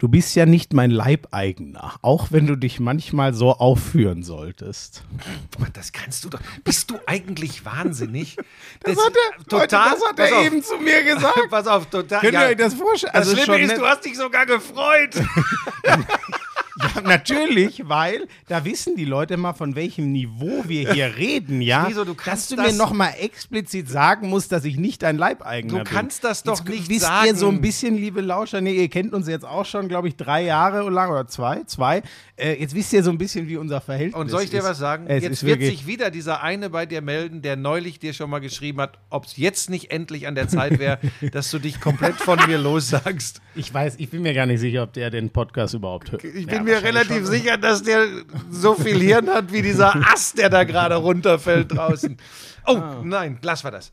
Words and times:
du 0.00 0.08
bist 0.08 0.34
ja 0.34 0.46
nicht 0.46 0.72
mein 0.72 0.90
Leibeigener, 0.90 1.94
auch 2.02 2.28
wenn 2.30 2.46
du 2.46 2.56
dich 2.56 2.80
manchmal 2.80 3.34
so 3.34 3.52
aufführen 3.52 4.22
solltest. 4.22 5.04
Das 5.74 5.92
kannst 5.92 6.24
du 6.24 6.30
doch. 6.30 6.40
Bist 6.64 6.90
du 6.90 6.98
eigentlich 7.06 7.64
wahnsinnig? 7.64 8.36
Das, 8.82 8.96
das 8.96 9.04
hat 9.04 9.12
er, 9.14 9.44
total, 9.44 9.60
Leute, 9.60 10.00
das 10.00 10.08
hat 10.08 10.18
er 10.18 10.38
auf, 10.38 10.46
eben 10.46 10.62
zu 10.62 10.78
mir 10.78 11.04
gesagt. 11.04 11.38
Pass 11.50 11.66
auf, 11.66 11.86
total. 11.90 12.20
Könnt 12.20 12.32
ihr 12.32 12.46
euch 12.46 12.56
das 12.56 12.72
vorstellen? 12.72 13.12
Das 13.12 13.28
also 13.28 13.42
Schlimme 13.42 13.60
ist, 13.60 13.76
du 13.76 13.84
hast 13.84 14.04
dich 14.06 14.16
sogar 14.16 14.46
gefreut. 14.46 15.14
Ja, 16.82 17.00
natürlich, 17.02 17.88
weil 17.88 18.26
da 18.48 18.64
wissen 18.64 18.96
die 18.96 19.04
Leute 19.04 19.36
mal, 19.36 19.52
von 19.52 19.74
welchem 19.74 20.12
Niveau 20.12 20.64
wir 20.66 20.92
hier 20.92 21.16
reden, 21.16 21.60
ja. 21.60 21.86
Wieso, 21.88 22.04
du 22.04 22.14
dass 22.14 22.48
du 22.48 22.56
mir 22.56 22.72
nochmal 22.72 23.14
explizit 23.18 23.88
sagen 23.88 24.28
musst, 24.28 24.52
dass 24.52 24.64
ich 24.64 24.76
nicht 24.76 25.02
dein 25.02 25.18
Leibeigener 25.18 25.78
bin. 25.78 25.84
Du 25.84 25.90
kannst 25.90 26.24
das 26.24 26.42
doch 26.42 26.58
jetzt 26.58 26.68
nicht 26.68 26.88
wisst 26.88 27.02
sagen. 27.02 27.26
ihr 27.26 27.36
so 27.36 27.48
ein 27.48 27.60
bisschen, 27.60 27.96
liebe 27.96 28.20
Lauscher, 28.20 28.60
nee, 28.60 28.72
ihr 28.72 28.88
kennt 28.88 29.12
uns 29.12 29.28
jetzt 29.28 29.44
auch 29.44 29.64
schon, 29.64 29.88
glaube 29.88 30.08
ich, 30.08 30.16
drei 30.16 30.42
Jahre 30.44 30.88
lang 30.90 31.10
oder 31.10 31.26
zwei, 31.26 31.62
zwei. 31.64 32.02
Äh, 32.36 32.60
jetzt 32.60 32.74
wisst 32.74 32.92
ihr 32.92 33.02
so 33.02 33.10
ein 33.10 33.18
bisschen, 33.18 33.48
wie 33.48 33.56
unser 33.56 33.80
Verhältnis 33.80 34.14
ist. 34.14 34.20
Und 34.20 34.28
soll 34.28 34.42
ich 34.42 34.50
dir 34.50 34.60
ist. 34.60 34.64
was 34.64 34.78
sagen? 34.78 35.06
Es 35.08 35.22
jetzt 35.22 35.44
wird 35.44 35.60
sich 35.60 35.86
wieder 35.86 36.10
dieser 36.10 36.42
eine 36.42 36.70
bei 36.70 36.86
dir 36.86 37.02
melden, 37.02 37.42
der 37.42 37.56
neulich 37.56 37.98
dir 37.98 38.12
schon 38.12 38.30
mal 38.30 38.40
geschrieben 38.40 38.80
hat, 38.80 38.98
ob 39.10 39.26
es 39.26 39.36
jetzt 39.36 39.70
nicht 39.70 39.90
endlich 39.90 40.26
an 40.26 40.34
der 40.34 40.48
Zeit 40.48 40.78
wäre, 40.78 40.98
dass 41.32 41.50
du 41.50 41.58
dich 41.58 41.80
komplett 41.80 42.16
von 42.16 42.38
mir 42.46 42.58
lossagst. 42.58 43.40
Ich 43.54 43.72
weiß, 43.72 43.96
ich 43.98 44.08
bin 44.10 44.22
mir 44.22 44.32
gar 44.32 44.46
nicht 44.46 44.60
sicher, 44.60 44.82
ob 44.84 44.92
der 44.92 45.10
den 45.10 45.30
Podcast 45.30 45.74
überhaupt 45.74 46.12
hört. 46.12 46.22
Ich 46.24 46.46
bin 46.46 46.56
ja, 46.56 46.62
mir 46.62 46.82
relativ 46.82 47.18
schon. 47.18 47.26
sicher, 47.26 47.58
dass 47.58 47.82
der 47.82 48.06
so 48.50 48.74
viel 48.74 49.00
Hirn 49.00 49.28
hat 49.28 49.52
wie 49.52 49.62
dieser 49.62 49.94
Ast, 50.12 50.38
der 50.38 50.48
da 50.48 50.64
gerade 50.64 50.94
runterfällt 50.96 51.72
draußen. 51.72 52.16
Oh, 52.66 52.76
oh, 52.76 53.02
nein, 53.02 53.38
lass 53.42 53.64
wir 53.64 53.70
das. 53.70 53.90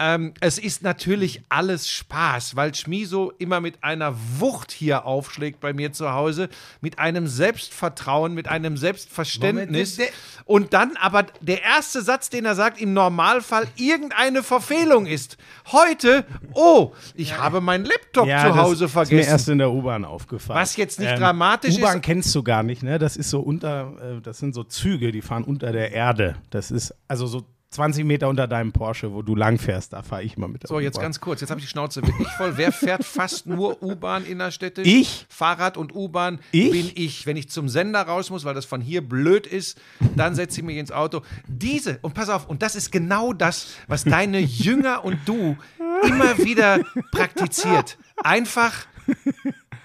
Ähm, 0.00 0.32
es 0.40 0.58
ist 0.58 0.82
natürlich 0.82 1.42
alles 1.48 1.90
Spaß, 1.90 2.54
weil 2.54 2.72
Schmiso 2.72 3.32
immer 3.38 3.60
mit 3.60 3.82
einer 3.82 4.14
Wucht 4.38 4.70
hier 4.70 5.04
aufschlägt 5.04 5.58
bei 5.58 5.72
mir 5.72 5.92
zu 5.92 6.12
Hause, 6.12 6.48
mit 6.80 7.00
einem 7.00 7.26
Selbstvertrauen, 7.26 8.32
mit 8.32 8.46
einem 8.46 8.76
Selbstverständnis. 8.76 9.98
Moment, 9.98 10.14
und 10.44 10.72
dann 10.72 10.96
aber 10.96 11.26
der 11.40 11.64
erste 11.64 12.00
Satz, 12.00 12.30
den 12.30 12.44
er 12.44 12.54
sagt, 12.54 12.80
im 12.80 12.94
Normalfall 12.94 13.66
irgendeine 13.74 14.44
Verfehlung 14.44 15.06
ist. 15.06 15.36
Heute, 15.72 16.24
oh, 16.54 16.92
ich 17.14 17.30
ja. 17.30 17.38
habe 17.38 17.60
meinen 17.60 17.84
Laptop 17.84 18.28
ja, 18.28 18.46
zu 18.46 18.56
Hause 18.56 18.84
das 18.84 18.92
vergessen. 18.92 19.18
Ist 19.18 19.26
mir 19.26 19.32
erst 19.32 19.48
in 19.48 19.58
der 19.58 19.72
U-Bahn 19.72 20.04
aufgefallen. 20.04 20.60
Was 20.60 20.76
jetzt 20.76 21.00
nicht 21.00 21.10
ähm, 21.10 21.18
dramatisch 21.18 21.70
ist. 21.70 21.78
U-Bahn 21.78 22.00
kennst 22.00 22.32
du 22.36 22.44
gar 22.44 22.62
nicht, 22.62 22.84
ne? 22.84 23.00
Das 23.00 23.16
ist 23.16 23.30
so 23.30 23.40
unter, 23.40 23.94
äh, 24.00 24.20
das 24.20 24.38
sind 24.38 24.54
so 24.54 24.62
Züge, 24.62 25.10
die 25.10 25.22
fahren 25.22 25.42
unter 25.42 25.72
der 25.72 25.90
Erde. 25.90 26.36
Das 26.50 26.70
ist 26.70 26.94
also 27.08 27.26
so 27.26 27.44
20 27.70 28.04
Meter 28.04 28.28
unter 28.28 28.46
deinem 28.46 28.72
Porsche, 28.72 29.12
wo 29.12 29.22
du 29.22 29.34
langfährst, 29.34 29.92
da 29.92 30.02
fahre 30.02 30.22
ich 30.22 30.38
mal 30.38 30.48
mit. 30.48 30.66
So, 30.66 30.80
jetzt 30.80 30.98
ganz 31.00 31.20
kurz, 31.20 31.42
jetzt 31.42 31.50
habe 31.50 31.60
ich 31.60 31.66
die 31.66 31.70
Schnauze 31.70 32.02
wirklich 32.02 32.28
voll. 32.28 32.56
Wer 32.56 32.72
fährt 32.72 33.04
fast 33.04 33.46
nur 33.46 33.82
U-Bahn 33.82 34.24
innerstädtisch? 34.24 34.86
Ich. 34.86 35.26
Fahrrad 35.28 35.76
und 35.76 35.94
U-Bahn 35.94 36.40
bin 36.52 36.90
ich. 36.94 37.26
Wenn 37.26 37.36
ich 37.36 37.50
zum 37.50 37.68
Sender 37.68 38.02
raus 38.02 38.30
muss, 38.30 38.44
weil 38.44 38.54
das 38.54 38.64
von 38.64 38.80
hier 38.80 39.06
blöd 39.06 39.46
ist, 39.46 39.78
dann 40.16 40.34
setze 40.34 40.60
ich 40.60 40.66
mich 40.66 40.78
ins 40.78 40.92
Auto. 40.92 41.22
Diese, 41.46 41.98
und 42.00 42.14
pass 42.14 42.30
auf, 42.30 42.48
und 42.48 42.62
das 42.62 42.74
ist 42.74 42.90
genau 42.90 43.32
das, 43.34 43.68
was 43.86 44.04
deine 44.04 44.38
Jünger 44.38 45.04
und 45.04 45.18
du 45.26 45.56
immer 46.02 46.38
wieder 46.38 46.80
praktiziert. 47.12 47.98
Einfach 48.16 48.86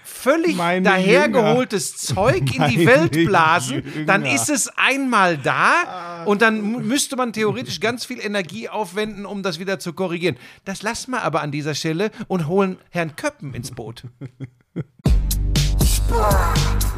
völlig 0.04 0.56
Meine 0.56 0.82
dahergeholtes 0.82 2.08
Jünger. 2.08 2.14
Zeug 2.14 2.54
in 2.54 2.68
die 2.68 2.86
Welt 2.86 3.12
blasen, 3.12 3.82
Jünger. 3.82 4.06
dann 4.06 4.24
ist 4.24 4.50
es 4.50 4.68
einmal 4.76 5.38
da 5.38 6.24
und 6.26 6.42
dann 6.42 6.86
müsste 6.86 7.16
man 7.16 7.32
theoretisch 7.32 7.80
ganz 7.80 8.04
viel 8.04 8.20
Energie 8.20 8.68
aufwenden, 8.68 9.26
um 9.26 9.42
das 9.42 9.58
wieder 9.58 9.78
zu 9.78 9.92
korrigieren. 9.92 10.36
Das 10.64 10.82
lassen 10.82 11.12
wir 11.12 11.22
aber 11.22 11.40
an 11.40 11.50
dieser 11.50 11.74
Stelle 11.74 12.10
und 12.28 12.46
holen 12.46 12.78
Herrn 12.90 13.16
Köppen 13.16 13.54
ins 13.54 13.70
Boot. 13.70 14.04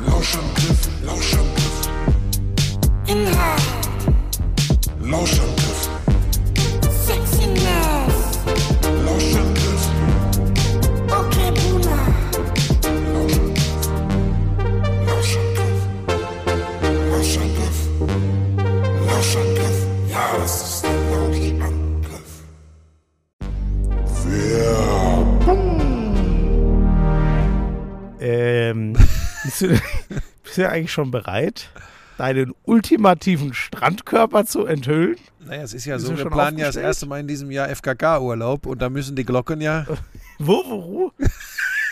Lauschangriff, 0.06 0.88
Lauschangriff. 1.04 1.88
Inhalt. 3.06 3.62
Lauschangriff. 5.00 5.95
Lauschangriff. 19.26 19.86
Ja, 20.08 20.38
das 20.38 20.62
ist 20.62 20.84
der 20.84 20.90
Lauschangriff. 21.10 22.44
Ähm, 28.20 28.92
bist 29.44 29.60
du, 29.62 29.68
bist 30.44 30.58
du 30.58 30.68
eigentlich 30.68 30.92
schon 30.92 31.10
bereit, 31.10 31.70
deinen 32.18 32.54
ultimativen 32.62 33.52
Strandkörper 33.52 34.46
zu 34.46 34.64
enthüllen? 34.64 35.16
Naja, 35.44 35.62
es 35.62 35.74
ist 35.74 35.86
ja 35.86 35.96
bist 35.96 36.06
so, 36.06 36.16
wir 36.16 36.26
planen 36.26 36.58
ja 36.58 36.66
das 36.66 36.76
erste 36.76 37.06
Mal 37.06 37.18
in 37.18 37.26
diesem 37.26 37.50
Jahr 37.50 37.68
FKK-Urlaub 37.68 38.66
und 38.66 38.80
da 38.80 38.88
müssen 38.88 39.16
die 39.16 39.24
Glocken 39.24 39.60
ja. 39.60 39.86
wo, 40.38 40.62
wo, 40.66 40.84
wo? 40.84 41.12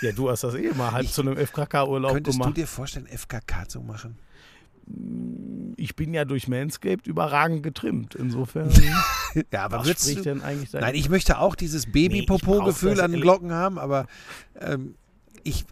Ja, 0.02 0.12
du 0.12 0.30
hast 0.30 0.44
das 0.44 0.54
eh 0.54 0.70
mal 0.74 0.92
halb 0.92 1.04
ich, 1.04 1.12
zu 1.12 1.22
einem 1.22 1.36
FKK-Urlaub 1.36 2.12
gemacht. 2.12 2.24
Könntest 2.24 2.44
du 2.44 2.52
dir 2.52 2.66
vorstellen, 2.68 3.08
FKK 3.08 3.68
zu 3.68 3.80
machen? 3.80 4.18
Ich 5.76 5.96
bin 5.96 6.14
ja 6.14 6.24
durch 6.24 6.48
Manscaped 6.48 7.06
überragend 7.06 7.62
getrimmt. 7.62 8.14
Insofern. 8.14 8.70
ja, 9.52 9.64
aber 9.64 9.80
was 9.80 10.02
spricht 10.02 10.24
denn 10.24 10.42
eigentlich 10.42 10.70
dagegen? 10.70 10.86
Nein, 10.86 10.94
ich 10.98 11.08
möchte 11.08 11.38
auch 11.38 11.54
dieses 11.54 11.90
Baby-Popo-Gefühl 11.90 12.94
nee, 12.94 13.00
an 13.00 13.12
den 13.12 13.20
Glocken 13.20 13.52
haben, 13.52 13.78
aber 13.78 14.06
ähm, 14.60 14.94
ich, 15.42 15.64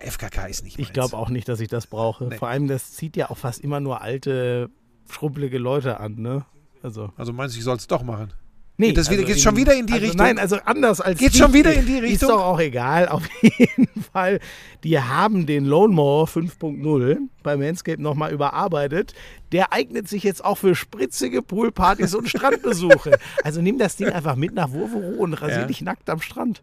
äh, 0.00 0.10
FKK 0.10 0.46
ist 0.46 0.64
nicht 0.64 0.78
Ich 0.78 0.92
glaube 0.92 1.16
auch 1.16 1.28
nicht, 1.28 1.48
dass 1.48 1.60
ich 1.60 1.68
das 1.68 1.86
brauche. 1.86 2.24
Nee. 2.24 2.36
Vor 2.36 2.48
allem, 2.48 2.68
das 2.68 2.92
zieht 2.92 3.16
ja 3.16 3.30
auch 3.30 3.38
fast 3.38 3.60
immer 3.62 3.80
nur 3.80 4.02
alte, 4.02 4.70
schrumpelige 5.10 5.58
Leute 5.58 6.00
an, 6.00 6.16
ne? 6.16 6.44
Also, 6.82 7.12
also 7.16 7.32
meinst 7.32 7.54
du, 7.54 7.58
ich 7.58 7.64
soll 7.64 7.76
es 7.76 7.86
doch 7.86 8.02
machen? 8.02 8.32
Nee, 8.78 8.92
das 8.92 9.08
also 9.08 9.24
geht 9.24 9.40
schon 9.40 9.56
wieder 9.56 9.74
in 9.74 9.86
die 9.86 9.94
also 9.94 10.04
Richtung. 10.04 10.26
Nein, 10.26 10.38
also 10.38 10.56
anders 10.64 11.00
als 11.00 11.18
geht 11.18 11.34
schon 11.34 11.54
wieder 11.54 11.72
in 11.72 11.86
die 11.86 11.98
Richtung. 11.98 12.28
Ist 12.28 12.34
doch 12.34 12.44
auch 12.44 12.60
egal. 12.60 13.08
Auf 13.08 13.22
jeden 13.40 14.02
Fall, 14.12 14.40
die 14.84 15.00
haben 15.00 15.46
den 15.46 15.64
Lone 15.64 15.94
Mower 15.94 16.26
5.0 16.26 17.16
bei 17.42 17.56
Manscaped 17.56 18.00
nochmal 18.00 18.32
überarbeitet. 18.32 19.14
Der 19.52 19.72
eignet 19.72 20.08
sich 20.08 20.24
jetzt 20.24 20.44
auch 20.44 20.58
für 20.58 20.74
spritzige 20.74 21.40
Poolpartys 21.40 22.14
und 22.14 22.28
Strandbesuche. 22.28 23.18
Also 23.42 23.62
nimm 23.62 23.78
das 23.78 23.96
Ding 23.96 24.08
einfach 24.08 24.36
mit 24.36 24.54
nach 24.54 24.70
Wurvero 24.70 25.22
und 25.22 25.34
rasier 25.34 25.60
ja. 25.60 25.66
dich 25.66 25.80
nackt 25.80 26.10
am 26.10 26.20
Strand. 26.20 26.62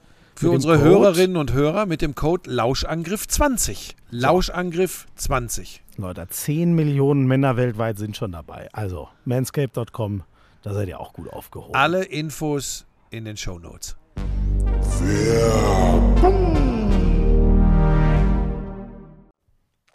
Für 0.35 0.51
unsere 0.51 0.77
Code. 0.77 0.89
Hörerinnen 0.89 1.37
und 1.37 1.53
Hörer 1.53 1.85
mit 1.85 2.01
dem 2.01 2.15
Code 2.15 2.49
Lauschangriff20. 2.49 3.93
Lauschangriff20. 4.11 5.79
Leute, 5.97 6.27
10 6.27 6.73
Millionen 6.73 7.27
Männer 7.27 7.57
weltweit 7.57 7.97
sind 7.97 8.17
schon 8.17 8.31
dabei. 8.31 8.69
Also, 8.73 9.09
manscape.com, 9.25 10.23
da 10.63 10.73
seid 10.73 10.87
ihr 10.87 10.99
auch 10.99 11.13
gut 11.13 11.31
aufgehoben. 11.31 11.75
Alle 11.75 12.03
Infos 12.03 12.85
in 13.11 13.25
den 13.25 13.37
Show 13.37 13.59
Notes. 13.59 13.95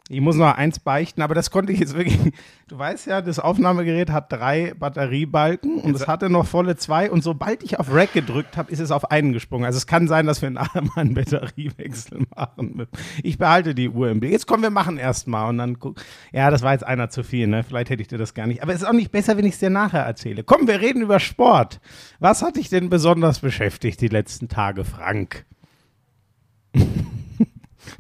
Ich 0.08 0.20
muss 0.20 0.36
noch 0.36 0.54
eins 0.54 0.78
beichten, 0.78 1.20
aber 1.20 1.34
das 1.34 1.50
konnte 1.50 1.72
ich 1.72 1.80
jetzt 1.80 1.96
wirklich. 1.96 2.16
Du 2.68 2.76
weißt 2.76 3.06
ja, 3.06 3.22
das 3.22 3.38
Aufnahmegerät 3.38 4.10
hat 4.10 4.32
drei 4.32 4.74
Batteriebalken 4.76 5.78
und 5.82 5.94
es 5.94 6.08
hatte 6.08 6.28
noch 6.28 6.46
volle 6.46 6.76
zwei. 6.76 7.08
Und 7.12 7.22
sobald 7.22 7.62
ich 7.62 7.78
auf 7.78 7.94
Rack 7.94 8.12
gedrückt 8.12 8.56
habe, 8.56 8.72
ist 8.72 8.80
es 8.80 8.90
auf 8.90 9.12
einen 9.12 9.32
gesprungen. 9.32 9.64
Also 9.64 9.76
es 9.76 9.86
kann 9.86 10.08
sein, 10.08 10.26
dass 10.26 10.42
wir 10.42 10.50
nachher 10.50 10.82
mal 10.82 10.96
einen 10.96 11.14
Batteriewechsel 11.14 12.26
machen. 12.34 12.88
Ich 13.22 13.38
behalte 13.38 13.72
die 13.72 13.88
UMB. 13.88 14.24
Jetzt 14.24 14.48
kommen 14.48 14.64
wir 14.64 14.70
machen 14.70 14.98
erstmal 14.98 15.48
und 15.48 15.58
dann 15.58 15.78
guck. 15.78 16.00
Ja, 16.32 16.50
das 16.50 16.62
war 16.62 16.72
jetzt 16.72 16.84
einer 16.84 17.08
zu 17.08 17.22
viel, 17.22 17.46
ne? 17.46 17.62
Vielleicht 17.62 17.88
hätte 17.88 18.02
ich 18.02 18.08
dir 18.08 18.18
das 18.18 18.34
gar 18.34 18.48
nicht. 18.48 18.64
Aber 18.64 18.72
es 18.72 18.82
ist 18.82 18.88
auch 18.88 18.92
nicht 18.92 19.12
besser, 19.12 19.36
wenn 19.36 19.46
ich 19.46 19.54
es 19.54 19.60
dir 19.60 19.70
nachher 19.70 20.02
erzähle. 20.02 20.42
Komm, 20.42 20.66
wir 20.66 20.80
reden 20.80 21.02
über 21.02 21.20
Sport. 21.20 21.80
Was 22.18 22.42
hat 22.42 22.56
dich 22.56 22.68
denn 22.68 22.90
besonders 22.90 23.38
beschäftigt 23.38 24.00
die 24.00 24.08
letzten 24.08 24.48
Tage, 24.48 24.84
Frank? 24.84 25.46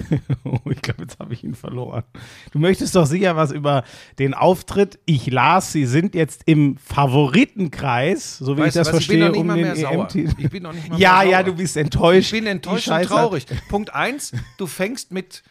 oh, 0.44 0.58
ich 0.70 0.82
glaube, 0.82 1.02
jetzt 1.02 1.18
habe 1.18 1.32
ich 1.34 1.44
ihn 1.44 1.54
verloren. 1.54 2.04
Du 2.52 2.58
möchtest 2.58 2.94
doch 2.96 3.06
sicher 3.06 3.36
was 3.36 3.52
über 3.52 3.84
den 4.18 4.34
Auftritt. 4.34 4.98
Ich 5.06 5.26
las, 5.30 5.72
Sie 5.72 5.86
sind 5.86 6.14
jetzt 6.14 6.42
im 6.46 6.76
Favoritenkreis, 6.78 8.38
so 8.38 8.56
wie 8.56 8.62
Weißt 8.62 8.76
ich 8.76 8.82
das 8.82 8.92
was, 8.92 9.00
ich 9.02 9.08
bin 9.08 9.20
verstehe, 9.20 9.24
noch 9.26 9.32
nicht 9.32 9.40
um 9.40 9.46
mal 9.46 9.56
mehr 9.56 9.76
sauer. 9.76 10.02
EM-Titel. 10.04 10.34
Ich 10.38 10.50
bin 10.50 10.62
noch 10.62 10.72
nicht 10.72 10.88
mal 10.88 10.98
Ja, 10.98 11.18
mehr 11.18 11.24
ja, 11.30 11.38
sauer. 11.38 11.44
du 11.44 11.52
bist 11.54 11.76
enttäuscht. 11.76 12.32
Ich 12.32 12.38
bin 12.38 12.46
enttäuscht 12.46 12.88
und 12.88 13.02
traurig. 13.02 13.46
Punkt 13.68 13.94
eins, 13.94 14.32
du 14.58 14.66
fängst 14.66 15.12
mit, 15.12 15.42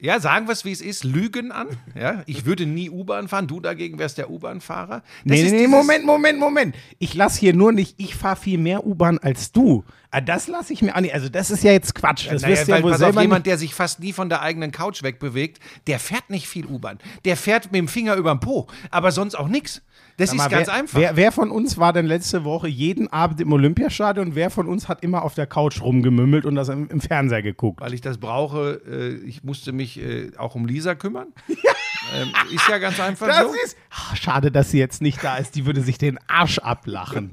ja, 0.00 0.18
sagen 0.20 0.46
wir 0.48 0.52
es 0.52 0.64
wie 0.64 0.72
es 0.72 0.80
ist, 0.80 1.04
Lügen 1.04 1.52
an. 1.52 1.68
Ja, 1.94 2.22
ich 2.26 2.44
würde 2.44 2.66
nie 2.66 2.90
U-Bahn 2.90 3.28
fahren, 3.28 3.46
du 3.46 3.60
dagegen 3.60 3.98
wärst 3.98 4.18
der 4.18 4.28
U-Bahn-Fahrer. 4.28 5.02
Nee, 5.24 5.42
nee, 5.44 5.50
nee, 5.52 5.66
Moment, 5.66 6.04
Moment, 6.04 6.38
Moment. 6.38 6.74
Ich 6.98 7.14
lasse 7.14 7.38
hier 7.40 7.54
nur 7.54 7.72
nicht, 7.72 7.94
ich 7.98 8.14
fahre 8.14 8.36
viel 8.36 8.58
mehr 8.58 8.84
U-Bahn 8.84 9.18
als 9.18 9.52
du. 9.52 9.84
Ah, 10.10 10.20
Das 10.20 10.46
lasse 10.48 10.72
ich 10.72 10.82
mir 10.82 10.94
an. 10.94 11.08
Also, 11.12 11.28
das 11.28 11.50
ist 11.50 11.62
ja 11.64 11.72
jetzt 11.72 11.94
Quatsch. 11.94 12.26
Das 12.30 12.42
Naja, 12.42 12.54
wirst 12.54 12.66
du 12.68 12.70
ja 12.72 12.76
weil, 12.76 12.82
wohl 12.84 12.90
pass 12.92 13.00
auf, 13.02 13.06
selber 13.06 13.22
jemand, 13.22 13.46
nicht. 13.46 13.52
der 13.52 13.58
sich 13.58 13.74
fast 13.74 14.00
nie 14.00 14.12
von 14.12 14.28
der 14.28 14.42
eigenen 14.42 14.72
Couch 14.72 15.02
wegbewegt, 15.02 15.60
der 15.86 15.98
fährt 15.98 16.28
nicht 16.28 16.48
viel 16.48 16.66
U-Bahn. 16.66 16.98
Der 17.24 17.36
fährt 17.36 17.66
mit 17.66 17.76
dem 17.76 17.88
Finger 17.88 18.16
überm 18.16 18.40
Po, 18.40 18.66
aber 18.90 19.10
sonst 19.12 19.34
auch 19.36 19.48
nichts. 19.48 19.82
Das 20.16 20.30
Sag 20.30 20.36
ist 20.36 20.42
mal, 20.42 20.48
ganz 20.48 20.66
wer, 20.68 20.74
einfach. 20.74 20.98
Wer, 20.98 21.16
wer 21.16 21.32
von 21.32 21.50
uns 21.50 21.76
war 21.78 21.92
denn 21.92 22.06
letzte 22.06 22.44
Woche 22.44 22.68
jeden 22.68 23.12
Abend 23.12 23.40
im 23.40 23.52
Olympiastadion? 23.52 24.34
Wer 24.34 24.50
von 24.50 24.68
uns 24.68 24.86
hat 24.88 25.02
immer 25.02 25.22
auf 25.22 25.34
der 25.34 25.46
Couch 25.46 25.80
rumgemümmelt 25.82 26.44
und 26.46 26.54
das 26.54 26.68
im, 26.68 26.88
im 26.88 27.00
Fernseher 27.00 27.42
geguckt? 27.42 27.80
weil 27.80 27.94
ich 27.94 28.00
das 28.00 28.18
brauche, 28.18 28.80
äh, 28.88 29.14
ich 29.26 29.42
musste 29.42 29.72
mich 29.72 29.98
äh, 30.00 30.30
auch 30.36 30.54
um 30.54 30.66
Lisa 30.66 30.94
kümmern. 30.94 31.28
ähm, 31.48 32.32
ist 32.52 32.68
ja 32.68 32.78
ganz 32.78 33.00
einfach 33.00 33.26
Das 33.26 33.42
so. 33.42 33.54
ist. 33.64 33.76
Ach, 33.90 34.14
schade, 34.16 34.52
dass 34.52 34.70
sie 34.70 34.78
jetzt 34.78 35.02
nicht 35.02 35.22
da 35.24 35.36
ist. 35.36 35.56
Die 35.56 35.66
würde 35.66 35.80
sich 35.80 35.98
den 35.98 36.18
Arsch 36.28 36.58
ablachen. 36.58 37.32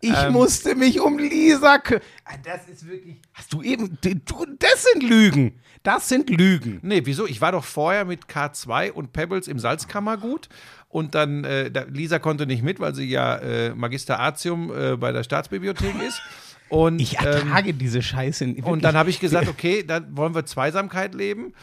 Ich 0.00 0.12
Ähm. 0.16 0.32
musste 0.32 0.74
mich 0.74 1.00
um 1.00 1.18
Lisa 1.18 1.78
kümmern. 1.78 2.02
Das 2.44 2.66
ist 2.68 2.88
wirklich. 2.88 3.20
Hast 3.34 3.52
du 3.52 3.62
eben. 3.62 3.98
Du, 4.02 4.46
das 4.58 4.84
sind 4.84 5.02
Lügen. 5.02 5.60
Das 5.84 6.08
sind 6.08 6.30
Lügen. 6.30 6.78
Nee, 6.82 7.02
wieso? 7.04 7.26
Ich 7.26 7.40
war 7.40 7.52
doch 7.52 7.64
vorher 7.64 8.04
mit 8.04 8.26
K2 8.26 8.92
und 8.92 9.12
Pebbles 9.12 9.48
im 9.48 9.58
Salzkammergut 9.58 10.48
und 10.92 11.14
dann, 11.14 11.44
äh, 11.44 11.70
Lisa 11.90 12.18
konnte 12.18 12.46
nicht 12.46 12.62
mit, 12.62 12.78
weil 12.78 12.94
sie 12.94 13.08
ja 13.08 13.36
äh, 13.36 13.70
Magister 13.74 14.20
Artium 14.20 14.70
äh, 14.70 14.96
bei 14.96 15.10
der 15.10 15.22
Staatsbibliothek 15.24 15.94
ist. 16.06 16.20
Und, 16.68 17.00
Ich 17.00 17.18
ähm, 17.20 17.26
ertrage 17.26 17.74
diese 17.74 18.02
Scheiße. 18.02 18.46
nicht. 18.46 18.64
und 18.64 18.84
dann 18.84 18.94
habe 18.94 19.10
ich 19.10 19.18
gesagt, 19.18 19.48
okay, 19.48 19.82
dann 19.86 20.16
wollen 20.16 20.34
wir 20.34 20.44
Zweisamkeit 20.44 21.14
leben. 21.14 21.54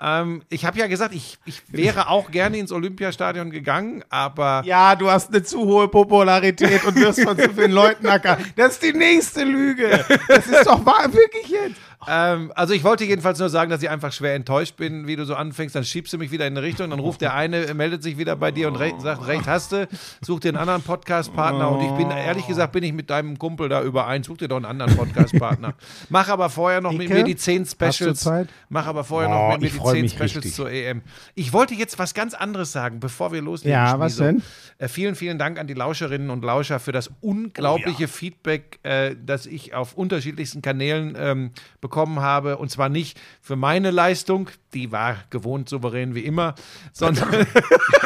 Ähm, 0.00 0.42
ich 0.50 0.64
habe 0.64 0.78
ja 0.78 0.86
gesagt, 0.86 1.14
ich, 1.14 1.38
ich 1.46 1.62
wäre 1.68 2.08
auch 2.10 2.30
gerne 2.30 2.58
ins 2.58 2.70
Olympiastadion 2.70 3.50
gegangen, 3.50 4.04
aber 4.08 4.62
Ja, 4.64 4.94
du 4.94 5.10
hast 5.10 5.30
eine 5.30 5.42
zu 5.42 5.64
hohe 5.64 5.88
Popularität 5.88 6.84
und 6.84 6.94
wirst 6.96 7.22
von 7.22 7.36
zu 7.36 7.50
vielen 7.54 7.72
Leuten 7.72 8.06
erkannt. 8.06 8.40
Das 8.56 8.74
ist 8.74 8.82
die 8.82 8.92
nächste 8.92 9.42
Lüge. 9.44 10.04
Das 10.28 10.46
ist 10.46 10.66
doch 10.66 10.84
wahr, 10.84 11.12
wirklich 11.12 11.48
jetzt. 11.48 11.80
Ähm, 12.08 12.52
also 12.54 12.72
ich 12.74 12.84
wollte 12.84 13.04
jedenfalls 13.04 13.38
nur 13.38 13.48
sagen, 13.48 13.70
dass 13.70 13.82
ich 13.82 13.90
einfach 13.90 14.12
schwer 14.12 14.34
enttäuscht 14.34 14.76
bin, 14.76 15.06
wie 15.06 15.16
du 15.16 15.24
so 15.24 15.34
anfängst. 15.34 15.74
Dann 15.74 15.84
schiebst 15.84 16.12
du 16.12 16.18
mich 16.18 16.30
wieder 16.30 16.46
in 16.46 16.56
eine 16.56 16.64
Richtung, 16.66 16.90
dann 16.90 17.00
ruft 17.00 17.20
der 17.20 17.34
eine, 17.34 17.72
meldet 17.74 18.02
sich 18.02 18.18
wieder 18.18 18.36
bei 18.36 18.50
dir 18.50 18.68
und 18.68 18.76
re 18.76 18.92
sagt, 19.00 19.26
recht 19.26 19.46
hast 19.46 19.72
du, 19.72 19.88
such 20.20 20.40
dir 20.40 20.48
einen 20.50 20.58
anderen 20.58 20.82
Podcast-Partner. 20.82 21.70
Und 21.70 21.84
ich 21.84 21.90
bin, 21.92 22.10
ehrlich 22.10 22.46
gesagt, 22.46 22.72
bin 22.72 22.84
ich 22.84 22.92
mit 22.92 23.10
deinem 23.10 23.38
Kumpel 23.38 23.68
da 23.68 23.82
überein. 23.82 24.22
Such 24.22 24.38
dir 24.38 24.48
doch 24.48 24.56
einen 24.56 24.64
anderen 24.66 24.96
Podcast-Partner. 24.96 25.74
Mach 26.08 26.28
aber 26.28 26.50
vorher 26.50 26.80
noch 26.80 26.92
mit 26.92 27.08
mir 27.08 27.24
die 27.24 27.36
10 27.36 27.62
Hast 27.62 27.80
du 27.80 27.86
Specials. 27.94 28.20
Zeit? 28.20 28.48
Mach 28.68 28.86
aber 28.86 29.04
vorher 29.04 29.28
Oh, 29.30 29.32
noch 29.32 29.52
mit 29.52 29.60
mir 29.62 29.66
ich 29.68 29.72
die 29.72 29.78
freu 29.78 29.92
10 29.92 30.02
mich 30.02 30.12
Specials 30.12 30.36
richtig. 30.36 30.54
zur 30.54 30.70
EM. 30.70 31.02
Ich 31.34 31.52
wollte 31.52 31.74
jetzt 31.74 31.98
was 31.98 32.14
ganz 32.14 32.34
anderes 32.34 32.72
sagen, 32.72 33.00
bevor 33.00 33.32
wir 33.32 33.42
loslegen. 33.42 33.72
Ja, 33.72 33.98
was 33.98 34.16
denn? 34.16 34.42
Äh, 34.78 34.88
vielen, 34.88 35.14
vielen 35.14 35.38
Dank 35.38 35.58
an 35.58 35.66
die 35.66 35.74
Lauscherinnen 35.74 36.30
und 36.30 36.44
Lauscher 36.44 36.78
für 36.80 36.92
das 36.92 37.10
unglaubliche 37.20 38.08
Feedback, 38.08 38.78
äh, 38.82 39.14
das 39.24 39.46
ich 39.46 39.74
auf 39.74 39.94
unterschiedlichsten 39.94 40.62
Kanälen 40.62 41.16
ähm, 41.18 41.50
bekommen 41.86 42.18
habe. 42.18 42.58
Und 42.58 42.68
zwar 42.68 42.88
nicht 42.88 43.16
für 43.40 43.54
meine 43.54 43.92
Leistung, 43.92 44.50
die 44.74 44.90
war 44.90 45.18
gewohnt 45.30 45.68
souverän 45.68 46.16
wie 46.16 46.24
immer, 46.24 46.56
sondern, 46.92 47.46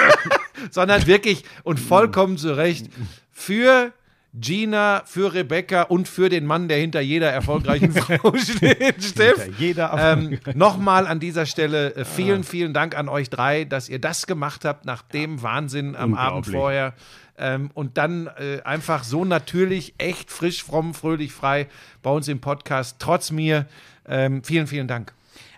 sondern 0.71 1.07
wirklich 1.07 1.45
und 1.63 1.81
vollkommen 1.81 2.37
zu 2.37 2.55
Recht 2.55 2.91
für 3.31 3.95
Gina, 4.33 5.03
für 5.07 5.35
Rebecca 5.35 5.83
und 5.83 6.07
für 6.07 6.29
den 6.29 6.47
Mann, 6.47 6.69
der 6.69 6.79
hinter 6.79 7.01
jeder 7.01 7.31
erfolgreichen 7.31 7.93
Frau 7.93 8.37
steht, 8.37 9.03
Steff. 9.03 9.49
Jeder 9.59 9.93
ähm, 9.99 10.39
Nochmal 10.55 11.07
an 11.07 11.19
dieser 11.19 11.47
Stelle 11.47 11.95
äh, 11.97 12.05
vielen, 12.05 12.45
vielen 12.45 12.73
Dank 12.73 12.97
an 12.97 13.09
euch 13.09 13.29
drei, 13.29 13.65
dass 13.65 13.89
ihr 13.89 13.99
das 13.99 14.27
gemacht 14.27 14.65
habt 14.65 14.85
nach 14.85 15.03
dem 15.03 15.43
Wahnsinn 15.43 15.97
am 15.97 16.15
Abend 16.15 16.47
vorher. 16.47 16.95
Ähm, 17.39 17.71
und 17.75 17.97
dann 17.99 18.29
äh, 18.39 18.61
einfach 18.65 19.03
so 19.03 19.25
natürlich, 19.25 19.95
echt 19.99 20.31
frisch, 20.31 20.63
fromm, 20.63 20.95
fröhlich, 20.95 21.33
frei 21.33 21.67
bei 22.03 22.11
uns 22.11 22.29
im 22.29 22.41
Podcast, 22.41 22.97
trotz 22.99 23.31
mir. 23.31 23.67
Ähm, 24.07 24.45
vielen, 24.45 24.67
vielen 24.67 24.87
Dank. 24.87 25.13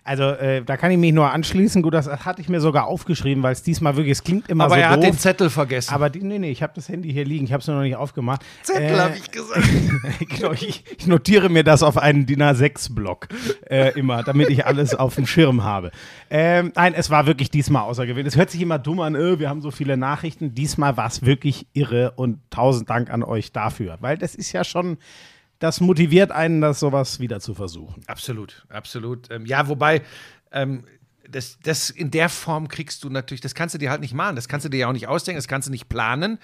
Also, 0.04 0.24
äh, 0.24 0.62
da 0.64 0.76
kann 0.76 0.90
ich 0.90 0.98
mich 0.98 1.12
nur 1.12 1.30
anschließen. 1.30 1.80
Gut, 1.82 1.94
das 1.94 2.08
hatte 2.08 2.40
ich 2.40 2.48
mir 2.48 2.60
sogar 2.60 2.86
aufgeschrieben, 2.86 3.42
weil 3.42 3.52
es 3.52 3.62
diesmal 3.62 3.94
wirklich, 3.96 4.12
es 4.12 4.24
klingt 4.24 4.48
immer 4.48 4.64
Aber 4.64 4.74
so 4.74 4.80
er 4.80 4.88
doof. 4.88 4.96
hat 4.96 5.02
den 5.04 5.18
Zettel 5.18 5.48
vergessen. 5.50 5.94
aber 5.94 6.10
die, 6.10 6.20
nee, 6.22 6.38
nee, 6.38 6.50
ich 6.50 6.62
habe 6.62 6.72
das 6.74 6.88
Handy 6.88 7.12
hier 7.12 7.24
liegen. 7.24 7.44
Ich 7.44 7.52
habe 7.52 7.60
es 7.60 7.66
nur 7.68 7.76
noch 7.76 7.82
nicht 7.82 7.94
aufgemacht. 7.96 8.42
Zettel 8.62 8.82
Äh, 8.82 8.98
habe 8.98 9.16
ich 9.16 9.30
gesagt. 9.30 9.62
genau, 10.28 10.52
ich, 10.52 10.84
ich 10.98 11.06
notiere 11.06 11.48
mir 11.48 11.62
das 11.62 11.82
auf 11.82 11.96
einen 11.98 12.26
DIN 12.26 12.42
A6-Block 12.42 13.28
äh, 13.70 13.98
immer, 13.98 14.22
damit 14.24 14.50
ich 14.50 14.66
alles 14.66 14.94
auf 14.94 15.14
dem 15.14 15.26
Schirm 15.26 15.62
habe. 15.62 15.92
Ähm, 16.30 16.72
nein, 16.74 16.94
es 16.94 17.10
war 17.10 17.26
wirklich 17.26 17.50
diesmal 17.50 17.82
außergewöhnlich. 17.84 18.32
Es 18.34 18.36
hört 18.36 18.50
sich 18.50 18.60
immer 18.60 18.78
dumm 18.80 19.00
an, 19.00 19.14
äh, 19.14 19.38
wir 19.38 19.48
haben 19.48 19.60
so 19.60 19.70
viele 19.70 19.96
Nachrichten. 19.96 20.54
Diesmal 20.54 20.96
war 20.96 21.06
es 21.06 21.24
wirklich 21.24 21.66
irre 21.74 22.12
und 22.16 22.38
tausend 22.50 22.90
Dank 22.90 23.10
an 23.10 23.22
euch 23.22 23.52
dafür, 23.52 23.98
weil 24.00 24.18
das 24.18 24.34
ist 24.34 24.52
ja 24.52 24.64
schon, 24.64 24.98
das 25.62 25.80
motiviert 25.80 26.32
einen, 26.32 26.60
das 26.60 26.80
sowas 26.80 27.20
wieder 27.20 27.38
zu 27.38 27.54
versuchen. 27.54 28.02
Absolut, 28.08 28.66
absolut. 28.68 29.30
Ähm, 29.30 29.46
ja, 29.46 29.68
wobei, 29.68 30.02
ähm, 30.50 30.84
das, 31.28 31.58
das 31.62 31.88
in 31.88 32.10
der 32.10 32.28
Form 32.28 32.66
kriegst 32.66 33.04
du 33.04 33.10
natürlich, 33.10 33.40
das 33.40 33.54
kannst 33.54 33.74
du 33.74 33.78
dir 33.78 33.90
halt 33.90 34.00
nicht 34.00 34.12
machen, 34.12 34.34
das 34.34 34.48
kannst 34.48 34.64
du 34.64 34.68
dir 34.68 34.78
ja 34.78 34.88
auch 34.88 34.92
nicht 34.92 35.06
ausdenken, 35.06 35.38
das 35.38 35.46
kannst 35.46 35.68
du 35.68 35.70
nicht 35.70 35.88
planen. 35.88 36.38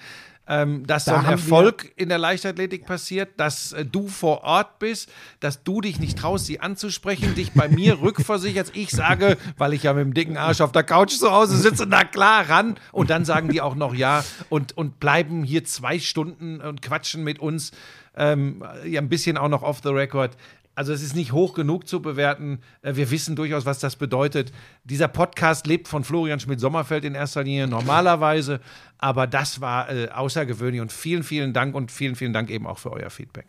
Ähm, 0.51 0.87
dass 0.87 1.05
Da 1.05 1.13
so 1.13 1.19
ein 1.19 1.25
Erfolg 1.25 1.91
in 1.95 2.09
der 2.09 2.17
Leichtathletik 2.17 2.87
passiert, 2.87 3.29
dass 3.37 3.71
äh, 3.71 3.85
du 3.85 4.07
vor 4.07 4.43
Ort 4.43 4.79
bist, 4.79 5.11
dass 5.41 5.63
du 5.63 5.79
dich 5.79 5.99
nicht 5.99 6.17
traust, 6.17 6.47
sie 6.47 6.59
anzusprechen, 6.59 7.35
dich 7.35 7.51
bei 7.53 7.69
mir 7.69 8.01
rückversicherst. 8.01 8.75
Ich 8.75 8.89
sage, 8.89 9.37
weil 9.57 9.73
ich 9.73 9.83
ja 9.83 9.93
mit 9.93 10.05
dem 10.05 10.13
dicken 10.15 10.37
Arsch 10.37 10.61
auf 10.61 10.71
der 10.71 10.83
Couch 10.83 11.11
zu 11.11 11.31
Hause 11.31 11.55
sitze, 11.55 11.85
na 11.87 12.03
klar, 12.03 12.49
ran. 12.49 12.79
Und 12.91 13.11
dann 13.11 13.25
sagen 13.25 13.49
die 13.49 13.61
auch 13.61 13.75
noch 13.75 13.93
ja 13.93 14.25
und, 14.49 14.75
und 14.75 14.99
bleiben 14.99 15.43
hier 15.43 15.65
zwei 15.65 15.99
Stunden 15.99 16.61
und 16.61 16.81
quatschen 16.81 17.23
mit 17.23 17.37
uns. 17.37 17.71
Ähm, 18.17 18.63
ja, 18.85 18.99
ein 18.99 19.07
bisschen 19.07 19.37
auch 19.37 19.49
noch 19.49 19.61
off 19.61 19.81
the 19.83 19.89
record. 19.89 20.35
Also 20.79 20.93
es 20.93 21.03
ist 21.03 21.13
nicht 21.13 21.33
hoch 21.33 21.55
genug 21.55 21.89
zu 21.89 22.01
bewerten. 22.01 22.59
Äh, 22.83 22.95
Wir 22.95 23.11
wissen 23.11 23.35
durchaus, 23.35 23.65
was 23.65 23.79
das 23.79 23.97
bedeutet. 23.97 24.53
Dieser 24.85 25.09
Podcast 25.09 25.67
lebt 25.67 25.89
von 25.89 26.05
Florian 26.05 26.39
Schmidt-Sommerfeld 26.39 27.03
in 27.03 27.15
erster 27.15 27.43
Linie 27.43 27.67
normalerweise, 27.67 28.61
aber 28.99 29.25
das 29.25 29.61
war 29.61 29.89
äh, 29.89 30.09
außergewöhnlich 30.09 30.81
und 30.81 30.91
vielen, 30.91 31.23
vielen 31.23 31.53
Dank 31.53 31.73
und 31.73 31.91
vielen, 31.91 32.15
vielen 32.15 32.33
Dank 32.33 32.49
eben 32.49 32.67
auch 32.67 32.77
für 32.77 32.91
euer 32.91 33.09
Feedback. 33.09 33.47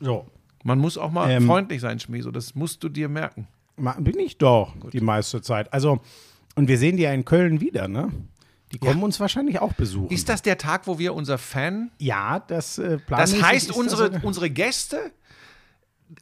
So. 0.00 0.26
Man 0.62 0.78
muss 0.78 0.96
auch 0.96 1.10
mal 1.10 1.30
Ähm, 1.30 1.46
freundlich 1.46 1.82
sein, 1.82 2.00
Schmieso, 2.00 2.30
das 2.30 2.54
musst 2.54 2.82
du 2.82 2.88
dir 2.88 3.08
merken. 3.08 3.46
Bin 3.98 4.18
ich 4.18 4.38
doch 4.38 4.72
die 4.92 5.00
meiste 5.00 5.42
Zeit. 5.42 5.70
Also, 5.72 6.00
und 6.54 6.68
wir 6.68 6.78
sehen 6.78 6.96
die 6.96 7.02
ja 7.02 7.12
in 7.12 7.24
Köln 7.24 7.60
wieder, 7.60 7.86
ne? 7.88 8.10
Die 8.72 8.78
kommen 8.78 9.02
uns 9.02 9.20
wahrscheinlich 9.20 9.60
auch 9.60 9.72
besuchen. 9.74 10.12
Ist 10.12 10.28
das 10.28 10.42
der 10.42 10.58
Tag, 10.58 10.86
wo 10.86 10.98
wir 10.98 11.14
unser 11.14 11.38
Fan 11.38 11.90
ja, 11.98 12.40
das 12.40 12.78
äh, 12.78 12.96
Das 12.96 13.02
planmäßig 13.06 13.42
heißt, 13.42 13.72
unsere, 13.72 14.10
das 14.10 14.24
unsere 14.24 14.48
Gäste, 14.50 15.12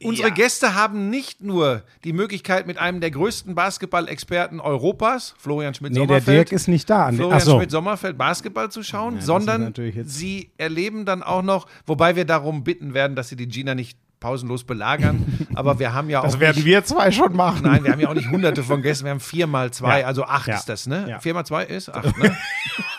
unsere 0.01 0.29
Ja. 0.29 0.33
Gäste 0.33 0.75
haben 0.75 1.09
nicht 1.09 1.41
nur 1.41 1.83
die 2.03 2.13
Möglichkeit, 2.13 2.65
mit 2.67 2.77
einem 2.77 3.01
der 3.01 3.11
größten 3.11 3.53
Basketball-Experten 3.55 4.59
Europas, 4.59 5.35
Florian 5.37 5.71
Nee, 5.71 5.73
der 5.73 5.89
Schmidt-Sommerfeld, 5.89 6.27
Dirk 6.27 6.51
ist 6.51 6.67
nicht 6.67 6.89
da. 6.89 7.07
An- 7.07 7.15
Florian 7.15 7.39
so. 7.41 7.55
Schmidt-Sommerfeld 7.57 8.17
Basketball 8.17 8.71
zu 8.71 8.83
schauen, 8.83 9.17
ist 9.17 9.25
sondern 9.25 9.73
sie 10.05 10.51
erleben 10.57 11.05
dann 11.05 11.21
auch 11.23 11.41
noch, 11.43 11.67
wobei 11.85 12.15
wir 12.15 12.25
darum 12.25 12.63
bitten 12.63 12.93
werden, 12.93 13.15
dass 13.15 13.29
sie 13.29 13.35
die 13.35 13.47
Gina 13.47 13.75
nicht 13.75 13.97
pausenlos 14.19 14.63
belagern, 14.63 15.47
aber 15.55 15.79
wir 15.79 15.93
haben 15.93 16.09
ja 16.09 16.19
auch 16.21 16.23
Das 16.23 16.39
werden 16.39 16.55
nicht, 16.55 16.65
wir 16.65 16.85
zwei 16.85 17.11
schon 17.11 17.35
machen. 17.35 17.63
Nein, 17.63 17.83
wir 17.83 17.91
haben 17.91 17.99
ja 17.99 18.07
auch 18.07 18.13
nicht 18.13 18.29
hunderte 18.29 18.63
von 18.63 18.81
Gästen, 18.81 19.03
wir 19.03 19.11
haben 19.11 19.19
vier 19.19 19.47
mal 19.47 19.71
zwei, 19.71 19.99
Ja. 19.99 20.07
also 20.07 20.23
acht 20.23 20.47
Ja. 20.47 20.55
ist 20.55 20.69
das, 20.69 20.87
ne? 20.87 21.05
Ja. 21.09 21.19
Vier 21.19 21.33
mal 21.33 21.43
zwei 21.45 21.65
ist 21.65 21.89
acht, 21.93 22.17
ne? 22.17 22.35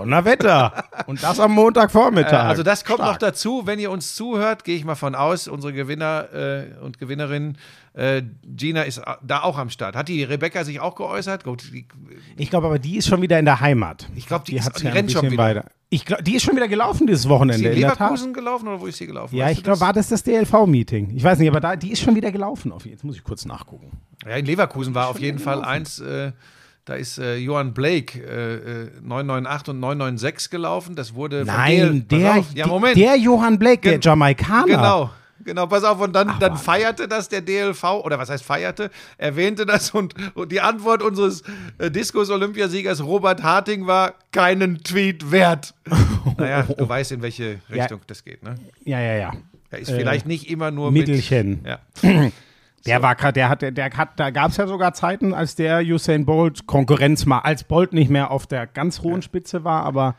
Donnerwetter. 0.00 0.84
Und 1.06 1.22
das 1.22 1.40
am 1.40 1.52
Montagvormittag. 1.52 2.32
Äh, 2.32 2.48
also 2.48 2.62
das 2.62 2.84
kommt 2.84 2.98
Stark. 3.00 3.12
noch 3.12 3.18
dazu, 3.18 3.62
wenn 3.66 3.78
ihr 3.78 3.90
uns 3.90 4.14
zuhört, 4.14 4.64
gehe 4.64 4.76
ich 4.76 4.84
mal 4.84 4.94
von 4.94 5.14
aus, 5.14 5.48
unsere 5.48 5.72
Gewinner 5.72 6.28
äh, 6.32 6.64
und 6.82 6.98
Gewinnerinnen, 6.98 7.58
äh, 7.94 8.22
Gina 8.44 8.82
ist 8.82 9.02
da 9.22 9.42
auch 9.42 9.58
am 9.58 9.68
Start. 9.70 9.96
Hat 9.96 10.08
die 10.08 10.22
Rebecca 10.22 10.64
sich 10.64 10.80
auch 10.80 10.94
geäußert? 10.94 11.44
Gut, 11.44 11.64
die, 11.72 11.86
Ich 12.36 12.50
glaube 12.50 12.66
aber, 12.68 12.78
die 12.78 12.96
ist 12.96 13.08
schon 13.08 13.20
wieder 13.22 13.38
in 13.38 13.44
der 13.44 13.60
Heimat. 13.60 14.08
Ich 14.14 14.26
glaub, 14.26 14.44
die 14.44 14.56
ist- 14.56 14.66
hat's 14.66 14.80
die 14.80 14.86
ja 14.86 14.92
rennt 14.92 15.10
schon 15.12 15.30
wieder. 15.30 15.42
Weiter. 15.42 15.64
Ich 15.92 16.04
glaub, 16.04 16.22
die 16.24 16.36
ist 16.36 16.44
schon 16.44 16.54
wieder 16.54 16.68
gelaufen 16.68 17.08
dieses 17.08 17.24
ist 17.24 17.28
Wochenende. 17.28 17.62
die 17.70 17.80
in 17.80 17.82
in. 17.82 17.88
Leverkusen 17.88 18.32
gelaufen 18.32 18.68
oder 18.68 18.80
wo 18.80 18.86
ist 18.86 18.96
sie 18.98 19.08
gelaufen? 19.08 19.34
Ja, 19.34 19.46
Weißt 19.46 19.58
ich 19.58 19.64
glaube, 19.64 19.80
war 19.80 19.92
das 19.92 20.08
das 20.08 20.22
DLV-Meeting? 20.22 21.10
Ich 21.16 21.24
weiß 21.24 21.40
nicht, 21.40 21.48
aber 21.48 21.58
da, 21.58 21.74
die 21.74 21.90
ist 21.90 22.00
schon 22.00 22.14
wieder 22.14 22.30
gelaufen. 22.30 22.70
Auf 22.70 22.86
jetzt 22.86 23.02
muss 23.02 23.16
ich 23.16 23.24
kurz 23.24 23.44
nachgucken. 23.44 23.90
Ja, 24.24 24.36
in 24.36 24.46
Leverkusen 24.46 24.94
war 24.94 25.08
auf 25.08 25.18
jeden 25.18 25.40
Fall 25.40 25.64
eins, 25.64 25.98
äh, 25.98 26.30
da 26.84 26.94
ist 26.94 27.18
äh, 27.18 27.36
Johann 27.36 27.72
Blake 27.74 28.18
äh, 28.20 28.54
äh, 28.86 28.90
998 29.02 29.68
und 29.68 29.80
996 29.80 30.50
gelaufen. 30.50 30.96
Das 30.96 31.14
wurde 31.14 31.44
Nein, 31.44 32.06
der, 32.10 32.36
auf, 32.38 32.46
ja, 32.54 32.66
Moment. 32.66 32.96
der 32.96 33.16
Johann 33.16 33.58
Blake, 33.58 33.80
der 33.82 33.92
Gen- 33.92 34.00
Jamaikaner. 34.02 34.66
Genau. 34.66 35.10
Genau, 35.42 35.66
pass 35.66 35.84
auf, 35.84 35.98
und 36.02 36.12
dann, 36.12 36.26
dann 36.38 36.50
Wahnsinn. 36.50 36.64
feierte 36.64 37.08
das 37.08 37.30
der 37.30 37.40
DLV, 37.40 37.82
oder 38.04 38.18
was 38.18 38.28
heißt 38.28 38.44
feierte, 38.44 38.90
erwähnte 39.16 39.64
das 39.64 39.90
und, 39.92 40.14
und 40.34 40.52
die 40.52 40.60
Antwort 40.60 41.02
unseres 41.02 41.42
äh, 41.78 41.90
Diskus-Olympiasiegers 41.90 43.02
Robert 43.02 43.42
Harting 43.42 43.86
war 43.86 44.12
keinen 44.32 44.82
Tweet 44.82 45.30
wert. 45.30 45.72
naja, 46.36 46.64
du 46.64 46.86
weißt, 46.86 47.12
in 47.12 47.22
welche 47.22 47.60
Ja. 47.70 47.84
Richtung 47.84 48.00
das 48.06 48.22
geht, 48.22 48.42
ne? 48.42 48.56
Ja, 48.84 49.00
ja, 49.00 49.14
ja. 49.14 49.32
Er 49.70 49.78
ist 49.78 49.90
vielleicht 49.90 50.26
nicht 50.26 50.50
immer 50.50 50.70
nur 50.70 50.92
Mittelchen. 50.92 51.62
mit. 51.62 51.66
Ja. 52.02 52.30
Der 52.86 53.02
war 53.02 53.14
gerade, 53.14 53.34
der 53.34 53.48
hat, 53.50 53.60
der 53.62 53.90
hat, 53.90 54.18
da 54.18 54.30
gab 54.30 54.50
es 54.52 54.56
ja 54.56 54.66
sogar 54.66 54.94
Zeiten, 54.94 55.34
als 55.34 55.54
der 55.54 55.80
Usain 55.82 56.24
Bolt 56.24 56.66
Konkurrenz 56.66 57.26
mal, 57.26 57.40
als 57.40 57.62
Bolt 57.64 57.92
nicht 57.92 58.10
mehr 58.10 58.30
auf 58.30 58.46
der 58.46 58.66
ganz 58.66 59.02
hohen 59.02 59.20
Spitze 59.20 59.64
war, 59.64 59.84
aber 59.84 60.14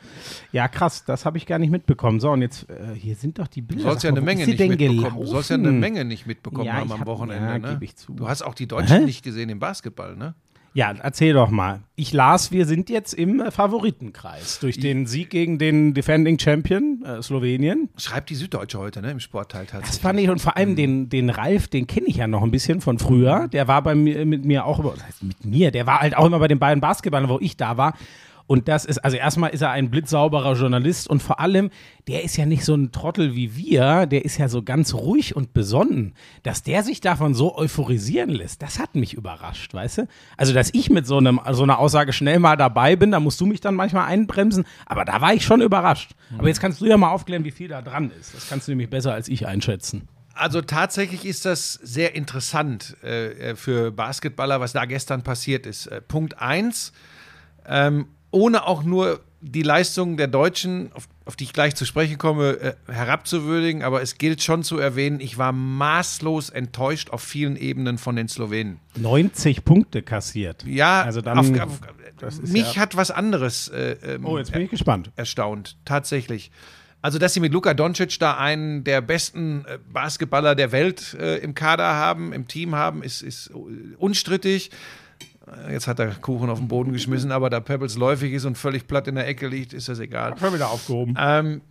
ja 0.51 0.67
krass, 0.67 1.03
das 1.03 1.25
habe 1.25 1.37
ich 1.37 1.47
gar 1.47 1.57
nicht 1.57 1.71
mitbekommen. 1.71 2.19
So 2.19 2.29
und 2.31 2.41
jetzt 2.43 2.69
äh, 2.69 2.93
hier 2.95 3.15
sind 3.15 3.39
doch 3.39 3.47
die 3.47 3.61
Bilder. 3.61 3.83
Du 3.83 3.89
sollst 3.89 4.03
ja 4.03 4.11
eine 4.11 4.21
Menge 4.21 4.45
nicht 4.45 4.59
mitbekommen. 4.59 4.97
gelaufen? 4.97 5.19
Du 5.21 5.25
sollst 5.25 5.49
ja 5.49 5.55
eine 5.55 5.71
Menge 5.71 6.05
nicht 6.05 6.27
mitbekommen 6.27 6.65
Ja, 6.65 6.73
haben 6.73 6.91
am 6.91 6.99
hab- 6.99 7.07
Wochenende. 7.07 7.45
ja, 7.47 7.57
ne? 7.57 7.77
ich 7.81 7.95
zu. 7.95 8.13
Du 8.13 8.27
hast 8.27 8.43
auch 8.43 8.53
die 8.53 8.67
Deutschen 8.67 9.05
nicht 9.05 9.23
gesehen 9.23 9.49
im 9.49 9.59
Basketball, 9.59 10.15
ne? 10.15 10.35
Ja, 10.73 10.93
erzähl 11.01 11.33
doch 11.33 11.49
mal. 11.49 11.81
Ich 11.95 12.13
las, 12.13 12.51
wir 12.51 12.65
sind 12.65 12.89
jetzt 12.89 13.13
im 13.13 13.41
äh, 13.41 13.51
Favoritenkreis 13.51 14.59
durch 14.59 14.79
den 14.79 15.05
Sieg 15.05 15.29
gegen 15.29 15.59
den 15.59 15.93
Defending 15.93 16.39
Champion 16.39 17.03
äh, 17.05 17.21
Slowenien. 17.21 17.89
Schreibt 17.97 18.29
die 18.29 18.35
Süddeutsche 18.35 18.79
heute, 18.79 19.01
ne? 19.01 19.11
Im 19.11 19.19
Sportteil 19.19 19.63
Das 19.65 19.71
tatsächlich. 19.71 20.01
fand 20.01 20.19
ich 20.21 20.29
und 20.29 20.39
vor 20.39 20.55
allem 20.55 20.77
den, 20.77 21.09
den 21.09 21.29
Ralf, 21.29 21.67
den 21.67 21.87
kenne 21.87 22.07
ich 22.07 22.15
ja 22.17 22.27
noch 22.27 22.41
ein 22.41 22.51
bisschen 22.51 22.79
von 22.79 22.99
früher. 22.99 23.49
Der 23.49 23.67
war 23.67 23.81
bei 23.81 23.95
mir 23.95 24.25
mit 24.25 24.45
mir 24.45 24.65
auch 24.65 24.79
über, 24.79 24.93
das 24.95 25.05
heißt 25.05 25.23
mit 25.23 25.43
mir, 25.45 25.71
der 25.71 25.85
war 25.87 25.99
halt 25.99 26.15
auch 26.15 26.25
immer 26.25 26.39
bei 26.39 26.47
den 26.47 26.59
beiden 26.59 26.79
Basketballern, 26.79 27.29
wo 27.29 27.37
ich 27.41 27.57
da 27.57 27.75
war. 27.75 27.93
Und 28.51 28.67
das 28.67 28.83
ist, 28.83 28.97
also 28.97 29.15
erstmal 29.15 29.51
ist 29.51 29.61
er 29.61 29.71
ein 29.71 29.89
blitzsauberer 29.89 30.55
Journalist 30.55 31.07
und 31.07 31.23
vor 31.23 31.39
allem, 31.39 31.69
der 32.09 32.25
ist 32.25 32.35
ja 32.35 32.45
nicht 32.45 32.65
so 32.65 32.75
ein 32.75 32.91
Trottel 32.91 33.33
wie 33.33 33.55
wir, 33.55 34.05
der 34.07 34.25
ist 34.25 34.39
ja 34.39 34.49
so 34.49 34.61
ganz 34.61 34.93
ruhig 34.93 35.37
und 35.37 35.53
besonnen. 35.53 36.15
Dass 36.43 36.61
der 36.61 36.83
sich 36.83 36.99
davon 36.99 37.33
so 37.33 37.55
euphorisieren 37.57 38.29
lässt, 38.29 38.61
das 38.61 38.77
hat 38.77 38.93
mich 38.93 39.13
überrascht, 39.13 39.73
weißt 39.73 39.99
du? 39.99 40.07
Also, 40.35 40.53
dass 40.53 40.69
ich 40.73 40.89
mit 40.89 41.07
so, 41.07 41.15
einem, 41.15 41.39
so 41.53 41.63
einer 41.63 41.79
Aussage 41.79 42.11
schnell 42.11 42.39
mal 42.39 42.57
dabei 42.57 42.97
bin, 42.97 43.11
da 43.11 43.21
musst 43.21 43.39
du 43.39 43.45
mich 43.45 43.61
dann 43.61 43.73
manchmal 43.73 44.07
einbremsen, 44.07 44.65
aber 44.85 45.05
da 45.05 45.21
war 45.21 45.33
ich 45.33 45.45
schon 45.45 45.61
überrascht. 45.61 46.11
Aber 46.37 46.49
jetzt 46.49 46.59
kannst 46.59 46.81
du 46.81 46.85
ja 46.87 46.97
mal 46.97 47.11
aufklären, 47.11 47.45
wie 47.45 47.51
viel 47.51 47.69
da 47.69 47.81
dran 47.81 48.11
ist. 48.19 48.35
Das 48.35 48.49
kannst 48.49 48.67
du 48.67 48.73
nämlich 48.73 48.89
besser 48.89 49.13
als 49.13 49.29
ich 49.29 49.47
einschätzen. 49.47 50.09
Also 50.33 50.61
tatsächlich 50.61 51.23
ist 51.23 51.45
das 51.45 51.75
sehr 51.75 52.15
interessant 52.15 52.97
äh, 53.01 53.51
äh, 53.51 53.55
für 53.55 53.91
Basketballer, 53.91 54.59
was 54.59 54.73
da 54.73 54.83
gestern 54.83 55.23
passiert 55.23 55.65
ist. 55.65 55.87
Äh, 55.87 56.01
Punkt 56.01 56.41
eins, 56.41 56.91
ähm, 57.65 58.07
ohne 58.31 58.65
auch 58.67 58.83
nur 58.83 59.19
die 59.43 59.63
Leistungen 59.63 60.17
der 60.17 60.27
Deutschen, 60.27 60.91
auf, 60.93 61.07
auf 61.25 61.35
die 61.35 61.45
ich 61.45 61.53
gleich 61.53 61.75
zu 61.75 61.85
sprechen 61.85 62.17
komme, 62.19 62.51
äh, 62.59 62.73
herabzuwürdigen, 62.91 63.81
aber 63.83 64.01
es 64.01 64.17
gilt 64.19 64.43
schon 64.43 64.61
zu 64.63 64.77
erwähnen, 64.77 65.19
ich 65.19 65.37
war 65.37 65.51
maßlos 65.51 66.49
enttäuscht 66.51 67.09
auf 67.09 67.23
vielen 67.23 67.55
Ebenen 67.55 67.97
von 67.97 68.15
den 68.15 68.27
Slowenen. 68.27 68.79
90 68.97 69.65
Punkte 69.65 70.03
kassiert. 70.03 70.63
Ja, 70.67 71.01
Also 71.01 71.21
dann- 71.21 71.39
auf, 71.39 71.61
auf, 71.61 72.41
mich 72.43 72.75
ja- 72.75 72.81
hat 72.81 72.95
was 72.95 73.09
anderes 73.09 73.67
äh, 73.69 73.97
ähm, 74.15 74.25
Oh, 74.25 74.37
jetzt 74.37 74.51
bin 74.51 74.61
ich 74.61 74.69
gespannt. 74.69 75.11
erstaunt, 75.15 75.75
tatsächlich. 75.85 76.51
Also, 77.03 77.17
dass 77.17 77.33
sie 77.33 77.39
mit 77.39 77.51
Luka 77.51 77.73
Doncic 77.73 78.19
da 78.19 78.37
einen 78.37 78.83
der 78.83 79.01
besten 79.01 79.65
äh, 79.65 79.79
Basketballer 79.91 80.53
der 80.53 80.71
Welt 80.71 81.15
äh, 81.15 81.37
im 81.37 81.55
Kader 81.55 81.95
haben, 81.95 82.31
im 82.31 82.47
Team 82.47 82.75
haben, 82.75 83.01
ist, 83.01 83.23
ist 83.23 83.49
unstrittig. 83.97 84.69
Jetzt 85.69 85.87
hat 85.87 85.99
er 85.99 86.07
Kuchen 86.15 86.49
auf 86.49 86.59
den 86.59 86.67
Boden 86.67 86.93
geschmissen, 86.93 87.31
aber 87.31 87.49
da 87.49 87.59
Pebbles 87.59 87.97
läufig 87.97 88.33
ist 88.33 88.45
und 88.45 88.57
völlig 88.57 88.87
platt 88.87 89.07
in 89.07 89.15
der 89.15 89.27
Ecke 89.27 89.47
liegt, 89.47 89.73
ist 89.73 89.89
das 89.89 89.99
egal. 89.99 90.37
Schon 90.37 90.53
wieder 90.53 90.69
aufgehoben. 90.69 91.15
Ähm, 91.19 91.61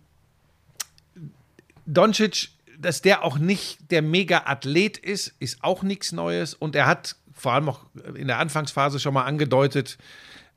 Doncic, 1.87 2.49
dass 2.79 3.01
der 3.01 3.23
auch 3.23 3.37
nicht 3.37 3.91
der 3.91 4.01
Mega-Athlet 4.01 4.97
ist, 4.97 5.33
ist 5.39 5.63
auch 5.63 5.83
nichts 5.83 6.11
Neues. 6.11 6.53
Und 6.53 6.75
er 6.75 6.85
hat 6.85 7.15
vor 7.33 7.53
allem 7.53 7.69
auch 7.69 7.85
in 8.15 8.27
der 8.27 8.37
Anfangsphase 8.37 8.99
schon 8.99 9.13
mal 9.13 9.23
angedeutet, 9.23 9.97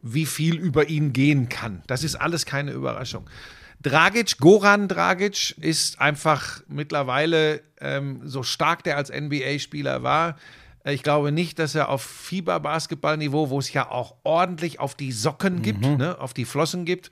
wie 0.03 0.27
viel 0.27 0.57
über 0.57 0.89
ihn 0.89 1.15
gehen 1.15 1.49
kann. 1.49 1.83
Das 1.87 2.05
ist 2.05 2.17
alles 2.17 2.45
keine 2.45 2.73
Überraschung. 2.73 3.29
Dragic, 3.83 4.39
Goran 4.39 4.89
Dragic 4.89 5.57
ist 5.59 6.01
einfach 6.01 6.63
mittlerweile 6.69 7.63
ähm, 7.81 8.21
so 8.25 8.43
stark 8.43 8.85
der 8.85 8.97
als 8.97 9.11
NBA-Spieler 9.11 10.03
war. 10.03 10.37
Äh, 10.85 10.95
Ich 10.95 11.03
glaube 11.03 11.33
nicht, 11.33 11.59
dass 11.59 11.75
er 11.75 11.89
auf 11.89 12.03
Fieber-Basketball-Niveau, 12.03 13.51
wo 13.51 13.59
es 13.59 13.73
ja 13.73 13.91
auch 13.91 14.15
ordentlich 14.25 14.81
auf 14.81 14.95
die 14.95 15.13
Socken 15.13 15.63
gibt, 15.63 15.83
ne, 15.83 16.17
auf 16.21 16.35
die 16.35 16.45
Flossen 16.45 16.85
gibt, 16.85 17.11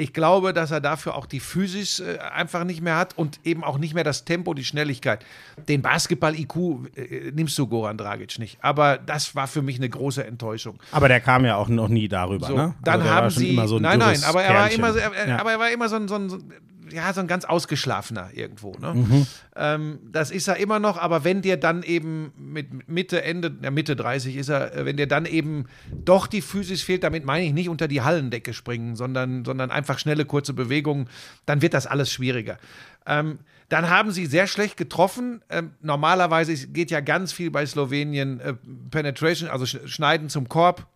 ich 0.00 0.12
glaube, 0.12 0.52
dass 0.52 0.70
er 0.70 0.80
dafür 0.80 1.16
auch 1.16 1.26
die 1.26 1.40
Physis 1.40 1.98
äh, 1.98 2.18
einfach 2.32 2.62
nicht 2.62 2.80
mehr 2.80 2.94
hat 2.96 3.18
und 3.18 3.40
eben 3.42 3.64
auch 3.64 3.78
nicht 3.78 3.94
mehr 3.94 4.04
das 4.04 4.24
Tempo, 4.24 4.54
die 4.54 4.64
Schnelligkeit. 4.64 5.26
Den 5.68 5.82
Basketball-IQ 5.82 6.54
äh, 6.96 7.32
nimmst 7.32 7.58
du 7.58 7.66
Goran 7.66 7.98
Dragic 7.98 8.38
nicht. 8.38 8.58
Aber 8.62 8.96
das 8.98 9.34
war 9.34 9.48
für 9.48 9.60
mich 9.60 9.78
eine 9.78 9.88
große 9.88 10.24
Enttäuschung. 10.24 10.78
Aber 10.92 11.08
der 11.08 11.20
kam 11.20 11.44
ja 11.44 11.56
auch 11.56 11.66
noch 11.68 11.88
nie 11.88 12.06
darüber, 12.06 12.46
So, 12.46 12.56
ne? 12.56 12.74
dann 12.84 13.00
Also 13.00 13.12
haben 13.12 13.30
sie. 13.30 13.50
immer 13.50 13.66
so 13.66 13.76
ein 13.76 13.82
nein, 13.82 13.98
nein, 13.98 14.22
aber 14.24 14.44
er 14.44 14.54
war 14.54 14.70
immer, 14.70 14.96
er, 14.96 15.28
Ja. 15.30 15.38
aber 15.40 15.50
er 15.50 15.58
war 15.58 15.70
immer 15.72 15.88
so 15.88 15.96
ein, 15.96 16.06
so 16.06 16.14
ein 16.14 16.44
ja, 16.92 17.12
so 17.12 17.20
ein 17.20 17.26
ganz 17.26 17.44
ausgeschlafener 17.44 18.30
irgendwo. 18.32 18.72
Ne? 18.78 18.94
Mhm. 18.94 19.26
Ähm, 19.56 19.98
das 20.10 20.30
ist 20.30 20.48
er 20.48 20.56
immer 20.56 20.78
noch, 20.78 20.98
aber 20.98 21.24
wenn 21.24 21.42
dir 21.42 21.56
dann 21.56 21.82
eben 21.82 22.32
mit 22.36 22.88
Mitte, 22.88 23.22
Ende, 23.22 23.56
ja, 23.62 23.70
Mitte 23.70 23.96
30 23.96 24.36
ist 24.36 24.48
er, 24.48 24.74
äh, 24.74 24.84
wenn 24.84 24.96
dir 24.96 25.06
dann 25.06 25.26
eben 25.26 25.66
doch 25.90 26.26
die 26.26 26.42
Physis 26.42 26.82
fehlt, 26.82 27.04
damit 27.04 27.24
meine 27.24 27.46
ich 27.46 27.52
nicht 27.52 27.68
unter 27.68 27.88
die 27.88 28.02
Hallendecke 28.02 28.52
springen, 28.52 28.96
sondern, 28.96 29.44
sondern 29.44 29.70
einfach 29.70 29.98
schnelle, 29.98 30.24
kurze 30.24 30.52
Bewegungen, 30.52 31.08
dann 31.46 31.62
wird 31.62 31.74
das 31.74 31.86
alles 31.86 32.12
schwieriger. 32.12 32.58
Ähm, 33.06 33.38
dann 33.68 33.90
haben 33.90 34.12
sie 34.12 34.26
sehr 34.26 34.46
schlecht 34.46 34.76
getroffen. 34.76 35.42
Ähm, 35.50 35.72
normalerweise 35.82 36.68
geht 36.68 36.90
ja 36.90 37.00
ganz 37.00 37.32
viel 37.32 37.50
bei 37.50 37.66
Slowenien 37.66 38.40
äh, 38.40 38.54
Penetration, 38.90 39.50
also 39.50 39.66
Sch 39.66 39.78
Schneiden 39.86 40.28
zum 40.28 40.48
Korb 40.48 40.86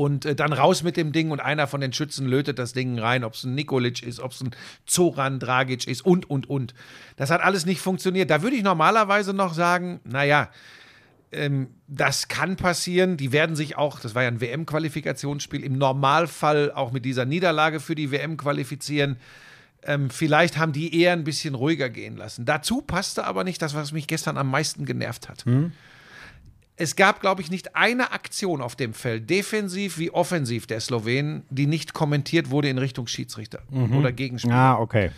und 0.00 0.24
äh, 0.24 0.34
dann 0.34 0.54
raus 0.54 0.82
mit 0.82 0.96
dem 0.96 1.12
Ding 1.12 1.30
und 1.30 1.40
einer 1.40 1.66
von 1.66 1.82
den 1.82 1.92
Schützen 1.92 2.26
lötet 2.26 2.58
das 2.58 2.72
Ding 2.72 2.98
rein, 2.98 3.22
ob 3.22 3.34
es 3.34 3.44
ein 3.44 3.54
Nikolic 3.54 4.02
ist, 4.02 4.18
ob 4.18 4.32
es 4.32 4.40
ein 4.40 4.50
Zoran 4.86 5.38
Dragic 5.38 5.86
ist 5.86 6.04
und, 6.06 6.28
und, 6.30 6.48
und. 6.48 6.72
Das 7.16 7.30
hat 7.30 7.42
alles 7.42 7.66
nicht 7.66 7.82
funktioniert. 7.82 8.30
Da 8.30 8.42
würde 8.42 8.56
ich 8.56 8.62
normalerweise 8.62 9.34
noch 9.34 9.52
sagen, 9.52 10.00
naja, 10.04 10.48
ähm, 11.32 11.68
das 11.86 12.28
kann 12.28 12.56
passieren. 12.56 13.18
Die 13.18 13.30
werden 13.30 13.56
sich 13.56 13.76
auch, 13.76 14.00
das 14.00 14.14
war 14.14 14.22
ja 14.22 14.28
ein 14.28 14.40
WM-Qualifikationsspiel, 14.40 15.62
im 15.62 15.76
Normalfall 15.76 16.72
auch 16.72 16.92
mit 16.92 17.04
dieser 17.04 17.26
Niederlage 17.26 17.78
für 17.78 17.94
die 17.94 18.10
WM 18.10 18.38
qualifizieren. 18.38 19.18
Ähm, 19.82 20.08
vielleicht 20.08 20.56
haben 20.56 20.72
die 20.72 20.98
eher 20.98 21.12
ein 21.12 21.24
bisschen 21.24 21.54
ruhiger 21.54 21.90
gehen 21.90 22.16
lassen. 22.16 22.46
Dazu 22.46 22.80
passte 22.80 23.24
aber 23.24 23.44
nicht 23.44 23.60
das, 23.60 23.74
was 23.74 23.92
mich 23.92 24.06
gestern 24.06 24.38
am 24.38 24.50
meisten 24.50 24.86
genervt 24.86 25.28
hat. 25.28 25.44
Es 26.80 26.96
gab, 26.96 27.20
glaube 27.20 27.42
ich, 27.42 27.50
nicht 27.50 27.76
eine 27.76 28.12
Aktion 28.12 28.62
auf 28.62 28.74
dem 28.74 28.94
Feld, 28.94 29.28
defensiv 29.28 29.98
wie 29.98 30.10
offensiv 30.10 30.66
der 30.66 30.80
Slowenen, 30.80 31.42
die 31.50 31.66
nicht 31.66 31.92
kommentiert 31.92 32.48
wurde 32.48 32.70
in 32.70 32.78
Richtung 32.78 33.06
Schiedsrichter 33.06 33.60
oder 33.70 34.12
Gegenspieler. 34.12 34.54
Ah, 34.54 34.78
okay. 34.78 35.10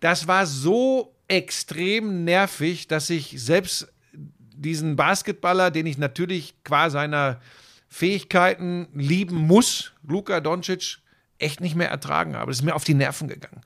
Das 0.00 0.26
war 0.26 0.46
so 0.46 1.14
extrem 1.28 2.24
nervig, 2.24 2.88
dass 2.88 3.08
ich 3.08 3.40
selbst 3.40 3.86
diesen 4.12 4.96
Basketballer, 4.96 5.70
den 5.70 5.86
ich 5.86 5.96
natürlich 5.96 6.54
qua 6.64 6.90
seiner 6.90 7.40
Fähigkeiten 7.88 8.88
lieben 8.92 9.36
muss, 9.36 9.92
Luka 10.02 10.40
Doncic, 10.40 10.98
echt 11.38 11.60
nicht 11.60 11.76
mehr 11.76 11.88
ertragen 11.88 12.34
habe. 12.34 12.50
Das 12.50 12.58
ist 12.58 12.64
mir 12.64 12.74
auf 12.74 12.82
die 12.82 12.94
Nerven 12.94 13.28
gegangen. 13.28 13.60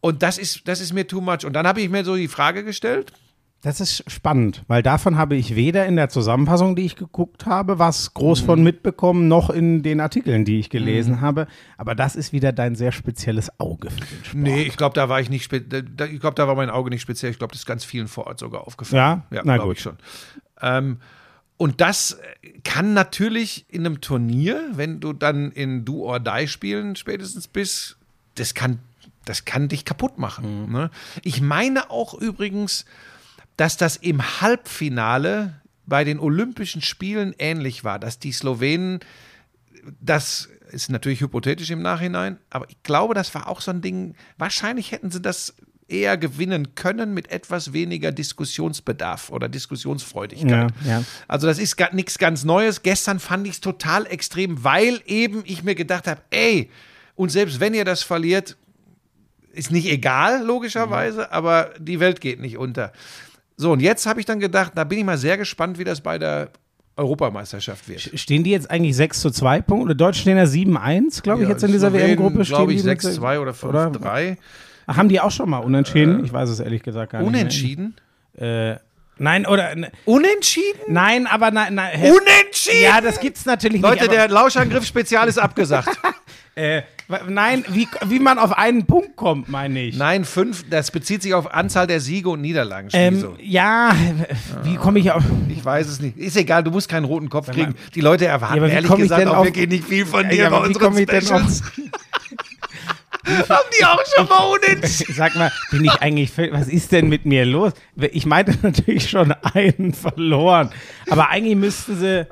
Und 0.00 0.24
das 0.24 0.36
ist, 0.36 0.66
das 0.66 0.80
ist 0.80 0.92
mir 0.92 1.06
too 1.06 1.20
much. 1.20 1.44
Und 1.44 1.52
dann 1.52 1.66
habe 1.66 1.80
ich 1.80 1.88
mir 1.88 2.04
so 2.04 2.16
die 2.16 2.26
Frage 2.26 2.64
gestellt, 2.64 3.12
Das 3.62 3.80
ist 3.80 4.08
spannend, 4.08 4.62
weil 4.68 4.82
davon 4.82 5.16
habe 5.16 5.34
ich 5.34 5.56
weder 5.56 5.86
in 5.86 5.96
der 5.96 6.08
Zusammenfassung, 6.08 6.76
die 6.76 6.84
ich 6.84 6.94
geguckt 6.94 7.46
habe, 7.46 7.78
was 7.78 8.14
groß 8.14 8.42
Mhm. 8.42 8.46
von 8.46 8.62
mitbekommen, 8.62 9.26
noch 9.28 9.50
in 9.50 9.82
den 9.82 9.98
Artikeln, 10.00 10.44
die 10.44 10.60
ich 10.60 10.70
gelesen 10.70 11.20
habe. 11.20 11.48
Aber 11.76 11.94
das 11.94 12.14
ist 12.14 12.32
wieder 12.32 12.52
dein 12.52 12.76
sehr 12.76 12.92
spezielles 12.92 13.50
Auge 13.58 13.90
für 13.90 14.00
den 14.00 14.24
Sport. 14.24 14.34
Nee, 14.42 14.62
ich 14.62 14.76
glaube, 14.76 14.94
da 14.94 15.08
war 15.08 15.20
ich 15.20 15.30
nicht 15.30 15.52
ich 15.52 16.20
glaube, 16.20 16.34
da 16.34 16.46
war 16.46 16.54
mein 16.54 16.70
Auge 16.70 16.90
nicht 16.90 17.00
speziell. 17.02 17.32
Ich 17.32 17.38
glaube, 17.38 17.52
das 17.52 17.62
ist 17.62 17.66
ganz 17.66 17.84
vielen 17.84 18.06
vor 18.08 18.26
Ort 18.28 18.38
sogar 18.38 18.66
aufgefallen. 18.66 19.22
Ja? 19.30 19.36
ja 19.38 19.42
Na 19.44 19.56
gut. 19.56 19.76
ich 19.76 19.82
schon. 19.82 19.96
Ähm, 20.60 20.98
und 21.56 21.80
das 21.80 22.18
kann 22.62 22.92
natürlich 22.92 23.64
in 23.68 23.86
einem 23.86 24.00
Turnier, 24.02 24.62
wenn 24.74 25.00
du 25.00 25.12
dann 25.12 25.50
in 25.50 25.84
Do 25.84 26.04
or 26.04 26.20
Die 26.20 26.46
spielen 26.46 26.94
spätestens 26.94 27.48
bist, 27.48 27.96
das 28.36 28.54
kann 28.54 28.78
das 29.24 29.44
kann 29.44 29.66
dich 29.66 29.84
kaputt 29.84 30.18
machen. 30.18 30.70
Ne? 30.70 30.90
Ich 31.24 31.40
meine 31.40 31.90
auch 31.90 32.14
übrigens, 32.14 32.84
dass 33.56 33.76
das 33.76 33.96
im 33.96 34.40
Halbfinale 34.40 35.60
bei 35.86 36.04
den 36.04 36.18
Olympischen 36.18 36.82
Spielen 36.82 37.34
ähnlich 37.38 37.84
war, 37.84 37.98
dass 37.98 38.18
die 38.18 38.32
Slowenen, 38.32 39.00
das 40.00 40.48
ist 40.70 40.90
natürlich 40.90 41.20
hypothetisch 41.20 41.70
im 41.70 41.80
Nachhinein, 41.80 42.38
aber 42.50 42.68
ich 42.68 42.82
glaube, 42.82 43.14
das 43.14 43.34
war 43.34 43.48
auch 43.48 43.60
so 43.60 43.70
ein 43.70 43.82
Ding, 43.82 44.14
wahrscheinlich 44.36 44.92
hätten 44.92 45.10
sie 45.10 45.20
das 45.20 45.54
eher 45.88 46.16
gewinnen 46.16 46.74
können 46.74 47.14
mit 47.14 47.30
etwas 47.30 47.72
weniger 47.72 48.10
Diskussionsbedarf 48.10 49.30
oder 49.30 49.48
Diskussionsfreudigkeit. 49.48 50.72
Ja, 50.84 50.98
ja. 50.98 51.04
Also 51.28 51.46
das 51.46 51.58
ist 51.58 51.76
nichts 51.92 52.18
ganz 52.18 52.44
Neues. 52.44 52.82
Gestern 52.82 53.20
fand 53.20 53.46
ich 53.46 53.54
es 53.54 53.60
total 53.60 54.06
extrem, 54.06 54.64
weil 54.64 55.00
eben 55.06 55.42
ich 55.44 55.62
mir 55.62 55.76
gedacht 55.76 56.08
habe, 56.08 56.22
ey, 56.30 56.70
und 57.14 57.30
selbst 57.30 57.60
wenn 57.60 57.72
ihr 57.72 57.84
das 57.84 58.02
verliert, 58.02 58.56
ist 59.52 59.70
nicht 59.70 59.86
egal, 59.86 60.44
logischerweise, 60.44 61.32
aber 61.32 61.70
die 61.78 62.00
Welt 62.00 62.20
geht 62.20 62.40
nicht 62.40 62.58
unter. 62.58 62.92
So, 63.56 63.72
und 63.72 63.80
jetzt 63.80 64.06
habe 64.06 64.20
ich 64.20 64.26
dann 64.26 64.38
gedacht, 64.40 64.72
da 64.74 64.84
bin 64.84 64.98
ich 64.98 65.04
mal 65.04 65.16
sehr 65.18 65.36
gespannt, 65.38 65.78
wie 65.78 65.84
das 65.84 66.00
bei 66.00 66.18
der 66.18 66.50
Europameisterschaft 66.96 67.88
wird. 67.88 68.10
Stehen 68.14 68.44
die 68.44 68.50
jetzt 68.50 68.70
eigentlich 68.70 68.96
6 68.96 69.20
zu 69.20 69.30
2 69.30 69.60
Punkte? 69.62 69.94
Deutsch 69.96 70.20
stehen 70.20 70.36
ja 70.36 70.44
7-1, 70.44 71.22
glaube 71.22 71.42
ich, 71.42 71.48
jetzt 71.48 71.62
in 71.62 71.72
dieser 71.72 71.92
WM-Gruppe. 71.92 72.42
glaube 72.44 72.72
ich, 72.72 72.80
stehen 72.80 72.98
die 72.98 73.06
6-2 73.06 73.38
oder 73.38 73.52
5-3. 73.52 74.36
Ach, 74.86 74.96
haben 74.96 75.08
die 75.08 75.20
auch 75.20 75.30
schon 75.30 75.50
mal 75.50 75.58
unentschieden? 75.58 76.24
ich 76.24 76.32
weiß 76.32 76.48
es 76.48 76.60
ehrlich 76.60 76.82
gesagt 76.82 77.12
gar 77.12 77.18
nicht. 77.20 77.28
Unentschieden? 77.28 77.96
Äh, 78.38 78.76
nein, 79.18 79.46
oder. 79.46 79.74
ne- 79.74 79.90
Unentschieden? 80.04 80.80
Nein, 80.88 81.26
aber 81.26 81.50
nein. 81.50 81.74
nein 81.74 82.00
Unentschieden? 82.00 82.82
Ja, 82.82 83.00
das 83.00 83.18
gibt's 83.20 83.46
natürlich 83.46 83.82
Leute, 83.82 84.02
nicht. 84.04 84.12
der 84.12 84.28
Lauschangriff-Spezial 84.28 85.28
ist 85.28 85.38
abgesagt. 85.38 85.88
Äh, 86.58 86.82
nein, 87.28 87.64
wie, 87.68 87.86
wie 88.06 88.18
man 88.18 88.38
auf 88.38 88.56
einen 88.56 88.86
Punkt 88.86 89.14
kommt, 89.14 89.46
meine 89.50 89.78
ich. 89.82 89.96
Nein, 89.98 90.24
fünf, 90.24 90.64
das 90.70 90.90
bezieht 90.90 91.20
sich 91.22 91.34
auf 91.34 91.52
Anzahl 91.52 91.86
der 91.86 92.00
Siege 92.00 92.30
und 92.30 92.40
Niederlagen. 92.40 92.88
Ähm, 92.94 93.26
ja, 93.42 93.94
wie 94.62 94.76
komme 94.76 94.98
ich 94.98 95.10
auf. 95.12 95.22
Ich 95.50 95.62
weiß 95.62 95.86
es 95.86 96.00
nicht. 96.00 96.16
Ist 96.16 96.34
egal, 96.36 96.64
du 96.64 96.70
musst 96.70 96.88
keinen 96.88 97.04
roten 97.04 97.28
Kopf 97.28 97.50
kriegen. 97.50 97.74
Die 97.94 98.00
Leute 98.00 98.24
erwarten 98.24 98.56
Ja, 98.56 98.66
ehrlich 98.68 98.90
gesagt 98.90 99.26
auch 99.26 99.36
auf- 99.36 99.44
wirklich 99.46 99.68
nicht 99.68 99.84
viel 99.84 100.06
von 100.06 100.26
dir 100.30 100.34
Ja, 100.44 100.48
bei 100.50 100.58
unseren 100.60 100.82
komme 100.82 101.00
ich 101.02 101.06
denn 101.06 101.18
auf- 101.30 101.42
Specials. 101.42 101.62
Haben 103.26 103.68
die 103.78 103.84
auch 103.84 104.00
schon 104.16 104.28
mal 104.28 104.44
unentschieden? 104.44 105.14
Sag 105.16 105.34
mal, 105.36 105.50
bin 105.70 105.84
ich 105.84 105.92
eigentlich. 106.00 106.32
Was 106.52 106.68
ist 106.68 106.92
denn 106.92 107.08
mit 107.08 107.24
mir 107.26 107.44
los? 107.44 107.72
Ich 108.12 108.26
meinte 108.26 108.56
natürlich 108.62 109.10
schon 109.10 109.32
einen 109.32 109.92
verloren. 109.94 110.70
Aber 111.10 111.28
eigentlich 111.30 111.56
müssten 111.56 111.96
sie. 111.98 112.26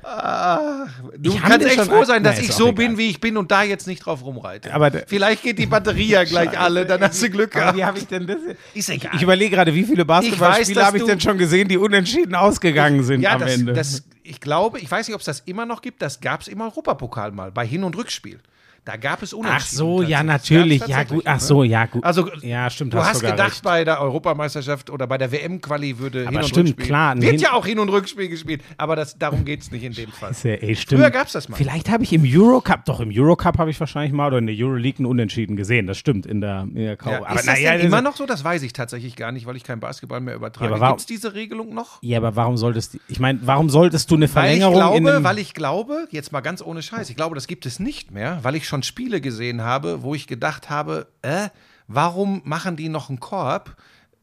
Du 1.18 1.32
Ich 1.32 1.40
hab 1.42 1.50
kannst 1.50 1.66
echt 1.66 1.80
froh 1.82 2.00
ein- 2.00 2.06
sein, 2.06 2.22
dass 2.24 2.36
Na, 2.36 2.42
ich 2.42 2.52
so 2.52 2.64
egal. 2.68 2.74
bin, 2.74 2.98
wie 2.98 3.10
ich 3.10 3.20
bin 3.20 3.36
und 3.36 3.50
da 3.50 3.62
jetzt 3.62 3.86
nicht 3.86 4.00
drauf 4.06 4.24
rumreite. 4.24 4.72
Aber 4.72 4.90
Vielleicht 5.06 5.42
geht 5.42 5.58
die 5.58 5.66
Batterie 5.66 6.06
ja 6.08 6.24
gleich 6.24 6.58
alle, 6.58 6.86
dann 6.86 7.00
hast 7.02 7.22
du 7.22 7.30
Glück 7.30 7.50
gehabt. 7.52 7.76
wie 7.76 7.84
habe 7.84 7.98
ich 7.98 8.06
denn 8.06 8.26
das? 8.26 8.38
Ist 8.74 8.90
egal. 8.90 9.12
Ich 9.14 9.22
überlege 9.22 9.54
gerade, 9.54 9.74
wie 9.74 9.84
viele 9.84 10.04
Basketballspiele 10.04 10.84
habe 10.84 10.96
ich 10.98 11.02
du- 11.02 11.08
denn 11.08 11.20
schon 11.20 11.38
gesehen, 11.38 11.68
die 11.68 11.76
unentschieden 11.78 12.34
ausgegangen 12.34 13.02
sind 13.02 13.20
ja, 13.22 13.32
am 13.34 13.40
das, 13.40 13.54
Ende. 13.54 13.72
das, 13.72 14.02
ich 14.22 14.40
glaube, 14.40 14.78
ich 14.80 14.90
weiß 14.90 15.06
nicht, 15.08 15.14
ob 15.14 15.20
es 15.20 15.26
das 15.26 15.40
immer 15.40 15.66
noch 15.66 15.82
gibt, 15.82 16.02
das 16.02 16.20
gab 16.20 16.40
es 16.40 16.48
im 16.48 16.60
Europapokal 16.60 17.32
mal, 17.32 17.50
bei 17.52 17.66
Hin- 17.66 17.84
und 17.84 17.96
Rückspiel. 17.96 18.40
Da 18.84 18.96
gab 18.98 19.22
es 19.22 19.32
Unentschieden. 19.32 19.62
Ach 19.62 19.66
so, 19.66 20.02
ja, 20.02 20.22
natürlich. 20.22 20.86
Ja, 20.86 21.04
gut. 21.04 21.22
Ach 21.26 21.34
ne? 21.34 21.40
so, 21.40 21.64
ja, 21.64 21.86
gut. 21.86 22.04
Also, 22.04 22.30
ja, 22.42 22.68
stimmt. 22.68 22.92
Du 22.92 22.98
hast 22.98 23.22
gedacht, 23.22 23.40
recht. 23.40 23.62
bei 23.62 23.82
der 23.82 23.98
Europameisterschaft 24.00 24.90
oder 24.90 25.06
bei 25.06 25.16
der 25.16 25.32
WM-Quali 25.32 25.98
würde 25.98 26.26
Hin- 26.26 26.36
und 26.36 26.44
stimmt, 26.44 26.68
Rückspiel. 26.68 26.86
klar, 26.86 27.12
ein 27.12 27.22
Wird 27.22 27.40
ja 27.40 27.54
auch 27.54 27.64
Hin- 27.64 27.78
und 27.78 27.88
Rückspiel 27.88 28.28
gespielt, 28.28 28.62
aber 28.76 28.94
das, 28.94 29.16
darum 29.16 29.46
geht 29.46 29.62
es 29.62 29.70
nicht 29.70 29.84
in 29.84 29.94
dem 29.94 30.12
Fall. 30.12 30.32
Ist 30.32 30.44
ja, 30.44 30.52
ey, 30.52 30.76
stimmt. 30.76 31.00
Früher 31.00 31.10
gab's 31.10 31.32
das 31.32 31.48
mal. 31.48 31.56
Vielleicht 31.56 31.88
habe 31.88 32.04
ich 32.04 32.12
im 32.12 32.24
Eurocup, 32.26 32.84
doch 32.84 33.00
im 33.00 33.10
Eurocup 33.10 33.56
habe 33.56 33.70
ich 33.70 33.80
wahrscheinlich 33.80 34.12
mal 34.12 34.26
oder 34.26 34.38
in 34.38 34.46
der 34.46 34.56
Euroleague 34.58 34.98
einen 34.98 35.06
Unentschieden 35.06 35.56
gesehen. 35.56 35.86
Das 35.86 35.96
stimmt 35.96 36.26
in 36.26 36.42
der, 36.42 36.62
in 36.68 36.74
der. 36.74 36.98
Ja, 37.06 37.34
ist 37.34 37.48
das 37.48 37.62
das- 37.62 37.80
immer 37.80 38.02
noch 38.02 38.16
so? 38.16 38.26
Das 38.26 38.44
weiß 38.44 38.62
ich 38.64 38.74
tatsächlich 38.74 39.16
gar 39.16 39.32
nicht, 39.32 39.46
weil 39.46 39.56
ich 39.56 39.64
kein 39.64 39.80
Basketball 39.80 40.20
mehr 40.20 40.34
übertrage. 40.34 40.70
Ja, 40.70 40.76
aber 40.76 40.88
Gibt 40.88 41.00
es 41.00 41.06
diese 41.06 41.32
Regelung 41.32 41.72
noch? 41.72 42.02
Ja, 42.02 42.18
aber 42.18 42.36
warum 42.36 42.58
solltest 42.58 42.94
du, 42.94 42.98
ich 43.08 43.18
meine, 43.18 43.38
warum 43.42 43.70
solltest 43.70 44.10
du 44.10 44.16
eine 44.16 44.24
Weil 44.34 44.56
ich, 44.56 44.60
Verlängerung 44.60 44.74
glaube, 44.74 45.24
weil 45.24 45.38
ich 45.38 45.54
glaube, 45.54 46.06
jetzt 46.10 46.32
mal 46.32 46.42
ganz 46.42 46.60
ohne 46.60 46.82
Scheiß, 46.82 47.08
ich 47.08 47.16
glaube, 47.16 47.34
das 47.34 47.46
gibt 47.46 47.64
es 47.64 47.80
nicht 47.80 48.10
mehr, 48.10 48.40
weil 48.42 48.54
ich 48.54 48.68
schon 48.68 48.73
Spiele 48.82 49.20
gesehen 49.20 49.62
habe, 49.62 50.02
wo 50.02 50.14
ich 50.14 50.26
gedacht 50.26 50.70
habe, 50.70 51.08
äh, 51.22 51.48
warum 51.86 52.42
machen 52.44 52.76
die 52.76 52.88
noch 52.88 53.08
einen 53.08 53.20
Korb? 53.20 53.76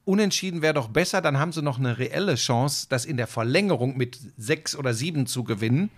Unentschieden 0.04 0.62
wäre 0.62 0.74
doch 0.74 0.90
besser, 0.90 1.22
dann 1.22 1.38
haben 1.38 1.52
sie 1.52 1.62
noch 1.62 1.78
eine 1.78 1.98
reelle 1.98 2.36
Chance, 2.36 2.88
das 2.90 3.06
in 3.06 3.18
der 3.18 3.28
Verlängerung 3.28 3.96
mit 3.98 4.20
sechs 4.38 4.76
oder 4.76 4.94
sieben 4.94 5.28
zu 5.28 5.44
gewinnen, 5.44 5.92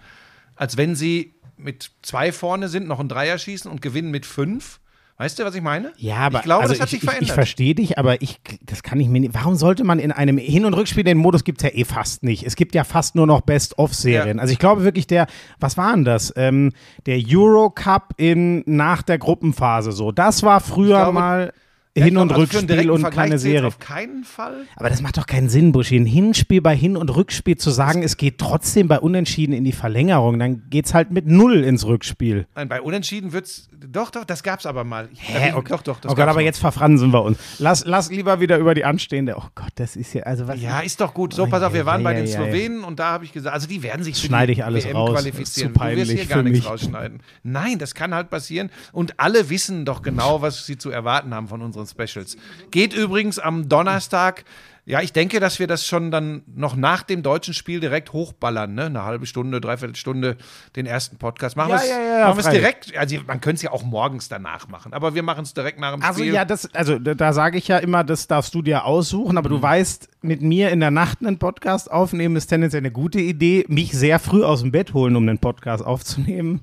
als 0.55 0.77
wenn 0.77 0.95
sie 0.95 1.33
mit 1.57 1.91
zwei 2.01 2.31
vorne 2.31 2.67
sind, 2.67 2.87
noch 2.87 2.99
einen 2.99 3.09
Dreier 3.09 3.37
schießen 3.37 3.71
und 3.71 3.81
gewinnen 3.81 4.11
mit 4.11 4.25
fünf. 4.25 4.79
Weißt 5.23 5.39
du, 5.39 5.45
was 5.45 5.55
ich 5.55 5.61
meine? 5.61 5.93
Ja, 5.95 6.17
aber 6.17 6.39
ich 6.39 6.43
glaube, 6.43 6.63
also 6.63 6.73
das 6.73 6.81
hat 6.81 6.87
ich, 6.87 6.91
sich 6.91 7.03
ich, 7.03 7.05
verändert. 7.05 7.29
Ich 7.29 7.33
verstehe 7.33 7.73
dich, 7.73 7.97
aber 7.97 8.21
ich, 8.21 8.41
das 8.61 8.83
kann 8.83 8.99
ich 8.99 9.07
mir 9.07 9.21
nicht. 9.21 9.33
Warum 9.33 9.55
sollte 9.55 9.85
man 9.85 9.97
in 9.97 10.11
einem 10.11 10.37
Hin- 10.37 10.65
und 10.65 10.73
Rückspiel, 10.73 11.05
den 11.05 11.17
Modus 11.17 11.45
gibt 11.45 11.63
es 11.63 11.71
ja 11.71 11.77
eh 11.79 11.85
fast 11.85 12.23
nicht. 12.23 12.43
Es 12.43 12.57
gibt 12.57 12.75
ja 12.75 12.83
fast 12.83 13.15
nur 13.15 13.25
noch 13.25 13.39
Best-of-Serien. 13.39 14.35
Ja. 14.35 14.41
Also 14.41 14.51
ich 14.51 14.59
glaube 14.59 14.83
wirklich, 14.83 15.07
der, 15.07 15.27
was 15.61 15.77
war 15.77 15.93
denn 15.93 16.03
das? 16.03 16.33
Ähm, 16.35 16.73
der 17.05 17.21
Eurocup 17.25 18.15
in, 18.17 18.63
nach 18.65 19.01
der 19.01 19.17
Gruppenphase 19.17 19.93
so. 19.93 20.11
Das 20.11 20.43
war 20.43 20.59
früher 20.59 20.97
glaube, 20.97 21.13
mal 21.13 21.53
Hin- 21.95 22.17
und 22.17 22.31
Rückspiel 22.35 22.89
und 22.89 23.01
Vergleich 23.01 23.23
keine 23.25 23.37
Serie. 23.37 23.67
Auf 23.67 23.77
keinen 23.77 24.23
Fall. 24.23 24.65
Aber 24.77 24.89
das 24.89 25.01
macht 25.03 25.17
doch 25.17 25.27
keinen 25.27 25.47
Sinn, 25.49 25.71
Buschi. 25.71 25.95
Ein 25.95 26.07
Hinspiel 26.07 26.59
bei 26.59 26.75
Hin- 26.75 26.97
und 26.97 27.09
Rückspiel 27.15 27.55
zu 27.57 27.69
sagen, 27.69 28.01
es 28.01 28.17
geht 28.17 28.39
trotzdem 28.39 28.87
bei 28.87 28.99
Unentschieden 28.99 29.53
in 29.53 29.63
die 29.63 29.73
Verlängerung, 29.73 30.39
dann 30.39 30.63
geht's 30.71 30.95
halt 30.95 31.11
mit 31.11 31.27
Null 31.27 31.63
ins 31.63 31.85
Rückspiel. 31.85 32.47
Nein, 32.55 32.67
bei 32.67 32.81
Unentschieden 32.81 33.31
wird's. 33.31 33.69
Doch, 33.91 34.09
doch, 34.11 34.23
das 34.23 34.41
gab's 34.43 34.65
aber 34.65 34.83
mal. 34.83 35.09
Ich- 35.11 35.19
Hä? 35.21 35.51
Doch, 35.67 35.83
doch, 35.83 35.99
das 35.99 36.11
oh 36.11 36.15
Gott, 36.15 36.23
aber 36.23 36.35
mal. 36.35 36.41
jetzt 36.41 36.59
verfransen 36.59 37.11
wir 37.11 37.21
uns. 37.21 37.37
Lass, 37.59 37.85
lass 37.85 38.09
lieber 38.09 38.39
wieder 38.39 38.57
über 38.57 38.73
die 38.73 38.85
anstehende. 38.85 39.35
Oh 39.37 39.43
Gott, 39.53 39.71
das 39.75 39.95
ist 39.95 40.13
ja, 40.13 40.23
also 40.23 40.47
was. 40.47 40.59
Ja, 40.61 40.79
ist 40.79 40.99
doch 41.01 41.13
gut. 41.13 41.33
So, 41.33 41.45
pass 41.47 41.61
auf, 41.61 41.73
wir 41.73 41.85
waren 41.85 42.01
ja, 42.01 42.05
bei 42.05 42.13
den 42.15 42.25
ja. 42.25 42.31
Slowenen 42.31 42.83
und 42.85 42.99
da 42.99 43.11
habe 43.11 43.25
ich 43.25 43.33
gesagt, 43.33 43.53
also 43.53 43.67
die 43.67 43.83
werden 43.83 44.03
sich 44.03 44.17
schneide 44.17 44.47
die 44.47 44.59
ich 44.59 44.63
alles 44.65 44.85
WM 44.85 44.95
raus. 44.95 45.11
qualifizieren. 45.11 45.43
Das 45.43 45.47
ist 45.47 45.53
zu 45.55 45.63
du 45.63 45.95
wirst 45.97 46.09
hier 46.09 46.17
peinlich 46.17 46.29
gar 46.29 46.43
nichts 46.43 46.59
mich. 46.59 46.67
rausschneiden. 46.69 47.19
Nein, 47.43 47.77
das 47.77 47.93
kann 47.93 48.15
halt 48.15 48.29
passieren 48.29 48.69
und 48.93 49.19
alle 49.19 49.49
wissen 49.49 49.83
doch 49.85 50.01
genau, 50.01 50.41
was 50.41 50.65
sie 50.65 50.77
zu 50.77 50.89
erwarten 50.89 51.33
haben 51.33 51.47
von 51.49 51.61
unseren 51.83 52.07
Specials. 52.07 52.37
Geht 52.71 52.93
übrigens 52.93 53.39
am 53.39 53.69
Donnerstag. 53.69 54.45
Ja, 54.85 54.99
ich 54.99 55.13
denke, 55.13 55.39
dass 55.39 55.59
wir 55.59 55.67
das 55.67 55.87
schon 55.87 56.11
dann 56.11 56.43
noch 56.53 56.75
nach 56.75 57.03
dem 57.03 57.23
deutschen 57.23 57.53
Spiel 57.53 57.79
direkt 57.79 58.11
hochballern, 58.11 58.73
ne? 58.73 58.87
Eine 58.87 59.03
halbe 59.05 59.25
Stunde, 59.25 59.61
dreiviertel 59.61 59.95
Stunde 59.95 60.35
den 60.75 60.85
ersten 60.85 61.15
Podcast. 61.15 61.55
Machen 61.55 61.69
Ja, 61.69 61.75
wir 61.77 61.83
es 61.83 61.89
ja, 61.89 61.99
ja, 62.01 62.35
ja, 62.37 62.51
direkt, 62.51 62.97
also 62.97 63.15
man 63.25 63.39
könnte 63.39 63.55
es 63.55 63.61
ja 63.61 63.71
auch 63.71 63.83
morgens 63.83 64.27
danach 64.27 64.67
machen, 64.67 64.91
aber 64.91 65.15
wir 65.15 65.23
machen 65.23 65.43
es 65.43 65.53
direkt 65.53 65.79
nach 65.79 65.93
dem 65.93 66.03
Also 66.03 66.19
Spiel. 66.19 66.33
ja, 66.33 66.43
das, 66.43 66.69
also 66.75 66.99
da, 66.99 67.31
sage 67.31 67.57
ich 67.57 67.69
ja 67.69 67.77
immer, 67.77 68.03
das 68.03 68.27
darfst 68.27 68.53
du 68.55 68.61
dir 68.61 68.83
aussuchen, 68.83 69.37
aber 69.37 69.47
du 69.47 69.59
Mhm. 69.59 69.61
weißt, 69.61 70.09
mit 70.21 70.41
mir 70.41 70.69
in 70.71 70.81
der 70.81 70.91
Nacht 70.91 71.19
einen 71.21 71.39
Podcast 71.39 71.89
aufnehmen 71.89 72.35
ist 72.35 72.47
tendenziell 72.47 72.81
eine 72.81 72.91
gute 72.91 73.21
Idee. 73.21 73.63
Mich 73.69 73.93
sehr 73.93 74.19
früh 74.19 74.43
aus 74.43 74.63
dem 74.63 74.73
Bett 74.73 74.93
holen, 74.93 75.15
um 75.15 75.23
einen 75.29 75.39
Podcast 75.39 75.85
aufzunehmen. 75.85 76.59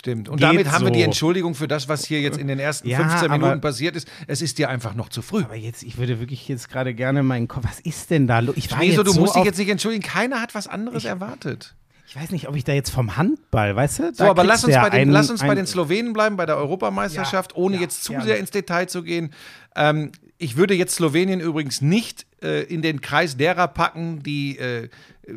Stimmt. 0.00 0.30
Und 0.30 0.38
Geht 0.38 0.48
damit 0.48 0.72
haben 0.72 0.84
wir 0.86 0.92
die 0.92 1.00
so. 1.00 1.04
Entschuldigung 1.04 1.54
für 1.54 1.68
das, 1.68 1.86
was 1.86 2.06
hier 2.06 2.22
jetzt 2.22 2.38
in 2.38 2.48
den 2.48 2.58
ersten 2.58 2.88
Ja, 2.88 2.96
15 3.00 3.30
aber- 3.30 3.38
Minuten 3.38 3.60
passiert 3.60 3.96
ist. 3.96 4.08
Es 4.26 4.40
ist 4.40 4.56
dir 4.56 4.70
einfach 4.70 4.94
noch 4.94 5.10
zu 5.10 5.20
früh. 5.20 5.42
Aber 5.44 5.56
jetzt, 5.56 5.82
ich 5.82 5.98
würde 5.98 6.20
wirklich 6.20 6.48
jetzt 6.48 6.70
gerade 6.70 6.94
gerne 6.94 7.22
meinen 7.22 7.48
Kopf. 7.48 7.64
Was 7.68 7.80
ist 7.80 8.08
denn 8.10 8.26
da? 8.26 8.38
lo- 8.38 8.54
Ich 8.56 8.70
war 8.72 8.80
Wieso, 8.80 9.02
jetzt 9.02 9.08
du 9.08 9.12
so 9.12 9.20
musst 9.20 9.36
dich 9.36 9.44
jetzt 9.44 9.58
nicht 9.58 9.68
entschuldigen. 9.68 10.02
Keiner 10.02 10.40
hat 10.40 10.54
was 10.54 10.68
anderes 10.68 11.04
erwartet. 11.04 11.74
Ich 12.08 12.16
weiß 12.16 12.30
nicht, 12.30 12.48
ob 12.48 12.56
ich 12.56 12.64
da 12.64 12.72
jetzt 12.72 12.88
vom 12.90 13.18
Handball, 13.18 13.76
weißt 13.76 13.98
du? 13.98 14.14
So, 14.14 14.24
aber 14.24 14.42
lass 14.42 14.64
uns, 14.64 14.74
ja 14.74 14.82
bei 14.82 14.88
den, 14.90 15.00
einen- 15.02 15.10
lass 15.12 15.28
uns 15.30 15.42
bei 15.42 15.54
den 15.54 15.66
Slowenen 15.66 16.14
bleiben, 16.14 16.36
bei 16.36 16.46
der 16.46 16.56
Europameisterschaft, 16.56 17.54
ohne 17.54 17.76
jetzt 17.78 18.02
zu 18.02 18.14
sehr 18.22 18.38
ins 18.38 18.50
Detail 18.50 18.86
zu 18.88 19.02
gehen. 19.02 19.32
Ähm, 19.76 20.12
ich 20.38 20.56
würde 20.56 20.74
jetzt 20.74 20.94
Slowenien 20.94 21.40
übrigens 21.40 21.80
nicht 21.80 22.26
äh, 22.42 22.62
in 22.62 22.82
den 22.82 23.00
Kreis 23.00 23.36
derer 23.36 23.68
packen, 23.68 24.22
die 24.22 24.58
äh, 24.58 24.88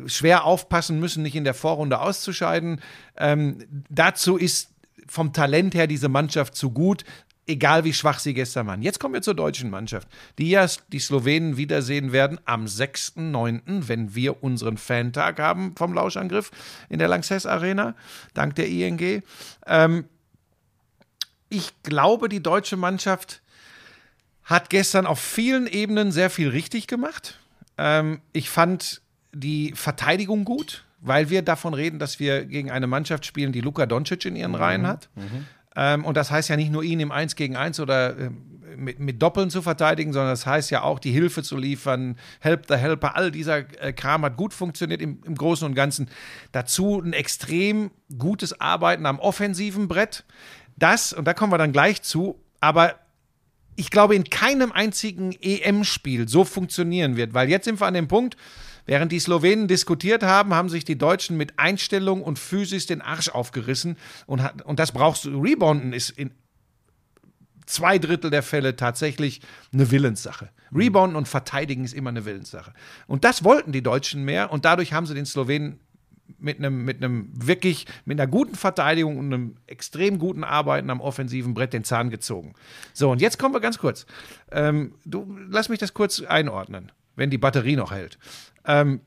schwer 0.06 0.44
aufpassen 0.44 0.98
müssen, 0.98 1.22
nicht 1.22 1.36
in 1.36 1.44
der 1.44 1.54
Vorrunde 1.54 2.00
auszuscheiden. 2.00 2.80
Ähm, 3.16 3.58
dazu 3.90 4.36
ist 4.36 4.70
vom 5.06 5.32
Talent 5.32 5.74
her 5.74 5.86
diese 5.86 6.08
Mannschaft 6.08 6.56
zu 6.56 6.70
gut. 6.70 7.04
Egal 7.46 7.84
wie 7.84 7.92
schwach 7.92 8.20
sie 8.20 8.32
gestern 8.32 8.66
waren. 8.66 8.80
Jetzt 8.80 8.98
kommen 8.98 9.12
wir 9.12 9.20
zur 9.20 9.34
deutschen 9.34 9.68
Mannschaft, 9.68 10.08
die 10.38 10.48
ja 10.48 10.66
die 10.90 10.98
Slowenen 10.98 11.58
wiedersehen 11.58 12.10
werden 12.12 12.40
am 12.46 12.64
6.9., 12.64 13.86
wenn 13.86 14.14
wir 14.14 14.42
unseren 14.42 14.78
Fantag 14.78 15.38
haben 15.38 15.74
vom 15.76 15.92
Lauschangriff 15.92 16.50
in 16.88 16.98
der 16.98 17.08
Lanxess 17.08 17.44
Arena, 17.44 17.94
dank 18.32 18.54
der 18.54 18.68
ING. 18.68 19.22
Ähm, 19.66 20.06
ich 21.50 21.74
glaube, 21.82 22.30
die 22.30 22.42
deutsche 22.42 22.78
Mannschaft 22.78 23.42
hat 24.44 24.70
gestern 24.70 25.06
auf 25.06 25.18
vielen 25.18 25.66
Ebenen 25.66 26.12
sehr 26.12 26.30
viel 26.30 26.48
richtig 26.48 26.86
gemacht. 26.86 27.38
Ähm, 27.78 28.20
ich 28.32 28.50
fand 28.50 29.00
die 29.32 29.72
Verteidigung 29.74 30.44
gut, 30.44 30.84
weil 31.00 31.30
wir 31.30 31.42
davon 31.42 31.74
reden, 31.74 31.98
dass 31.98 32.20
wir 32.20 32.44
gegen 32.44 32.70
eine 32.70 32.86
Mannschaft 32.86 33.26
spielen, 33.26 33.52
die 33.52 33.60
Luka 33.60 33.86
Doncic 33.86 34.24
in 34.24 34.36
ihren 34.36 34.54
Reihen 34.54 34.86
hat. 34.86 35.08
Ähm, 35.76 36.04
und 36.04 36.16
das 36.16 36.30
heißt 36.30 36.48
ja 36.48 36.56
nicht 36.56 36.70
nur 36.70 36.82
ihn 36.82 37.00
im 37.00 37.10
1 37.10 37.36
gegen 37.36 37.56
1 37.56 37.80
oder 37.80 38.16
ähm, 38.18 38.54
mit, 38.76 38.98
mit 38.98 39.22
Doppeln 39.22 39.50
zu 39.50 39.62
verteidigen, 39.62 40.12
sondern 40.12 40.32
das 40.32 40.46
heißt 40.46 40.70
ja 40.70 40.82
auch, 40.82 40.98
die 40.98 41.12
Hilfe 41.12 41.42
zu 41.42 41.56
liefern, 41.56 42.16
Help 42.40 42.66
the 42.68 42.76
Helper, 42.76 43.16
all 43.16 43.30
dieser 43.30 43.58
äh, 43.80 43.92
Kram 43.92 44.24
hat 44.24 44.36
gut 44.36 44.52
funktioniert 44.52 45.00
im, 45.00 45.20
im 45.24 45.34
Großen 45.34 45.66
und 45.66 45.74
Ganzen. 45.74 46.08
Dazu 46.52 47.00
ein 47.00 47.12
extrem 47.12 47.90
gutes 48.18 48.60
Arbeiten 48.60 49.06
am 49.06 49.18
offensiven 49.18 49.88
Brett. 49.88 50.24
Das, 50.76 51.12
und 51.12 51.24
da 51.24 51.34
kommen 51.34 51.52
wir 51.52 51.58
dann 51.58 51.72
gleich 51.72 52.02
zu, 52.02 52.40
aber 52.60 52.94
ich 53.76 53.90
glaube, 53.90 54.14
in 54.14 54.24
keinem 54.24 54.72
einzigen 54.72 55.32
EM-Spiel 55.40 56.28
so 56.28 56.44
funktionieren 56.44 57.16
wird, 57.16 57.34
weil 57.34 57.48
jetzt 57.48 57.64
sind 57.64 57.80
wir 57.80 57.86
an 57.86 57.94
dem 57.94 58.08
Punkt, 58.08 58.36
während 58.86 59.12
die 59.12 59.18
Slowenen 59.18 59.68
diskutiert 59.68 60.22
haben, 60.22 60.54
haben 60.54 60.68
sich 60.68 60.84
die 60.84 60.98
Deutschen 60.98 61.36
mit 61.36 61.58
Einstellung 61.58 62.22
und 62.22 62.38
Physis 62.38 62.86
den 62.86 63.02
Arsch 63.02 63.28
aufgerissen 63.28 63.96
und, 64.26 64.42
hat, 64.42 64.62
und 64.62 64.78
das 64.78 64.92
brauchst 64.92 65.24
du. 65.24 65.40
Rebounden 65.40 65.92
ist 65.92 66.10
in 66.10 66.30
zwei 67.66 67.98
Drittel 67.98 68.30
der 68.30 68.42
Fälle 68.42 68.76
tatsächlich 68.76 69.40
eine 69.72 69.90
Willenssache. 69.90 70.50
Rebounden 70.72 71.16
und 71.16 71.28
Verteidigen 71.28 71.84
ist 71.84 71.94
immer 71.94 72.10
eine 72.10 72.24
Willenssache. 72.24 72.72
Und 73.06 73.24
das 73.24 73.44
wollten 73.44 73.72
die 73.72 73.82
Deutschen 73.82 74.24
mehr 74.24 74.52
und 74.52 74.64
dadurch 74.64 74.92
haben 74.92 75.06
sie 75.06 75.14
den 75.14 75.26
Slowenen 75.26 75.80
mit 76.38 76.58
einem, 76.58 76.84
mit 76.84 77.02
einem 77.02 77.30
wirklich, 77.34 77.86
mit 78.04 78.18
einer 78.20 78.30
guten 78.30 78.54
Verteidigung 78.54 79.18
und 79.18 79.32
einem 79.32 79.56
extrem 79.66 80.18
guten 80.18 80.44
Arbeiten 80.44 80.90
am 80.90 81.00
offensiven 81.00 81.54
Brett 81.54 81.72
den 81.72 81.84
Zahn 81.84 82.10
gezogen. 82.10 82.54
So, 82.92 83.10
und 83.10 83.20
jetzt 83.20 83.38
kommen 83.38 83.54
wir 83.54 83.60
ganz 83.60 83.78
kurz. 83.78 84.06
Ähm, 84.50 84.94
du, 85.04 85.36
lass 85.48 85.68
mich 85.68 85.78
das 85.78 85.94
kurz 85.94 86.20
einordnen, 86.22 86.92
wenn 87.16 87.30
die 87.30 87.38
Batterie 87.38 87.76
noch 87.76 87.92
hält. 87.92 88.18
Ähm, 88.66 89.00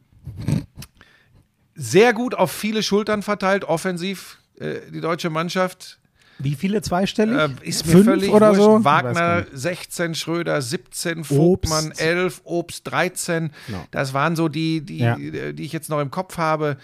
sehr 1.75 2.13
gut 2.13 2.36
auf 2.36 2.51
viele 2.51 2.82
Schultern 2.84 3.21
verteilt, 3.21 3.63
offensiv, 3.63 4.39
äh, 4.60 4.80
die 4.91 5.01
deutsche 5.01 5.30
Mannschaft. 5.30 5.99
Wie 6.39 6.53
viele 6.56 6.82
zweistellig? 6.82 7.36
Äh, 7.38 7.49
ist 7.67 7.86
mir 7.88 7.93
Fünf 7.93 8.06
völlig 8.06 8.30
oder 8.30 8.49
wurscht. 8.49 8.62
so? 8.62 8.84
Wagner 8.84 9.13
gar 9.13 9.39
nicht. 9.41 9.49
16, 9.53 10.15
Schröder 10.15 10.62
17, 10.62 11.23
Vogtmann 11.23 11.91
11, 11.97 12.41
Obst 12.43 12.88
13. 12.91 13.51
Ja. 13.67 13.86
Das 13.91 14.13
waren 14.13 14.36
so 14.36 14.47
die, 14.47 14.82
die, 14.82 14.99
Ja. 14.99 15.15
die 15.17 15.63
ich 15.63 15.73
jetzt 15.73 15.89
noch 15.89 15.99
im 15.99 16.12
Kopf 16.12 16.38
habe. 16.38 16.77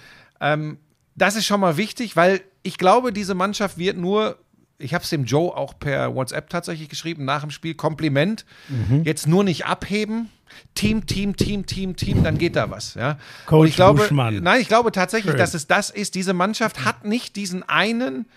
Ähm, 0.44 0.78
das 1.16 1.36
ist 1.36 1.46
schon 1.46 1.60
mal 1.62 1.78
wichtig, 1.78 2.16
weil 2.16 2.42
ich 2.64 2.78
glaube, 2.78 3.14
diese 3.14 3.34
Mannschaft 3.36 3.78
wird 3.78 3.98
nur, 3.98 4.38
ich 4.78 4.94
habe 4.94 5.04
es 5.04 5.10
dem 5.10 5.26
Joe 5.26 5.56
auch 5.56 5.78
per 5.80 6.14
WhatsApp 6.16 6.50
tatsächlich 6.50 6.90
geschrieben, 6.90 7.24
nach 7.26 7.42
dem 7.42 7.52
Spiel, 7.52 7.74
Kompliment, 7.76 8.46
Mhm. 8.68 9.04
jetzt 9.04 9.28
nur 9.28 9.44
nicht 9.44 9.66
abheben. 9.66 10.30
Team, 10.76 11.06
Team, 11.08 11.36
Team, 11.36 11.66
Team, 11.66 11.96
Team, 11.96 12.24
dann 12.24 12.38
geht 12.38 12.56
da 12.56 12.70
was. 12.70 12.94
Ja? 12.94 13.18
Coach 13.48 13.60
Und 13.62 13.68
ich 13.70 13.76
glaube, 13.76 14.02
Buschmann. 14.02 14.42
nein, 14.44 14.62
ich 14.62 14.68
glaube 14.68 14.92
tatsächlich, 14.92 15.32
Schön. 15.32 15.40
dass 15.40 15.54
es 15.56 15.66
das 15.66 15.90
ist. 15.90 16.14
Diese 16.16 16.34
Mannschaft 16.34 16.86
hat 16.86 17.06
nicht 17.06 17.36
diesen 17.36 17.64
einen 17.68 18.28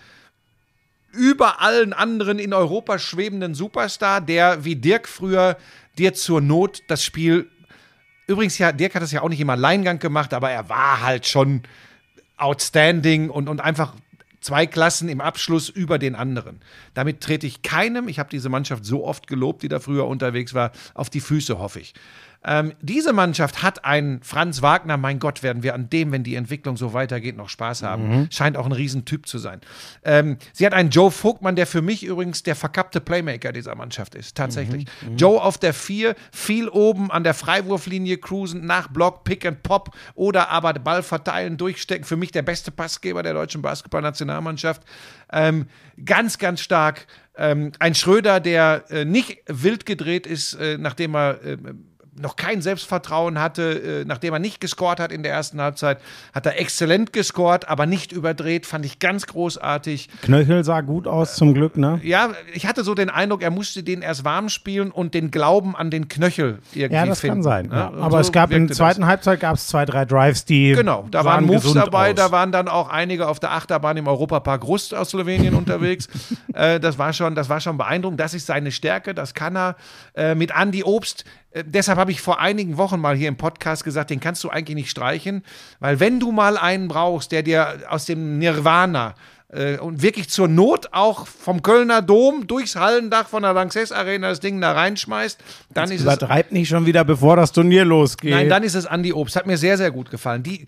über 1.11 1.61
allen 1.61 1.93
anderen 1.93 2.37
in 2.39 2.53
Europa 2.53 2.99
schwebenden 2.99 3.53
Superstar, 3.55 4.21
der 4.21 4.65
wie 4.65 4.75
Dirk 4.75 5.07
früher 5.07 5.57
dir 5.97 6.13
zur 6.13 6.41
Not 6.41 6.81
das 6.87 7.03
Spiel. 7.03 7.49
Übrigens, 8.27 8.57
ja, 8.57 8.71
Dirk 8.71 8.93
hat 8.95 9.01
das 9.01 9.11
ja 9.11 9.21
auch 9.21 9.29
nicht 9.29 9.39
im 9.39 9.49
Alleingang 9.49 9.99
gemacht, 9.99 10.33
aber 10.33 10.49
er 10.51 10.69
war 10.69 11.01
halt 11.01 11.25
schon 11.27 11.63
outstanding 12.37 13.29
und, 13.29 13.49
und 13.49 13.61
einfach 13.61 13.93
zwei 14.41 14.65
Klassen 14.65 15.09
im 15.09 15.21
Abschluss 15.21 15.69
über 15.69 15.99
den 15.99 16.15
anderen. 16.15 16.61
Damit 16.93 17.21
trete 17.21 17.47
ich 17.47 17.63
keinem, 17.63 18.07
ich 18.07 18.19
habe 18.19 18.29
diese 18.29 18.49
Mannschaft 18.49 18.85
so 18.85 19.05
oft 19.05 19.27
gelobt, 19.27 19.63
die 19.63 19.67
da 19.67 19.79
früher 19.79 20.07
unterwegs 20.07 20.53
war, 20.53 20.71
auf 20.93 21.09
die 21.09 21.19
Füße, 21.19 21.59
hoffe 21.59 21.79
ich. 21.79 21.93
Ähm, 22.47 22.73
diese 22.81 23.11
Mannschaft 23.11 23.61
hat 23.61 23.83
einen 23.83 24.23
Franz 24.23 24.61
Wagner, 24.61 24.95
mein 24.95 25.19
Gott, 25.19 25.43
werden 25.43 25.63
wir 25.63 25.75
an 25.75 25.89
dem, 25.89 26.13
wenn 26.13 26.23
die 26.23 26.35
Entwicklung 26.35 26.77
so 26.77 26.93
weitergeht, 26.93 27.35
noch 27.35 27.49
Spaß 27.49 27.83
haben. 27.83 28.27
Scheint 28.31 28.55
auch 28.55 28.65
ein 28.65 28.71
Riesentyp 28.71 29.27
zu 29.27 29.37
sein. 29.37 29.59
Ähm, 30.03 30.37
sie 30.53 30.65
hat 30.65 30.73
einen 30.73 30.89
Joe 30.89 31.11
Vogtmann, 31.11 31.57
der 31.57 31.67
für 31.67 31.81
mich 31.81 32.05
übrigens 32.05 32.43
der 32.43 32.55
verkappte 32.55 33.01
Playmaker 33.01 33.51
dieser 33.51 33.75
Mannschaft 33.75 34.15
ist, 34.15 34.37
tatsächlich. 34.37 34.85
Joe 35.17 35.41
auf 35.41 35.57
der 35.57 35.73
4, 35.73 36.15
viel 36.31 36.69
oben 36.69 37.11
an 37.11 37.25
der 37.25 37.33
Freiwurflinie 37.33 38.17
cruisen, 38.17 38.65
nach 38.65 38.87
Block, 38.87 39.25
Pick 39.25 39.45
and 39.45 39.61
Pop 39.63 39.95
oder 40.15 40.49
aber 40.49 40.73
Ball 40.73 41.03
verteilen, 41.03 41.57
durchstecken. 41.57 42.05
Für 42.05 42.15
mich 42.15 42.31
der 42.31 42.43
beste 42.43 42.71
Passgeber 42.71 43.23
der 43.23 43.33
deutschen 43.33 43.61
Basketballnationalmannschaft. 43.61 44.83
Ähm, 45.33 45.67
ganz, 46.05 46.37
ganz 46.37 46.61
stark. 46.61 47.07
Ähm, 47.35 47.73
ein 47.79 47.93
Schröder, 47.93 48.39
der 48.39 48.85
äh, 48.89 49.05
nicht 49.05 49.39
wild 49.47 49.85
gedreht 49.85 50.25
ist, 50.25 50.53
äh, 50.53 50.77
nachdem 50.77 51.15
er 51.15 51.43
äh, 51.43 51.57
noch 52.19 52.35
kein 52.35 52.61
Selbstvertrauen 52.61 53.39
hatte, 53.39 54.01
äh, 54.01 54.05
nachdem 54.05 54.33
er 54.33 54.39
nicht 54.39 54.59
gescored 54.61 54.99
hat 54.99 55.11
in 55.11 55.23
der 55.23 55.31
ersten 55.33 55.61
Halbzeit, 55.61 55.99
hat 56.33 56.45
er 56.45 56.59
exzellent 56.59 57.13
gescored, 57.13 57.67
aber 57.69 57.85
nicht 57.85 58.11
überdreht, 58.11 58.65
fand 58.65 58.85
ich 58.85 58.99
ganz 58.99 59.27
großartig. 59.27 60.09
Knöchel 60.21 60.63
sah 60.63 60.81
gut 60.81 61.07
aus, 61.07 61.35
zum 61.35 61.53
Glück, 61.53 61.77
ne? 61.77 61.99
Ja, 62.03 62.31
ich 62.53 62.65
hatte 62.65 62.83
so 62.83 62.93
den 62.95 63.09
Eindruck, 63.09 63.41
er 63.41 63.51
musste 63.51 63.83
den 63.83 64.01
erst 64.01 64.25
warm 64.25 64.49
spielen 64.49 64.91
und 64.91 65.13
den 65.13 65.31
Glauben 65.31 65.75
an 65.75 65.89
den 65.91 66.07
Knöchel 66.07 66.59
irgendwie 66.73 66.95
Ja, 66.95 67.05
das 67.05 67.19
finden. 67.21 67.35
kann 67.37 67.43
sein. 67.43 67.69
Ja. 67.71 67.87
und 67.87 67.99
Aber 68.01 68.11
so 68.11 68.17
es 68.27 68.31
gab 68.31 68.51
in 68.51 68.61
der 68.63 68.67
das. 68.69 68.77
zweiten 68.77 69.05
Halbzeit 69.05 69.39
gab 69.39 69.55
es 69.55 69.67
zwei, 69.67 69.85
drei 69.85 70.05
Drives, 70.05 70.45
die 70.45 70.71
Genau, 70.73 71.05
da 71.11 71.23
waren 71.25 71.45
Moves 71.45 71.73
dabei, 71.73 72.09
aus. 72.09 72.15
da 72.15 72.31
waren 72.31 72.51
dann 72.51 72.67
auch 72.67 72.89
einige 72.89 73.27
auf 73.27 73.39
der 73.39 73.51
Achterbahn 73.51 73.97
im 73.97 74.07
Europapark 74.07 74.63
Rust 74.65 74.93
aus 74.93 75.09
Slowenien 75.11 75.53
unterwegs. 75.55 76.07
Äh, 76.53 76.79
das, 76.79 76.97
war 76.97 77.13
schon, 77.13 77.35
das 77.35 77.49
war 77.49 77.59
schon 77.59 77.77
beeindruckend. 77.77 78.19
Das 78.19 78.33
ist 78.33 78.47
seine 78.47 78.71
Stärke, 78.71 79.13
das 79.13 79.33
kann 79.33 79.55
er. 79.55 79.75
Äh, 80.15 80.35
mit 80.35 80.51
Andy 80.59 80.83
Obst, 80.83 81.25
deshalb 81.63 81.97
habe 81.97 82.11
ich 82.11 82.21
vor 82.21 82.39
einigen 82.39 82.77
Wochen 82.77 82.99
mal 82.99 83.15
hier 83.15 83.27
im 83.27 83.37
Podcast 83.37 83.83
gesagt, 83.83 84.09
den 84.09 84.19
kannst 84.19 84.43
du 84.43 84.49
eigentlich 84.49 84.75
nicht 84.75 84.89
streichen, 84.89 85.43
weil 85.79 85.99
wenn 85.99 86.19
du 86.19 86.31
mal 86.31 86.57
einen 86.57 86.87
brauchst, 86.87 87.31
der 87.31 87.43
dir 87.43 87.83
aus 87.89 88.05
dem 88.05 88.39
Nirvana 88.39 89.15
äh, 89.49 89.77
und 89.77 90.01
wirklich 90.01 90.29
zur 90.29 90.47
Not 90.47 90.89
auch 90.91 91.27
vom 91.27 91.61
Kölner 91.61 92.01
Dom 92.01 92.47
durchs 92.47 92.75
Hallendach 92.75 93.27
von 93.27 93.43
der 93.43 93.53
Lanxess 93.53 93.91
Arena 93.91 94.29
das 94.29 94.39
Ding 94.39 94.59
da 94.59 94.73
reinschmeißt, 94.73 95.39
dann 95.73 95.85
ist 95.85 95.99
es 95.99 96.01
Übertreibt 96.01 96.51
nicht 96.51 96.69
schon 96.69 96.85
wieder, 96.85 97.03
bevor 97.03 97.35
das 97.35 97.51
Turnier 97.51 97.85
losgeht. 97.85 98.31
Nein, 98.31 98.49
dann 98.49 98.63
ist 98.63 98.75
es 98.75 98.85
Andy 98.85 99.13
Obst. 99.13 99.35
Hat 99.35 99.47
mir 99.47 99.57
sehr, 99.57 99.77
sehr 99.77 99.91
gut 99.91 100.09
gefallen. 100.09 100.43
Die, 100.43 100.65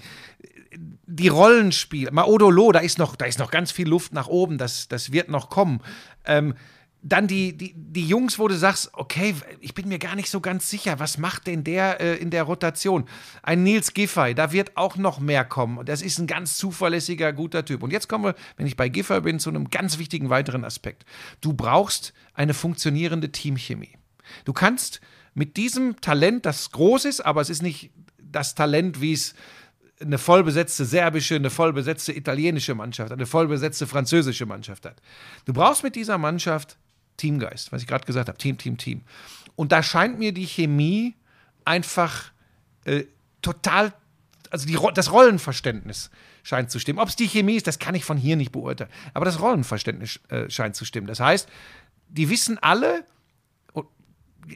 die 1.06 1.28
Rollenspiele, 1.28 2.12
Maodolo, 2.12 2.72
da 2.72 2.80
ist 2.80 2.98
noch, 2.98 3.16
da 3.16 3.26
ist 3.26 3.40
noch 3.40 3.52
ganz 3.52 3.72
viel 3.72 3.88
Luft 3.88 4.14
nach 4.14 4.28
oben, 4.28 4.58
das, 4.58 4.88
das 4.88 5.12
wird 5.12 5.30
noch 5.30 5.50
kommen. 5.50 5.82
Ähm, 6.26 6.54
dann 7.02 7.28
die, 7.28 7.56
die, 7.56 7.74
die 7.76 8.06
Jungs, 8.06 8.40
wo 8.40 8.48
du 8.48 8.56
sagst, 8.58 8.90
okay, 8.94 9.34
ich 9.62 9.74
bin 9.74 9.88
mir 9.88 10.00
gar 10.00 10.16
nicht 10.16 10.30
so 10.30 10.42
ganz 10.42 10.70
sicher, 10.70 11.00
was 11.00 11.18
macht 11.18 11.48
denn 11.48 11.64
der 11.64 12.02
äh, 12.02 12.16
in 12.16 12.30
der 12.30 12.44
Rotation? 12.44 13.06
Ein 13.42 13.64
Nils 13.64 13.94
Giffey, 13.94 14.36
da 14.36 14.52
wird 14.52 14.76
auch 14.76 14.98
noch 14.98 15.20
mehr 15.20 15.46
kommen. 15.46 15.78
Und 15.78 15.88
das 15.88 16.02
ist 16.02 16.20
ein 16.20 16.28
ganz 16.28 16.58
zuverlässiger, 16.58 17.32
guter 17.32 17.64
Typ. 17.64 17.84
Und 17.84 17.94
jetzt 17.94 18.10
kommen 18.10 18.26
wir, 18.26 18.36
wenn 18.58 18.68
ich 18.68 18.76
bei 18.76 18.90
Giffey 18.90 19.22
bin, 19.22 19.40
zu 19.40 19.50
einem 19.50 19.70
ganz 19.70 19.98
wichtigen 19.98 20.30
weiteren 20.30 20.66
Aspekt. 20.66 21.06
Du 21.40 21.54
brauchst 21.54 22.14
eine 22.34 22.54
funktionierende 22.54 23.32
Teamchemie. 23.32 23.98
Du 24.44 24.52
kannst 24.52 25.00
mit 25.34 25.56
diesem 25.56 26.02
Talent, 26.02 26.46
das 26.46 26.72
groß 26.72 27.06
ist, 27.06 27.22
aber 27.22 27.40
es 27.40 27.50
ist 27.50 27.62
nicht 27.62 27.92
das 28.22 28.56
Talent, 28.56 29.00
wie 29.00 29.14
es 29.14 29.36
eine 30.02 30.18
vollbesetzte 30.18 30.86
serbische, 30.86 31.36
eine 31.36 31.50
vollbesetzte 31.50 32.14
italienische 32.16 32.76
Mannschaft, 32.76 33.12
eine 33.12 33.26
vollbesetzte 33.26 33.88
französische 33.88 34.46
Mannschaft 34.46 34.86
hat. 34.86 35.02
Du 35.46 35.54
brauchst 35.54 35.84
mit 35.84 35.96
dieser 35.96 36.18
Mannschaft 36.18 36.78
Teamgeist, 37.20 37.72
was 37.72 37.82
ich 37.82 37.88
gerade 37.88 38.06
gesagt 38.06 38.28
habe, 38.28 38.38
Team, 38.38 38.58
Team, 38.58 38.78
Team. 38.78 39.02
Und 39.56 39.72
da 39.72 39.84
scheint 39.84 40.18
mir 40.18 40.32
die 40.32 40.48
Chemie 40.48 41.16
einfach 41.66 42.32
äh, 42.86 43.04
total, 43.42 43.94
also 44.50 44.66
die, 44.66 44.78
das 44.96 45.12
Rollenverständnis 45.12 46.10
scheint 46.44 46.72
zu 46.72 46.80
stimmen. 46.80 47.00
Ob 47.00 47.10
es 47.10 47.16
die 47.16 47.28
Chemie 47.28 47.56
ist, 47.56 47.68
das 47.68 47.78
kann 47.78 47.94
ich 47.94 48.06
von 48.06 48.18
hier 48.18 48.36
nicht 48.36 48.52
beurteilen. 48.52 48.90
Aber 49.14 49.26
das 49.26 49.40
Rollenverständnis 49.40 50.20
äh, 50.30 50.50
scheint 50.50 50.76
zu 50.76 50.86
stimmen. 50.86 51.08
Das 51.08 51.20
heißt, 51.20 51.48
die 52.08 52.30
wissen 52.30 52.58
alle, 52.58 53.06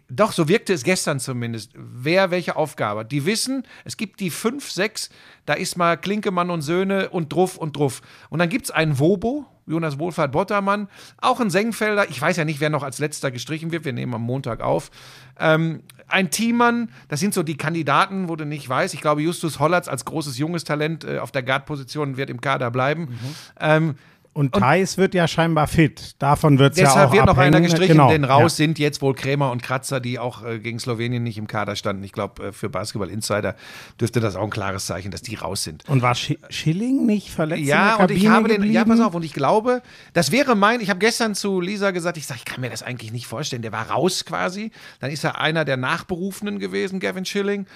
doch, 0.09 0.31
so 0.31 0.47
wirkte 0.47 0.73
es 0.73 0.83
gestern 0.83 1.19
zumindest, 1.19 1.71
wer 1.75 2.31
welche 2.31 2.55
Aufgabe 2.55 3.01
hat. 3.01 3.11
Die 3.11 3.25
wissen, 3.25 3.63
es 3.85 3.97
gibt 3.97 4.19
die 4.19 4.29
fünf, 4.29 4.71
sechs, 4.71 5.09
da 5.45 5.53
ist 5.53 5.77
mal 5.77 5.97
Klinkemann 5.97 6.49
und 6.49 6.61
Söhne 6.61 7.09
und 7.09 7.31
Druff 7.31 7.57
und 7.57 7.75
Druff. 7.75 8.01
Und 8.29 8.39
dann 8.39 8.49
gibt 8.49 8.65
es 8.65 8.71
einen 8.71 8.99
Wobo, 8.99 9.45
Jonas 9.65 9.97
Wohlfahrt 9.97 10.31
Bottermann, 10.31 10.89
auch 11.21 11.39
ein 11.39 11.49
Senkfelder, 11.49 12.09
ich 12.09 12.21
weiß 12.21 12.37
ja 12.37 12.45
nicht, 12.45 12.59
wer 12.59 12.69
noch 12.69 12.83
als 12.83 12.99
letzter 12.99 13.31
gestrichen 13.31 13.71
wird, 13.71 13.85
wir 13.85 13.93
nehmen 13.93 14.13
am 14.13 14.21
Montag 14.21 14.61
auf. 14.61 14.91
Ähm, 15.39 15.83
ein 16.07 16.31
Thiemann, 16.31 16.89
das 17.07 17.19
sind 17.19 17.33
so 17.33 17.43
die 17.43 17.57
Kandidaten, 17.57 18.27
wo 18.27 18.35
du 18.35 18.45
nicht 18.45 18.67
weißt. 18.67 18.93
Ich 18.93 19.01
glaube, 19.01 19.21
Justus 19.21 19.59
Hollatz 19.59 19.87
als 19.87 20.05
großes 20.05 20.37
junges 20.37 20.63
Talent 20.63 21.05
äh, 21.05 21.19
auf 21.19 21.31
der 21.31 21.43
Guard-Position 21.43 22.17
wird 22.17 22.29
im 22.29 22.41
Kader 22.41 22.71
bleiben. 22.71 23.17
Ähm, 23.59 23.95
Und 24.35 24.53
Thais 24.55 24.97
wird 24.97 25.13
ja 25.13 25.27
scheinbar 25.27 25.67
fit. 25.67 26.15
Davon 26.17 26.57
wird 26.57 26.73
es 26.73 26.79
ja 26.79 26.85
auch 26.89 26.93
Deshalb 26.93 27.11
wird 27.13 27.25
noch 27.27 27.37
einer 27.37 27.57
abhängen. 27.57 27.63
gestrichen, 27.69 27.91
genau. 27.93 28.09
denn 28.09 28.23
raus 28.23 28.41
Ja. 28.57 28.65
sind 28.65 28.79
jetzt 28.79 29.01
wohl 29.03 29.13
Krämer 29.13 29.51
und 29.51 29.61
Kratzer, 29.61 29.99
die 29.99 30.17
auch 30.17 30.43
äh, 30.43 30.57
gegen 30.57 30.79
Slowenien 30.79 31.21
nicht 31.21 31.37
im 31.37 31.45
Kader 31.45 31.75
standen. 31.75 32.03
Ich 32.03 32.13
glaube, 32.13 32.47
äh, 32.47 32.51
für 32.51 32.67
Basketball 32.67 33.09
Insider 33.11 33.55
dürfte 34.01 34.19
das 34.19 34.35
auch 34.35 34.43
ein 34.43 34.49
klares 34.49 34.87
Zeichen, 34.87 35.11
dass 35.11 35.21
die 35.21 35.35
raus 35.35 35.63
sind. 35.63 35.87
Und 35.87 36.01
war 36.01 36.13
Schi- 36.15 36.39
Schilling 36.49 37.05
nicht 37.05 37.29
verletzt 37.29 37.61
Ja, 37.63 37.97
und 37.97 38.09
ich 38.09 38.25
habe 38.27 38.47
den, 38.47 38.63
ja, 38.63 38.81
geblieben? 38.81 38.89
pass 38.89 39.07
auf, 39.07 39.13
und 39.13 39.23
ich 39.23 39.33
glaube, 39.33 39.83
das 40.13 40.31
wäre 40.31 40.55
mein, 40.55 40.81
ich 40.81 40.89
habe 40.89 40.99
gestern 40.99 41.35
zu 41.35 41.61
Lisa 41.61 41.91
gesagt, 41.91 42.17
ich 42.17 42.25
sage, 42.25 42.39
ich 42.39 42.45
kann 42.45 42.59
mir 42.59 42.71
das 42.71 42.81
eigentlich 42.81 43.11
nicht 43.11 43.27
vorstellen. 43.27 43.61
Der 43.61 43.71
war 43.71 43.89
raus 43.91 44.25
quasi. 44.25 44.71
Dann 44.99 45.11
ist 45.11 45.23
er 45.23 45.39
einer 45.39 45.63
der 45.63 45.77
Nachberufenen 45.77 46.57
gewesen, 46.57 46.99
Gavin 46.99 47.25
Schilling. 47.25 47.67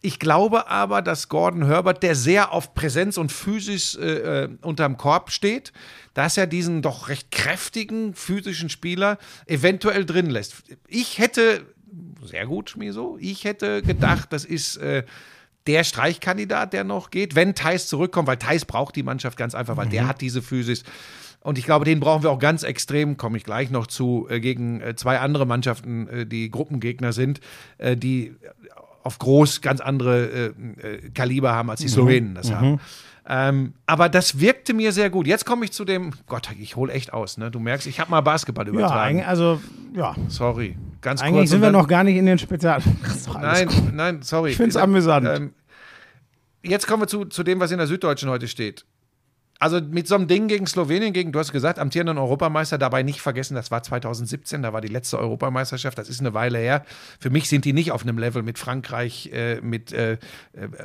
Ich 0.00 0.18
glaube 0.18 0.68
aber, 0.68 1.00
dass 1.00 1.30
Gordon 1.30 1.64
Herbert, 1.64 2.02
der 2.02 2.14
sehr 2.14 2.52
auf 2.52 2.74
Präsenz 2.74 3.16
und 3.16 3.32
Physis 3.32 3.94
äh, 3.94 4.44
äh, 4.44 4.48
unterm 4.60 4.98
Korb 4.98 5.30
steht, 5.30 5.72
dass 6.14 6.36
er 6.36 6.46
diesen 6.46 6.80
doch 6.80 7.08
recht 7.08 7.30
kräftigen 7.30 8.14
physischen 8.14 8.68
Spieler 8.68 9.18
eventuell 9.46 10.06
drin 10.06 10.30
lässt. 10.30 10.54
Ich 10.88 11.18
hätte, 11.18 11.66
sehr 12.24 12.46
gut, 12.46 12.70
Schmiso, 12.70 13.18
ich 13.20 13.44
hätte 13.44 13.82
gedacht, 13.82 14.32
das 14.32 14.44
ist 14.44 14.76
äh, 14.76 15.04
der 15.66 15.84
Streichkandidat, 15.84 16.72
der 16.72 16.84
noch 16.84 17.10
geht, 17.10 17.34
wenn 17.34 17.54
Thais 17.54 17.86
zurückkommt, 17.86 18.28
weil 18.28 18.36
Thais 18.36 18.64
braucht 18.64 18.96
die 18.96 19.02
Mannschaft 19.02 19.36
ganz 19.36 19.54
einfach, 19.54 19.76
weil 19.76 19.88
der 19.88 20.06
hat 20.06 20.20
diese 20.20 20.42
Physis. 20.42 20.84
Und 21.40 21.58
ich 21.58 21.66
glaube, 21.66 21.84
den 21.84 22.00
brauchen 22.00 22.22
wir 22.22 22.30
auch 22.30 22.38
ganz 22.38 22.62
extrem, 22.62 23.18
komme 23.18 23.36
ich 23.36 23.44
gleich 23.44 23.70
noch 23.70 23.86
zu, 23.86 24.26
äh, 24.30 24.40
gegen 24.40 24.80
äh, 24.80 24.96
zwei 24.96 25.20
andere 25.20 25.46
Mannschaften, 25.46 26.08
äh, 26.08 26.26
die 26.26 26.50
Gruppengegner 26.50 27.12
sind, 27.12 27.40
die 27.78 28.34
auf 29.04 29.18
groß 29.18 29.60
ganz 29.60 29.80
andere 29.80 30.24
äh, 30.26 30.46
äh, 30.82 31.10
Kaliber 31.10 31.52
haben, 31.52 31.70
als 31.70 31.80
die 31.80 31.88
Slowenen 31.88 32.34
das 32.34 32.50
haben. 32.52 32.80
Ähm, 33.26 33.72
aber 33.86 34.08
das 34.10 34.40
wirkte 34.40 34.74
mir 34.74 34.92
sehr 34.92 35.08
gut. 35.08 35.26
Jetzt 35.26 35.46
komme 35.46 35.64
ich 35.64 35.72
zu 35.72 35.84
dem, 35.84 36.12
Gott, 36.26 36.50
ich 36.58 36.76
hole 36.76 36.92
echt 36.92 37.12
aus, 37.12 37.38
ne? 37.38 37.50
Du 37.50 37.58
merkst, 37.58 37.86
ich 37.86 38.00
habe 38.00 38.10
mal 38.10 38.20
Basketball 38.20 38.66
Ja, 38.66 38.72
übertragen. 38.72 39.00
eigentlich, 39.16 39.26
also, 39.26 39.60
ja. 39.94 40.14
Sorry, 40.28 40.76
ganz 41.00 41.20
kurz. 41.20 41.28
Eigentlich 41.32 41.48
sind 41.48 41.58
und 41.58 41.62
wir 41.62 41.70
noch 41.70 41.88
gar 41.88 42.04
nicht 42.04 42.16
in 42.16 42.26
den 42.26 42.38
Spezial. 42.38 42.82
Nein, 43.40 43.68
gut. 43.68 43.94
nein, 43.94 44.22
sorry. 44.22 44.50
Ich 44.50 44.56
find's 44.56 44.76
amüsant. 44.76 45.26
Ähm, 45.26 45.52
jetzt 46.62 46.86
kommen 46.86 47.02
wir 47.02 47.06
zu, 47.06 47.24
zu 47.24 47.42
dem, 47.42 47.60
was 47.60 47.70
in 47.70 47.78
der 47.78 47.86
Süddeutschen 47.86 48.28
heute 48.28 48.46
steht. 48.48 48.84
Also 49.64 49.80
mit 49.80 50.06
so 50.06 50.14
einem 50.14 50.28
Ding 50.28 50.46
gegen 50.46 50.66
Slowenien, 50.66 51.14
gegen, 51.14 51.32
du 51.32 51.38
hast 51.38 51.50
gesagt, 51.50 51.78
amtierenden 51.78 52.18
Europameister, 52.18 52.76
dabei 52.76 53.02
nicht 53.02 53.22
vergessen, 53.22 53.54
das 53.54 53.70
war 53.70 53.82
2017, 53.82 54.60
da 54.60 54.74
war 54.74 54.82
die 54.82 54.88
letzte 54.88 55.18
Europameisterschaft, 55.18 55.96
das 55.96 56.10
ist 56.10 56.20
eine 56.20 56.34
Weile 56.34 56.58
her. 56.58 56.84
Für 57.18 57.30
mich 57.30 57.48
sind 57.48 57.64
die 57.64 57.72
nicht 57.72 57.90
auf 57.90 58.02
einem 58.02 58.18
Level 58.18 58.42
mit 58.42 58.58
Frankreich, 58.58 59.30
äh, 59.32 59.62
mit 59.62 59.90
äh, 59.94 60.12
äh, 60.12 60.18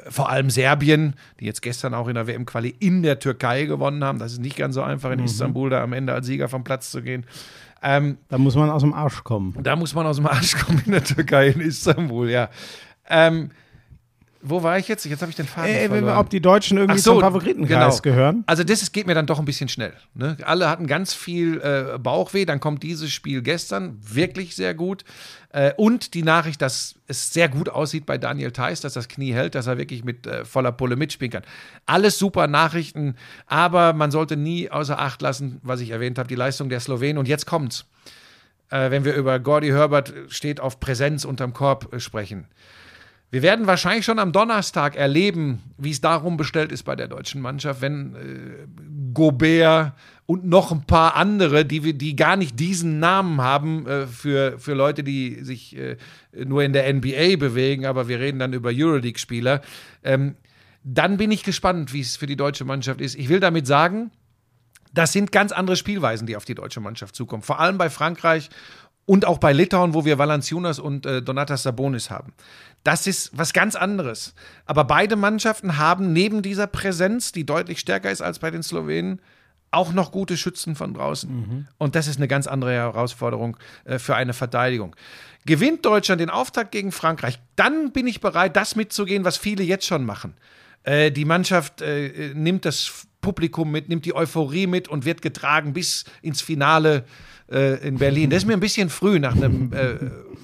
vor 0.10 0.30
allem 0.30 0.50
Serbien, 0.50 1.16
die 1.42 1.46
jetzt 1.46 1.62
gestern 1.62 1.94
auch 1.94 2.08
in 2.08 2.16
der 2.16 2.26
WM-Quali 2.26 2.74
in 2.80 3.04
der 3.04 3.20
Türkei 3.20 3.66
gewonnen 3.66 4.02
haben. 4.02 4.18
Das 4.18 4.32
ist 4.32 4.40
nicht 4.40 4.56
ganz 4.56 4.76
so 4.76 4.82
einfach, 4.82 5.12
in 5.12 5.20
Istanbul 5.20 5.70
da 5.70 5.84
am 5.84 5.92
Ende 5.92 6.14
als 6.14 6.28
Sieger 6.28 6.48
vom 6.48 6.64
Platz 6.64 6.90
zu 6.90 7.02
gehen. 7.02 7.26
Ähm, 7.84 8.18
Da 8.30 8.38
muss 8.38 8.56
man 8.56 8.70
aus 8.70 8.84
dem 8.84 8.94
Arsch 8.94 9.26
kommen. 9.26 9.58
da 9.62 9.76
muss 9.76 9.94
man 9.94 10.06
aus 10.06 10.16
dem 10.16 10.28
Arsch 10.28 10.56
kommen 10.56 10.82
in 10.86 10.94
der 10.94 11.04
Türkei, 11.04 11.50
in 11.50 11.60
Istanbul, 11.60 12.30
ja. 12.30 12.50
Ähm, 13.10 13.52
wo 14.42 14.64
war 14.64 14.78
ich 14.80 14.88
jetzt? 14.88 15.06
Jetzt 15.06 15.22
habe 15.22 15.30
ich 15.30 15.36
den 15.36 15.46
Faden 15.48 15.70
Äh, 15.74 15.88
verloren. 15.88 16.18
ob 16.18 16.30
die 16.30 16.42
Deutschen 16.42 16.78
irgendwie 16.78 17.00
so, 17.00 17.14
zum 17.14 17.22
Favoritenkreis 17.22 18.02
genau. 18.02 18.16
gehören? 18.16 18.44
Also 18.46 18.64
das 18.64 18.82
ist, 18.82 18.94
geht 18.94 19.06
mir 19.08 19.14
dann 19.16 19.26
doch 19.26 19.40
ein 19.40 19.46
bisschen 19.46 19.68
schnell. 19.70 19.94
Ne? 20.14 20.38
Alle 20.44 20.70
hatten 20.70 20.88
ganz 20.88 21.14
viel 21.14 21.60
äh, 21.62 21.98
Bauchweh, 21.98 22.46
dann 22.46 22.60
kommt 22.60 22.84
dieses 22.84 23.12
Spiel 23.12 23.42
gestern, 23.42 23.98
wirklich 24.02 24.56
sehr 24.56 24.74
gut. 24.74 25.04
Äh, 25.52 25.74
und 25.78 26.14
die 26.14 26.24
Nachricht, 26.24 26.62
dass 26.62 26.96
es 27.08 27.34
sehr 27.34 27.50
gut 27.50 27.70
aussieht 27.70 28.06
bei 28.06 28.18
Daniel 28.18 28.52
Theiss, 28.52 28.82
dass 28.82 28.94
das 28.94 29.08
Knie 29.08 29.34
hält, 29.34 29.56
dass 29.56 29.68
er 29.68 29.78
wirklich 29.78 30.04
mit 30.04 30.26
äh, 30.28 30.46
voller 30.46 30.72
Pulle 30.72 30.96
mitspielen 30.96 31.32
kann. 31.32 31.44
Alles 31.86 32.20
super 32.20 32.48
Nachrichten, 32.48 33.16
aber 33.48 33.94
man 33.94 34.12
sollte 34.12 34.38
nie 34.38 34.70
außer 34.70 35.00
Acht 35.00 35.22
lassen, 35.22 35.60
was 35.64 35.82
ich 35.82 35.90
erwähnt 35.90 36.18
habe, 36.20 36.28
die 36.30 36.36
Leistung 36.36 36.70
der 36.70 36.80
Slowenen. 36.80 37.18
Und 37.18 37.28
jetzt 37.28 37.46
kommt's. 37.46 37.86
Äh, 38.70 38.92
wenn 38.92 39.04
wir 39.04 39.16
über 39.16 39.40
Gordy 39.40 39.70
Herbert 39.70 40.14
steht 40.28 40.60
auf 40.60 40.80
Präsenz 40.80 41.26
unterm 41.26 41.54
Korb 41.54 41.92
äh, 41.94 42.00
sprechen. 42.00 42.46
Wir 43.32 43.44
werden 43.44 43.68
wahrscheinlich 43.68 44.06
schon 44.06 44.18
am 44.18 44.32
Donnerstag 44.32 44.96
erleben, 44.96 45.62
wie 45.78 45.92
es 45.92 46.02
darum 46.02 46.36
bestellt 46.36 46.72
ist 46.72 46.84
bei 46.84 46.96
der 46.96 47.08
deutschen 47.08 47.42
Mannschaft, 47.42 47.82
wenn 47.82 48.16
äh, 48.16 48.68
Gobert 49.14 49.94
und 50.26 50.46
noch 50.46 50.72
ein 50.72 50.84
paar 50.86 51.16
andere, 51.16 51.64
die, 51.64 51.94
die 51.96 52.16
gar 52.16 52.38
nicht 52.38 52.60
diesen 52.60 53.00
Namen 53.00 53.42
haben 53.42 53.86
äh, 53.86 54.08
für, 54.08 54.58
für 54.58 54.74
Leute, 54.74 55.04
die 55.04 55.44
sich 55.44 55.78
äh, 55.78 55.98
nur 56.34 56.64
in 56.64 56.74
der 56.74 56.92
NBA 56.92 57.38
bewegen, 57.38 57.86
aber 57.86 58.08
wir 58.08 58.20
reden 58.20 58.40
dann 58.40 58.54
über 58.54 58.72
Euroleague-Spieler. 58.74 59.62
Ähm, 60.04 60.36
dann 60.84 61.18
bin 61.18 61.30
ich 61.30 61.44
gespannt, 61.44 61.94
wie 61.94 62.02
es 62.02 62.18
für 62.18 62.26
die 62.26 62.36
deutsche 62.36 62.66
Mannschaft 62.66 63.00
ist. 63.00 63.16
Ich 63.16 63.30
will 63.30 63.40
damit 63.40 63.68
sagen, 63.68 64.10
das 64.92 65.14
sind 65.14 65.32
ganz 65.32 65.52
andere 65.52 65.76
Spielweisen, 65.76 66.26
die 66.26 66.36
auf 66.36 66.46
die 66.46 66.56
deutsche 66.56 66.80
Mannschaft 66.80 67.16
zukommen. 67.16 67.44
Vor 67.44 67.60
allem 67.60 67.78
bei 67.78 67.92
Frankreich 67.92 68.50
und 69.10 69.26
auch 69.26 69.40
bei 69.40 69.54
Litauen, 69.54 69.96
wo 69.96 70.06
wir 70.06 70.20
Valanciunas 70.20 70.78
und 70.78 71.08
äh, 71.08 71.24
Donatas 71.24 71.64
Sabonis 71.64 72.12
haben. 72.12 72.34
Das 72.84 73.08
ist 73.08 73.32
was 73.38 73.54
ganz 73.54 73.76
anderes. 73.76 74.34
Aber 74.66 74.84
beide 74.84 75.16
Mannschaften 75.16 75.78
haben 75.78 76.14
neben 76.14 76.42
dieser 76.42 76.68
Präsenz, 76.68 77.32
die 77.32 77.46
deutlich 77.46 77.80
stärker 77.80 78.12
ist 78.12 78.22
als 78.22 78.40
bei 78.40 78.52
den 78.52 78.64
Slowenen, 78.64 79.22
auch 79.72 79.94
noch 79.94 80.12
gute 80.12 80.38
Schützen 80.38 80.76
von 80.76 80.94
draußen. 80.94 81.68
Und 81.78 81.96
das 81.96 82.08
ist 82.08 82.18
eine 82.18 82.28
ganz 82.28 82.48
andere 82.48 82.74
Herausforderung 82.74 83.58
äh, 83.86 84.00
für 84.00 84.16
eine 84.16 84.34
Verteidigung. 84.34 84.96
Gewinnt 85.46 85.86
Deutschland 85.86 86.22
den 86.22 86.30
Auftakt 86.30 86.72
gegen 86.72 86.92
Frankreich, 86.92 87.40
dann 87.56 87.92
bin 87.92 88.08
ich 88.08 88.20
bereit, 88.20 88.56
das 88.56 88.76
mitzugehen, 88.76 89.26
was 89.26 89.38
viele 89.38 89.64
jetzt 89.64 89.86
schon 89.86 90.06
machen. 90.06 90.34
Äh, 90.84 91.12
die 91.12 91.26
Mannschaft 91.26 91.82
äh, 91.82 92.34
nimmt 92.34 92.66
das 92.66 93.08
Publikum 93.22 93.72
mit, 93.72 93.90
nimmt 93.90 94.06
die 94.06 94.16
Euphorie 94.16 94.68
mit 94.68 94.88
und 94.88 95.06
wird 95.06 95.22
getragen 95.22 95.74
bis 95.74 96.06
ins 96.22 96.42
Finale 96.42 97.06
äh, 97.52 97.86
in 97.88 97.98
Berlin. 97.98 98.30
Das 98.30 98.44
ist 98.44 98.48
mir 98.48 98.54
ein 98.54 98.60
bisschen 98.60 98.90
früh 98.90 99.20
nach 99.20 99.36
einem 99.36 99.74
äh, 99.74 99.98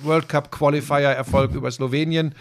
World 0.03 0.29
Cup 0.29 0.51
Qualifier 0.51 1.09
Erfolg 1.09 1.53
über 1.53 1.71
Slowenien, 1.71 2.35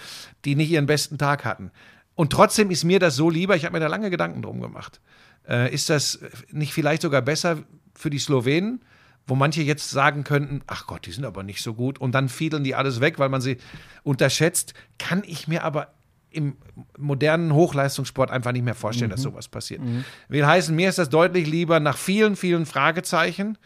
die 0.44 0.54
nicht 0.54 0.70
ihren 0.70 0.86
besten 0.86 1.18
Tag 1.18 1.44
hatten. 1.44 1.70
Und 2.14 2.30
trotzdem 2.30 2.70
ist 2.70 2.84
mir 2.84 2.98
das 2.98 3.16
so 3.16 3.30
lieber, 3.30 3.56
ich 3.56 3.64
habe 3.64 3.74
mir 3.74 3.80
da 3.80 3.88
lange 3.88 4.10
Gedanken 4.10 4.42
drum 4.42 4.60
gemacht. 4.60 5.00
Äh, 5.48 5.72
ist 5.72 5.90
das 5.90 6.20
nicht 6.50 6.72
vielleicht 6.72 7.02
sogar 7.02 7.22
besser 7.22 7.64
für 7.94 8.10
die 8.10 8.18
Slowenen, 8.18 8.80
wo 9.26 9.34
manche 9.34 9.62
jetzt 9.62 9.90
sagen 9.90 10.24
könnten, 10.24 10.62
ach 10.66 10.86
Gott, 10.86 11.06
die 11.06 11.12
sind 11.12 11.24
aber 11.24 11.42
nicht 11.42 11.62
so 11.62 11.74
gut 11.74 11.98
und 11.98 12.12
dann 12.12 12.28
fiedeln 12.28 12.64
die 12.64 12.74
alles 12.74 13.00
weg, 13.00 13.18
weil 13.18 13.28
man 13.28 13.40
sie 13.40 13.56
unterschätzt, 14.02 14.74
kann 14.98 15.22
ich 15.26 15.48
mir 15.48 15.64
aber 15.64 15.94
im 16.34 16.56
modernen 16.98 17.52
Hochleistungssport 17.54 18.30
einfach 18.30 18.52
nicht 18.52 18.64
mehr 18.64 18.74
vorstellen, 18.74 19.10
dass 19.10 19.22
sowas 19.22 19.48
passiert. 19.48 19.80
Will 20.28 20.46
heißen, 20.46 20.74
mir 20.74 20.88
ist 20.88 20.98
das 20.98 21.08
deutlich 21.08 21.46
lieber 21.46 21.80
nach 21.80 21.96
vielen, 21.96 22.36
vielen 22.36 22.66
Fragezeichen, 22.66 23.56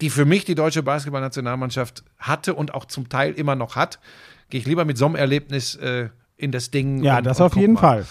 die 0.00 0.10
für 0.10 0.24
mich 0.24 0.44
die 0.44 0.54
deutsche 0.54 0.82
Basketballnationalmannschaft 0.82 2.04
hatte 2.18 2.54
und 2.54 2.74
auch 2.74 2.84
zum 2.86 3.08
Teil 3.08 3.32
immer 3.34 3.54
noch 3.54 3.76
hat, 3.76 3.98
gehe 4.50 4.60
ich 4.60 4.66
lieber 4.66 4.84
mit 4.84 4.98
so 4.98 5.06
einem 5.06 5.14
Erlebnis 5.14 5.74
äh, 5.76 6.08
in 6.36 6.50
das 6.52 6.70
Ding. 6.70 7.02
Ja, 7.02 7.18
und- 7.18 7.24
das 7.24 7.40
und 7.40 7.46
auf 7.46 7.56
jeden 7.56 7.74
mal. 7.74 7.80
Fall. 7.80 8.06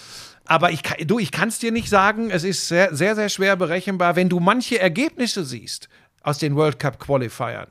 Aber 0.45 0.71
ich, 0.71 0.83
kann- 0.83 1.05
du, 1.05 1.19
ich 1.19 1.31
kann 1.31 1.49
es 1.49 1.59
dir 1.59 1.71
nicht 1.71 1.89
sagen. 1.89 2.29
Es 2.31 2.43
ist 2.43 2.67
sehr, 2.67 2.95
sehr, 2.95 3.15
sehr 3.15 3.29
schwer 3.29 3.55
berechenbar. 3.55 4.15
Wenn 4.15 4.27
du 4.29 4.39
manche 4.39 4.79
Ergebnisse 4.79 5.45
siehst 5.45 5.87
aus 6.23 6.39
den 6.39 6.55
World 6.55 6.79
Cup 6.79 6.99
Qualifiern, 6.99 7.67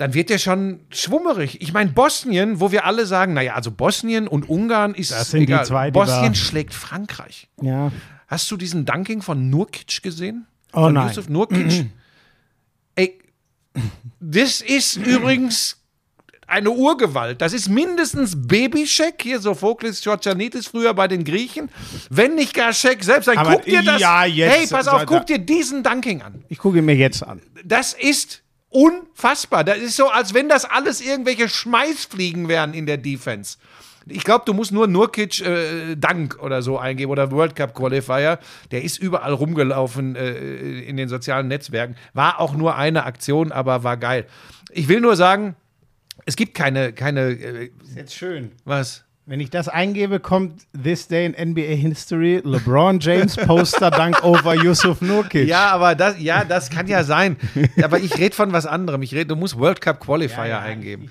dann 0.00 0.14
wird 0.14 0.30
der 0.30 0.38
schon 0.38 0.80
schwummerig. 0.88 1.60
Ich 1.60 1.74
meine, 1.74 1.90
Bosnien, 1.90 2.58
wo 2.58 2.72
wir 2.72 2.86
alle 2.86 3.04
sagen, 3.04 3.34
naja, 3.34 3.52
also 3.54 3.70
Bosnien 3.70 4.26
und 4.28 4.48
Ungarn 4.48 4.94
ist 4.94 5.10
Das 5.12 5.30
sind 5.30 5.40
die 5.40 5.44
egal. 5.52 5.66
zwei, 5.66 5.90
die 5.90 5.92
Bosnien 5.92 6.34
schlägt 6.34 6.72
Frankreich. 6.72 7.48
Ja. 7.60 7.92
Hast 8.26 8.50
du 8.50 8.56
diesen 8.56 8.86
Dunking 8.86 9.20
von 9.20 9.50
Nurkic 9.50 10.02
gesehen? 10.02 10.46
Oh 10.72 10.84
von 10.84 10.94
nein. 10.94 11.08
Yusuf 11.08 11.28
Nurkic. 11.28 11.86
Ey, 12.94 13.18
das 14.20 14.62
ist 14.62 14.96
übrigens 14.96 15.76
eine 16.46 16.70
Urgewalt. 16.70 17.42
Das 17.42 17.52
ist 17.52 17.68
mindestens 17.68 18.46
Babyscheck, 18.48 19.16
hier 19.22 19.38
Sophokles 19.38 20.00
Georgianitis 20.00 20.66
früher 20.68 20.94
bei 20.94 21.08
den 21.08 21.24
Griechen, 21.24 21.68
wenn 22.08 22.36
nicht 22.36 22.54
gar 22.54 22.72
Scheck 22.72 23.04
selbst. 23.04 23.28
Dann 23.28 23.36
Aber 23.36 23.52
guck 23.56 23.64
dir 23.66 23.82
das. 23.82 24.00
ja, 24.00 24.24
jetzt- 24.24 24.56
hey, 24.56 24.66
pass 24.66 24.88
auf, 24.88 25.04
guck 25.04 25.26
dir 25.26 25.38
diesen 25.38 25.82
Dunking 25.82 26.22
an. 26.22 26.42
Ich 26.48 26.56
gucke 26.56 26.78
ihn 26.78 26.86
mir 26.86 26.96
jetzt 26.96 27.22
an. 27.22 27.42
Das 27.64 27.92
ist 27.92 28.42
unfassbar. 28.70 29.64
Das 29.64 29.78
ist 29.78 29.96
so, 29.96 30.08
als 30.08 30.32
wenn 30.32 30.48
das 30.48 30.64
alles 30.64 31.00
irgendwelche 31.00 31.48
Schmeißfliegen 31.48 32.48
wären 32.48 32.72
in 32.72 32.86
der 32.86 32.96
Defense. 32.96 33.58
Ich 34.06 34.24
glaube, 34.24 34.44
du 34.46 34.54
musst 34.54 34.72
nur 34.72 34.86
Nurkic 34.86 35.40
äh, 35.40 35.94
Dank 35.96 36.42
oder 36.42 36.62
so 36.62 36.78
eingeben 36.78 37.12
oder 37.12 37.30
World 37.30 37.54
Cup 37.54 37.74
Qualifier. 37.74 38.38
Der 38.70 38.82
ist 38.82 38.98
überall 38.98 39.32
rumgelaufen 39.34 40.16
äh, 40.16 40.80
in 40.80 40.96
den 40.96 41.08
sozialen 41.08 41.48
Netzwerken. 41.48 41.96
War 42.14 42.40
auch 42.40 42.54
nur 42.54 42.76
eine 42.76 43.04
Aktion, 43.04 43.52
aber 43.52 43.84
war 43.84 43.98
geil. 43.98 44.26
Ich 44.72 44.88
will 44.88 45.00
nur 45.00 45.16
sagen, 45.16 45.54
es 46.24 46.36
gibt 46.36 46.54
keine, 46.54 46.92
keine, 46.92 47.30
äh, 47.30 47.70
Ist 47.82 47.96
jetzt 47.96 48.14
schön. 48.14 48.52
was? 48.64 49.04
Wenn 49.30 49.38
ich 49.38 49.50
das 49.50 49.68
eingebe, 49.68 50.18
kommt 50.18 50.62
This 50.72 51.06
Day 51.06 51.24
in 51.24 51.50
NBA 51.50 51.76
History, 51.76 52.42
LeBron 52.42 52.98
James 52.98 53.36
Poster 53.36 53.88
Dank 53.88 54.24
over 54.24 54.56
Yusuf 54.56 55.00
Nurkic. 55.00 55.46
Ja, 55.46 55.70
aber 55.70 55.94
das, 55.94 56.18
ja, 56.18 56.42
das 56.42 56.68
kann 56.68 56.88
ja 56.88 57.04
sein. 57.04 57.36
Aber 57.80 58.00
ich 58.00 58.18
rede 58.18 58.34
von 58.34 58.52
was 58.52 58.66
anderem. 58.66 59.02
Ich 59.02 59.14
red, 59.14 59.30
du 59.30 59.36
musst 59.36 59.56
World 59.56 59.80
Cup 59.80 60.00
Qualifier 60.00 60.58
eingeben. 60.58 61.10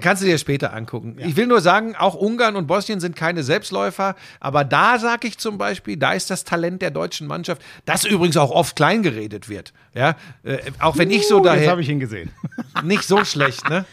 Kannst 0.00 0.24
du 0.24 0.26
dir 0.26 0.38
später 0.38 0.74
angucken. 0.74 1.18
Ich 1.18 1.36
will 1.36 1.46
nur 1.46 1.60
sagen, 1.60 1.94
auch 1.94 2.16
Ungarn 2.16 2.56
und 2.56 2.66
Bosnien 2.66 2.98
sind 2.98 3.14
keine 3.14 3.44
Selbstläufer. 3.44 4.16
Aber 4.40 4.64
da 4.64 4.98
sage 4.98 5.28
ich 5.28 5.38
zum 5.38 5.56
Beispiel, 5.56 5.96
da 5.96 6.14
ist 6.14 6.30
das 6.30 6.42
Talent 6.42 6.82
der 6.82 6.90
deutschen 6.90 7.28
Mannschaft, 7.28 7.62
das 7.84 8.04
übrigens 8.04 8.36
auch 8.36 8.50
oft 8.50 8.74
klein 8.74 9.04
geredet 9.04 9.48
wird. 9.48 9.72
Ja, 9.94 10.16
äh, 10.42 10.58
auch 10.80 10.98
wenn 10.98 11.12
ich 11.12 11.28
so 11.28 11.36
Uh, 11.36 11.44
jetzt 11.44 11.46
daher 11.46 11.70
habe 11.70 11.82
ich 11.82 11.88
ihn 11.88 12.00
gesehen. 12.00 12.32
nicht 12.82 13.04
so 13.04 13.24
schlecht, 13.24 13.70
ne? 13.70 13.84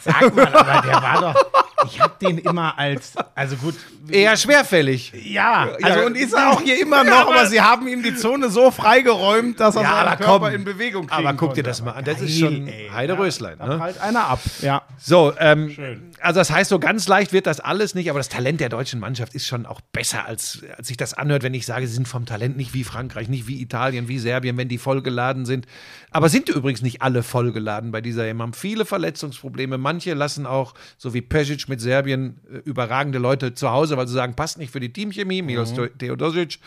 Sag 0.00 0.34
mal, 0.34 0.52
aber 0.52 0.82
der 0.82 1.00
war 1.00 1.20
doch. 1.20 1.63
Ich 1.86 2.00
habe 2.00 2.14
den 2.20 2.38
immer 2.38 2.78
als. 2.78 3.12
Also 3.34 3.56
gut. 3.56 3.74
Eher 4.10 4.36
schwerfällig. 4.36 5.12
Ja, 5.24 5.68
also 5.82 6.00
Ja. 6.00 6.06
und 6.06 6.16
ist 6.16 6.32
er 6.34 6.50
auch 6.50 6.60
hier 6.60 6.80
immer 6.80 6.98
noch, 7.04 7.10
Ja, 7.12 7.22
aber, 7.22 7.34
aber- 7.40 7.46
sie 7.46 7.60
haben 7.60 7.88
ihm 7.88 8.02
die 8.02 8.14
Zone 8.14 8.50
so 8.50 8.70
freigeräumt, 8.70 9.58
dass 9.60 9.76
er 9.76 9.82
Ja, 9.82 9.88
seinen 9.90 10.08
aber 10.08 10.16
Körper 10.16 10.46
komm. 10.46 10.54
in 10.54 10.64
Bewegung 10.64 11.06
kriegen 11.06 11.26
Aber 11.26 11.36
guck 11.36 11.54
dir 11.54 11.62
das 11.62 11.82
mal 11.82 11.92
an. 11.92 12.04
Das 12.04 12.16
Geil, 12.18 12.26
ist 12.26 12.38
schon 12.38 12.68
ey. 12.68 12.90
Heideröslein. 12.92 13.58
Da 13.58 13.66
Ne? 13.66 13.78
prallt 13.78 13.98
einer 14.00 14.26
ab. 14.26 14.40
Ja. 14.60 14.82
So, 14.98 15.32
ähm, 15.38 15.74
also 16.20 16.40
das 16.40 16.50
heißt, 16.50 16.68
so 16.70 16.78
ganz 16.78 17.08
leicht 17.08 17.32
wird 17.32 17.46
das 17.46 17.60
alles 17.60 17.94
nicht, 17.94 18.10
aber 18.10 18.18
das 18.18 18.28
Talent 18.28 18.60
der 18.60 18.68
deutschen 18.68 19.00
Mannschaft 19.00 19.34
ist 19.34 19.46
schon 19.46 19.66
auch 19.66 19.80
besser, 19.80 20.26
als, 20.26 20.62
als 20.76 20.88
sich 20.88 20.96
das 20.96 21.14
anhört, 21.14 21.42
wenn 21.42 21.54
ich 21.54 21.66
sage, 21.66 21.86
sie 21.86 21.94
sind 21.94 22.08
vom 22.08 22.26
Talent 22.26 22.56
nicht 22.56 22.74
wie 22.74 22.84
Frankreich, 22.84 23.28
nicht 23.28 23.46
wie 23.46 23.60
Italien, 23.60 24.08
wie 24.08 24.18
Serbien, 24.18 24.56
wenn 24.56 24.68
die 24.68 24.78
vollgeladen 24.78 25.46
sind. 25.46 25.66
Aber 26.14 26.28
sind 26.28 26.48
übrigens 26.48 26.80
nicht 26.80 27.02
alle 27.02 27.24
vollgeladen 27.24 27.90
bei 27.90 28.00
dieser 28.00 28.24
EM, 28.28 28.40
haben 28.40 28.52
viele 28.52 28.84
Verletzungsprobleme. 28.84 29.78
Manche 29.78 30.14
lassen 30.14 30.46
auch, 30.46 30.74
so 30.96 31.12
wie 31.12 31.20
Pesic 31.20 31.68
mit 31.68 31.80
Serbien, 31.80 32.38
äh, 32.48 32.58
überragende 32.58 33.18
Leute 33.18 33.54
zu 33.54 33.68
Hause, 33.72 33.96
weil 33.96 34.06
sie 34.06 34.14
sagen, 34.14 34.34
passt 34.34 34.56
nicht 34.58 34.70
für 34.70 34.78
die 34.78 34.92
Teamchemie, 34.92 35.42
Milos 35.42 35.74
Teodosic. 35.98 36.60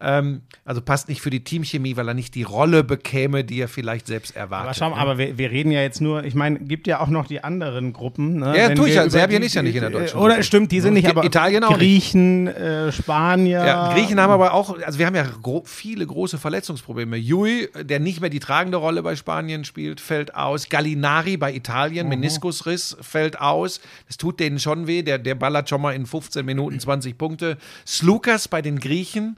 Ähm, 0.00 0.42
also 0.64 0.80
passt 0.80 1.08
nicht 1.08 1.20
für 1.20 1.30
die 1.30 1.42
Teamchemie, 1.42 1.96
weil 1.96 2.06
er 2.06 2.14
nicht 2.14 2.34
die 2.34 2.44
Rolle 2.44 2.84
bekäme, 2.84 3.42
die 3.42 3.60
er 3.60 3.68
vielleicht 3.68 4.06
selbst 4.06 4.36
erwartet. 4.36 4.66
Aber 4.66 4.74
schau 4.74 4.90
mal, 4.90 5.00
aber 5.02 5.18
wir, 5.18 5.38
wir 5.38 5.50
reden 5.50 5.72
ja 5.72 5.80
jetzt 5.82 6.00
nur, 6.00 6.22
ich 6.24 6.34
meine, 6.34 6.60
gibt 6.60 6.86
ja 6.86 7.00
auch 7.00 7.08
noch 7.08 7.26
die 7.26 7.42
anderen 7.42 7.92
Gruppen. 7.92 8.36
Ne? 8.38 8.56
Ja, 8.56 8.68
Wenn 8.68 8.76
tue 8.76 8.88
ich 8.88 8.94
ja. 8.94 9.08
Serbien 9.10 9.40
die- 9.40 9.46
ist 9.46 9.54
ja 9.54 9.62
nicht 9.62 9.74
in 9.74 9.80
der 9.80 9.90
deutschen 9.90 10.18
Oder 10.20 10.34
Gruppe. 10.34 10.44
stimmt, 10.44 10.70
die 10.72 10.80
sind 10.80 10.94
nicht, 10.94 11.08
aber 11.08 11.24
Italien 11.24 11.64
auch. 11.64 11.76
Griechen, 11.76 12.46
äh, 12.46 12.92
Spanier. 12.92 13.64
Ja, 13.64 13.92
Griechen 13.92 14.20
haben 14.20 14.30
aber 14.30 14.52
auch, 14.54 14.78
also 14.80 14.98
wir 14.98 15.06
haben 15.06 15.16
ja 15.16 15.24
gro 15.42 15.62
viele 15.66 16.06
große 16.06 16.38
Verletzungsprobleme. 16.38 17.16
Jui, 17.16 17.68
der 17.82 17.98
nicht 17.98 18.20
mehr 18.20 18.30
die 18.30 18.40
tragende 18.40 18.76
Rolle 18.78 19.02
bei 19.02 19.16
Spanien 19.16 19.64
spielt, 19.64 20.00
fällt 20.00 20.34
aus. 20.34 20.68
Gallinari 20.68 21.36
bei 21.36 21.52
Italien, 21.52 22.06
Mhm. 22.06 22.10
Meniskusriss, 22.10 22.96
fällt 23.00 23.40
aus. 23.40 23.80
Das 24.06 24.16
tut 24.16 24.38
denen 24.38 24.58
schon 24.60 24.86
weh. 24.86 25.02
Der, 25.02 25.18
der 25.18 25.34
ballert 25.34 25.68
schon 25.68 25.80
mal 25.82 25.92
in 25.94 26.06
15 26.06 26.46
Minuten 26.46 26.78
20 26.78 27.18
Punkte. 27.18 27.56
Slukas 27.84 28.48
bei 28.48 28.62
den 28.62 28.78
Griechen 28.78 29.36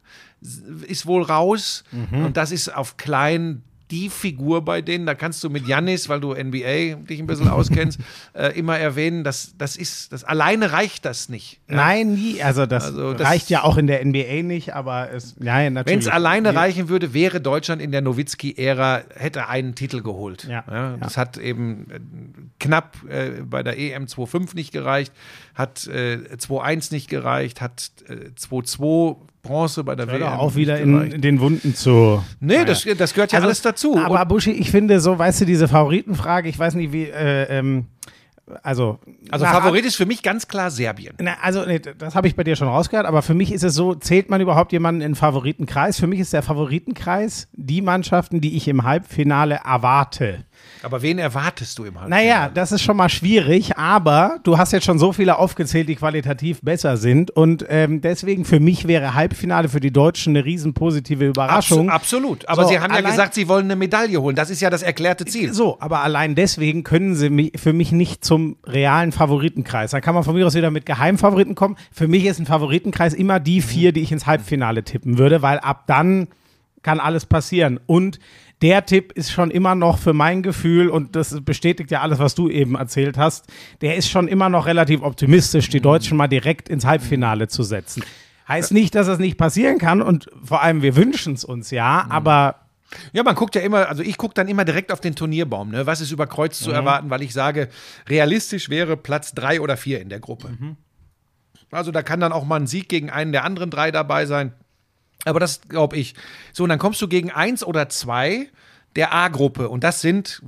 ist 0.87 1.07
wohl 1.07 1.23
raus. 1.23 1.85
Mhm. 1.93 2.25
Und 2.27 2.37
das 2.37 2.53
ist 2.53 2.75
auf 2.75 2.97
klein 2.97 3.63
die 3.91 4.09
Figur 4.09 4.65
bei 4.65 4.83
denen, 4.83 5.05
da 5.05 5.17
kannst 5.17 5.43
du 5.43 5.51
mit 5.51 5.67
Janis, 5.67 6.09
weil 6.09 6.21
du 6.21 6.33
NBA 6.33 6.95
dich 7.09 7.19
ein 7.19 7.27
bisschen 7.27 7.49
auskennst, 7.49 7.99
äh, 8.35 8.57
immer 8.57 8.79
erwähnen, 8.79 9.25
dass 9.25 9.55
das 9.59 9.75
ist, 9.75 10.13
das 10.13 10.23
alleine 10.23 10.71
reicht 10.71 11.05
das 11.05 11.29
nicht. 11.29 11.61
Nein, 11.67 12.15
nie. 12.15 12.41
Also 12.41 12.67
das, 12.67 12.85
Also 12.85 13.15
das- 13.15 13.27
reicht 13.27 13.51
ja 13.51 13.65
auch 13.65 13.77
in 13.79 13.89
der 13.89 14.05
NBA 14.05 14.45
nicht, 14.45 14.75
aber 14.75 15.11
es, 15.13 15.35
nein, 15.41 15.67
Wenn 15.67 15.73
natürlich. 15.75 16.01
es 16.01 16.09
alleine 16.09 16.55
reichen 16.55 16.89
würde, 16.89 17.13
wäre 17.15 17.41
Deutschland 17.41 17.83
in 17.83 17.91
der 17.91 18.01
Nowitzki-Ära, 18.03 19.03
hätte 19.17 19.49
einen 19.49 19.75
Titel 19.75 20.03
geholt. 20.03 20.45
Ja. 20.45 20.97
Das 21.01 21.17
hat 21.17 21.37
eben 21.37 21.91
äh, 21.91 21.99
knapp 22.61 22.97
äh, 23.09 23.43
bei 23.43 23.65
der 23.65 23.77
EM 23.77 24.05
2.5 24.05 24.55
nicht 24.55 24.73
gereicht, 24.73 25.13
hat 25.55 25.89
äh, 25.89 26.19
2.1 26.37 26.93
nicht 26.93 27.11
gereicht, 27.11 27.61
hat 27.61 27.91
äh, 28.09 28.31
2.2 28.39 29.17
Bronze 29.43 29.85
bei 29.85 29.95
der 29.95 30.07
Hör 30.07 30.21
WM 30.21 30.29
auch 30.29 30.55
wieder 30.55 30.79
gereicht. 30.79 31.15
in 31.15 31.21
den 31.21 31.41
Wunden 31.41 31.75
zu. 31.75 32.23
Nee, 32.41 32.65
das, 32.65 32.87
das 32.99 33.15
gehört 33.15 33.33
ja 33.33 33.39
Also, 33.39 33.47
alles 33.49 33.63
dazu. 33.63 33.97
Aber 33.99 34.25
Buschi, 34.27 34.51
ich 34.53 34.71
finde 34.71 35.01
so, 35.01 35.19
weißt 35.19 35.43
du, 35.43 35.45
diese 35.47 35.69
Favoritenfrage, 35.69 36.49
ich 36.49 36.59
weiß 36.59 36.75
nicht, 36.75 36.93
wie, 36.93 37.05
äh, 37.05 37.59
ähm, 37.59 37.87
also. 38.63 38.99
also 39.31 39.47
Favorit 39.47 39.85
ist 39.85 39.97
für 39.97 40.07
mich 40.07 40.23
ganz 40.23 40.49
klar 40.49 40.71
Serbien. 40.71 41.15
Na, 41.21 41.37
also, 41.43 41.65
nee, 41.65 41.79
das 41.79 42.15
habe 42.15 42.27
ich 42.29 42.37
bei 42.37 42.45
dir 42.45 42.57
schon 42.57 42.69
rausgehört, 42.69 43.07
aber 43.07 43.23
für 43.23 43.35
mich 43.35 43.53
ist 43.53 43.63
es 43.63 43.75
so, 43.75 43.95
zählt 43.95 44.29
man 44.29 44.41
überhaupt 44.41 44.73
jemanden 44.73 45.01
in 45.01 45.11
den 45.13 45.15
Favoritenkreis? 45.17 45.99
Für 45.99 46.07
mich 46.07 46.21
ist 46.21 46.33
der 46.33 46.43
Favoritenkreis 46.43 47.49
die 47.53 47.83
Mannschaften, 47.83 48.41
die 48.41 48.57
ich 48.57 48.69
im 48.69 48.85
Halbfinale 48.85 49.61
erwarte. 49.65 50.45
Aber 50.83 51.03
wen 51.03 51.19
erwartest 51.19 51.79
du 51.79 51.85
im 51.85 51.95
Halbfinale? 52.01 52.25
Naja, 52.25 52.51
das 52.53 52.73
ist 52.73 52.83
schon 52.83 52.97
mal 52.97 53.09
schwierig, 53.09 53.77
aber 53.77 54.39
du 54.45 54.57
hast 54.57 54.73
jetzt 54.73 54.85
schon 54.85 54.99
so 54.99 55.13
viele 55.13 55.39
aufgezählt, 55.39 55.89
die 55.89 55.95
qualitativ 55.97 56.61
besser 56.63 56.97
sind. 56.97 57.31
Und 57.31 57.67
ähm, 57.69 58.01
deswegen 58.01 58.45
für 58.45 58.61
mich 58.61 58.89
wäre 58.89 59.15
Halbfinale 59.15 59.69
für 59.69 59.81
die 59.81 59.93
Deutschen 59.93 60.35
eine 60.35 60.45
riesen 60.45 60.73
positive 60.73 61.27
Überraschung. 61.27 61.91
Abs 61.91 62.03
absolut. 62.03 62.49
Aber 62.49 62.63
So, 62.63 62.71
sie 62.71 62.81
haben 62.81 62.95
ja 62.95 63.03
gesagt, 63.03 63.35
sie 63.35 63.49
wollen 63.49 63.67
eine 63.67 63.77
Medaille 63.77 64.21
holen. 64.21 64.37
Das 64.37 64.49
ist 64.51 64.61
ja 64.61 64.71
das 64.71 64.83
erklärte 64.83 65.27
Ziel. 65.27 65.53
So, 65.53 65.77
aber 65.81 66.01
allein 66.01 66.35
deswegen 66.35 66.83
können 66.83 67.15
sie 67.15 67.31
mich, 67.31 67.53
für 67.57 67.73
mich 67.73 67.93
nicht 67.93 68.25
zum 68.25 68.57
realen 68.65 69.13
Favoritenkreis. 69.13 69.91
Da 69.91 70.01
kann 70.01 70.15
man 70.15 70.25
von 70.25 70.35
mir 70.35 70.47
aus 70.47 70.55
wieder 70.55 70.71
mit 70.71 70.87
Geheimfavoriten 70.87 71.55
kommen. 71.55 71.77
Für 71.93 72.09
mich 72.09 72.25
ist 72.25 72.39
ein 72.39 72.47
Favoritenkreis 72.47 73.13
immer 73.13 73.39
die 73.39 73.61
vier, 73.61 73.93
die 73.93 74.01
ich 74.01 74.13
ins 74.13 74.27
Halbfinale 74.27 74.83
tippen 74.83 75.19
würde, 75.19 75.43
weil 75.43 75.59
ab 75.59 75.85
dann 75.87 76.29
kann 76.83 77.01
alles 77.01 77.27
passieren. 77.27 77.79
Und 77.87 78.19
der 78.63 78.85
Tipp 78.85 79.13
ist 79.13 79.33
schon 79.33 79.51
immer 79.51 79.75
noch 79.75 79.99
für 79.99 80.13
mein 80.13 80.43
Gefühl, 80.43 80.89
und 80.89 81.17
das 81.17 81.41
bestätigt 81.43 81.91
ja 81.91 82.01
alles, 82.03 82.19
was 82.19 82.35
du 82.35 82.49
eben 82.49 82.75
erzählt 82.75 83.17
hast, 83.17 83.47
der 83.81 83.97
ist 83.97 84.11
schon 84.11 84.29
immer 84.29 84.49
noch 84.49 84.67
relativ 84.67 85.03
optimistisch, 85.03 85.69
die 85.69 85.81
Deutschen 85.81 86.17
mal 86.17 86.29
direkt 86.29 86.69
ins 86.69 86.85
Halbfinale 86.85 87.49
zu 87.49 87.63
setzen. 87.63 88.03
Heißt 88.49 88.73
nicht, 88.73 88.95
dass 88.95 89.07
das 89.07 89.19
nicht 89.19 89.39
passieren 89.39 89.79
kann 89.79 90.03
und 90.03 90.29
vor 90.43 90.63
allem 90.63 90.83
wir 90.83 90.97
wünschen 90.97 91.35
es 91.35 91.45
uns 91.45 91.71
ja, 91.71 92.07
aber 92.11 92.57
Ja, 93.13 93.23
man 93.23 93.35
guckt 93.35 93.55
ja 93.55 93.61
immer, 93.61 93.89
also 93.89 94.03
ich 94.03 94.17
gucke 94.17 94.35
dann 94.35 94.49
immer 94.49 94.65
direkt 94.65 94.93
auf 94.93 95.01
den 95.01 95.15
Turnierbaum, 95.15 95.71
ne? 95.71 95.87
Was 95.87 96.01
ist 96.01 96.11
über 96.11 96.27
Kreuz 96.27 96.59
zu 96.59 96.73
erwarten, 96.73 97.11
weil 97.11 97.23
ich 97.23 97.33
sage, 97.33 97.69
realistisch 98.09 98.69
wäre 98.69 98.97
Platz 98.97 99.33
drei 99.33 99.61
oder 99.61 99.77
vier 99.77 100.01
in 100.01 100.09
der 100.09 100.21
Gruppe. 100.21 100.49
Also 101.71 101.93
da 101.93 102.03
kann 102.03 102.19
dann 102.19 102.33
auch 102.33 102.45
mal 102.45 102.57
ein 102.57 102.67
Sieg 102.67 102.89
gegen 102.89 103.11
einen 103.11 103.31
der 103.33 103.45
anderen 103.45 103.71
drei 103.71 103.93
dabei 103.93 104.27
sein. 104.27 104.55
Aber 105.25 105.41
das 105.41 105.63
glaube 105.69 105.97
ich. 105.97 106.15
So, 106.53 106.65
und 106.65 106.71
dann 106.71 106.79
kommst 106.79 107.01
du 107.03 107.09
gegen 107.09 107.31
eins 107.31 107.65
oder 107.65 107.89
zwei 107.89 108.49
der 108.97 109.15
A-Gruppe. 109.15 109.69
Und 109.69 109.85
das 109.85 110.01
sind, 110.01 110.43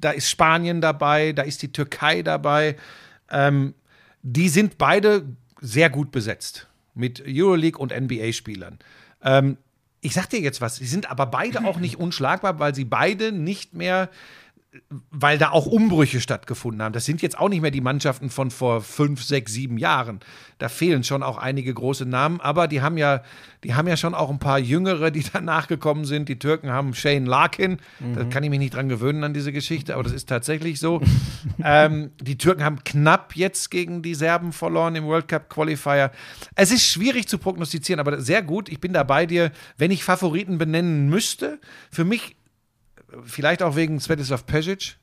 da 0.00 0.10
ist 0.10 0.28
Spanien 0.28 0.80
dabei, 0.80 1.32
da 1.32 1.42
ist 1.42 1.62
die 1.62 1.72
Türkei 1.72 2.22
dabei. 2.22 2.76
Ähm, 3.30 3.74
die 4.22 4.48
sind 4.48 4.78
beide 4.78 5.24
sehr 5.60 5.90
gut 5.90 6.10
besetzt 6.10 6.66
mit 6.94 7.22
Euroleague 7.26 7.80
und 7.80 7.92
NBA-Spielern. 7.92 8.78
Ähm, 9.22 9.56
ich 10.00 10.14
sag 10.14 10.28
dir 10.28 10.40
jetzt 10.40 10.60
was, 10.60 10.76
sie 10.76 10.86
sind 10.86 11.10
aber 11.10 11.26
beide 11.26 11.64
auch 11.64 11.78
nicht 11.78 11.96
unschlagbar, 11.96 12.58
weil 12.58 12.74
sie 12.74 12.84
beide 12.84 13.32
nicht 13.32 13.74
mehr, 13.74 14.08
weil 15.10 15.38
da 15.38 15.50
auch 15.50 15.66
Umbrüche 15.66 16.20
stattgefunden 16.20 16.82
haben. 16.82 16.92
Das 16.92 17.04
sind 17.04 17.22
jetzt 17.22 17.38
auch 17.38 17.48
nicht 17.48 17.62
mehr 17.62 17.70
die 17.70 17.80
Mannschaften 17.80 18.30
von 18.30 18.50
vor 18.50 18.80
fünf, 18.80 19.22
sechs, 19.22 19.52
sieben 19.52 19.78
Jahren. 19.78 20.20
Da 20.58 20.68
fehlen 20.68 21.04
schon 21.04 21.22
auch 21.22 21.38
einige 21.38 21.72
große 21.74 22.06
Namen, 22.06 22.40
aber 22.40 22.68
die 22.68 22.80
haben 22.80 22.96
ja, 22.96 23.22
die 23.64 23.74
haben 23.74 23.88
ja 23.88 23.96
schon 23.96 24.14
auch 24.14 24.30
ein 24.30 24.38
paar 24.38 24.58
Jüngere, 24.58 25.10
die 25.10 25.24
danach 25.32 25.68
gekommen 25.68 26.04
sind. 26.04 26.28
Die 26.28 26.38
Türken 26.38 26.70
haben 26.70 26.94
Shane 26.94 27.26
Larkin, 27.26 27.78
da 28.14 28.24
kann 28.24 28.42
ich 28.42 28.50
mich 28.50 28.58
nicht 28.58 28.74
dran 28.74 28.88
gewöhnen 28.88 29.24
an 29.24 29.34
diese 29.34 29.52
Geschichte, 29.52 29.94
aber 29.94 30.02
das 30.02 30.12
ist 30.12 30.28
tatsächlich 30.28 30.80
so. 30.80 31.00
ähm, 31.64 32.10
die 32.20 32.38
Türken 32.38 32.64
haben 32.64 32.84
knapp 32.84 33.36
jetzt 33.36 33.70
gegen 33.70 34.02
die 34.02 34.14
Serben 34.14 34.52
verloren 34.52 34.94
im 34.94 35.04
World 35.04 35.28
Cup 35.28 35.48
Qualifier. 35.48 36.10
Es 36.54 36.70
ist 36.70 36.86
schwierig 36.86 37.28
zu 37.28 37.38
prognostizieren, 37.38 38.00
aber 38.00 38.20
sehr 38.20 38.42
gut. 38.42 38.68
Ich 38.68 38.80
bin 38.80 38.92
da 38.92 39.02
bei 39.02 39.26
dir. 39.26 39.52
Wenn 39.76 39.90
ich 39.90 40.04
Favoriten 40.04 40.58
benennen 40.58 41.08
müsste, 41.08 41.60
für 41.90 42.04
mich 42.04 42.35
vielleicht 43.24 43.62
auch 43.62 43.76
wegen 43.76 43.98
Svetislav 44.00 44.46
Pesic, 44.46 44.96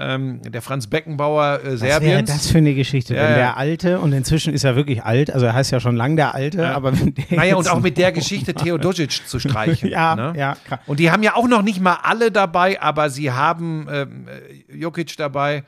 ähm, 0.00 0.40
der 0.42 0.62
Franz 0.62 0.86
Beckenbauer 0.86 1.60
äh, 1.64 1.72
Was 1.72 1.80
Serbiens. 1.80 2.30
das 2.30 2.50
für 2.50 2.58
eine 2.58 2.74
Geschichte, 2.74 3.14
Ja, 3.16 3.22
wenn 3.22 3.30
ja. 3.30 3.36
der 3.36 3.56
Alte, 3.56 3.98
und 3.98 4.12
inzwischen 4.12 4.54
ist 4.54 4.62
er 4.62 4.76
wirklich 4.76 5.02
alt, 5.02 5.30
also 5.32 5.46
er 5.46 5.54
heißt 5.54 5.72
ja 5.72 5.80
schon 5.80 5.96
lang 5.96 6.14
der 6.16 6.34
Alte, 6.34 6.68
aber 6.74 6.98
wenn 6.98 7.14
der 7.14 7.24
Naja, 7.36 7.56
und 7.56 7.68
auch 7.68 7.80
mit 7.80 7.98
der 7.98 8.12
Geschichte 8.18 8.54
Theodosic 8.54 9.26
zu 9.26 9.40
streichen. 9.40 9.88
Ja, 9.90 10.14
ne? 10.14 10.34
ja, 10.36 10.56
klar. 10.66 10.80
Und 10.86 11.00
die 11.00 11.10
haben 11.10 11.22
ja 11.24 11.34
auch 11.34 11.48
noch 11.48 11.62
nicht 11.62 11.80
mal 11.80 11.98
alle 12.02 12.30
dabei, 12.30 12.80
aber 12.80 13.10
sie 13.10 13.32
haben 13.32 13.88
ähm, 13.90 14.26
äh, 14.28 14.76
Jokic 14.76 15.16
dabei. 15.16 15.64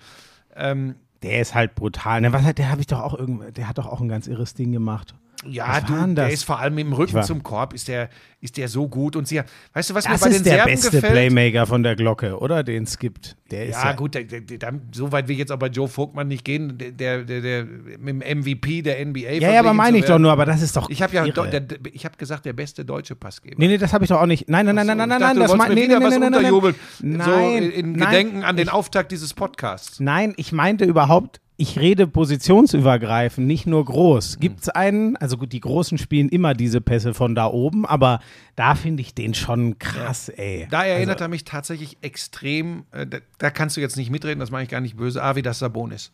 Ähm, 0.55 0.95
Der 1.23 1.41
ist 1.41 1.55
halt 1.55 1.75
brutal. 1.75 2.21
Ne? 2.21 2.33
Was 2.33 2.45
hat, 2.45 2.59
der 2.59 2.71
habe 2.71 2.81
ich 2.83 2.87
doch 2.87 3.01
auch 3.01 3.19
irgend, 3.19 3.57
der 3.57 3.67
hat 3.69 3.79
doch 3.79 3.87
auch 3.87 4.01
ein 4.01 4.09
ganz 4.09 4.27
irres 4.29 4.55
Ding 4.55 4.71
gemacht. 4.71 5.15
Ja, 5.47 5.81
du, 5.81 5.95
der 5.95 6.27
das? 6.27 6.35
ist 6.35 6.45
vor 6.45 6.59
allem 6.59 6.77
im 6.77 6.93
Rücken 6.93 7.23
zum 7.23 7.43
Korb, 7.43 7.73
ist 7.73 7.89
der, 7.89 8.11
ist 8.43 8.59
der 8.59 8.69
so 8.69 8.89
gut. 8.89 9.17
Und 9.17 9.27
sie, 9.27 9.41
weißt 9.73 9.91
du, 9.91 9.95
was 9.95 10.05
Das 10.05 10.13
mir 10.13 10.19
bei 10.19 10.27
ist 10.29 10.39
den 10.39 10.45
der 10.45 10.53
Serben 10.53 10.71
beste 10.73 10.91
gefällt? 10.91 11.13
Playmaker 11.13 11.67
von 11.67 11.83
der 11.83 11.97
Glocke, 11.97 12.39
oder? 12.39 12.63
Den 12.63 12.83
es 12.85 12.99
gibt. 12.99 13.37
Der 13.51 13.67
ist 13.67 13.77
Ja, 13.77 13.87
ja, 13.87 13.93
gut, 13.93 14.15
der, 14.15 14.25
der, 14.25 14.41
der, 14.41 14.73
so 14.93 15.13
weit 15.13 15.29
will 15.29 15.33
ich 15.33 15.39
jetzt 15.39 15.51
auch 15.51 15.59
bei 15.59 15.69
Joe 15.69 15.89
Vogtmann 15.89 16.29
nicht 16.29 16.45
gehen, 16.45 16.77
der, 16.77 16.91
der, 16.93 17.25
der, 17.25 17.41
der 17.41 17.65
mit 17.65 18.23
dem 18.23 18.39
MVP 18.41 18.83
der 18.83 19.05
NBA. 19.05 19.21
Ja, 19.21 19.53
ja, 19.53 19.61
aber 19.61 19.73
meine 19.73 19.99
ich 19.99 20.05
doch 20.05 20.19
nur, 20.19 20.31
aber 20.31 20.45
das 20.45 20.61
ist 20.61 20.77
doch 20.77 20.91
Ich 20.91 21.01
habe 21.01 21.15
ja, 21.15 21.25
der, 21.27 21.61
der, 21.61 21.79
ich 21.91 22.05
habe 22.05 22.17
gesagt, 22.19 22.45
der 22.45 22.53
beste 22.53 22.85
deutsche 22.85 23.17
Passgeber. 23.17 23.57
Nee, 23.59 23.69
nee, 23.69 23.79
das 23.79 23.95
habe 23.95 24.05
ich 24.05 24.11
doch 24.11 24.21
auch 24.21 24.27
nicht. 24.27 24.49
Nein, 24.51 24.67
nein, 24.67 24.75
nein, 24.75 24.87
nein, 24.87 24.97
nein, 24.99 25.09
nein, 25.09 25.21
nein, 25.21 25.37
das 25.39 25.51
wolltest 25.51 25.69
mein, 25.69 25.75
mir 25.75 25.89
nee, 25.89 25.95
nee, 25.95 25.99
nee, 25.99 26.11
nee, 26.11 26.19
nein, 26.19 26.35
unterjubeln. 26.35 26.75
nein. 27.01 27.21
so 27.25 27.31
Nein, 27.31 27.63
in, 27.63 27.71
in 27.71 27.93
nein. 27.93 28.11
Gedenken 28.11 28.45
an 28.45 28.57
den 28.57 28.69
Auftakt 28.69 29.11
dieses 29.11 29.33
Podcasts. 29.33 30.01
Nein, 30.01 30.35
ich 30.37 30.53
meinte 30.53 30.85
überhaupt, 30.85 31.41
ich 31.61 31.79
rede 31.79 32.07
positionsübergreifend, 32.07 33.47
nicht 33.47 33.67
nur 33.67 33.85
groß. 33.85 34.35
Hm. 34.35 34.41
Gibt 34.41 34.63
es 34.63 34.69
einen, 34.71 35.17
also 35.19 35.37
gut, 35.37 35.53
die 35.53 35.61
Großen 35.61 35.99
spielen 35.99 36.31
immer 36.31 36.55
diese 36.55 36.81
Pässe 36.81 37.13
von 37.13 37.35
da 37.35 37.47
oben, 37.47 37.85
aber 37.85 38.21
da 38.57 38.75
finde 38.75 39.03
ich 39.03 39.15
den 39.15 39.35
schon 39.35 39.79
krass, 39.79 40.31
ey. 40.31 40.67
Da 40.71 40.85
erinnert 40.85 41.21
er 41.21 41.29
mich 41.29 41.45
tatsächlich 41.45 41.99
extrem, 42.01 42.85
äh, 42.93 43.07
da, 43.07 43.19
da 43.37 43.51
kannst 43.51 43.77
du 43.77 43.83
jetzt 43.83 43.99
nicht 43.99 44.11
mitreden, 44.11 44.41
das 44.41 44.51
meine 44.51 44.65
ich 44.65 44.71
gar 44.71 44.81
nicht 44.81 44.97
böse, 44.97 45.23
ah, 45.23 45.37
wie 45.37 45.43
das 45.43 45.59
Sabonis. 45.59 46.13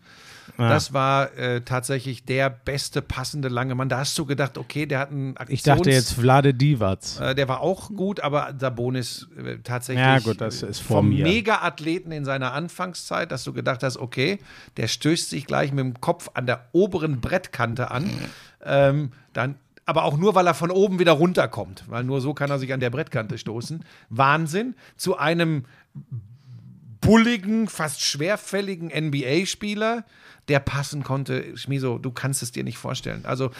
Das 0.57 0.93
war 0.93 1.37
äh, 1.37 1.61
tatsächlich 1.63 2.25
der 2.25 2.51
beste 2.51 3.03
passende 3.03 3.49
lange 3.49 3.75
Mann. 3.75 3.89
Da 3.89 3.99
hast 3.99 4.17
du 4.19 4.27
gedacht, 4.27 4.59
okay, 4.59 4.87
der 4.87 4.99
hat 5.01 5.11
einen 5.11 5.37
Aktions... 5.37 5.59
Ich 5.59 5.63
dachte 5.63 5.91
jetzt 5.91 6.13
Vlade 6.13 6.55
Divac. 6.55 7.21
Äh, 7.21 7.35
der 7.35 7.49
war 7.49 7.61
auch 7.61 7.91
gut, 7.91 8.21
aber 8.21 8.55
Sabonis 8.59 9.29
äh, 9.37 9.59
tatsächlich 9.59 10.05
Ja, 10.05 10.19
gut, 10.19 10.41
das 10.41 10.63
ist 10.63 10.81
vor 10.81 10.99
vom. 10.99 11.11
Mega-Athleten 11.11 12.13
in 12.13 12.25
seiner 12.25 12.53
Anfangszeit, 12.53 13.31
dass 13.33 13.45
du 13.45 13.53
gedacht 13.53 13.83
hast, 13.83 13.97
okay, 13.97 14.39
der 14.77 14.89
stößt 14.89 15.31
sich 15.31 15.47
gleich 15.47 15.73
mit 15.73 15.85
dem 15.85 16.01
Kopf 16.01 16.31
an 16.35 16.47
der 16.47 16.67
oberen 16.73 17.21
Brettkante 17.21 17.91
an. 17.91 18.11
Ähm, 18.65 19.13
dann, 19.33 19.57
aber 19.85 20.05
auch 20.05 20.17
nur, 20.17 20.35
weil 20.35 20.47
er 20.47 20.55
von 20.55 20.71
oben 20.71 20.99
wieder 20.99 21.13
runterkommt, 21.13 21.85
weil 21.87 22.05
nur 22.05 22.21
so 22.21 22.35
kann 22.35 22.51
er 22.51 22.59
sich 22.59 22.73
an 22.73 22.81
der 22.81 22.91
Brettkante 22.91 23.39
stoßen. 23.39 23.85
Wahnsinn. 24.11 24.75
Zu 24.97 25.17
einem 25.17 25.65
bulligen, 27.01 27.69
fast 27.69 28.03
schwerfälligen 28.03 28.89
NBA-Spieler, 28.89 30.05
der 30.49 30.61
passen 30.61 31.03
konnte. 31.03 31.57
Schmiso, 31.57 31.99
du 31.99 32.11
kannst 32.11 32.43
es 32.43 32.53
dir 32.53 32.65
nicht 32.65 32.79
vorstellen. 32.79 33.25
Also 33.25 33.51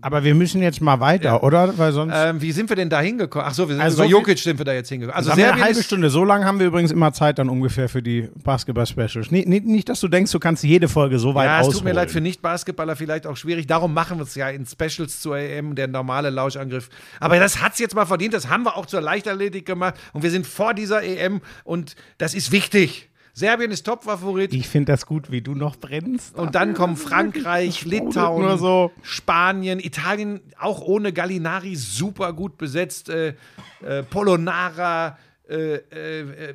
Aber 0.00 0.24
wir 0.24 0.34
müssen 0.34 0.62
jetzt 0.62 0.80
mal 0.80 0.98
weiter, 1.00 1.24
Ja. 1.28 1.40
oder? 1.42 1.76
Weil 1.78 1.92
sonst. 1.92 2.14
Ähm, 2.16 2.40
wie 2.40 2.50
sind 2.50 2.68
wir 2.70 2.76
denn 2.76 2.88
da 2.88 3.00
hingekommen? 3.00 3.46
Ach 3.48 3.54
so, 3.54 3.68
wir 3.68 3.74
sind 3.76 3.84
Also 3.84 4.02
über 4.02 4.10
Jokic 4.10 4.38
sind 4.38 4.58
wir 4.58 4.64
da 4.64 4.72
jetzt 4.72 4.88
hingekommen. 4.88 5.14
Also 5.16 5.36
wir 5.36 5.52
eine 5.52 5.62
halbe 5.62 5.82
Stunde. 5.82 6.08
So 6.10 6.24
lange 6.24 6.44
haben 6.46 6.58
wir 6.58 6.66
übrigens 6.66 6.90
immer 6.90 7.12
Zeit 7.12 7.38
dann 7.38 7.48
ungefähr 7.50 7.88
für 7.90 8.02
die 8.02 8.28
Basketball-Specials. 8.42 9.30
Nicht, 9.30 9.46
nicht, 9.46 9.64
nicht, 9.66 9.88
dass 9.90 10.00
du 10.00 10.08
denkst, 10.08 10.32
du 10.32 10.38
kannst 10.40 10.64
jede 10.64 10.88
Folge 10.88 11.18
so 11.18 11.34
weit 11.34 11.44
Ja, 11.46 11.56
es 11.60 11.66
ausholen. 11.68 11.76
tut 11.76 11.84
mir 11.84 11.92
leid 11.92 12.10
für 12.10 12.20
Nicht-Basketballer 12.22 12.96
vielleicht 12.96 13.26
auch 13.26 13.36
schwierig. 13.36 13.66
Darum 13.66 13.92
machen 13.94 14.16
wir 14.18 14.22
es 14.24 14.34
ja 14.34 14.48
in 14.48 14.66
Specials 14.66 15.20
zur 15.20 15.36
EM, 15.38 15.74
der 15.74 15.88
normale 15.88 16.30
Lauschangriff. 16.30 16.88
Aber 17.20 17.38
das 17.38 17.60
hat 17.62 17.74
es 17.74 17.78
jetzt 17.78 17.94
mal 17.94 18.06
verdient. 18.06 18.32
Das 18.34 18.48
haben 18.48 18.64
wir 18.64 18.76
auch 18.76 18.86
zur 18.86 19.02
Leichtathletik 19.02 19.66
gemacht. 19.66 19.94
Und 20.14 20.22
wir 20.22 20.30
sind 20.30 20.46
vor 20.46 20.72
dieser 20.74 21.02
EM 21.02 21.42
und 21.64 21.94
das 22.18 22.34
ist 22.34 22.50
wichtig. 22.50 23.10
Serbien 23.34 23.70
ist 23.70 23.84
Topfavorit. 23.84 24.52
Ich 24.52 24.68
finde 24.68 24.92
das 24.92 25.06
gut, 25.06 25.30
wie 25.30 25.40
du 25.40 25.54
noch 25.54 25.76
brennst. 25.76 26.36
Und 26.36 26.54
dann 26.54 26.74
kommen 26.74 26.96
Frankreich, 26.96 27.84
Litauen, 27.84 28.58
so. 28.58 28.92
Spanien, 29.02 29.80
Italien, 29.80 30.40
auch 30.58 30.80
ohne 30.82 31.12
Gallinari 31.14 31.74
super 31.76 32.34
gut 32.34 32.58
besetzt. 32.58 33.08
Äh, 33.08 33.34
äh, 33.82 34.02
Polonara, 34.02 35.18
äh, 35.48 35.76
äh, 35.76 36.20
äh, 36.20 36.54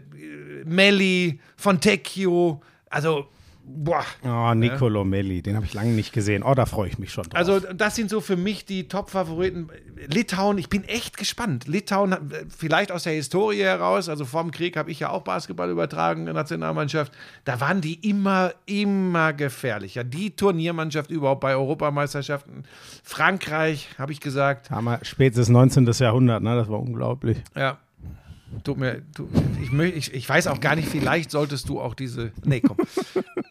Melli, 0.66 1.40
Fontecchio. 1.56 2.62
Also, 2.90 3.28
boah. 3.68 4.04
Oh, 4.24 4.54
Nicolo 4.54 5.04
Melli, 5.04 5.42
den 5.42 5.56
habe 5.56 5.66
ich 5.66 5.74
lange 5.74 5.92
nicht 5.92 6.14
gesehen. 6.14 6.42
Oh, 6.44 6.54
da 6.54 6.66
freue 6.66 6.88
ich 6.90 6.98
mich 6.98 7.12
schon 7.12 7.26
drauf. 7.26 7.36
Also, 7.38 7.60
das 7.60 7.96
sind 7.96 8.10
so 8.10 8.22
für 8.22 8.38
mich 8.38 8.66
die 8.66 8.88
Top-Favoriten. 8.88 9.70
Litauen, 10.08 10.58
ich 10.58 10.70
bin 10.70 10.84
echt 10.86 11.18
gespannt. 11.18 11.68
Litauen, 11.68 12.14
hat- 12.14 12.22
vielleicht 12.56 12.92
aus 12.92 13.04
der 13.04 13.14
Historie 13.14 13.62
heraus, 13.62 14.10
also 14.10 14.26
vorm 14.26 14.52
Krieg 14.52 14.78
habe 14.78 14.90
ich 14.92 15.00
ja 15.00 15.10
auch 15.10 15.22
Basketball 15.24 15.70
übertragen 15.70 16.22
in 16.22 16.26
der 16.28 16.34
Nationalmannschaft. 16.36 17.12
Da 17.46 17.60
waren 17.60 17.82
die 17.82 17.96
immer, 18.08 18.54
immer 18.66 19.34
gefährlicher. 19.34 20.04
Die 20.04 20.36
Turniermannschaft 20.36 21.12
überhaupt 21.12 21.42
bei 21.42 21.56
Europameisterschaften. 21.56 22.64
Frankreich, 23.04 23.90
habe 23.98 24.12
ich 24.12 24.20
gesagt. 24.22 24.70
haben 24.70 24.86
wir 24.86 25.00
spätes 25.04 25.50
19. 25.50 25.86
Jahrhundert, 26.00 26.44
ne? 26.44 26.56
Das 26.56 26.70
war 26.70 26.80
unglaublich. 26.80 27.38
Ja. 27.56 27.78
Tut 28.64 28.78
mir, 28.78 29.02
tu, 29.14 29.28
ich, 29.62 29.72
ich, 29.96 30.14
ich 30.14 30.30
weiß 30.30 30.48
auch 30.48 30.60
gar 30.60 30.76
nicht, 30.76 30.88
vielleicht 30.88 31.32
solltest 31.32 31.70
du 31.70 31.80
auch 31.80 31.94
diese. 31.94 32.32
Nee, 32.44 32.62
komm. 32.62 32.78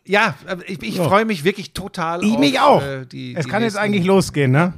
Ja, 0.08 0.36
aber 0.46 0.68
ich, 0.68 0.80
ich 0.84 0.98
freue 0.98 1.24
mich 1.24 1.42
wirklich 1.42 1.72
total. 1.72 2.22
Ich 2.22 2.34
auf, 2.34 2.38
mich 2.38 2.60
auch. 2.60 2.80
äh, 2.80 3.06
die, 3.06 3.34
es 3.34 3.44
die 3.44 3.50
kann 3.50 3.64
jetzt 3.64 3.76
eigentlich 3.76 4.04
losgehen, 4.04 4.52
ne? 4.52 4.72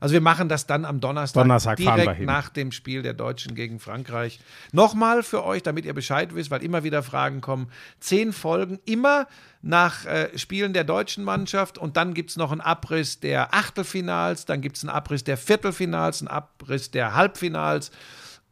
Also 0.00 0.14
wir 0.14 0.20
machen 0.20 0.48
das 0.48 0.66
dann 0.66 0.84
am 0.84 0.98
Donnerstag, 0.98 1.44
Donnerstag 1.44 1.80
fahren 1.80 1.94
direkt 1.94 2.10
wir 2.10 2.14
hin. 2.16 2.26
nach 2.26 2.48
dem 2.48 2.72
Spiel 2.72 3.02
der 3.02 3.14
Deutschen 3.14 3.54
gegen 3.54 3.78
Frankreich. 3.78 4.40
Nochmal 4.72 5.22
für 5.22 5.44
euch, 5.44 5.62
damit 5.62 5.84
ihr 5.84 5.94
Bescheid 5.94 6.34
wisst, 6.34 6.50
weil 6.50 6.64
immer 6.64 6.82
wieder 6.82 7.04
Fragen 7.04 7.40
kommen. 7.40 7.68
Zehn 8.00 8.32
Folgen, 8.32 8.80
immer 8.84 9.28
nach 9.62 10.04
äh, 10.06 10.36
Spielen 10.36 10.72
der 10.72 10.82
deutschen 10.82 11.22
Mannschaft 11.22 11.78
und 11.78 11.96
dann 11.96 12.14
gibt 12.14 12.30
es 12.30 12.36
noch 12.36 12.50
einen 12.50 12.60
Abriss 12.60 13.20
der 13.20 13.54
Achtelfinals, 13.54 14.44
dann 14.44 14.60
gibt 14.60 14.76
es 14.76 14.82
einen 14.82 14.90
Abriss 14.90 15.22
der 15.22 15.36
Viertelfinals, 15.36 16.20
einen 16.20 16.28
Abriss 16.28 16.90
der 16.90 17.14
Halbfinals 17.14 17.92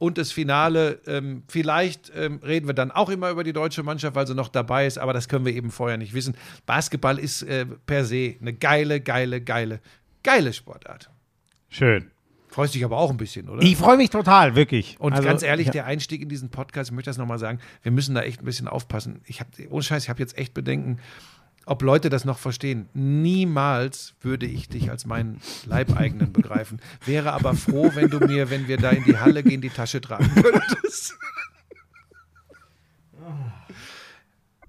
und 0.00 0.16
das 0.16 0.32
Finale. 0.32 0.98
Ähm, 1.06 1.42
vielleicht 1.46 2.10
ähm, 2.16 2.40
reden 2.42 2.66
wir 2.66 2.74
dann 2.74 2.90
auch 2.90 3.10
immer 3.10 3.30
über 3.30 3.44
die 3.44 3.52
deutsche 3.52 3.82
Mannschaft, 3.82 4.16
weil 4.16 4.26
sie 4.26 4.34
noch 4.34 4.48
dabei 4.48 4.86
ist, 4.86 4.98
aber 4.98 5.12
das 5.12 5.28
können 5.28 5.44
wir 5.44 5.54
eben 5.54 5.70
vorher 5.70 5.98
nicht 5.98 6.14
wissen. 6.14 6.34
Basketball 6.66 7.18
ist 7.18 7.42
äh, 7.42 7.66
per 7.66 8.04
se 8.04 8.34
eine 8.40 8.54
geile, 8.54 9.00
geile, 9.00 9.42
geile, 9.42 9.80
geile 10.24 10.52
Sportart. 10.52 11.10
Schön. 11.68 12.10
Freust 12.48 12.74
dich 12.74 12.84
aber 12.84 12.96
auch 12.96 13.10
ein 13.10 13.18
bisschen, 13.18 13.48
oder? 13.48 13.62
Ich 13.62 13.76
freue 13.76 13.96
mich 13.98 14.10
total, 14.10 14.56
wirklich. 14.56 14.96
und 14.98 15.12
Also, 15.12 15.28
ganz 15.28 15.42
ehrlich, 15.42 15.66
ja. 15.66 15.72
der 15.72 15.86
Einstieg 15.86 16.22
in 16.22 16.28
diesen 16.28 16.48
Podcast, 16.48 16.90
ich 16.90 16.96
möchte 16.96 17.10
das 17.10 17.18
nochmal 17.18 17.38
sagen, 17.38 17.60
wir 17.82 17.92
müssen 17.92 18.14
da 18.14 18.22
echt 18.22 18.40
ein 18.40 18.44
bisschen 18.44 18.66
aufpassen. 18.66 19.20
Ich 19.26 19.38
habe, 19.38 19.50
ohne 19.68 19.82
Scheiß, 19.82 20.02
ich 20.02 20.08
habe 20.08 20.18
jetzt 20.18 20.36
echt 20.36 20.54
Bedenken, 20.54 20.98
ob 21.66 21.82
Leute 21.82 22.08
das 22.08 22.24
noch 22.24 22.38
verstehen. 22.38 22.88
Niemals 22.94 24.14
würde 24.20 24.46
ich 24.46 24.68
dich 24.68 24.90
als 24.90 25.06
meinen 25.06 25.40
Leibeigenen 25.66 26.32
begreifen. 26.32 26.80
Wäre 27.04 27.32
aber 27.32 27.54
froh, 27.54 27.92
wenn 27.94 28.08
du 28.08 28.18
mir, 28.18 28.50
wenn 28.50 28.66
wir 28.68 28.76
da 28.76 28.90
in 28.90 29.04
die 29.04 29.18
Halle 29.18 29.42
gehen, 29.42 29.60
die 29.60 29.70
Tasche 29.70 30.00
tragen 30.00 30.30
könntest. 30.34 31.14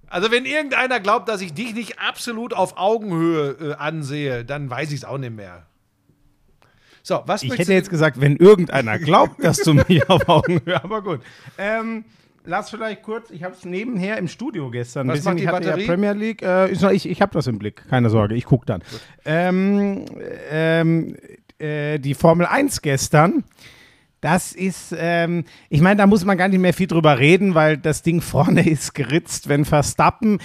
Also 0.07 0.29
wenn 0.29 0.45
irgendeiner 0.45 0.99
glaubt, 0.99 1.29
dass 1.29 1.39
ich 1.39 1.53
dich 1.53 1.73
nicht 1.73 1.99
absolut 1.99 2.53
auf 2.53 2.77
Augenhöhe 2.77 3.51
äh, 3.51 3.73
ansehe, 3.75 4.43
dann 4.43 4.69
weiß 4.69 4.89
ich 4.89 4.97
es 4.97 5.05
auch 5.05 5.17
nicht 5.17 5.33
mehr. 5.33 5.65
So, 7.01 7.23
was 7.25 7.43
Ich 7.43 7.57
hätte 7.57 7.73
jetzt 7.73 7.89
gesagt, 7.89 8.19
wenn 8.19 8.35
irgendeiner 8.35 8.99
glaubt, 8.99 9.43
dass 9.43 9.57
du 9.57 9.73
mich 9.73 10.07
auf 10.09 10.27
Augenhöhe, 10.27 10.83
aber 10.83 11.01
gut. 11.01 11.21
Ähm, 11.57 12.03
lass 12.45 12.69
vielleicht 12.69 13.03
kurz, 13.03 13.29
ich 13.31 13.43
habe 13.43 13.55
es 13.55 13.65
nebenher 13.65 14.17
im 14.17 14.27
Studio 14.27 14.69
gestern. 14.69 15.07
Was 15.07 15.17
bisschen, 15.17 15.31
macht 15.31 15.39
die 15.39 15.43
ich 15.43 15.51
Batterie? 15.51 15.81
Ja 15.81 15.87
Premier 15.87 16.13
League, 16.13 16.41
äh, 16.41 16.69
ich 16.71 17.09
ich 17.09 17.21
habe 17.21 17.33
das 17.33 17.47
im 17.47 17.59
Blick, 17.59 17.87
keine 17.89 18.09
Sorge, 18.09 18.35
ich 18.35 18.45
gucke 18.45 18.65
dann. 18.65 18.83
Ähm, 19.25 20.05
ähm, 20.51 21.15
äh, 21.59 21.99
die 21.99 22.13
Formel 22.13 22.45
1 22.45 22.81
gestern. 22.81 23.43
Das 24.21 24.51
ist, 24.51 24.95
ähm, 24.97 25.45
ich 25.69 25.81
meine, 25.81 25.95
da 25.97 26.05
muss 26.05 26.25
man 26.25 26.37
gar 26.37 26.47
nicht 26.47 26.59
mehr 26.59 26.73
viel 26.73 26.87
drüber 26.87 27.17
reden, 27.17 27.55
weil 27.55 27.77
das 27.77 28.03
Ding 28.03 28.21
vorne 28.21 28.67
ist 28.69 28.93
geritzt, 28.93 29.49
wenn 29.49 29.65
Verstappen. 29.65 30.39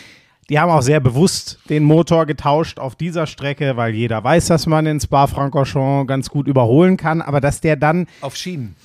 Die 0.49 0.61
haben 0.61 0.71
auch 0.71 0.83
sehr 0.83 1.01
bewusst 1.01 1.59
den 1.69 1.83
Motor 1.83 2.25
getauscht 2.25 2.79
auf 2.79 2.95
dieser 2.95 3.27
Strecke, 3.27 3.77
weil 3.77 3.95
jeder 3.95 4.23
weiß, 4.23 4.47
dass 4.47 4.67
man 4.67 4.87
in 4.87 5.01
Spa-Francorchamps 5.01 6.07
ganz 6.07 6.31
gut 6.31 6.47
überholen 6.47 6.97
kann, 6.97 7.21
aber 7.21 7.41
dass 7.41 7.61
der 7.61 7.75
dann 7.77 8.07
auf 8.21 8.37
Schienen. 8.37 8.77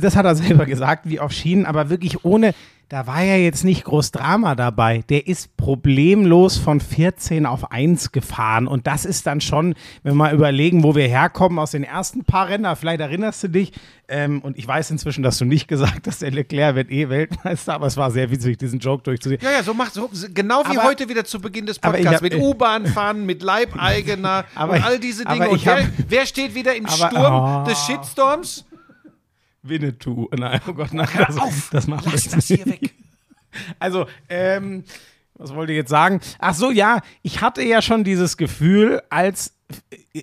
Das 0.00 0.16
hat 0.16 0.24
er 0.24 0.34
selber 0.34 0.66
gesagt, 0.66 1.08
wie 1.08 1.20
auf 1.20 1.32
Schienen, 1.32 1.66
aber 1.66 1.90
wirklich 1.90 2.24
ohne, 2.24 2.54
da 2.88 3.06
war 3.08 3.22
ja 3.22 3.34
jetzt 3.36 3.64
nicht 3.64 3.82
groß 3.84 4.12
Drama 4.12 4.54
dabei. 4.54 5.02
Der 5.08 5.26
ist 5.26 5.56
problemlos 5.56 6.56
von 6.56 6.78
14 6.80 7.44
auf 7.46 7.72
1 7.72 8.12
gefahren 8.12 8.68
und 8.68 8.86
das 8.86 9.04
ist 9.04 9.26
dann 9.26 9.40
schon, 9.40 9.74
wenn 10.04 10.12
wir 10.12 10.16
mal 10.16 10.34
überlegen, 10.34 10.84
wo 10.84 10.94
wir 10.94 11.08
herkommen 11.08 11.58
aus 11.58 11.72
den 11.72 11.82
ersten 11.82 12.24
paar 12.24 12.48
Rennen, 12.48 12.76
vielleicht 12.76 13.00
erinnerst 13.00 13.42
du 13.42 13.48
dich, 13.48 13.72
ähm, 14.08 14.40
und 14.42 14.56
ich 14.56 14.68
weiß 14.68 14.92
inzwischen, 14.92 15.24
dass 15.24 15.36
du 15.38 15.44
nicht 15.44 15.66
gesagt 15.68 16.06
hast, 16.06 16.22
der 16.22 16.30
Leclerc 16.30 16.76
wird 16.76 16.90
eh 16.92 17.08
Weltmeister, 17.08 17.74
aber 17.74 17.88
es 17.88 17.96
war 17.96 18.12
sehr 18.12 18.30
witzig, 18.30 18.56
diesen 18.56 18.78
Joke 18.78 19.02
durchzusehen. 19.02 19.40
Ja, 19.42 19.50
ja, 19.50 19.62
so 19.64 19.74
macht 19.74 19.94
so 19.94 20.08
genau 20.32 20.62
wie 20.70 20.78
Aber- 20.78 20.84
heute 20.84 21.08
wieder 21.08 21.24
zu 21.24 21.40
Beginn 21.40 21.66
des 21.66 21.80
Podcasts 21.80 22.06
hab- 22.14 22.22
mit 22.22 22.36
U-Bahn 22.36 22.86
fahren, 22.86 23.26
mit 23.26 23.42
Leibeigener 23.42 24.44
Aber 24.54 24.74
und 24.74 24.84
all 24.84 25.00
diese 25.00 25.24
Dinge. 25.24 25.46
hab- 25.46 25.64
wer, 25.64 25.88
wer 26.08 26.26
steht 26.26 26.54
wieder 26.54 26.76
im 26.76 26.86
Aber- 26.86 26.94
Sturm 27.10 27.62
oh. 27.64 27.68
des 27.68 27.84
Shitstorms? 27.84 28.64
Winnetou. 29.68 30.28
Nein, 30.36 30.60
oh 30.66 30.72
Gott, 30.72 30.92
nein, 30.92 31.08
Hör 31.12 31.26
das, 31.26 31.38
auf, 31.38 31.68
das 31.70 31.86
machen 31.86 32.10
lass 32.12 32.28
das 32.28 32.46
hier 32.46 32.66
weg. 32.66 32.94
Also, 33.78 34.06
ähm, 34.28 34.84
was 35.32 35.54
wollte 35.54 35.72
ich 35.72 35.76
jetzt 35.76 35.88
sagen? 35.88 36.20
Ach 36.38 36.52
so, 36.52 36.70
ja, 36.70 37.00
ich 37.22 37.40
hatte 37.40 37.62
ja 37.62 37.80
schon 37.80 38.04
dieses 38.04 38.36
Gefühl, 38.36 39.00
als 39.08 39.55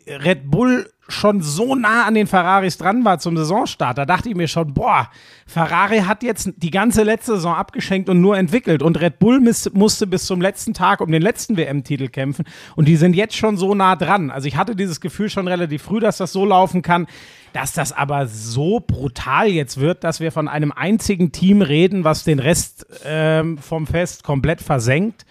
Red 0.08 0.50
Bull 0.50 0.90
schon 1.10 1.42
so 1.42 1.76
nah 1.76 2.06
an 2.06 2.14
den 2.14 2.28
Ferraris 2.28 2.78
dran 2.78 3.04
war 3.04 3.20
zum 3.20 3.36
Saisonstart, 3.36 3.98
da 3.98 4.06
dachte 4.06 4.30
ich 4.30 4.36
mir 4.36 4.48
schon, 4.48 4.74
boah, 4.74 5.10
Ferrari 5.46 6.00
hat 6.00 6.24
jetzt 6.24 6.52
die 6.56 6.72
ganze 6.72 7.04
letzte 7.04 7.36
Saison 7.36 7.54
abgeschenkt 7.54 8.10
und 8.10 8.22
nur 8.22 8.38
entwickelt 8.38 8.82
und 8.82 9.00
Red 9.00 9.20
Bull 9.20 9.42
musste 9.74 10.08
bis 10.08 10.26
zum 10.26 10.40
letzten 10.40 10.74
Tag 10.74 11.02
um 11.02 11.12
den 11.12 11.22
letzten 11.22 11.58
WM-Titel 11.58 12.08
kämpfen 12.08 12.46
und 12.76 12.88
die 12.88 12.96
sind 12.96 13.16
jetzt 13.16 13.36
schon 13.36 13.58
so 13.58 13.76
nah 13.76 13.98
dran. 13.98 14.32
Also 14.32 14.48
ich 14.48 14.56
hatte 14.56 14.76
dieses 14.76 15.02
Gefühl 15.02 15.30
schon 15.30 15.48
relativ 15.48 15.84
früh, 15.84 16.00
dass 16.00 16.18
das 16.18 16.32
so 16.32 16.46
laufen 16.46 16.82
kann, 16.82 17.06
dass 17.52 17.74
das 17.74 17.92
aber 17.92 18.28
so 18.28 18.80
brutal 18.80 19.48
jetzt 19.48 19.80
wird, 19.80 20.06
dass 20.06 20.22
wir 20.22 20.32
von 20.32 20.48
einem 20.48 20.72
einzigen 20.72 21.34
Team 21.34 21.62
reden, 21.62 22.06
was 22.06 22.24
den 22.24 22.40
Rest 22.40 22.88
ähm, 23.06 23.58
vom 23.58 23.88
Fest 23.88 24.24
komplett 24.24 24.62
versenkt. 24.62 25.26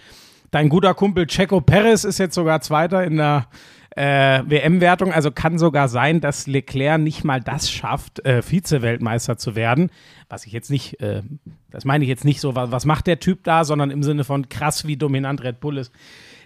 Dein 0.51 0.69
guter 0.69 0.93
Kumpel 0.93 1.27
Checo 1.27 1.63
Perez 1.63 2.05
ist 2.05 2.19
jetzt 2.19 2.35
sogar 2.35 2.61
Zweiter 2.61 3.05
in 3.05 3.17
der 3.17 3.47
äh, 3.97 4.43
WM-Wertung. 4.47 5.13
Also 5.13 5.31
kann 5.31 5.59
sogar 5.59 5.89
sein, 5.89 6.21
dass 6.21 6.47
Leclerc 6.47 7.01
nicht 7.01 7.25
mal 7.25 7.41
das 7.41 7.71
schafft, 7.71 8.25
äh, 8.25 8.43
Vize-Weltmeister 8.43 9.37
zu 9.37 9.55
werden. 9.55 9.91
Was 10.29 10.47
ich 10.47 10.53
jetzt 10.53 10.71
nicht, 10.71 11.01
äh, 11.01 11.23
das 11.71 11.85
meine 11.85 12.05
ich 12.05 12.09
jetzt 12.09 12.25
nicht 12.25 12.41
so, 12.41 12.55
was, 12.55 12.71
was 12.71 12.85
macht 12.85 13.07
der 13.07 13.21
Typ 13.21 13.45
da, 13.45 13.65
sondern 13.65 13.91
im 13.91 14.03
Sinne 14.03 14.25
von 14.25 14.49
krass, 14.49 14.87
wie 14.87 14.97
dominant 14.97 15.43
Red 15.43 15.61
Bull 15.61 15.79
ist. 15.79 15.93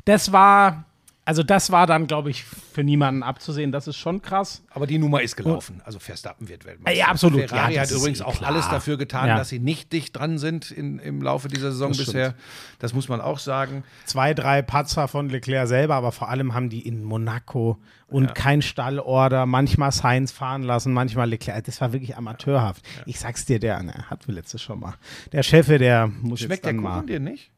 Das 0.04 0.32
war, 0.32 0.84
also 1.26 1.42
das 1.42 1.70
war 1.72 1.86
dann, 1.86 2.06
glaube 2.06 2.30
ich, 2.30 2.44
für 2.44 2.82
niemanden 2.84 3.22
abzusehen. 3.22 3.72
Das 3.72 3.86
ist 3.88 3.96
schon 3.96 4.22
krass. 4.22 4.62
Aber 4.70 4.86
die 4.86 4.96
Nummer 4.98 5.20
ist 5.22 5.36
gelaufen. 5.36 5.82
Also 5.84 5.98
Verstappen 5.98 6.48
wird 6.48 6.64
Weltmeister. 6.64 6.96
Ja, 6.98 7.06
absolut. 7.08 7.48
Ferrari 7.50 7.74
Ja, 7.74 7.82
hat 7.82 7.90
übrigens 7.90 8.22
auch 8.22 8.36
klar. 8.36 8.50
alles 8.52 8.68
dafür 8.68 8.96
getan, 8.96 9.26
Ja. 9.28 9.36
dass 9.36 9.48
sie 9.48 9.58
nicht 9.58 9.92
dicht 9.92 10.16
dran 10.16 10.38
sind 10.38 10.70
in, 10.70 10.98
im 11.00 11.20
Laufe 11.20 11.48
dieser 11.48 11.72
Saison 11.72 11.88
Das 11.90 11.98
bisher. 11.98 12.34
Das 12.78 12.94
muss 12.94 13.08
man 13.08 13.20
auch 13.20 13.38
sagen. 13.40 13.82
zwei, 14.04 14.32
drei 14.32 14.62
Patzer 14.62 15.08
von 15.08 15.28
Leclerc 15.28 15.66
selber, 15.68 15.96
aber 15.96 16.12
vor 16.12 16.28
allem 16.30 16.54
haben 16.54 16.70
die 16.70 16.86
in 16.86 17.02
Monaco 17.04 17.76
und 18.08 18.36
kein 18.36 18.62
Stallorder, 18.62 19.46
manchmal 19.46 19.90
Sainz 19.90 20.30
fahren 20.30 20.62
lassen, 20.62 20.92
manchmal 20.92 21.28
Leclerc. 21.28 21.64
Das 21.64 21.80
war 21.80 21.92
wirklich 21.92 22.16
amateurhaft. 22.16 22.82
Ich 23.04 23.18
sag's 23.18 23.44
dir, 23.46 23.58
der 23.58 23.82
ne, 23.82 23.92
hatten 24.08 24.28
wir 24.28 24.34
letztes 24.36 24.62
schon 24.62 24.78
mal. 24.78 24.94
Der 25.32 25.42
Chefe, 25.42 25.78
der 25.78 26.06
muss 26.06 26.38
Schmeckt 26.38 26.64
jetzt 26.64 26.64
der 26.66 26.72
dann 26.74 26.82
Kuchen 26.82 26.96
mal. 26.98 27.06
dir 27.06 27.18
nicht? 27.18 27.50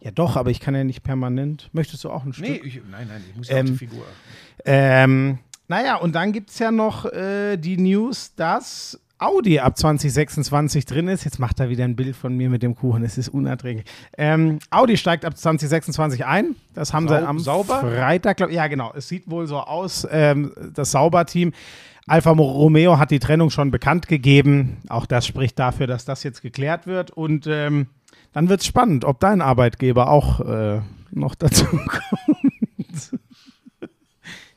Ja, 0.00 0.10
doch, 0.10 0.36
aber 0.36 0.50
ich 0.50 0.60
kann 0.60 0.74
ja 0.74 0.84
nicht 0.84 1.02
permanent. 1.02 1.68
Möchtest 1.72 2.04
du 2.04 2.10
auch 2.10 2.24
ein 2.24 2.32
Stück? 2.32 2.48
Nee, 2.48 2.60
ich, 2.64 2.80
nein, 2.90 3.06
nein, 3.08 3.22
ich 3.30 3.36
muss 3.36 3.48
ja 3.48 3.56
auf 3.56 3.60
Ähm, 3.60 3.66
die 3.66 3.76
Figur. 3.76 4.04
Ähm, 4.64 5.38
naja, 5.68 5.96
und 5.96 6.14
dann 6.14 6.32
gibt 6.32 6.50
es 6.50 6.58
ja 6.58 6.70
noch 6.70 7.06
äh, 7.06 7.56
die 7.56 7.76
News, 7.76 8.34
dass 8.34 8.98
Audi 9.18 9.58
ab 9.60 9.76
2026 9.76 10.86
drin 10.86 11.06
ist. 11.08 11.24
Jetzt 11.24 11.38
macht 11.38 11.60
er 11.60 11.68
wieder 11.68 11.84
ein 11.84 11.94
Bild 11.96 12.16
von 12.16 12.34
mir 12.36 12.48
mit 12.48 12.62
dem 12.62 12.74
Kuchen. 12.74 13.04
Es 13.04 13.18
ist 13.18 13.28
unerträglich. 13.28 13.84
Ähm, 14.16 14.58
Audi 14.70 14.96
steigt 14.96 15.24
ab 15.26 15.36
2026 15.36 16.24
ein. 16.24 16.56
Das 16.74 16.92
haben 16.94 17.06
Sau- 17.06 17.18
sie 17.18 17.26
am 17.26 17.38
sauber? 17.38 17.80
Freitag, 17.80 18.38
glaub, 18.38 18.50
ja 18.50 18.66
genau. 18.66 18.92
Es 18.96 19.08
sieht 19.08 19.30
wohl 19.30 19.46
so 19.46 19.58
aus, 19.58 20.06
ähm, 20.10 20.52
das 20.74 20.90
Sauber-Team. 20.92 21.52
Alfa 22.06 22.30
Romeo 22.30 22.98
hat 22.98 23.10
die 23.10 23.18
Trennung 23.20 23.50
schon 23.50 23.70
bekannt 23.70 24.08
gegeben. 24.08 24.78
Auch 24.88 25.06
das 25.06 25.26
spricht 25.26 25.58
dafür, 25.58 25.86
dass 25.86 26.04
das 26.04 26.22
jetzt 26.24 26.42
geklärt 26.42 26.86
wird. 26.86 27.10
Und 27.10 27.46
ähm, 27.46 27.86
dann 28.32 28.48
wird 28.48 28.60
es 28.60 28.66
spannend, 28.66 29.04
ob 29.04 29.20
dein 29.20 29.42
Arbeitgeber 29.42 30.08
auch 30.08 30.40
äh, 30.40 30.80
noch 31.10 31.34
dazu 31.34 31.64
kommt. 31.66 33.20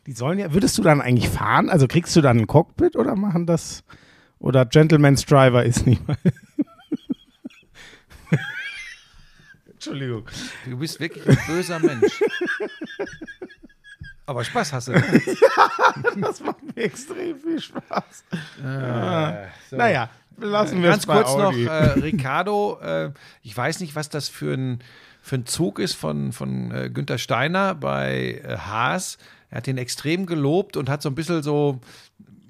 Die 0.05 0.11
sollen 0.11 0.37
ja, 0.37 0.53
würdest 0.53 0.77
du 0.77 0.81
dann 0.81 0.99
eigentlich 1.01 1.29
fahren? 1.29 1.69
Also 1.69 1.87
kriegst 1.87 2.15
du 2.15 2.21
dann 2.21 2.39
ein 2.39 2.47
Cockpit 2.47 2.95
oder 2.97 3.15
machen 3.15 3.45
das? 3.45 3.83
Oder 4.39 4.65
Gentleman's 4.65 5.25
Driver 5.25 5.63
ist 5.63 5.87
nicht 5.87 6.05
mal. 6.05 6.17
Entschuldigung. 9.71 10.25
Du 10.65 10.77
bist 10.77 10.99
wirklich 10.99 11.27
ein 11.27 11.37
böser 11.47 11.79
Mensch. 11.79 12.21
Aber 14.25 14.43
Spaß 14.43 14.73
hast 14.73 14.89
du. 14.89 14.93
Das 16.19 16.41
macht 16.41 16.63
mir 16.63 16.83
extrem 16.83 17.39
viel 17.39 17.61
Spaß. 17.61 18.23
Naja, 19.71 20.09
lassen 20.37 20.81
wir 20.81 20.89
es 20.91 21.05
Ganz 21.05 21.07
kurz 21.07 21.37
noch, 21.37 21.51
Audi. 21.51 21.65
äh, 21.65 21.69
Ricardo, 22.01 22.79
äh, 22.81 23.11
ich 23.41 23.55
weiß 23.55 23.79
nicht, 23.79 23.95
was 23.95 24.09
das 24.09 24.29
für 24.29 24.53
ein, 24.53 24.79
für 25.21 25.35
ein 25.35 25.45
Zug 25.45 25.79
ist 25.79 25.93
von, 25.93 26.31
von 26.31 26.71
äh, 26.71 26.89
Günther 26.89 27.17
Steiner 27.17 27.75
bei 27.75 28.41
äh, 28.43 28.57
Haas. 28.57 29.17
Er 29.49 29.57
hat 29.57 29.67
ihn 29.67 29.77
extrem 29.77 30.25
gelobt 30.25 30.77
und 30.77 30.89
hat 30.89 31.01
so 31.01 31.09
ein 31.09 31.15
bisschen 31.15 31.43
so 31.43 31.79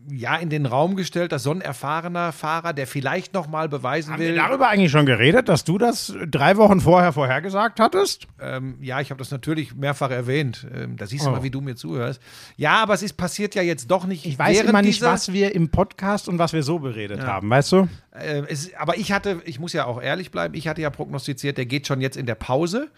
ja, 0.09 0.35
in 0.35 0.49
den 0.49 0.65
Raum 0.65 0.95
gestellt, 0.95 1.31
dass 1.31 1.43
so 1.43 1.51
ein 1.51 1.61
erfahrener 1.61 2.31
Fahrer, 2.31 2.73
der 2.73 2.87
vielleicht 2.87 3.33
noch 3.33 3.47
mal 3.47 3.69
beweisen 3.69 4.13
Haben 4.13 4.19
wir 4.21 4.29
will. 4.29 4.35
darüber 4.35 4.67
eigentlich 4.69 4.91
schon 4.91 5.05
geredet, 5.05 5.47
dass 5.49 5.63
du 5.63 5.77
das 5.77 6.13
drei 6.29 6.57
Wochen 6.57 6.81
vorher 6.81 7.13
vorhergesagt 7.13 7.79
hattest? 7.79 8.27
Ähm, 8.41 8.75
ja, 8.81 8.99
ich 9.01 9.11
habe 9.11 9.19
das 9.19 9.31
natürlich 9.31 9.75
mehrfach 9.75 10.11
erwähnt. 10.11 10.67
Ähm, 10.73 10.97
da 10.97 11.05
siehst 11.05 11.25
du 11.25 11.29
Oh. 11.29 11.33
mal, 11.33 11.43
wie 11.43 11.49
du 11.51 11.61
mir 11.61 11.75
zuhörst. 11.75 12.21
Ja, 12.57 12.81
aber 12.83 12.93
es 12.93 13.03
ist 13.03 13.13
passiert 13.17 13.55
ja 13.55 13.61
jetzt 13.61 13.89
doch 13.91 14.05
nicht. 14.05 14.25
Ich 14.25 14.37
weiß 14.37 14.61
immer 14.61 14.81
nicht, 14.81 15.01
was 15.01 15.31
wir 15.31 15.55
im 15.55 15.69
Podcast 15.69 16.27
und 16.27 16.39
was 16.39 16.53
wir 16.53 16.63
so 16.63 16.79
beredet 16.79 17.21
haben, 17.21 17.49
weißt 17.49 17.71
du? 17.71 17.87
Äh, 18.11 18.43
es, 18.49 18.71
aber 18.75 18.97
ich 18.97 19.11
hatte, 19.11 19.41
ich 19.45 19.59
muss 19.59 19.73
ja 19.73 19.85
auch 19.85 20.01
ehrlich 20.01 20.31
bleiben, 20.31 20.53
ich 20.55 20.67
hatte 20.67 20.81
ja 20.81 20.89
prognostiziert, 20.89 21.57
der 21.57 21.65
geht 21.65 21.87
schon 21.87 22.01
jetzt 22.01 22.17
in 22.17 22.25
der 22.25 22.35
Pause. 22.35 22.89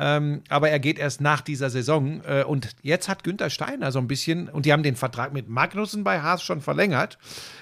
Ähm, 0.00 0.42
aber 0.48 0.70
er 0.70 0.78
geht 0.78 0.98
erst 0.98 1.20
nach 1.20 1.42
dieser 1.42 1.68
Saison. 1.68 2.22
Äh, 2.24 2.44
und 2.44 2.70
jetzt 2.82 3.08
hat 3.08 3.22
Günther 3.22 3.50
Steiner 3.50 3.92
so 3.92 3.98
ein 3.98 4.08
bisschen, 4.08 4.48
und 4.48 4.64
die 4.64 4.72
haben 4.72 4.82
den 4.82 4.96
Vertrag 4.96 5.34
mit 5.34 5.48
Magnussen 5.48 6.04
bei 6.04 6.22
Haas 6.22 6.42
schon 6.42 6.62
verlängert. 6.62 7.18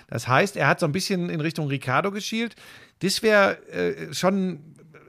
Das 0.07 0.28
heißt, 0.28 0.57
er 0.57 0.68
hat 0.68 0.78
so 0.78 0.86
ein 0.86 0.93
bisschen 0.93 1.30
in 1.30 1.41
Richtung 1.41 1.66
Ricardo 1.66 2.12
geschielt. 2.12 2.55
Das 3.01 3.22
wäre 3.22 3.59
äh, 3.68 4.14
schon 4.14 4.61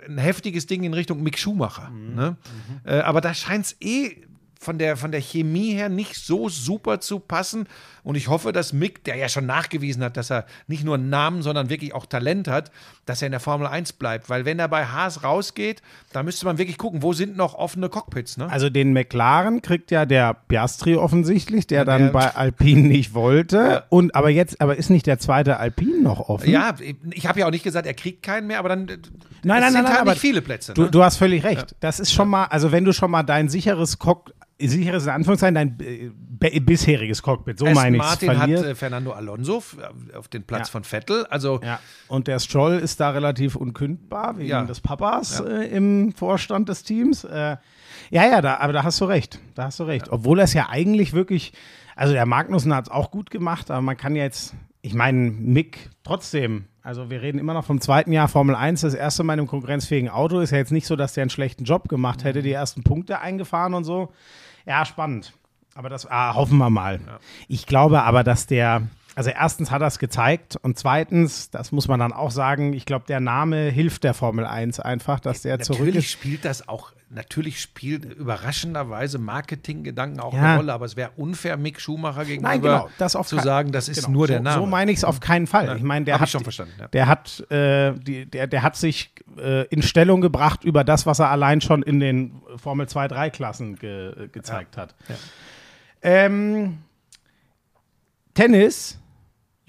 ein 0.07 0.17
heftiges 0.17 0.65
Ding 0.65 0.83
in 0.83 0.95
Richtung 0.95 1.21
Mick 1.21 1.37
Schumacher. 1.37 1.91
Ne? 1.91 2.35
Äh, 2.83 2.99
aber 3.01 3.21
da 3.21 3.35
scheint 3.35 3.67
es 3.67 3.77
eh 3.79 4.23
von 4.61 4.77
der, 4.77 4.97
von 4.97 5.11
der 5.13 5.21
Chemie 5.21 5.71
her 5.73 5.87
nicht 5.87 6.15
so 6.15 6.49
super 6.49 6.99
zu 6.99 7.19
passen. 7.19 7.65
Und 8.03 8.15
ich 8.15 8.27
hoffe, 8.27 8.51
dass 8.51 8.73
Mick, 8.73 9.03
der 9.05 9.15
ja 9.15 9.29
schon 9.29 9.45
nachgewiesen 9.45 10.03
hat, 10.03 10.17
dass 10.17 10.29
er 10.29 10.45
nicht 10.67 10.83
nur 10.83 10.95
einen 10.95 11.09
Namen, 11.09 11.41
sondern 11.41 11.69
wirklich 11.69 11.93
auch 11.93 12.05
Talent 12.05 12.49
hat, 12.49 12.69
dass 13.05 13.21
er 13.21 13.27
in 13.27 13.31
der 13.31 13.39
Formel 13.39 13.67
1 13.67 13.93
bleibt. 13.93 14.29
Weil 14.29 14.43
wenn 14.43 14.59
er 14.59 14.67
bei 14.67 14.85
Haas 14.85 15.23
rausgeht, 15.23 15.81
da 16.11 16.23
müsste 16.23 16.45
man 16.45 16.57
wirklich 16.57 16.77
gucken, 16.77 17.03
wo 17.03 17.13
sind 17.13 17.37
noch 17.37 17.53
offene 17.55 17.87
Cockpits. 17.87 18.35
Ne? 18.37 18.49
Also 18.51 18.69
den 18.69 18.91
McLaren 18.91 19.61
kriegt 19.61 19.91
ja 19.91 20.05
der 20.05 20.33
Piastri 20.33 20.95
offensichtlich, 20.95 21.65
der 21.67 21.85
dann 21.85 22.03
der- 22.05 22.11
bei 22.11 22.35
Alpine 22.35 22.81
nicht 22.87 23.13
wollte. 23.13 23.57
Ja. 23.57 23.83
Und 23.87 24.13
aber 24.13 24.29
jetzt, 24.29 24.59
aber 24.59 24.75
ist 24.75 24.89
nicht 24.89 25.07
der 25.07 25.19
zweite 25.19 25.57
Alpine 25.57 26.01
noch 26.01 26.27
offen? 26.27 26.49
ja, 26.49 26.75
ich 27.11 27.27
habe 27.27 27.39
ja 27.39 27.47
auch 27.47 27.51
nicht 27.51 27.63
gesagt, 27.63 27.87
er 27.87 27.93
kriegt 27.93 28.23
keinen 28.23 28.47
mehr, 28.47 28.59
aber 28.59 28.69
dann 28.69 28.89
äh, 28.89 28.97
Nein, 28.97 28.97
es 28.97 29.61
nein, 29.63 29.71
sind 29.71 29.83
nein, 29.83 29.91
halt 29.93 30.01
aber 30.01 30.11
nicht 30.11 30.19
viele 30.21 30.41
Plätze. 30.41 30.73
Du, 30.73 30.83
ne? 30.83 30.91
du 30.91 31.01
hast 31.01 31.15
völlig 31.15 31.45
recht. 31.45 31.75
Das 31.79 32.01
ist 32.01 32.11
schon 32.11 32.27
mal, 32.27 32.45
also 32.45 32.73
wenn 32.73 32.83
du 32.83 32.91
schon 32.91 33.09
mal 33.11 33.23
dein 33.23 33.47
sicheres 33.47 33.99
Cock 33.99 34.33
sicheres 34.67 35.05
in 35.05 35.11
Anführungszeichen, 35.11 35.55
dein 35.55 35.77
äh, 35.79 36.59
bisheriges 36.59 37.21
Cockpit, 37.21 37.59
so 37.59 37.65
Aston 37.65 37.75
meine 37.81 37.97
ich 37.97 38.01
Martin 38.03 38.37
hat 38.39 38.49
äh, 38.49 38.75
Fernando 38.75 39.11
Alonso 39.11 39.57
f- 39.57 39.77
auf 40.15 40.27
den 40.27 40.43
Platz 40.43 40.67
Ja. 40.67 40.71
von 40.73 40.83
Vettel. 40.83 41.25
Also 41.29 41.59
Ja, 41.63 41.79
und 42.07 42.27
der 42.27 42.39
Stroll 42.39 42.73
ist 42.79 42.99
da 42.99 43.11
relativ 43.11 43.55
unkündbar 43.55 44.37
wegen 44.37 44.49
Ja. 44.49 44.63
des 44.63 44.81
Papas 44.81 45.39
äh, 45.39 45.65
im 45.67 46.11
Vorstand 46.13 46.67
des 46.69 46.83
Teams. 46.83 47.23
Äh, 47.23 47.57
ja, 48.11 48.25
ja, 48.25 48.41
da, 48.41 48.57
aber 48.57 48.73
da 48.73 48.83
hast 48.83 48.99
du 49.01 49.05
recht. 49.05 49.39
Da 49.55 49.65
hast 49.65 49.79
du 49.79 49.83
recht. 49.83 50.09
Obwohl 50.09 50.39
er 50.39 50.43
es 50.45 50.53
ja 50.53 50.67
eigentlich 50.69 51.13
wirklich, 51.13 51.53
also 51.95 52.13
der 52.13 52.25
Magnussen 52.25 52.73
hat 52.73 52.85
es 52.87 52.91
auch 52.91 53.11
gut 53.11 53.29
gemacht, 53.29 53.69
aber 53.71 53.81
man 53.81 53.97
kann 53.97 54.15
jetzt, 54.15 54.53
ich 54.81 54.93
meine, 54.93 55.31
Mick 55.31 55.89
trotzdem, 56.03 56.65
also 56.81 57.09
wir 57.09 57.21
reden 57.21 57.37
immer 57.39 57.53
noch 57.53 57.65
vom 57.65 57.81
zweiten 57.81 58.11
Jahr 58.13 58.27
Formel 58.29 58.55
1, 58.55 58.81
das 58.81 58.93
erste 58.93 59.23
Mal 59.23 59.33
in 59.33 59.39
einem 59.41 59.47
konkurrenzfähigen 59.47 60.09
Auto. 60.09 60.39
Ist 60.39 60.51
ja 60.51 60.57
jetzt 60.57 60.71
nicht 60.71 60.87
so, 60.87 60.95
dass 60.95 61.13
der 61.13 61.23
einen 61.23 61.29
schlechten 61.29 61.65
Job 61.65 61.87
gemacht 61.89 62.23
hätte, 62.23 62.41
die 62.41 62.51
ersten 62.53 62.83
Punkte 62.83 63.19
eingefahren 63.19 63.73
und 63.73 63.83
so. 63.83 64.11
Ja, 64.69 64.85
spannend. 64.85 65.33
Aber 65.73 65.89
das 65.89 66.05
ah, 66.05 66.35
hoffen 66.35 66.59
wir 66.59 66.69
mal. 66.69 66.99
Ich 67.47 67.65
glaube 67.65 68.03
aber, 68.03 68.23
dass 68.23 68.45
der, 68.45 68.83
also 69.19 69.31
erstens 69.31 69.69
hat 69.69 69.81
er 69.81 69.87
es 69.87 69.99
gezeigt 69.99 70.55
und 70.61 70.79
zweitens, 70.79 71.49
das 71.49 71.73
muss 71.73 71.89
man 71.89 71.99
dann 71.99 72.13
auch 72.13 72.31
sagen, 72.31 72.71
ich 72.71 72.85
glaube, 72.85 73.03
der 73.05 73.19
Name 73.19 73.63
hilft 73.69 74.05
der 74.05 74.13
Formel 74.13 74.45
1 74.45 74.79
einfach, 74.79 75.19
dass 75.19 75.41
der 75.41 75.59
zurück 75.59 75.79
Natürlich 75.81 76.05
ist. 76.05 76.11
spielt 76.11 76.45
das 76.45 76.69
auch, 76.69 76.93
natürlich 77.09 77.59
spielt 77.59 78.05
überraschenderweise 78.05 79.17
Marketinggedanken 79.19 80.21
auch 80.21 80.33
Ja. 80.33 80.41
eine 80.41 80.55
Rolle, 80.55 80.73
aber 80.73 80.85
es 80.85 80.95
wäre 80.95 81.11
unfair, 81.17 81.57
Mick 81.57 81.81
Schumacher 81.81 82.23
gegenüber 82.23 82.47
Nein, 82.49 82.61
genau, 82.61 82.89
das 82.97 83.17
auf 83.17 83.27
zu 83.27 83.39
sagen, 83.39 83.73
das 83.73 83.89
ist 83.89 83.97
Genau, 84.05 84.09
nur 84.19 84.27
so, 84.27 84.33
der 84.33 84.39
Name. 84.39 84.61
So 84.61 84.65
meine 84.65 84.91
ich 84.91 84.99
es 84.99 85.03
auf 85.03 85.19
keinen 85.19 85.47
Fall. 85.47 85.65
Ja, 85.65 85.75
Ich 85.75 85.83
meine, 85.83 86.05
der 86.05 86.13
hab 86.13 86.21
hat 86.21 86.27
ich 86.29 86.31
schon 86.31 86.43
verstanden, 86.43 86.75
ja. 86.79 86.87
Der 86.87 87.07
hat, 87.07 87.51
äh, 87.51 87.93
die, 87.99 88.25
der, 88.25 88.47
der 88.47 88.63
hat 88.63 88.77
sich 88.77 89.11
äh, 89.37 89.65
in 89.65 89.81
Stellung 89.81 90.21
gebracht 90.21 90.63
über 90.63 90.85
das, 90.85 91.05
was 91.05 91.19
er 91.19 91.29
allein 91.29 91.59
schon 91.59 91.83
in 91.83 91.99
den 91.99 92.41
Formel 92.55 92.87
2, 92.87 93.09
3 93.09 93.29
Klassen 93.31 93.75
ge, 93.75 94.29
gezeigt 94.31 94.77
hat. 94.77 94.95
Ähm, 96.01 96.77
Tennis, 98.33 98.97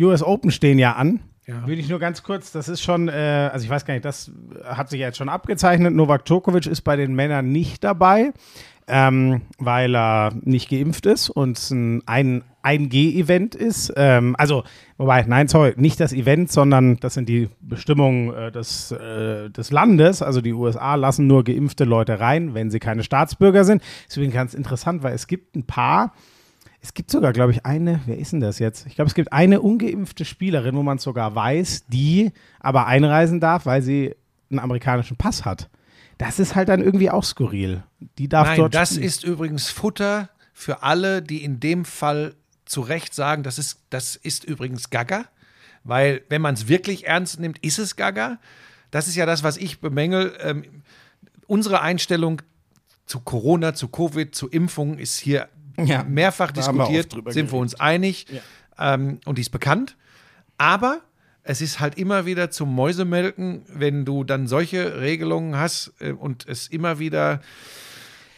US 0.01 0.22
Open 0.22 0.51
stehen 0.51 0.78
ja 0.78 0.92
an. 0.92 1.20
Ja. 1.46 1.66
Würde 1.66 1.80
ich 1.80 1.88
nur 1.88 1.98
ganz 1.98 2.22
kurz, 2.22 2.53
das 2.53 2.68
ist 2.68 2.80
schon, 2.80 3.09
äh, 3.09 3.51
also 3.53 3.64
ich 3.64 3.70
weiß 3.70 3.84
gar 3.84 3.94
nicht, 3.94 4.05
das 4.05 4.30
hat 4.64 4.88
sich 4.88 5.01
ja 5.01 5.09
jetzt 5.09 5.18
schon 5.18 5.28
abgezeichnet. 5.28 5.94
Novak 5.94 6.24
Djokovic 6.24 6.66
ist 6.66 6.82
bei 6.82 6.96
den 6.96 7.14
Männern 7.14 7.51
nicht 7.51 7.82
dabei, 7.82 8.32
ähm, 8.86 9.42
weil 9.59 9.96
er 9.96 10.32
nicht 10.42 10.68
geimpft 10.68 11.07
ist 11.07 11.28
und 11.28 11.59
es 11.59 11.70
ein, 11.70 12.03
ein 12.07 12.44
1G-Event 12.62 13.55
ist. 13.55 13.92
Ähm, 13.96 14.36
also, 14.38 14.64
wobei, 14.96 15.24
nein, 15.26 15.48
sorry, 15.48 15.72
nicht 15.76 15.98
das 15.98 16.12
Event, 16.12 16.53
sondern 16.53 16.96
das 16.96 17.14
sind 17.14 17.28
die 17.28 17.48
Bestimmungen 17.61 18.32
äh, 18.34 18.53
des, 18.53 18.92
äh, 18.92 19.51
des 19.51 19.70
Landes. 19.70 20.22
Also 20.22 20.40
die 20.40 20.53
USA 20.53 20.94
lassen 20.94 21.26
nur 21.26 21.42
geimpfte 21.44 21.84
Leute 21.84 22.20
rein, 22.20 22.55
wenn 22.55 22.70
sie 22.70 22.78
keine 22.78 23.03
Staatsbürger 23.03 23.64
sind. 23.64 23.82
Deswegen 24.09 24.32
ganz 24.32 24.55
interessant, 24.55 25.03
weil 25.03 25.14
es 25.14 25.26
gibt 25.26 25.57
ein 25.57 25.64
paar, 25.64 26.12
es 26.83 26.95
gibt 26.95 27.11
sogar, 27.11 27.33
glaube 27.33 27.53
ich, 27.53 27.66
eine, 27.66 28.01
wer 28.07 28.18
ist 28.18 28.33
denn 28.33 28.41
das 28.41 28.59
jetzt? 28.59 28.87
Ich 28.87 28.95
glaube, 28.95 29.09
es 29.09 29.14
gibt 29.14 29.33
eine 29.33 29.61
ungeimpfte 29.61 30.24
Spielerin, 30.24 30.74
wo 30.74 30.83
man 30.83 30.97
es 30.97 31.03
sogar 31.03 31.35
weiß, 31.35 31.85
die 31.89 32.33
aber 32.59 32.87
einreisen 32.87 33.39
darf, 33.39 33.66
weil 33.66 33.83
sie 33.83 34.16
einen 34.51 34.61
amerikanischen 34.61 35.16
Pass 35.16 35.45
hat. 35.45 35.68
Das 36.16 36.39
ist 36.39 36.55
halt 36.55 36.68
dann 36.68 36.83
irgendwie 36.83 37.11
auch 37.11 37.24
skurril. 37.24 37.83
Die 38.18 38.28
darf 38.28 38.49
Nein, 38.49 38.59
dort 38.59 38.74
das 38.74 38.91
spielen. 38.91 39.05
ist 39.05 39.24
übrigens 39.24 39.70
Futter 39.70 40.31
für 40.53 40.83
alle, 40.83 41.22
die 41.22 41.45
in 41.45 41.61
dem 41.61 41.85
Fall 41.85 42.35
zu 42.64 42.81
Recht 42.81 43.14
sagen, 43.14 43.43
das 43.43 43.59
ist, 43.59 43.81
das 43.91 44.16
ist 44.16 44.45
übrigens 44.45 44.91
Gaga. 44.91 45.24
Weil, 45.83 46.22
wenn 46.28 46.43
man 46.43 46.55
es 46.55 46.68
wirklich 46.68 47.07
ernst 47.07 47.41
nimmt, 47.41 47.59
ist 47.59 47.78
es 47.78 47.97
Gaga. 47.97 48.39
Das 48.91 49.09
ist 49.09 49.16
ja 49.16 49.24
das, 49.26 49.43
was 49.43 49.57
ich 49.57 49.81
bemängel. 49.81 50.37
Ähm, 50.41 50.64
unsere 51.47 51.81
Einstellung 51.81 52.43
zu 53.07 53.20
Corona, 53.20 53.74
zu 53.74 53.89
Covid, 53.89 54.35
zu 54.35 54.49
Impfungen 54.49 54.99
ist 54.99 55.18
hier 55.18 55.49
Ja, 55.78 56.04
mehrfach 56.04 56.50
da 56.52 56.66
wir 56.66 56.72
diskutiert. 56.72 57.14
drüber 57.14 57.32
sind 57.32 57.52
wir 57.52 57.58
uns 57.58 57.78
einig. 57.78 58.26
Ähm, 58.78 59.20
und 59.24 59.38
die 59.38 59.42
ist 59.42 59.50
bekannt. 59.50 59.96
Aber 60.58 61.00
es 61.42 61.60
ist 61.60 61.80
halt 61.80 61.96
immer 61.96 62.26
wieder 62.26 62.50
zum 62.50 62.74
Mäusemelken, 62.74 63.62
wenn 63.68 64.04
du 64.04 64.24
dann 64.24 64.46
solche 64.46 65.00
Regelungen 65.00 65.56
hast 65.56 65.92
äh, 66.00 66.12
und 66.12 66.46
es 66.46 66.68
immer 66.68 66.98
wieder 66.98 67.40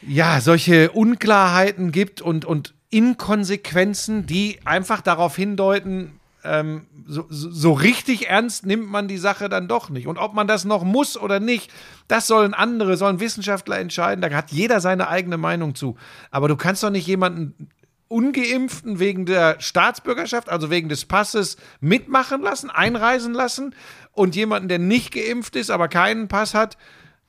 ja, 0.07 0.41
solche 0.41 0.91
Unklarheiten 0.91 1.93
gibt 1.93 2.21
und, 2.21 2.45
und 2.45 2.75
Inkonsequenzen, 2.91 4.27
die 4.27 4.59
einfach 4.65 5.01
darauf 5.01 5.37
hindeuten, 5.37 6.19
ähm, 6.45 6.87
so, 7.07 7.27
so 7.29 7.51
so 7.51 7.73
richtig 7.73 8.29
ernst 8.29 8.67
nimmt 8.67 8.91
man 8.91 9.09
die 9.09 9.19
Sache 9.19 9.49
dann 9.49 9.69
doch 9.69 9.91
nicht. 9.91 10.07
Und 10.07 10.19
ob 10.19 10.35
man 10.35 10.47
das 10.47 10.65
noch 10.65 10.85
muss 10.85 11.17
oder 11.17 11.41
nicht, 11.41 11.71
das 12.09 12.27
sollen 12.27 12.55
andere, 12.55 12.97
sollen 12.97 13.21
Wissenschaftler 13.21 13.79
entscheiden. 13.79 14.23
Da 14.23 14.31
hat 14.31 14.51
jeder 14.51 14.81
seine 14.81 15.09
eigene 15.09 15.39
Meinung 15.39 15.75
zu. 15.75 15.97
Aber 16.31 16.49
du 16.49 16.57
kannst 16.57 16.83
doch 16.83 16.91
nicht 16.91 17.07
jemanden 17.07 17.69
Ungeimpften 18.09 18.99
wegen 18.99 19.25
der 19.25 19.57
Staatsbürgerschaft, 19.59 20.51
also 20.51 20.69
wegen 20.69 20.91
des 20.91 21.07
Passes, 21.07 21.57
mitmachen 21.81 22.43
lassen, 22.43 22.69
einreisen 22.69 23.33
lassen 23.33 23.75
und 24.13 24.37
jemanden, 24.37 24.69
der 24.69 24.79
nicht 24.79 25.15
geimpft 25.15 25.57
ist, 25.57 25.71
aber 25.71 25.89
keinen 25.89 26.29
Pass 26.29 26.53
hat, 26.53 26.77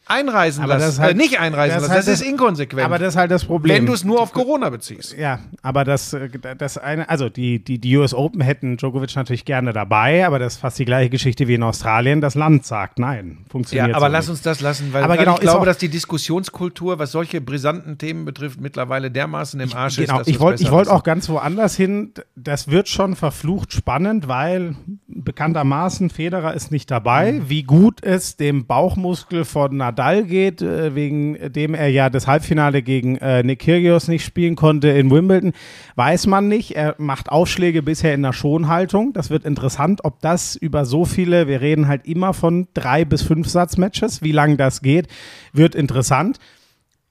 einreisen 0.06 0.64
Aber 0.64 0.74
lassen. 0.74 0.86
das 0.86 0.94
ist 0.96 1.00
halt- 1.00 1.16
äh, 1.16 1.18
nicht 1.18 1.40
einreisen 1.40 1.76
das 1.76 1.82
lassen. 1.84 1.84
ist 1.84 1.98
Das 2.00 2.08
halt 2.08 2.14
ist 2.14 2.22
das- 2.22 2.28
inkonsequent. 2.30 2.84
Aber 2.84 3.00
das 3.00 3.14
ist 3.14 3.18
halt 3.18 3.32
das 3.32 3.46
Problem. 3.46 3.76
wenn 3.78 3.86
du 3.86 3.94
es 3.94 4.04
nur 4.04 4.22
auf 4.22 4.34
Corona 4.34 4.70
beziehst. 4.70 5.16
Ja, 5.18 5.40
aber 5.62 5.84
das, 5.86 6.14
äh, 6.14 6.30
das 6.58 6.78
eine, 6.78 7.08
also 7.10 7.30
die, 7.30 7.64
die, 7.64 7.80
die 7.80 7.98
US 7.98 8.14
Open 8.14 8.42
hätten 8.42 8.78
Djokovic 8.78 9.16
natürlich 9.16 9.46
gerne 9.46 9.72
dabei, 9.74 10.26
aber 10.28 10.40
das 10.40 10.54
ist 10.56 10.60
fast 10.60 10.78
die 10.78 10.86
gleiche 10.86 11.10
Geschichte 11.10 11.48
wie 11.48 11.54
in 11.54 11.64
Australien. 11.64 12.20
Das 12.22 12.36
Land 12.36 12.66
sagt 12.66 13.00
nein, 13.00 13.40
funktioniert 13.50 13.90
Ja, 13.90 13.96
aber 13.96 14.10
lass 14.10 14.26
nicht. 14.26 14.32
uns 14.32 14.42
das 14.42 14.60
lassen, 14.62 14.92
weil, 14.92 15.04
Aber 15.04 15.16
genau, 15.18 15.36
ich 15.36 15.44
ist 15.44 15.50
glaube, 15.50 15.66
dass 15.66 15.78
die 15.78 15.90
Diskussionskultur, 15.90 17.00
was 17.00 17.12
solche 17.12 17.40
brisanten 17.42 17.98
Themen 17.98 18.26
betrifft, 18.26 18.60
mittlerweile 18.60 19.10
dermaßen 19.10 19.60
im 19.62 19.74
Arsch 19.74 19.96
Genau, 19.96 20.16
ist. 20.16 20.20
dass 20.22 20.28
ich 20.28 20.40
wollte 20.40 20.64
ich 20.64 20.72
wollt 20.72 20.90
auch 20.90 21.04
ganz 21.04 21.30
woanders 21.30 21.76
hin. 21.76 22.12
Das 22.36 22.68
wird 22.68 22.90
schon 22.90 23.16
verflucht 23.16 23.72
spannend, 23.72 24.28
weil 24.28 24.76
bekanntermaßen 25.08 26.10
Federer 26.10 26.54
ist 26.54 26.72
nicht 26.72 26.92
dabei. 26.92 27.32
Mhm. 27.34 27.50
Wie 27.50 27.64
gut 27.64 28.04
es 28.04 28.36
dem 28.36 28.66
Bauchmuskel 28.66 29.46
von 29.46 29.78
Nadal 29.78 29.93
geht, 30.28 30.62
äh, 30.62 30.96
wegen 30.96 31.38
dem 31.54 31.74
er 31.74 31.90
ja 31.90 32.10
das 32.10 32.28
Halbfinale 32.28 32.82
gegen 32.82 33.18
äh, 33.18 33.44
Nick 33.44 33.60
Kyrgios 33.60 34.08
nicht 34.08 34.26
spielen 34.26 34.56
konnte 34.56 34.90
in 34.90 35.12
Wimbledon, 35.12 35.54
weiß 35.96 36.28
man 36.28 36.48
nicht. 36.48 36.76
Er 36.76 36.96
macht 36.98 37.30
Aufschläge 37.30 37.82
bisher 37.82 38.14
in 38.14 38.22
der 38.22 38.34
Schonhaltung. 38.34 39.14
Das 39.14 39.30
wird 39.30 39.46
interessant, 39.46 40.02
ob 40.04 40.20
das 40.22 40.56
über 40.56 40.86
so 40.86 41.06
viele, 41.06 41.48
wir 41.48 41.62
reden 41.62 41.88
halt 41.88 42.06
immer 42.06 42.34
von 42.34 42.68
drei 42.74 43.06
bis 43.06 43.22
fünf 43.22 43.48
Satzmatches, 43.48 44.22
wie 44.22 44.32
lange 44.32 44.58
das 44.58 44.82
geht, 44.82 45.08
wird 45.54 45.76
interessant. 45.76 46.40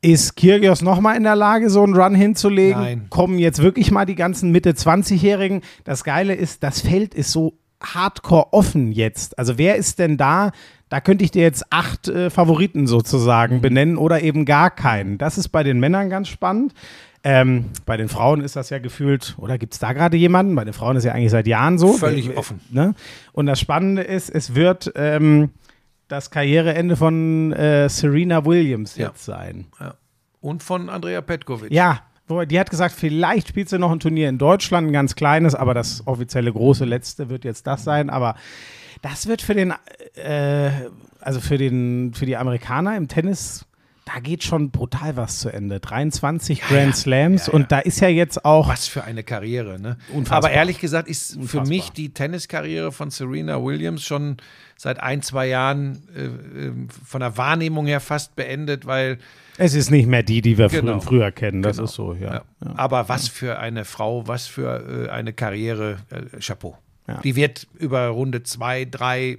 Ist 0.04 0.36
Kyrgios 0.36 0.82
nochmal 0.82 1.16
in 1.16 1.22
der 1.22 1.36
Lage, 1.36 1.70
so 1.70 1.84
einen 1.84 1.94
Run 1.94 2.16
hinzulegen? 2.16 2.82
Nein. 2.82 3.06
Kommen 3.08 3.38
jetzt 3.38 3.62
wirklich 3.62 3.92
mal 3.92 4.04
die 4.04 4.16
ganzen 4.16 4.50
Mitte-20-Jährigen? 4.50 5.60
Das 5.84 6.02
Geile 6.02 6.34
ist, 6.34 6.64
das 6.64 6.80
Feld 6.80 7.14
ist 7.14 7.30
so 7.30 7.56
hardcore 7.82 8.52
offen 8.52 8.92
jetzt. 8.92 9.38
Also 9.38 9.58
wer 9.58 9.76
ist 9.76 9.98
denn 9.98 10.16
da? 10.16 10.50
Da 10.88 11.00
könnte 11.00 11.24
ich 11.24 11.30
dir 11.30 11.42
jetzt 11.42 11.64
acht 11.70 12.08
äh, 12.08 12.28
Favoriten 12.30 12.86
sozusagen 12.86 13.60
benennen 13.60 13.96
oder 13.96 14.22
eben 14.22 14.44
gar 14.44 14.70
keinen. 14.70 15.16
Das 15.18 15.38
ist 15.38 15.48
bei 15.48 15.62
den 15.62 15.80
Männern 15.80 16.10
ganz 16.10 16.28
spannend. 16.28 16.74
Ähm, 17.24 17.66
bei 17.86 17.96
den 17.96 18.08
Frauen 18.08 18.40
ist 18.40 18.56
das 18.56 18.68
ja 18.70 18.78
gefühlt, 18.80 19.34
oder 19.38 19.56
gibt 19.56 19.74
es 19.74 19.78
da 19.78 19.92
gerade 19.92 20.16
jemanden? 20.16 20.54
Bei 20.56 20.64
den 20.64 20.74
Frauen 20.74 20.96
ist 20.96 21.04
ja 21.04 21.12
eigentlich 21.12 21.30
seit 21.30 21.46
Jahren 21.46 21.78
so. 21.78 21.92
Völlig 21.92 22.30
Äh, 22.30 22.34
offen. 22.36 22.60
Ne? 22.70 22.94
Und 23.32 23.46
das 23.46 23.60
Spannende 23.60 24.02
ist, 24.02 24.28
es 24.28 24.54
wird 24.56 24.92
ähm, 24.96 25.50
das 26.08 26.30
Karriereende 26.30 26.96
von 26.96 27.52
äh, 27.52 27.88
Serena 27.88 28.44
Williams 28.44 28.96
Ja. 28.96 29.08
jetzt 29.08 29.24
sein. 29.24 29.66
Ja. 29.80 29.94
Und 30.40 30.62
von 30.64 30.90
Andrea 30.90 31.20
Petkovic. 31.20 31.70
Ja, 31.72 32.00
wo- 32.28 32.44
die 32.44 32.58
hat 32.58 32.70
gesagt, 32.70 32.94
vielleicht 32.94 33.48
spielt 33.48 33.68
sie 33.68 33.78
noch 33.78 33.90
ein 33.92 34.00
Turnier 34.00 34.28
in 34.28 34.38
Deutschland, 34.38 34.88
ein 34.88 34.92
ganz 34.92 35.14
kleines, 35.14 35.54
aber 35.54 35.74
das 35.74 36.06
offizielle 36.06 36.52
große 36.52 36.84
letzte 36.84 37.28
wird 37.28 37.44
jetzt 37.44 37.66
das 37.66 37.84
sein. 37.84 38.10
Aber 38.10 38.34
das 39.02 39.26
wird 39.26 39.42
für 39.42 39.54
den, 39.54 39.72
äh, 40.14 40.70
also 41.20 41.40
für 41.40 41.58
den, 41.58 42.12
für 42.14 42.26
die 42.26 42.36
Amerikaner 42.36 42.96
im 42.96 43.08
Tennis, 43.08 43.64
da 44.04 44.18
geht 44.18 44.42
schon 44.42 44.70
brutal 44.72 45.16
was 45.16 45.38
zu 45.38 45.48
Ende. 45.48 45.78
23 45.78 46.60
Grand 46.62 46.96
Slams 46.96 47.48
und 47.48 47.70
da 47.70 47.78
ist 47.78 48.00
ja 48.00 48.08
jetzt 48.08 48.44
auch. 48.44 48.68
Was 48.68 48.88
für 48.88 49.04
eine 49.04 49.22
Karriere, 49.22 49.78
ne? 49.80 49.96
Unfassbar. 50.12 50.38
Aber 50.38 50.50
ehrlich 50.50 50.80
gesagt 50.80 51.08
ist 51.08 51.34
für 51.34 51.38
Unfassbar. 51.38 51.68
mich 51.68 51.90
die 51.90 52.12
Tenniskarriere 52.12 52.90
von 52.90 53.10
Serena 53.12 53.62
Williams 53.62 54.02
schon 54.02 54.38
seit 54.76 54.98
ein, 54.98 55.22
zwei 55.22 55.46
Jahren 55.46 56.02
äh, 56.16 56.24
äh, 56.24 56.72
von 57.06 57.20
der 57.20 57.36
Wahrnehmung 57.36 57.86
her 57.86 58.00
fast 58.00 58.34
beendet, 58.34 58.86
weil 58.86 59.18
Es 59.58 59.74
ist 59.74 59.90
nicht 59.90 60.06
mehr 60.06 60.22
die, 60.22 60.40
die 60.40 60.56
wir 60.58 60.68
Genau. 60.68 61.00
frü 61.00 61.06
früher 61.08 61.30
kennen. 61.32 61.62
Das 61.62 61.76
Genau. 61.76 61.84
ist 61.88 61.94
so, 61.94 62.14
ja. 62.14 62.34
Ja. 62.34 62.42
Aber 62.76 63.08
was 63.08 63.28
für 63.28 63.58
eine 63.58 63.84
Frau, 63.84 64.26
was 64.26 64.46
für 64.46 65.06
äh, 65.06 65.10
eine 65.10 65.32
Karriere, 65.32 65.98
äh, 66.10 66.40
Chapeau. 66.40 66.76
Ja. 67.06 67.20
Die 67.22 67.36
wird 67.36 67.66
über 67.78 68.06
Runde 68.08 68.42
zwei, 68.44 68.84
drei, 68.84 69.38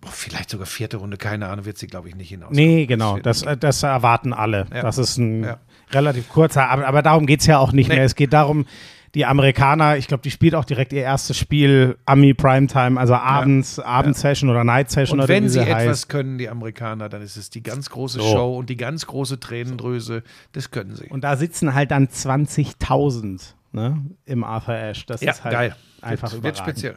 boah, 0.00 0.10
vielleicht 0.10 0.50
sogar 0.50 0.66
vierte 0.66 0.96
Runde, 0.96 1.16
keine 1.16 1.48
Ahnung, 1.48 1.64
wird 1.64 1.78
sie, 1.78 1.86
glaube 1.86 2.08
ich, 2.08 2.16
nicht 2.16 2.30
hinaus. 2.30 2.50
Nee, 2.52 2.86
genau. 2.86 3.18
Das, 3.18 3.42
äh, 3.42 3.56
das 3.56 3.82
erwarten 3.82 4.32
alle. 4.32 4.66
Ja. 4.74 4.82
Das 4.82 4.98
ist 4.98 5.18
ein 5.18 5.44
Ja. 5.44 5.58
relativ 5.92 6.28
kurzer, 6.28 6.68
aber, 6.68 6.86
aber 6.86 7.02
darum 7.02 7.26
geht 7.26 7.40
es 7.40 7.46
ja 7.46 7.58
auch 7.58 7.72
nicht 7.72 7.88
Nee. 7.88 7.96
mehr. 7.96 8.04
Es 8.04 8.14
geht 8.16 8.32
darum, 8.32 8.66
die 9.14 9.24
Amerikaner, 9.24 9.96
ich 9.96 10.08
glaube, 10.08 10.22
die 10.22 10.30
spielt 10.30 10.54
auch 10.54 10.64
direkt 10.64 10.92
ihr 10.92 11.02
erstes 11.02 11.38
Spiel 11.38 11.96
Ami 12.04 12.34
Primetime, 12.34 12.98
also 12.98 13.14
abends, 13.14 13.78
Abendsession 13.78 14.50
oder 14.50 14.64
Night 14.64 14.90
Session 14.90 15.18
Und 15.18 15.24
oder 15.24 15.34
wenn 15.34 15.48
sie 15.48 15.60
sie 15.60 15.66
etwas 15.66 15.86
heißt. 15.86 16.08
können, 16.08 16.38
die 16.38 16.48
Amerikaner, 16.48 17.08
dann 17.08 17.22
ist 17.22 17.36
es 17.36 17.50
die 17.50 17.62
ganz 17.62 17.90
große 17.90 18.18
So. 18.18 18.32
Show 18.32 18.58
und 18.58 18.70
die 18.70 18.76
ganz 18.76 19.06
große 19.06 19.38
Tränendrüse. 19.38 20.22
Das 20.52 20.70
können 20.70 20.96
sie. 20.96 21.06
Und 21.08 21.22
da 21.22 21.36
sitzen 21.36 21.74
halt 21.74 21.92
dann 21.92 22.08
20.000 22.08 23.54
ne, 23.72 24.04
im 24.24 24.42
Arthur 24.42 24.74
Ashe. 24.74 25.04
Das 25.06 25.20
ja, 25.20 25.32
ist 25.32 25.44
halt 25.44 25.54
geil. 25.54 25.76
einfach 26.02 26.32
wird, 26.32 26.42
wird 26.42 26.56
überragend. 26.56 26.78
speziell. 26.78 26.96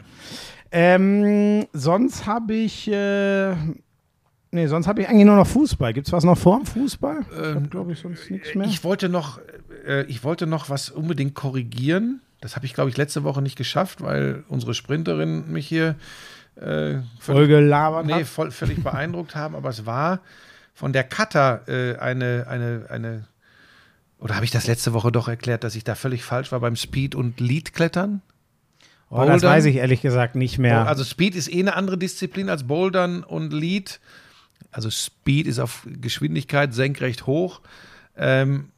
Ähm, 0.72 1.66
sonst 1.74 2.26
habe 2.26 2.54
ich, 2.54 2.88
äh, 2.92 3.54
nee, 4.52 4.68
sonst 4.68 4.88
habe 4.88 5.02
ich 5.02 5.10
eigentlich 5.10 5.26
nur 5.26 5.36
noch 5.36 5.48
Fußball. 5.48 5.94
Gibt 5.94 6.08
es 6.08 6.14
was 6.14 6.24
noch 6.24 6.38
vor 6.38 6.58
dem 6.58 6.66
Fußball? 6.66 7.26
ich 7.32 7.38
habe, 7.38 7.68
glaube 7.68 7.94
ich, 7.94 8.00
sonst 8.00 8.30
nichts 8.32 8.56
mehr. 8.56 8.68
Ich 8.68 8.84
wollte 8.84 9.10
noch, 9.10 9.40
äh, 9.86 10.04
ich 10.04 10.24
wollte 10.24 10.48
noch 10.48 10.70
was 10.70 10.90
unbedingt 10.90 11.36
korrigieren. 11.36 12.22
Das 12.42 12.56
habe 12.56 12.66
ich, 12.66 12.74
glaube 12.74 12.90
ich, 12.90 12.98
letzte 12.98 13.24
Woche 13.24 13.42
nicht 13.42 13.58
geschafft, 13.58 14.02
weil 14.02 14.44
unsere 14.48 14.74
Sprinterin 14.74 15.52
mich 15.52 15.68
hier 15.68 15.96
äh, 16.56 16.62
völlig, 16.62 17.04
Voll 17.20 17.48
gelabert 17.48 18.06
nee, 18.06 18.14
hat. 18.14 18.26
voll, 18.28 18.52
völlig 18.52 18.84
beeindruckt 18.84 19.36
haben. 19.36 19.56
Aber 19.56 19.70
es 19.70 19.86
war 19.86 20.22
von 20.74 20.94
der 20.94 21.04
Cutter 21.04 21.68
äh, 21.68 21.98
eine, 21.98 22.46
eine, 22.48 22.86
eine, 22.90 23.28
oder 24.20 24.36
habe 24.36 24.46
ich 24.46 24.52
das 24.52 24.68
letzte 24.68 24.94
Woche 24.94 25.12
doch 25.12 25.28
erklärt, 25.28 25.64
dass 25.64 25.76
ich 25.76 25.84
da 25.84 25.96
völlig 25.96 26.24
falsch 26.24 26.52
war 26.52 26.60
beim 26.60 26.76
Speed- 26.76 27.16
und 27.16 27.40
Lead-Klettern? 27.40 28.22
Oh, 29.10 29.24
das 29.26 29.42
weiß 29.42 29.66
ich 29.66 29.78
ehrlich 29.78 30.02
gesagt 30.02 30.36
nicht 30.36 30.58
mehr. 30.58 30.86
Also 30.86 31.04
Speed 31.04 31.36
ist 31.36 31.52
eh 31.52 31.62
eine 31.62 31.76
andere 31.76 31.98
Disziplin 31.98 32.50
als 32.50 32.68
Bouldern 32.68 33.24
und 33.24 33.54
Lead. 33.54 34.00
Also 34.72 34.90
Speed 34.90 35.48
ist 35.48 35.60
auf 35.60 35.88
Geschwindigkeit 35.90 36.74
senkrecht 36.74 37.26
hoch. 37.26 37.62
Ähm, 38.16 38.72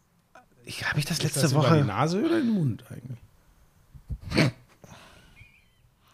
ich 0.64 0.88
habe 0.88 1.00
ich 1.00 1.06
das 1.06 1.24
letzte 1.24 1.42
das 1.42 1.54
Woche. 1.54 1.68
über 1.68 1.78
die 1.78 1.88
Nase 1.88 2.24
oder 2.24 2.40
den 2.40 2.52
Mund 2.52 2.84
eigentlich? 2.90 4.52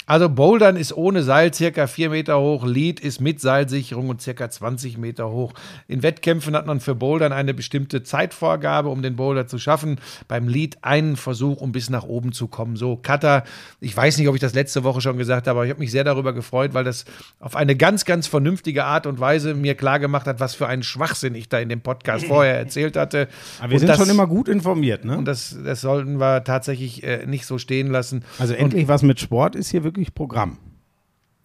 Also 0.06 0.30
Bouldern 0.30 0.76
ist 0.76 0.95
ohne 0.95 1.24
Seil 1.24 1.53
circa 1.53 1.88
4 1.88 2.12
Meter 2.12 2.39
hoch, 2.39 2.66
Lead 2.66 2.99
ist 2.99 3.22
mit 3.22 3.41
Seilsicherung 3.41 4.10
und 4.10 4.22
circa 4.22 4.49
20 4.49 4.97
Meter 4.97 5.30
hoch. 5.32 5.53
In 5.88 6.03
Wettkämpfen 6.03 6.56
hat 6.56 6.68
man 6.68 6.80
für 6.80 6.93
Bouldern 6.93 7.34
eine 7.34 7.53
bestimmte 7.53 8.03
Zeitvorgabe, 8.03 8.89
um 8.89 9.01
den 9.01 9.16
Boulder 9.16 9.47
zu 9.47 9.58
schaffen. 9.58 9.99
Beim 10.28 10.47
Lead 10.47 10.78
einen 10.82 11.16
Versuch, 11.16 11.60
um 11.60 11.72
bis 11.72 11.89
nach 11.89 12.03
oben 12.03 12.34
zu 12.34 12.47
kommen. 12.47 12.76
So, 12.76 12.97
Cutter, 12.97 13.43
ich 13.80 13.95
weiß 13.97 14.20
nicht, 14.20 14.28
ob 14.28 14.36
ich 14.36 14.41
das 14.41 14.53
letzte 14.53 14.84
Woche 14.84 15.01
schon 15.01 15.18
gesagt 15.18 15.47
habe, 15.47 15.60
aber 15.60 15.66
ich 15.66 15.72
habe 15.72 15.80
mich 15.80 15.91
sehr 15.91 16.03
darüber 16.03 16.34
gefreut, 16.34 16.74
weil 16.74 16.84
das 16.84 17.06
auf 17.39 17.56
eine 17.56 17.76
ganz, 17.76 18.06
ganz 18.06 18.28
vernünftige 18.28 18.86
Art 18.86 19.08
und 19.08 19.20
Weise 19.20 19.56
mir 19.56 19.74
klargemacht 19.74 20.28
hat, 20.28 20.39
was 20.39 20.53
für 20.53 20.68
einen 20.68 20.84
Schwachsinn 20.84 21.34
ich 21.34 21.49
da 21.49 21.58
in 21.58 21.70
dem 21.70 21.82
Podcast 21.82 22.26
vorher 22.28 22.58
erzählt 22.58 22.95
hatte. 22.95 23.28
Aber 23.60 23.70
wir 23.70 23.76
Und 23.76 23.80
sind 23.80 23.88
das, 23.88 23.97
schon 23.97 24.10
immer 24.10 24.28
gut 24.28 24.49
informiert, 24.49 25.03
ne? 25.03 25.18
Und 25.18 25.26
das, 25.26 25.58
das 25.66 25.82
sollten 25.82 26.20
wir 26.20 26.43
tatsächlich 26.43 27.03
äh, 27.03 27.26
nicht 27.26 27.47
so 27.47 27.58
stehen 27.58 27.89
lassen. 27.89 28.24
also 28.38 28.53
endlich 28.53 28.88
was 28.88 29.01
mit 29.01 29.20
Sport 29.20 29.56
ist 29.56 29.72
hier 29.72 29.84
wirklich 29.84 29.95
Programm. 30.14 30.58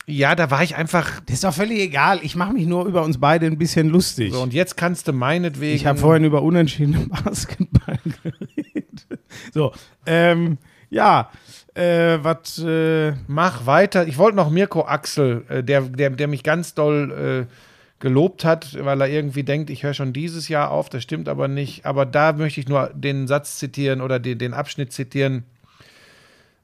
Ja, 0.07 0.34
da 0.34 0.51
war 0.51 0.62
ich 0.62 0.76
einfach 0.76 1.20
Das 1.26 1.34
ist 1.34 1.44
doch 1.44 1.55
völlig 1.55 1.78
egal. 1.80 2.20
Ich 2.22 2.34
mache 2.34 2.53
mich 2.53 2.66
nur 2.66 2.84
über 2.86 3.03
uns 3.03 3.18
beide 3.18 3.46
ein 3.46 3.59
bisschen 3.59 3.88
lustig. 3.88 4.32
So, 4.32 4.42
und 4.42 4.53
jetzt 4.53 4.76
kannst 4.76 5.07
du 5.09 5.12
meinetwegen. 5.12 5.76
ich 5.76 5.86
habe 5.86 5.98
vorhin 5.98 6.24
über 6.24 6.42
unentschiedene 6.42 7.07
Basketball 7.07 7.98
geredet. 8.22 9.07
So, 9.55 9.72
ähm, 10.07 10.59
ja, 10.90 11.30
äh, 11.74 12.18
was, 12.22 12.59
äh, 12.59 13.12
Mach 13.28 13.66
weiter. 13.66 14.07
Ich 14.09 14.18
wollte 14.18 14.36
noch 14.36 14.51
Mirko 14.51 14.84
Axel, 14.84 15.44
äh, 15.48 15.62
der, 15.62 15.82
der, 15.82 16.11
der 16.11 16.28
mich 16.28 16.42
ganz 16.42 16.74
doll 16.74 17.46
äh, 17.48 17.55
gelobt 18.01 18.44
hat, 18.44 18.76
weil 18.82 19.01
er 19.03 19.09
irgendwie 19.09 19.44
denkt, 19.44 19.70
ich 19.70 19.84
höre 19.84 19.94
schon 19.94 20.12
dieses 20.12 20.48
Jahr 20.48 20.70
auf. 20.70 20.88
Das 20.88 21.03
stimmt 21.03 21.28
aber 21.28 21.46
nicht. 21.46 21.86
Aber 21.86 22.07
da 22.07 22.32
möchte 22.32 22.59
ich 22.59 22.68
nur 22.68 22.90
den 22.94 23.28
Satz 23.28 23.59
zitieren 23.59 24.01
oder 24.01 24.18
den, 24.18 24.38
den 24.38 24.55
Abschnitt 24.55 24.92
zitieren. 24.92 25.44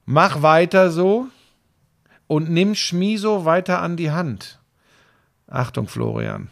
Mach 0.05 0.41
weiter 0.41 0.89
so 0.91 1.27
und 2.27 2.49
nimm 2.49 2.75
Schmiso 2.75 3.45
weiter 3.45 3.81
an 3.81 3.97
die 3.97 4.11
Hand. 4.11 4.59
Achtung, 5.47 5.87
Florian. 5.87 6.49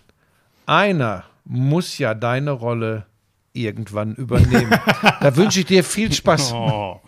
Einer 0.66 1.26
muss 1.44 1.98
ja 1.98 2.14
deine 2.14 2.52
Rolle 2.52 3.06
irgendwann 3.54 4.16
übernehmen. 4.16 4.72
da 5.22 5.36
wünsche 5.36 5.60
ich 5.62 5.66
dir 5.66 5.84
viel 5.84 6.12
Spaß. 6.12 6.54
oh, 6.54 7.02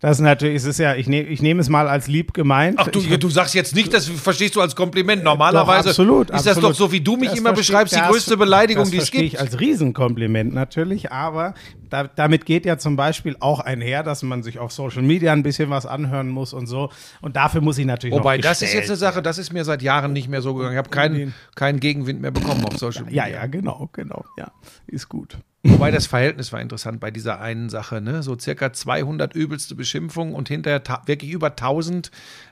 das 0.00 0.16
ist 0.18 0.20
natürlich, 0.22 0.56
es 0.56 0.64
ist 0.64 0.78
ja, 0.78 0.94
ich, 0.94 1.06
nehm, 1.08 1.26
ich 1.30 1.42
nehme 1.42 1.60
es 1.60 1.68
mal 1.68 1.86
als 1.88 2.06
lieb 2.08 2.32
gemeint. 2.32 2.76
Ach 2.78 2.88
du, 2.88 3.00
ich, 3.00 3.18
du 3.18 3.28
sagst 3.28 3.54
jetzt 3.54 3.74
nicht, 3.74 3.92
das 3.92 4.06
verstehst 4.08 4.56
du 4.56 4.60
als 4.62 4.74
Kompliment. 4.74 5.22
Normalerweise 5.22 5.84
Doch, 5.84 5.90
absolut, 5.90 6.30
ist 6.30 6.46
das 6.46 6.56
absolut. 6.56 6.70
doch 6.70 6.74
so, 6.76 6.90
wie 6.92 7.00
du 7.00 7.16
mich 7.16 7.30
Das 7.30 7.38
immer 7.38 7.52
beschreibst, 7.52 7.94
die 7.94 7.98
das- 8.00 8.08
größte 8.08 8.36
Beleidigung, 8.38 8.84
das 8.84 8.90
die 8.90 8.96
es 8.96 9.02
verstehe 9.04 9.20
gibt. 9.22 9.34
ich 9.34 9.40
als 9.40 9.60
Riesenkompliment 9.60 10.54
natürlich, 10.54 11.12
aber 11.12 11.54
da, 11.90 12.04
damit 12.04 12.46
geht 12.46 12.64
ja 12.66 12.78
zum 12.78 12.96
Beispiel 12.96 13.36
auch 13.40 13.60
einher, 13.60 14.02
dass 14.02 14.22
man 14.22 14.42
sich 14.42 14.58
auf 14.58 14.72
Social 14.72 15.02
Media 15.02 15.32
ein 15.32 15.42
bisschen 15.42 15.70
was 15.70 15.86
anhören 15.86 16.28
muss 16.28 16.52
und 16.52 16.66
so. 16.66 16.90
Und 17.20 17.36
dafür 17.36 17.60
muss 17.60 17.76
ich 17.78 17.84
natürlich 17.86 18.16
Wobei, 18.16 18.38
das 18.38 18.62
ist 18.62 18.72
jetzt 18.72 18.88
eine 18.88 18.96
Sache, 18.96 19.20
das 19.22 19.38
ist 19.38 19.52
mir 19.52 19.64
seit 19.64 19.82
Jahren 19.82 20.12
nicht 20.12 20.28
mehr 20.28 20.40
so 20.40 20.54
gegangen. 20.54 20.72
Ich 20.74 20.78
habe 20.78 20.90
keinen, 20.90 21.34
keinen 21.56 21.80
Gegenwind 21.80 22.20
mehr 22.22 22.30
bekommen 22.30 22.64
auf 22.64 22.78
Social 22.78 23.04
Media. 23.04 23.26
Ja, 23.26 23.32
ja, 23.40 23.46
genau, 23.46 23.90
genau. 23.92 24.24
Ja, 24.38 24.50
ist 24.86 25.08
gut. 25.08 25.36
Wobei 25.62 25.90
das 25.90 26.06
Verhältnis 26.06 26.52
war 26.54 26.60
interessant 26.62 27.00
bei 27.00 27.10
dieser 27.10 27.38
einen 27.40 27.68
Sache, 27.68 28.00
ne? 28.00 28.22
So 28.22 28.38
circa 28.38 28.72
200 28.72 29.34
übelste 29.34 29.74
Beschimpfungen 29.74 30.34
und 30.34 30.48
hinterher 30.48 30.82
wirklich 31.04 31.30
über 31.30 31.48
1000, 31.48 32.10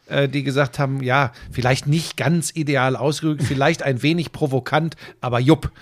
äh, 0.08 0.28
die 0.28 0.42
gesagt 0.42 0.78
haben, 0.78 1.02
ja, 1.02 1.32
vielleicht 1.50 1.86
nicht 1.86 2.18
ganz 2.18 2.50
ideal 2.54 2.96
ausgerückt, 2.96 3.42
vielleicht 3.44 3.82
ein 3.82 4.02
wenig 4.02 4.32
provokant, 4.32 4.96
aber 5.22 5.40
jupp. 5.40 5.72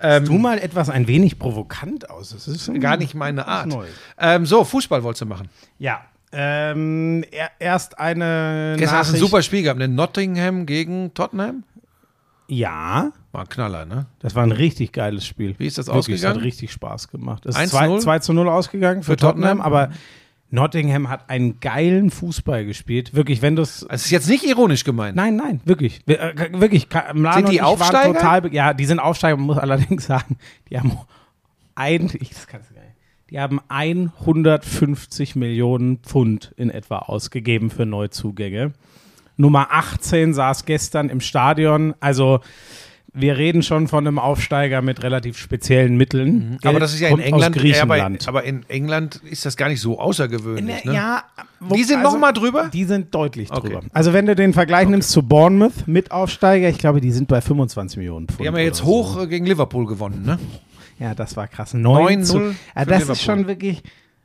Ähm, 0.00 0.24
Du 0.24 0.38
mal 0.38 0.58
etwas 0.58 0.88
ein 0.88 1.08
wenig 1.08 1.40
provokant 1.40 2.10
aus. 2.10 2.30
Das 2.30 2.46
ist 2.46 2.70
gar 2.80 2.96
nicht 2.96 3.16
meine 3.16 3.48
Art. 3.48 3.76
Ähm, 4.16 4.46
so, 4.46 4.62
Fußball 4.62 5.02
wolltest 5.02 5.22
du 5.22 5.26
machen. 5.26 5.48
Ja. 5.80 6.02
Ähm, 6.30 7.24
er, 7.32 7.50
erst 7.58 7.98
eine 7.98 8.76
Gestern 8.78 8.98
hast 8.98 9.10
du 9.10 9.16
ein 9.16 9.20
super 9.20 9.42
Spiel 9.42 9.62
gehabt, 9.62 9.80
ne? 9.80 9.88
Nottingham 9.88 10.66
gegen 10.66 11.12
Tottenham. 11.14 11.64
Ja, 12.46 13.12
War 13.32 13.42
ein 13.42 13.48
Knaller, 13.48 13.84
ne? 13.84 14.06
das 14.20 14.34
war 14.34 14.42
ein 14.42 14.52
richtig 14.52 14.92
geiles 14.92 15.26
Spiel. 15.26 15.54
Wie 15.58 15.66
ist 15.66 15.76
das 15.76 15.88
Wirklich, 15.88 16.08
Es 16.08 16.14
ausgegangen? 16.14 16.36
hat 16.36 16.44
richtig 16.44 16.72
Spaß 16.72 17.08
gemacht. 17.08 17.44
Es 17.46 17.56
1 17.56 17.64
ist 17.66 17.70
zu 17.72 17.76
2, 17.76 17.86
0? 17.88 18.00
2 18.00 18.18
zu 18.20 18.32
0 18.32 18.48
ausgegangen 18.48 19.02
für, 19.02 19.12
Für 19.12 19.16
Tottenham, 19.16 19.58
Tottenham? 19.58 19.60
aber 19.60 19.90
Nottingham 20.50 21.10
hat 21.10 21.28
einen 21.28 21.60
geilen 21.60 22.10
Fußball 22.10 22.64
gespielt. 22.64 23.12
Wirklich, 23.12 23.42
wenn 23.42 23.54
du 23.54 23.60
es 23.62 23.82
es 23.90 24.06
ist 24.06 24.10
jetzt 24.10 24.28
nicht 24.30 24.44
ironisch 24.44 24.82
gemeint. 24.82 25.14
Nein, 25.14 25.36
nein, 25.36 25.60
wirklich. 25.66 26.00
Wir, 26.06 26.20
äh, 26.20 26.60
wirklich. 26.60 26.88
Mlano 27.12 27.36
Sind 27.36 27.50
die 27.50 27.60
Aufsteiger? 27.60 28.14
Total, 28.14 28.54
ja, 28.54 28.72
die 28.72 28.86
sind 28.86 28.98
Aufsteiger. 28.98 29.36
Man 29.36 29.46
muss 29.46 29.58
allerdings 29.58 30.06
sagen, 30.06 30.38
die 30.70 30.78
haben 30.78 30.96
ein, 31.74 32.10
ich, 32.18 32.30
das 32.30 32.46
kannst 32.46 32.70
du 32.70 32.74
gar 32.74 32.82
nicht. 32.82 32.94
Die 33.30 33.38
haben 33.38 33.60
150 33.68 35.36
Millionen 35.36 35.98
Pfund 35.98 36.54
in 36.56 36.70
etwa 36.70 37.00
ausgegeben 37.00 37.68
für 37.70 37.84
Neuzugänge. 37.84 38.72
Nummer 39.36 39.68
18 39.70 40.32
saß 40.32 40.64
gestern 40.64 41.10
im 41.10 41.20
Stadion. 41.20 41.94
Also 42.00 42.40
wir 43.14 43.36
reden 43.38 43.62
schon 43.62 43.88
von 43.88 44.06
einem 44.06 44.18
Aufsteiger 44.18 44.82
mit 44.82 45.02
relativ 45.02 45.38
speziellen 45.38 45.96
Mitteln. 45.96 46.50
Mhm. 46.50 46.58
Aber 46.68 46.78
das 46.78 46.92
ist 46.94 47.00
ja 47.00 47.08
in 47.08 47.18
England. 47.20 47.56
Ja, 47.56 47.82
aber, 47.82 47.94
Griechenland. 47.96 48.28
aber 48.28 48.44
in 48.44 48.68
England 48.68 49.16
ist 49.24 49.46
das 49.46 49.56
gar 49.56 49.68
nicht 49.68 49.80
so 49.80 49.98
außergewöhnlich. 49.98 50.84
Ne? 50.84 50.92
Ja, 50.94 51.22
wo- 51.58 51.74
Die 51.74 51.84
sind 51.84 51.98
also, 52.00 52.12
noch 52.12 52.18
mal 52.20 52.32
drüber? 52.32 52.68
Die 52.72 52.84
sind 52.84 53.14
deutlich 53.14 53.50
Okay. 53.50 53.68
drüber. 53.68 53.80
Also 53.92 54.12
wenn 54.12 54.26
du 54.26 54.34
den 54.34 54.52
Vergleich 54.52 54.86
nimmst 54.88 55.10
zu 55.10 55.22
Bournemouth 55.22 55.86
mit 55.88 56.10
Aufsteiger, 56.10 56.68
ich 56.68 56.78
glaube, 56.78 57.00
die 57.00 57.10
sind 57.10 57.28
bei 57.28 57.40
25 57.40 57.96
Millionen 57.96 58.28
Pfund. 58.28 58.40
Die 58.40 58.46
haben 58.48 58.56
ja 58.56 58.62
jetzt 58.62 58.78
so. 58.78 58.84
hoch 58.84 59.22
äh, 59.22 59.26
gegen 59.26 59.46
Liverpool 59.46 59.86
gewonnen, 59.86 60.22
ne? 60.24 60.38
Ja, 60.98 61.14
das 61.14 61.36
war 61.36 61.48
krass. 61.48 61.74
9 61.74 62.20
9-0 62.20 62.22
zu, 62.24 62.38
ja, 62.40 62.52
das 62.74 62.86
Liverpool. 62.86 63.12
ist 63.12 63.22
schon 63.22 63.46
wirklich, 63.46 63.82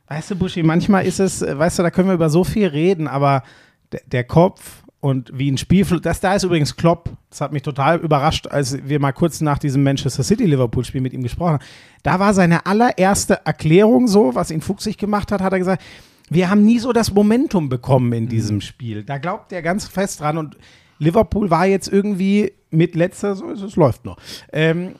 weißt 0.08 0.32
du, 0.32 0.36
Buschi, 0.36 0.62
manchmal 0.62 1.06
ist 1.06 1.20
es, 1.20 1.40
äh, 1.40 1.58
weißt 1.58 1.78
du, 1.78 1.82
da 1.84 1.90
können 1.90 2.08
wir 2.08 2.14
über 2.14 2.28
so 2.30 2.44
viel 2.44 2.66
reden, 2.66 3.08
aber 3.08 3.44
der, 3.92 4.00
der 4.12 4.24
Kopf 4.24 4.82
und 5.04 5.30
wie 5.34 5.50
ein 5.50 5.58
Spielfluss, 5.58 6.00
das 6.00 6.20
da 6.20 6.34
ist 6.34 6.44
übrigens 6.44 6.76
Klopp, 6.76 7.10
das 7.28 7.42
hat 7.42 7.52
mich 7.52 7.60
total 7.60 7.98
überrascht, 7.98 8.46
als 8.46 8.88
wir 8.88 8.98
mal 9.00 9.12
kurz 9.12 9.42
nach 9.42 9.58
diesem 9.58 9.82
Manchester 9.82 10.22
City-Liverpool-Spiel 10.22 11.02
mit 11.02 11.12
ihm 11.12 11.22
gesprochen 11.22 11.52
haben. 11.52 11.64
Da 12.02 12.20
war 12.20 12.32
seine 12.32 12.64
allererste 12.64 13.44
Erklärung 13.44 14.08
so, 14.08 14.34
was 14.34 14.50
ihn 14.50 14.62
fuchsig 14.62 14.96
gemacht 14.96 15.30
hat, 15.30 15.42
hat 15.42 15.52
er 15.52 15.58
gesagt, 15.58 15.82
wir 16.30 16.48
haben 16.48 16.64
nie 16.64 16.78
so 16.78 16.94
das 16.94 17.12
Momentum 17.12 17.68
bekommen 17.68 18.14
in 18.14 18.28
diesem 18.28 18.62
Spiel. 18.62 19.04
Da 19.04 19.18
glaubt 19.18 19.52
er 19.52 19.60
ganz 19.60 19.86
fest 19.86 20.20
dran 20.20 20.38
und 20.38 20.56
Liverpool 20.98 21.50
war 21.50 21.66
jetzt 21.66 21.88
irgendwie 21.88 22.54
mit 22.70 22.94
letzter, 22.94 23.36
so 23.36 23.50
es, 23.50 23.76
läuft 23.76 24.06
noch. 24.06 24.16
Ähm, 24.54 24.94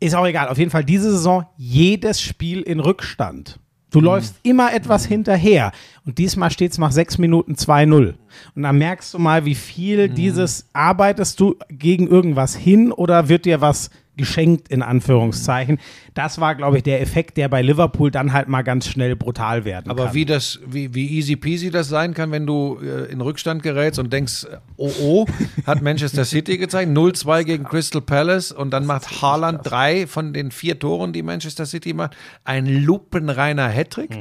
ist 0.00 0.14
auch 0.14 0.26
egal. 0.26 0.48
Auf 0.48 0.56
jeden 0.56 0.70
Fall 0.70 0.84
diese 0.84 1.10
Saison 1.10 1.44
jedes 1.58 2.22
Spiel 2.22 2.62
in 2.62 2.80
Rückstand. 2.80 3.60
Du 3.90 4.00
läufst 4.00 4.36
immer 4.42 4.72
etwas 4.74 5.06
hinterher. 5.06 5.72
Und 6.04 6.18
diesmal 6.18 6.50
steht 6.50 6.72
es 6.72 6.78
nach 6.78 6.92
sechs 6.92 7.16
Minuten 7.16 7.54
2-0. 7.54 8.14
Und 8.54 8.62
dann 8.62 8.78
merkst 8.78 9.14
du 9.14 9.18
mal, 9.18 9.44
wie 9.44 9.54
viel 9.54 10.08
dieses 10.08 10.68
arbeitest 10.72 11.40
du 11.40 11.56
gegen 11.70 12.06
irgendwas 12.06 12.54
hin 12.54 12.92
oder 12.92 13.28
wird 13.28 13.46
dir 13.46 13.60
was 13.60 13.90
geschenkt, 14.18 14.68
in 14.68 14.82
Anführungszeichen. 14.82 15.78
Das 16.12 16.38
war, 16.40 16.54
glaube 16.54 16.76
ich, 16.76 16.82
der 16.82 17.00
Effekt, 17.00 17.38
der 17.38 17.48
bei 17.48 17.62
Liverpool 17.62 18.10
dann 18.10 18.34
halt 18.34 18.48
mal 18.48 18.62
ganz 18.62 18.88
schnell 18.88 19.16
brutal 19.16 19.64
werden 19.64 19.90
Aber 19.90 20.06
kann. 20.06 20.14
wie 20.14 20.26
das, 20.26 20.60
wie, 20.66 20.94
wie 20.94 21.08
easy 21.16 21.36
peasy 21.36 21.70
das 21.70 21.88
sein 21.88 22.12
kann, 22.12 22.30
wenn 22.30 22.46
du 22.46 22.78
äh, 22.82 23.10
in 23.10 23.20
Rückstand 23.22 23.62
gerätst 23.62 23.98
und 23.98 24.12
denkst, 24.12 24.44
äh, 24.44 24.58
oh 24.76 24.92
oh, 25.00 25.26
hat 25.66 25.80
Manchester 25.80 26.24
City 26.24 26.58
gezeigt, 26.58 26.90
0-2 26.90 27.44
gegen 27.44 27.64
Crystal 27.64 28.02
Palace 28.02 28.52
und 28.52 28.70
dann 28.70 28.84
macht 28.84 29.22
Haaland 29.22 29.60
drei 29.62 30.06
von 30.06 30.32
den 30.32 30.50
vier 30.50 30.78
Toren, 30.78 31.12
die 31.12 31.22
Manchester 31.22 31.64
City 31.64 31.94
macht, 31.94 32.16
ein 32.44 32.66
lupenreiner 32.66 33.68
Hattrick. 33.68 34.18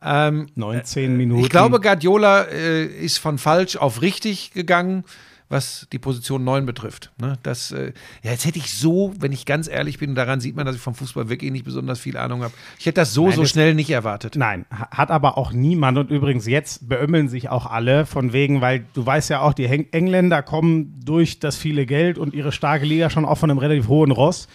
Ähm, 0.00 0.46
19 0.54 1.16
Minuten. 1.16 1.42
ich 1.42 1.50
glaube, 1.50 1.80
Guardiola 1.80 2.42
äh, 2.42 2.84
ist 2.84 3.18
von 3.18 3.38
falsch 3.38 3.76
auf 3.76 4.00
richtig 4.00 4.52
gegangen, 4.52 5.04
was 5.48 5.86
die 5.92 5.98
Position 5.98 6.44
9 6.44 6.66
betrifft. 6.66 7.10
Ne? 7.20 7.38
Das, 7.42 7.72
äh, 7.72 7.92
ja, 8.22 8.32
jetzt 8.32 8.44
hätte 8.44 8.58
ich 8.58 8.72
so, 8.74 9.12
wenn 9.18 9.32
ich 9.32 9.46
ganz 9.46 9.66
ehrlich 9.68 9.98
bin, 9.98 10.10
und 10.10 10.14
daran 10.16 10.40
sieht 10.40 10.56
man, 10.56 10.66
dass 10.66 10.76
ich 10.76 10.82
vom 10.82 10.94
Fußball 10.94 11.28
wirklich 11.28 11.50
nicht 11.52 11.64
besonders 11.64 11.98
viel 12.00 12.16
Ahnung 12.16 12.42
habe, 12.42 12.52
ich 12.78 12.86
hätte 12.86 13.00
das 13.00 13.14
so, 13.14 13.26
Nein, 13.26 13.36
so 13.36 13.42
das- 13.42 13.50
schnell 13.50 13.74
nicht 13.74 13.90
erwartet. 13.90 14.34
Nein, 14.36 14.66
ha- 14.70 14.88
hat 14.90 15.10
aber 15.10 15.38
auch 15.38 15.52
niemand. 15.52 15.96
Und 15.98 16.10
übrigens, 16.10 16.46
jetzt 16.46 16.88
beömmeln 16.88 17.28
sich 17.28 17.48
auch 17.48 17.66
alle 17.66 18.04
von 18.06 18.32
wegen, 18.32 18.60
weil 18.60 18.84
du 18.94 19.06
weißt 19.06 19.30
ja 19.30 19.40
auch, 19.40 19.54
die 19.54 19.64
Engländer 19.66 20.42
kommen 20.42 21.00
durch 21.04 21.38
das 21.40 21.56
viele 21.56 21.86
Geld 21.86 22.18
und 22.18 22.34
ihre 22.34 22.52
starke 22.52 22.84
Liga 22.84 23.08
schon 23.10 23.24
auch 23.24 23.38
von 23.38 23.50
einem 23.50 23.58
relativ 23.58 23.88
hohen 23.88 24.10
Ross. 24.10 24.48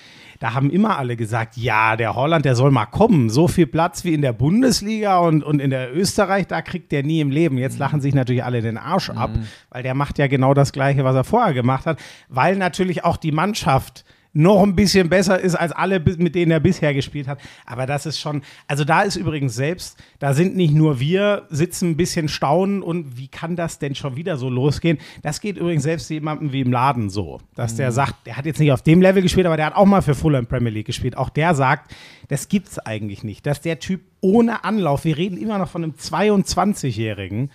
Da 0.43 0.53
haben 0.53 0.69
immer 0.71 0.97
alle 0.97 1.15
gesagt, 1.15 1.55
ja, 1.55 1.95
der 1.95 2.15
Holland, 2.15 2.43
der 2.43 2.57
soll 2.57 2.69
mal 2.69 2.85
kommen. 2.85 3.29
So 3.29 3.47
viel 3.47 3.65
Platz 3.65 4.03
wie 4.03 4.13
in 4.13 4.21
der 4.21 4.33
Bundesliga 4.33 5.19
und, 5.19 5.41
und 5.41 5.61
in 5.61 5.69
der 5.69 5.95
Österreich, 5.95 6.47
da 6.47 6.61
kriegt 6.61 6.91
der 6.91 7.01
nie 7.01 7.21
im 7.21 7.31
Leben. 7.31 7.57
Jetzt 7.57 7.79
lachen 7.79 8.01
sich 8.01 8.13
natürlich 8.13 8.43
alle 8.43 8.61
den 8.61 8.77
Arsch 8.77 9.09
ab, 9.09 9.29
weil 9.69 9.83
der 9.83 9.93
macht 9.93 10.19
ja 10.19 10.27
genau 10.27 10.53
das 10.53 10.73
Gleiche, 10.73 11.05
was 11.05 11.15
er 11.15 11.23
vorher 11.23 11.53
gemacht 11.53 11.85
hat, 11.85 11.97
weil 12.27 12.57
natürlich 12.57 13.05
auch 13.05 13.15
die 13.15 13.31
Mannschaft 13.31 14.03
noch 14.35 14.63
ein 14.63 14.75
bisschen 14.75 15.09
besser 15.09 15.39
ist 15.39 15.53
als 15.53 15.71
alle, 15.71 15.99
mit 15.99 16.33
denen 16.33 16.51
er 16.51 16.59
bisher 16.59 16.93
gespielt 16.95 17.27
hat. 17.27 17.39
Aber 17.67 17.85
das 17.85 18.07
ist 18.07 18.19
schon, 18.19 18.41
also 18.67 18.83
da 18.83 19.03
ist 19.03 19.15
übrigens 19.15 19.53
selbst, 19.53 19.95
da 20.17 20.33
sind 20.33 20.55
nicht 20.55 20.73
nur 20.73 20.99
wir, 20.99 21.43
sitzen 21.49 21.91
ein 21.91 21.97
bisschen 21.97 22.27
staunen 22.27 22.81
und 22.81 23.15
wie 23.15 23.27
kann 23.27 23.55
das 23.55 23.77
denn 23.77 23.93
schon 23.93 24.15
wieder 24.15 24.37
so 24.37 24.49
losgehen? 24.49 24.97
Das 25.21 25.39
geht 25.39 25.57
übrigens 25.57 25.83
selbst 25.83 26.09
jemandem 26.09 26.51
wie 26.51 26.61
im 26.61 26.71
Laden 26.71 27.11
so, 27.11 27.41
dass 27.55 27.75
der 27.75 27.91
sagt, 27.91 28.25
der 28.25 28.35
hat 28.35 28.47
jetzt 28.47 28.59
nicht 28.59 28.71
auf 28.71 28.81
dem 28.81 29.01
Level 29.03 29.21
gespielt, 29.21 29.45
aber 29.45 29.55
der 29.57 29.67
hat 29.67 29.75
auch 29.75 29.85
mal 29.85 30.01
für 30.01 30.15
Fulham 30.15 30.47
Premier 30.47 30.71
League 30.71 30.87
gespielt. 30.87 31.15
Auch 31.15 31.29
der 31.29 31.53
sagt, 31.53 31.93
das 32.29 32.49
gibt's 32.49 32.79
eigentlich 32.79 33.23
nicht, 33.23 33.45
dass 33.45 33.61
der 33.61 33.77
Typ 33.79 34.01
ohne 34.19 34.63
Anlauf, 34.63 35.05
wir 35.05 35.15
reden 35.15 35.37
immer 35.37 35.59
noch 35.59 35.69
von 35.69 35.83
einem 35.83 35.93
22-Jährigen, 35.93 37.51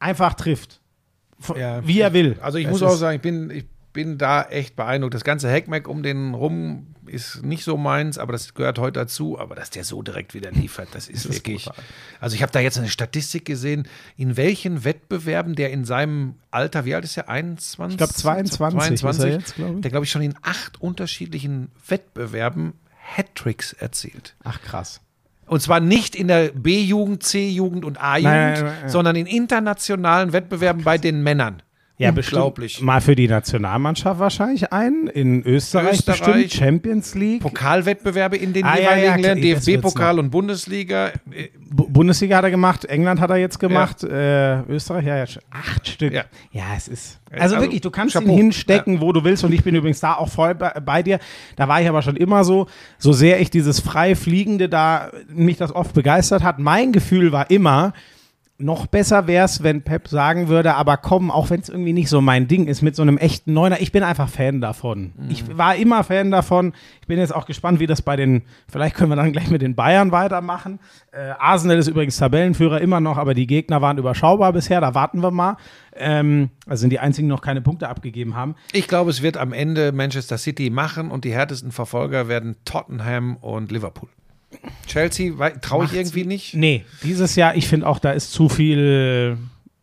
einfach 0.00 0.34
trifft. 0.34 0.80
Von- 1.38 1.58
Ja. 1.58 1.86
Wie 1.86 2.00
er 2.00 2.12
will. 2.12 2.36
Also 2.40 2.58
ich 2.58 2.66
muss 2.68 2.82
auch 2.82 2.94
sagen, 2.96 3.16
ich 3.16 3.22
bin, 3.22 3.50
ich 3.50 3.64
bin 3.96 4.18
da 4.18 4.42
echt 4.42 4.76
beeindruckt. 4.76 5.14
Das 5.14 5.24
ganze 5.24 5.50
Hackmack 5.50 5.88
um 5.88 6.02
den 6.02 6.34
rum 6.34 6.88
ist 7.06 7.42
nicht 7.42 7.64
so 7.64 7.78
meins, 7.78 8.18
aber 8.18 8.32
das 8.32 8.52
gehört 8.52 8.78
heute 8.78 9.00
dazu. 9.00 9.38
Aber 9.38 9.54
dass 9.54 9.70
der 9.70 9.84
so 9.84 10.02
direkt 10.02 10.34
wieder 10.34 10.52
liefert, 10.52 10.88
das 10.92 11.08
ist 11.08 11.32
wirklich. 11.32 11.68
Also 12.20 12.36
ich 12.36 12.42
habe 12.42 12.52
da 12.52 12.60
jetzt 12.60 12.78
eine 12.78 12.90
Statistik 12.90 13.46
gesehen, 13.46 13.88
in 14.18 14.36
welchen 14.36 14.84
Wettbewerben 14.84 15.54
der 15.54 15.70
in 15.70 15.86
seinem 15.86 16.34
Alter, 16.50 16.84
wie 16.84 16.94
alt 16.94 17.04
ist 17.04 17.16
er? 17.16 17.30
21? 17.30 17.94
Ich 17.94 17.96
glaube 17.96 18.12
22, 18.12 19.02
ist 19.02 19.18
er 19.18 19.30
jetzt, 19.30 19.54
glaube 19.54 19.76
ich. 19.76 19.80
Der, 19.80 19.90
glaube 19.90 20.04
ich, 20.04 20.10
schon 20.10 20.22
in 20.22 20.34
acht 20.42 20.78
unterschiedlichen 20.80 21.70
Wettbewerben 21.88 22.74
Hattricks 23.16 23.72
erzielt. 23.72 24.36
Ach 24.44 24.60
krass. 24.60 25.00
Und 25.46 25.62
zwar 25.62 25.80
nicht 25.80 26.14
in 26.14 26.28
der 26.28 26.50
B-Jugend, 26.50 27.22
C-Jugend 27.22 27.86
und 27.86 27.98
A-Jugend, 27.98 28.62
sondern 28.88 29.16
in 29.16 29.26
internationalen 29.26 30.34
Wettbewerben 30.34 30.84
bei 30.84 30.98
den 30.98 31.22
Männern. 31.22 31.62
Ja, 31.98 32.10
Unglaublich. 32.10 32.82
Mal 32.82 33.00
für 33.00 33.16
die 33.16 33.26
Nationalmannschaft 33.26 34.20
wahrscheinlich 34.20 34.70
ein. 34.70 35.06
In 35.06 35.42
Österreich, 35.46 35.94
Österreich. 36.00 36.20
bestimmt. 36.20 36.52
Champions 36.52 37.14
League. 37.14 37.40
Pokalwettbewerbe 37.40 38.36
in 38.36 38.52
den 38.52 38.64
Ah, 38.64 38.74
ja, 38.78 38.94
jeweiligen 38.96 39.24
ja, 39.42 39.42
wird's 39.42 39.64
DFB-Pokal 39.64 40.18
und 40.18 40.28
Bundesliga. 40.30 41.08
Äh, 41.08 41.48
Bu- 41.70 41.88
Bundesliga 41.88 42.36
hat 42.36 42.44
er 42.44 42.50
gemacht, 42.50 42.84
England 42.84 43.18
hat 43.20 43.30
er 43.30 43.36
jetzt 43.36 43.58
gemacht, 43.58 44.04
äh, 44.04 44.60
Österreich, 44.64 45.06
ja, 45.06 45.16
ja, 45.16 45.24
acht 45.50 45.88
Stück. 45.88 46.12
Ja. 46.12 46.24
Ja, 46.52 46.64
es 46.76 46.86
ist. 46.88 47.18
Ja, 47.30 47.38
Also, 47.38 47.54
also, 47.56 47.64
wirklich, 47.66 47.80
du 47.80 47.90
kannst 47.90 48.12
Chapeau. 48.12 48.28
ihn 48.32 48.36
hinstecken, 48.36 49.00
wo 49.00 49.12
du 49.12 49.24
willst. 49.24 49.42
Und 49.44 49.52
ich 49.54 49.64
bin 49.64 49.74
übrigens 49.74 50.00
da 50.00 50.14
auch 50.16 50.28
voll 50.28 50.54
bei, 50.54 50.70
bei 50.84 51.02
dir. 51.02 51.18
Da 51.56 51.66
war 51.66 51.80
ich 51.80 51.88
aber 51.88 52.02
schon 52.02 52.16
immer 52.16 52.44
so, 52.44 52.66
so 52.98 53.14
sehr 53.14 53.40
ich 53.40 53.50
dieses 53.50 53.80
frei 53.80 54.14
Fliegende 54.14 54.68
da 54.68 55.10
mich 55.30 55.56
das 55.56 55.74
oft 55.74 55.94
begeistert 55.94 56.42
hat. 56.42 56.58
Mein 56.58 56.92
Gefühl 56.92 57.32
war 57.32 57.50
immer, 57.50 57.94
noch 58.58 58.86
besser 58.86 59.26
wäre 59.26 59.44
es, 59.44 59.62
wenn 59.62 59.82
Pep 59.82 60.08
sagen 60.08 60.48
würde, 60.48 60.74
aber 60.74 60.96
komm, 60.96 61.30
auch 61.30 61.50
wenn 61.50 61.60
es 61.60 61.68
irgendwie 61.68 61.92
nicht 61.92 62.08
so 62.08 62.22
mein 62.22 62.48
Ding 62.48 62.66
ist, 62.66 62.80
mit 62.80 62.96
so 62.96 63.02
einem 63.02 63.18
echten 63.18 63.52
Neuner. 63.52 63.80
Ich 63.80 63.92
bin 63.92 64.02
einfach 64.02 64.28
Fan 64.28 64.62
davon. 64.62 65.12
Ich 65.28 65.58
war 65.58 65.76
immer 65.76 66.04
Fan 66.04 66.30
davon. 66.30 66.72
Ich 67.02 67.06
bin 67.06 67.18
jetzt 67.18 67.34
auch 67.34 67.44
gespannt, 67.44 67.80
wie 67.80 67.86
das 67.86 68.00
bei 68.00 68.16
den, 68.16 68.42
vielleicht 68.68 68.94
können 68.94 69.10
wir 69.10 69.16
dann 69.16 69.32
gleich 69.32 69.50
mit 69.50 69.60
den 69.60 69.74
Bayern 69.74 70.10
weitermachen. 70.10 70.80
Äh, 71.12 71.32
Arsenal 71.38 71.76
ist 71.76 71.88
übrigens 71.88 72.16
Tabellenführer 72.16 72.80
immer 72.80 73.00
noch, 73.00 73.18
aber 73.18 73.34
die 73.34 73.46
Gegner 73.46 73.82
waren 73.82 73.98
überschaubar 73.98 74.54
bisher. 74.54 74.80
Da 74.80 74.94
warten 74.94 75.22
wir 75.22 75.30
mal. 75.30 75.56
Ähm, 75.94 76.50
also 76.66 76.80
sind 76.80 76.90
die 76.90 76.98
einzigen, 76.98 77.28
die 77.28 77.34
noch 77.34 77.42
keine 77.42 77.60
Punkte 77.60 77.88
abgegeben 77.88 78.36
haben. 78.36 78.54
Ich 78.72 78.88
glaube, 78.88 79.10
es 79.10 79.20
wird 79.20 79.36
am 79.36 79.52
Ende 79.52 79.92
Manchester 79.92 80.38
City 80.38 80.70
machen 80.70 81.10
und 81.10 81.24
die 81.24 81.32
härtesten 81.32 81.72
Verfolger 81.72 82.28
werden 82.28 82.56
Tottenham 82.64 83.36
und 83.36 83.70
Liverpool. 83.70 84.08
Chelsea 84.86 85.32
traue 85.60 85.84
ich 85.86 85.94
irgendwie 85.94 86.24
nicht. 86.24 86.54
Nee, 86.54 86.84
dieses 87.02 87.36
Jahr, 87.36 87.56
ich 87.56 87.68
finde 87.68 87.86
auch, 87.86 87.98
da 87.98 88.12
ist 88.12 88.32
zu 88.32 88.48
viel 88.48 89.36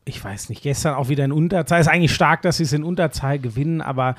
ich 0.06 0.24
weiß 0.24 0.50
nicht, 0.50 0.64
gestern 0.64 0.96
auch 0.96 1.10
wieder 1.10 1.24
in 1.26 1.32
Unterzahl. 1.32 1.80
Ist 1.80 1.88
eigentlich 1.88 2.14
stark, 2.14 2.42
dass 2.42 2.58
sie 2.58 2.64
es 2.64 2.74
in 2.74 2.84
Unterzahl 2.84 3.40
gewinnen, 3.40 3.82
aber 3.82 4.16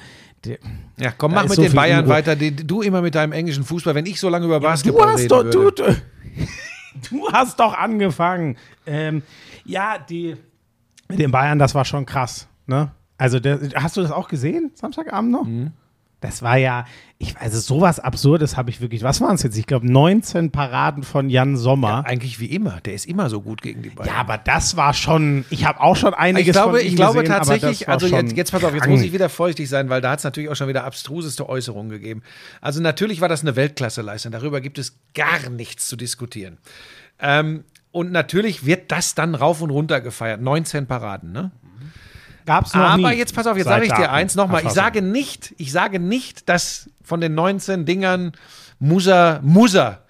Ja, 0.97 1.13
komm, 1.17 1.33
mach 1.35 1.45
mit 1.45 1.53
so 1.53 1.63
den 1.63 1.73
Bayern 1.73 2.05
Unruhe. 2.05 2.15
weiter. 2.15 2.37
Du 2.37 2.83
immer 2.83 3.03
mit 3.03 3.15
deinem 3.15 3.33
englischen 3.33 3.65
Fußball. 3.65 3.95
Wenn 3.95 4.07
ich 4.07 4.21
so 4.21 4.29
lange 4.29 4.47
über 4.47 4.61
du 4.61 4.67
Basketball 4.67 5.13
hast 5.13 5.31
doch, 5.31 5.43
du, 5.43 5.65
würde. 5.65 6.03
du, 7.11 7.11
du 7.17 7.33
hast 7.33 7.61
doch 7.61 7.75
angefangen. 7.75 8.57
Ähm, 8.87 9.23
ja, 9.65 9.99
die 9.99 10.37
mit 11.09 11.19
den 11.19 11.31
Bayern, 11.31 11.59
das 11.59 11.75
war 11.75 11.85
schon 11.85 12.07
krass. 12.07 12.49
Ne? 12.67 12.91
Also, 13.19 13.41
der, 13.41 13.61
hast 13.75 13.97
du 13.97 14.03
das 14.03 14.11
auch 14.11 14.29
gesehen, 14.29 14.73
Samstagabend 14.75 15.31
noch? 15.31 15.45
Mhm. 15.45 15.73
Das 16.21 16.43
war 16.43 16.57
ja, 16.57 16.87
ich, 17.25 17.37
also 17.39 17.59
sowas 17.59 18.01
Absurdes 18.01 18.57
habe 18.57 18.71
ich 18.71 18.81
wirklich, 18.81 19.03
was 19.03 19.21
waren 19.21 19.35
es 19.35 19.43
jetzt? 19.43 19.57
Ich 19.57 19.67
glaube 19.67 19.91
19 19.91 20.51
Paraden 20.51 21.03
von 21.03 21.29
Jan 21.29 21.57
Sommer. 21.57 22.05
Eigentlich 22.07 22.39
wie 22.41 22.47
immer. 22.47 22.81
Der 22.81 22.95
ist 22.95 23.07
immer 23.07 23.29
so 23.29 23.41
gut 23.41 23.63
gegen 23.63 23.83
die 23.83 23.91
Bayern. 23.91 24.09
Ja, 24.15 24.21
aber 24.21 24.39
das 24.39 24.77
war 24.77 24.95
schon, 24.95 25.45
ich 25.51 25.65
habe 25.65 25.81
auch 25.81 25.97
schon 25.97 26.15
einiges 26.15 26.49
ich 26.49 26.53
glaube, 26.53 26.79
von 26.79 26.81
ihm 26.81 26.87
ich 26.87 26.97
glaube 26.97 27.21
gesehen, 27.21 27.37
tatsächlich, 27.37 27.89
also 27.89 28.07
jetzt, 28.07 28.37
jetzt 28.37 28.53
pass 28.53 28.65
auf, 28.65 28.75
jetzt 28.75 28.89
muss 28.89 29.03
ich 29.03 29.13
wieder 29.13 29.29
feuchtig 29.29 29.69
sein, 29.69 29.89
weil 29.89 30.01
da 30.01 30.11
hat 30.11 30.19
es 30.19 30.25
natürlich 30.25 30.51
auch 30.51 30.57
schon 30.57 30.69
wieder 30.69 30.85
abstruseste 30.85 31.49
Äußerungen 31.49 31.91
gegeben. 31.91 32.23
Also 32.61 32.81
natürlich 32.81 33.21
war 33.21 33.29
das 33.29 33.43
eine 33.43 33.57
Weltklasseleistung, 33.57 34.33
darüber 34.33 34.61
gibt 34.61 34.79
es 34.79 34.99
gar 35.15 35.51
nichts 35.51 35.89
zu 35.89 35.97
diskutieren. 35.97 36.59
Ähm, 37.21 37.65
und 37.91 38.11
natürlich 38.11 38.67
wird 38.67 38.91
das 38.91 39.15
dann 39.15 39.35
rauf 39.35 39.63
und 39.63 39.71
runter 39.71 40.01
gefeiert. 40.01 40.41
19 40.41 40.87
Paraden, 40.87 41.33
ne? 41.33 41.53
Gab's 42.47 42.75
noch 42.75 42.83
Aber 42.83 43.11
nie. 43.11 43.17
jetzt 43.17 43.35
pass 43.35 43.47
auf, 43.47 43.57
jetzt 43.57 43.67
sage 43.67 43.87
ich 43.87 43.93
dir 43.93 44.11
eins 44.13 44.35
nochmal. 44.35 44.65
Ich 44.65 44.73
sage 44.73 45.01
nicht, 45.03 45.55
ich 45.59 45.73
sage 45.73 45.99
nicht, 45.99 46.49
dass 46.49 46.91
von 47.03 47.21
den 47.21 47.35
19 47.35 47.87
Dingern 47.87 48.33
muss 48.79 49.07
er, 49.07 49.41
muss 49.43 49.75
er 49.75 50.03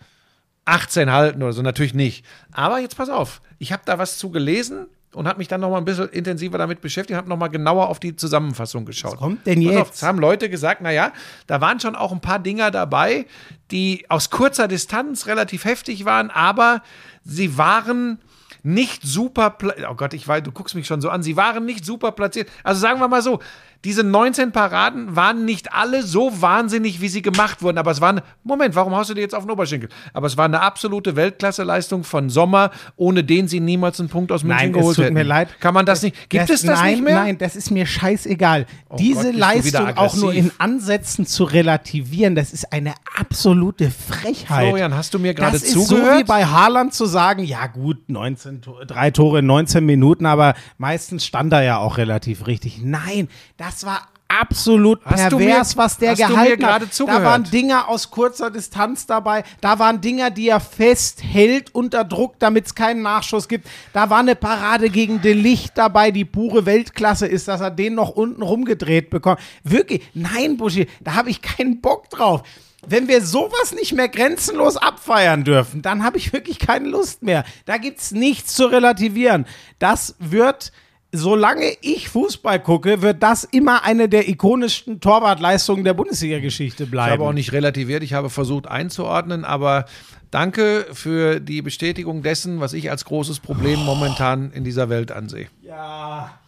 18 0.64 1.12
halten 1.12 1.42
oder 1.42 1.52
so, 1.52 1.62
natürlich 1.62 1.94
nicht. 1.94 2.24
Aber 2.52 2.78
jetzt 2.78 2.96
pass 2.96 3.08
auf, 3.10 3.40
ich 3.58 3.72
habe 3.72 3.82
da 3.84 3.98
was 3.98 4.18
zu 4.18 4.30
gelesen 4.30 4.86
und 5.12 5.28
habe 5.28 5.38
mich 5.38 5.46
dann 5.48 5.60
nochmal 5.60 5.80
ein 5.80 5.84
bisschen 5.84 6.08
intensiver 6.08 6.58
damit 6.58 6.80
beschäftigt, 6.80 7.16
habe 7.16 7.28
nochmal 7.28 7.50
genauer 7.50 7.88
auf 7.88 8.00
die 8.00 8.16
Zusammenfassung 8.16 8.84
geschaut. 8.84 9.12
Was 9.12 9.18
kommt 9.20 9.46
denn 9.46 9.64
Pass 9.64 9.76
auf, 9.76 9.86
jetzt? 9.88 9.96
es 9.96 10.02
haben 10.02 10.18
Leute 10.18 10.50
gesagt, 10.50 10.80
naja, 10.80 11.12
da 11.46 11.60
waren 11.60 11.78
schon 11.78 11.94
auch 11.94 12.10
ein 12.12 12.20
paar 12.20 12.38
Dinger 12.40 12.70
dabei, 12.70 13.26
die 13.70 14.06
aus 14.08 14.30
kurzer 14.30 14.66
Distanz 14.66 15.26
relativ 15.26 15.64
heftig 15.64 16.04
waren, 16.04 16.30
aber 16.30 16.82
sie 17.22 17.56
waren 17.56 18.18
nicht 18.64 19.02
super, 19.02 19.56
oh 19.90 19.94
Gott, 19.94 20.14
ich 20.14 20.26
weiß, 20.26 20.42
du 20.42 20.50
guckst 20.50 20.74
mich 20.74 20.86
schon 20.86 21.02
so 21.02 21.10
an, 21.10 21.22
sie 21.22 21.36
waren 21.36 21.66
nicht 21.66 21.84
super 21.84 22.12
platziert. 22.12 22.50
Also 22.64 22.80
sagen 22.80 22.98
wir 22.98 23.08
mal 23.08 23.20
so, 23.20 23.40
diese 23.84 24.02
19 24.02 24.52
Paraden 24.52 25.14
waren 25.14 25.44
nicht 25.44 25.72
alle 25.72 26.02
so 26.02 26.40
wahnsinnig, 26.40 27.00
wie 27.00 27.08
sie 27.08 27.22
gemacht 27.22 27.62
wurden, 27.62 27.78
aber 27.78 27.90
es 27.90 28.00
waren, 28.00 28.20
Moment, 28.42 28.74
warum 28.74 28.94
haust 28.94 29.10
du 29.10 29.14
dir 29.14 29.20
jetzt 29.20 29.34
auf 29.34 29.44
den 29.44 29.50
Oberschenkel? 29.50 29.88
Aber 30.12 30.26
es 30.26 30.36
war 30.36 30.46
eine 30.46 30.60
absolute 30.60 31.16
Weltklasseleistung 31.16 32.02
von 32.04 32.30
Sommer, 32.30 32.70
ohne 32.96 33.22
den 33.24 33.46
sie 33.48 33.60
niemals 33.60 34.00
einen 34.00 34.08
Punkt 34.08 34.32
aus 34.32 34.42
München 34.42 34.58
Nein, 34.58 34.70
es 34.70 34.76
geholt 34.78 34.96
tut 34.96 35.04
hätten. 35.04 35.14
mir 35.14 35.22
leid. 35.22 35.60
Kann 35.60 35.74
man 35.74 35.84
das 35.86 36.02
nicht, 36.02 36.30
gibt 36.30 36.48
es 36.50 36.62
das 36.62 36.80
nein, 36.80 36.94
nicht 36.94 37.04
mehr? 37.04 37.16
Oh 37.16 37.20
Nein, 37.24 37.38
das 37.38 37.56
ist 37.56 37.70
mir 37.70 37.86
scheißegal. 37.86 38.66
Diese 38.98 39.30
Gott, 39.32 39.34
Leistung 39.34 39.96
auch 39.96 40.14
nur 40.16 40.32
in. 40.32 40.50
Ansätzen 40.58 41.26
zu 41.26 41.44
relativieren, 41.44 42.34
das 42.34 42.52
ist 42.52 42.72
eine 42.72 42.94
absolute 43.18 43.90
Frechheit. 43.90 44.68
Florian, 44.68 44.94
hast 44.94 45.12
du 45.14 45.18
mir 45.18 45.34
gerade 45.34 45.52
das 45.52 45.62
ist 45.62 45.74
so 45.74 45.84
zugehört? 45.84 46.20
wie 46.20 46.24
bei 46.24 46.44
Haaland 46.46 46.94
zu 46.94 47.06
sagen, 47.06 47.44
ja 47.44 47.66
gut, 47.66 48.08
19, 48.08 48.62
To- 48.62 48.84
drei 48.86 49.10
Tore 49.10 49.40
in 49.40 49.46
19 49.46 49.84
Minuten, 49.84 50.26
aber 50.26 50.54
meistens 50.78 51.26
stand 51.26 51.52
er 51.52 51.62
ja 51.62 51.78
auch 51.78 51.98
relativ 51.98 52.46
richtig. 52.46 52.80
Nein, 52.82 53.28
das 53.56 53.73
war 53.82 54.08
absolut 54.28 55.00
Hast 55.04 55.32
du 55.32 55.38
pervers, 55.38 55.74
mir- 55.76 55.82
was 55.82 55.98
der 55.98 56.14
gehalten 56.16 56.66
hat. 56.66 56.92
zugehört? 56.92 57.22
Da 57.22 57.24
waren 57.24 57.44
Dinger 57.44 57.88
aus 57.88 58.10
kurzer 58.10 58.50
Distanz 58.50 59.06
dabei, 59.06 59.44
da 59.60 59.78
waren 59.78 60.00
Dinger, 60.00 60.30
die 60.30 60.48
er 60.48 60.60
festhält 60.60 61.74
unter 61.74 62.04
Druck, 62.04 62.38
damit 62.38 62.66
es 62.66 62.74
keinen 62.74 63.02
Nachschuss 63.02 63.48
gibt. 63.48 63.68
Da 63.92 64.10
war 64.10 64.18
eine 64.18 64.34
Parade 64.34 64.90
gegen 64.90 65.20
De 65.20 65.32
Licht 65.32 65.72
dabei, 65.76 66.10
die 66.10 66.24
pure 66.24 66.66
Weltklasse 66.66 67.26
ist, 67.26 67.48
dass 67.48 67.60
er 67.60 67.70
den 67.70 67.94
noch 67.94 68.10
unten 68.10 68.42
rumgedreht 68.42 69.10
bekommt. 69.10 69.40
Wirklich, 69.62 70.02
nein, 70.14 70.56
Buschi, 70.56 70.88
da 71.00 71.14
habe 71.14 71.30
ich 71.30 71.40
keinen 71.42 71.80
Bock 71.80 72.10
drauf. 72.10 72.42
Wenn 72.86 73.08
wir 73.08 73.22
sowas 73.22 73.72
nicht 73.74 73.94
mehr 73.94 74.08
grenzenlos 74.08 74.76
abfeiern 74.76 75.42
dürfen, 75.44 75.80
dann 75.80 76.04
habe 76.04 76.18
ich 76.18 76.34
wirklich 76.34 76.58
keine 76.58 76.88
Lust 76.88 77.22
mehr. 77.22 77.44
Da 77.64 77.78
gibt 77.78 77.98
es 78.00 78.10
nichts 78.12 78.54
zu 78.54 78.66
relativieren. 78.66 79.46
Das 79.78 80.16
wird, 80.18 80.70
solange 81.14 81.72
ich 81.80 82.08
Fußball 82.08 82.60
gucke, 82.60 83.00
wird 83.00 83.22
das 83.22 83.44
immer 83.44 83.84
eine 83.84 84.08
der 84.08 84.28
ikonischsten 84.28 85.00
Torwartleistungen 85.00 85.84
der 85.84 85.94
Bundesliga-Geschichte 85.94 86.84
Ich 86.84 86.90
bleiben. 86.90 87.12
habe 87.12 87.24
auch 87.24 87.32
nicht 87.32 87.52
relativiert, 87.52 88.02
ich 88.02 88.12
habe 88.14 88.30
versucht 88.30 88.66
einzuordnen, 88.66 89.44
aber 89.44 89.86
danke 90.30 90.86
für 90.92 91.40
die 91.40 91.62
Bestätigung 91.62 92.22
dessen, 92.22 92.60
was 92.60 92.72
ich 92.72 92.90
als 92.90 93.04
großes 93.04 93.40
Problem 93.40 93.80
momentan 93.80 94.50
in 94.52 94.64
dieser 94.64 94.88
Welt 94.88 95.12
ansehe. 95.12 95.46
Ja. 95.62 96.38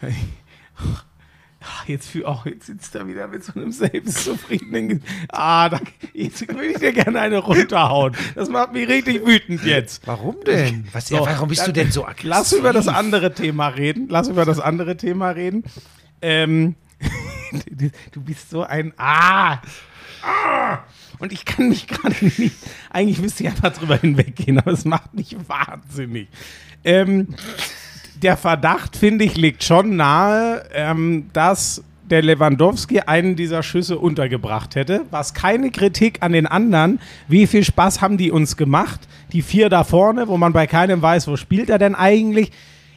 Ach, 1.70 1.86
Jetzt, 1.86 2.08
fühl- 2.08 2.24
auch, 2.24 2.46
jetzt 2.46 2.66
sitzt 2.66 2.94
er 2.94 3.06
wieder 3.06 3.28
mit 3.28 3.44
so 3.44 3.52
einem 3.54 3.72
selbstzufriedenen. 3.72 5.02
Ah, 5.28 5.68
da, 5.68 5.80
jetzt 6.14 6.46
würde 6.48 6.66
ich 6.66 6.78
dir 6.78 6.92
gerne 6.92 7.20
eine 7.20 7.38
runterhauen. 7.38 8.16
Das 8.34 8.48
macht 8.48 8.72
mich 8.72 8.88
richtig 8.88 9.26
wütend 9.26 9.62
jetzt. 9.64 10.06
Warum 10.06 10.36
denn? 10.46 10.88
Was, 10.92 11.10
ja, 11.10 11.20
warum 11.20 11.48
bist 11.48 11.66
du 11.66 11.72
denn 11.72 11.90
so 11.92 12.04
aggressiv? 12.04 12.28
Lass 12.30 12.52
über 12.52 12.72
das 12.72 12.88
andere 12.88 13.34
Thema 13.34 13.68
reden. 13.68 14.06
Lass 14.08 14.28
über 14.28 14.44
das 14.44 14.60
andere 14.60 14.96
Thema 14.96 15.30
reden. 15.30 15.64
Ähm, 16.22 16.74
du 18.12 18.20
bist 18.22 18.50
so 18.50 18.62
ein 18.62 18.92
Ah! 18.96 19.60
Ah! 20.22 20.78
Und 21.18 21.32
ich 21.32 21.44
kann 21.44 21.68
mich 21.68 21.86
gerade 21.86 22.16
nicht. 22.38 22.56
Eigentlich 22.90 23.20
müsste 23.20 23.42
ich 23.44 23.48
einfach 23.50 23.72
drüber 23.72 23.96
hinweggehen, 23.96 24.58
aber 24.58 24.72
es 24.72 24.84
macht 24.84 25.14
mich 25.14 25.36
wahnsinnig. 25.48 26.28
Ähm, 26.84 27.34
der 28.22 28.36
Verdacht, 28.36 28.96
finde 28.96 29.24
ich, 29.24 29.36
liegt 29.36 29.64
schon 29.64 29.96
nahe, 29.96 30.64
ähm, 30.72 31.30
dass 31.32 31.82
der 32.08 32.22
Lewandowski 32.22 33.00
einen 33.00 33.36
dieser 33.36 33.62
Schüsse 33.62 33.98
untergebracht 33.98 34.74
hätte. 34.74 35.02
Was 35.10 35.34
keine 35.34 35.70
Kritik 35.70 36.18
an 36.20 36.32
den 36.32 36.46
anderen. 36.46 37.00
Wie 37.28 37.46
viel 37.46 37.64
Spaß 37.64 38.00
haben 38.00 38.16
die 38.16 38.30
uns 38.30 38.56
gemacht? 38.56 39.00
Die 39.32 39.42
vier 39.42 39.68
da 39.68 39.84
vorne, 39.84 40.28
wo 40.28 40.36
man 40.36 40.52
bei 40.52 40.66
keinem 40.66 41.02
weiß, 41.02 41.28
wo 41.28 41.36
spielt 41.36 41.70
er 41.70 41.78
denn 41.78 41.94
eigentlich? 41.94 42.50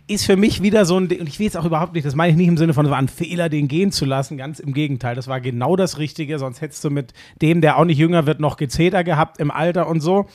Ist 0.08 0.26
für 0.26 0.36
mich 0.38 0.62
wieder 0.62 0.86
so 0.86 0.98
ein, 0.98 1.04
und 1.04 1.28
ich 1.28 1.40
will 1.40 1.46
jetzt 1.46 1.58
auch 1.58 1.66
überhaupt 1.66 1.94
nicht, 1.94 2.06
das 2.06 2.16
meine 2.16 2.32
ich 2.32 2.38
nicht 2.38 2.48
im 2.48 2.58
Sinne 2.58 2.74
von, 2.74 2.86
es 2.86 2.92
war 2.92 2.98
ein 2.98 3.08
Fehler, 3.08 3.50
den 3.50 3.68
gehen 3.68 3.92
zu 3.92 4.06
lassen, 4.06 4.38
ganz 4.38 4.60
im 4.60 4.74
Gegenteil, 4.74 5.16
das 5.16 5.28
war 5.28 5.40
genau 5.40 5.76
das 5.76 6.00
Richtige, 6.00 6.40
sonst 6.40 6.60
hättest 6.60 6.84
du 6.84 6.90
mit 6.90 7.14
dem, 7.42 7.62
der 7.62 7.78
auch 7.78 7.86
nicht 7.86 7.98
jünger 7.98 8.26
wird, 8.26 8.40
noch 8.40 8.58
Gezeter 8.58 9.04
gehabt 9.04 9.40
im 9.40 9.52
Alter 9.52 9.88
und 9.88 10.02
so. 10.02 10.28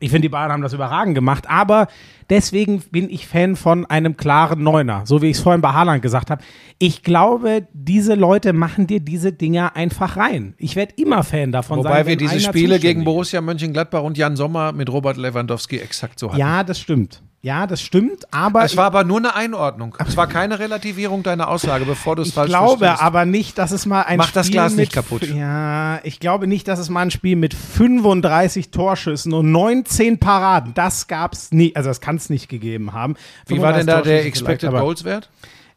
Ich 0.00 0.10
finde, 0.10 0.22
die 0.22 0.28
Bayern 0.30 0.50
haben 0.50 0.62
das 0.62 0.72
überragend 0.72 1.14
gemacht, 1.14 1.44
aber 1.48 1.86
deswegen 2.30 2.80
bin 2.90 3.10
ich 3.10 3.26
Fan 3.26 3.54
von 3.54 3.84
einem 3.86 4.16
klaren 4.16 4.62
Neuner, 4.62 5.02
so 5.04 5.20
wie 5.20 5.26
ich 5.26 5.36
es 5.36 5.42
vorhin 5.42 5.60
bei 5.60 5.72
Haaland 5.72 6.00
gesagt 6.00 6.30
habe. 6.30 6.42
Ich 6.78 7.02
glaube, 7.02 7.68
diese 7.74 8.14
Leute 8.14 8.54
machen 8.54 8.86
dir 8.86 9.00
diese 9.00 9.32
Dinger 9.32 9.76
einfach 9.76 10.16
rein. 10.16 10.54
Ich 10.56 10.74
werde 10.74 10.94
immer 10.96 11.22
Fan 11.22 11.52
davon 11.52 11.82
sein. 11.82 11.92
Wobei 11.92 12.06
wir 12.06 12.16
diese 12.16 12.40
Spiele 12.40 12.78
gegen. 12.78 13.04
Borussia 13.04 13.40
Mönchengladbach 13.40 14.02
und 14.02 14.16
Jan 14.16 14.36
Sommer 14.36 14.72
mit 14.72 14.90
Robert 14.90 15.18
Lewandowski 15.18 15.78
exakt 15.78 16.18
so 16.18 16.28
hatten. 16.28 16.40
Ja, 16.40 16.64
das 16.64 16.80
stimmt. 16.80 17.22
Ja, 17.42 17.66
das 17.66 17.80
stimmt, 17.80 18.32
aber 18.34 18.64
Es 18.64 18.76
war 18.76 18.84
aber 18.84 19.02
nur 19.02 19.16
eine 19.16 19.34
Einordnung. 19.34 19.96
Es 20.06 20.14
war 20.14 20.26
keine 20.26 20.58
Relativierung 20.58 21.22
deiner 21.22 21.48
Aussage, 21.48 21.86
bevor 21.86 22.14
du 22.14 22.22
es 22.22 22.28
ich 22.28 22.34
falsch 22.34 22.50
glaube 22.50 22.84
verstehst. 22.84 23.02
aber 23.02 23.24
nicht, 23.24 23.56
dass 23.56 23.70
es 23.70 23.86
mal 23.86 24.02
ein 24.02 24.18
Mach 24.18 24.26
Spiel 24.28 24.34
das 24.34 24.50
Glas 24.50 24.72
mit, 24.72 24.78
nicht 24.80 24.92
kaputt. 24.92 25.22
Ja, 25.22 26.00
ich 26.04 26.20
glaube 26.20 26.46
nicht, 26.46 26.68
dass 26.68 26.78
es 26.78 26.90
mal 26.90 27.00
ein 27.00 27.10
Spiel 27.10 27.36
mit 27.36 27.54
35 27.54 28.70
Torschüssen 28.70 29.32
und 29.32 29.50
19 29.52 30.18
Paraden, 30.18 30.74
das 30.74 31.08
gab's 31.08 31.50
nie, 31.50 31.74
also 31.74 31.88
das 31.88 32.02
kann 32.02 32.16
es 32.16 32.28
nicht 32.28 32.50
gegeben 32.50 32.92
haben. 32.92 33.16
Wie 33.46 33.62
war 33.62 33.72
denn 33.72 33.86
da 33.86 34.02
35 34.02 34.04
der 34.04 34.26
Expected 34.26 34.70
Goals 34.70 35.04
Wert? 35.04 35.30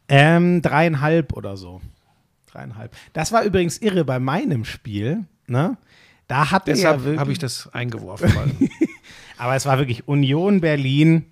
Ähm, 0.08 0.60
dreieinhalb 0.60 1.32
oder 1.32 1.56
so. 1.56 1.80
Dreieinhalb. 2.52 2.94
Das 3.14 3.32
war 3.32 3.42
übrigens 3.42 3.78
irre 3.78 4.04
bei 4.04 4.18
meinem 4.18 4.66
Spiel, 4.66 5.24
ne? 5.46 5.78
Da 6.28 6.44
ja 6.44 6.58
Deshalb 6.58 7.04
wirklich, 7.04 7.20
habe 7.20 7.32
ich 7.32 7.38
das 7.38 7.70
eingeworfen. 7.72 8.68
Aber 9.36 9.54
es 9.54 9.66
war 9.66 9.78
wirklich 9.78 10.06
Union 10.08 10.60
Berlin 10.60 11.26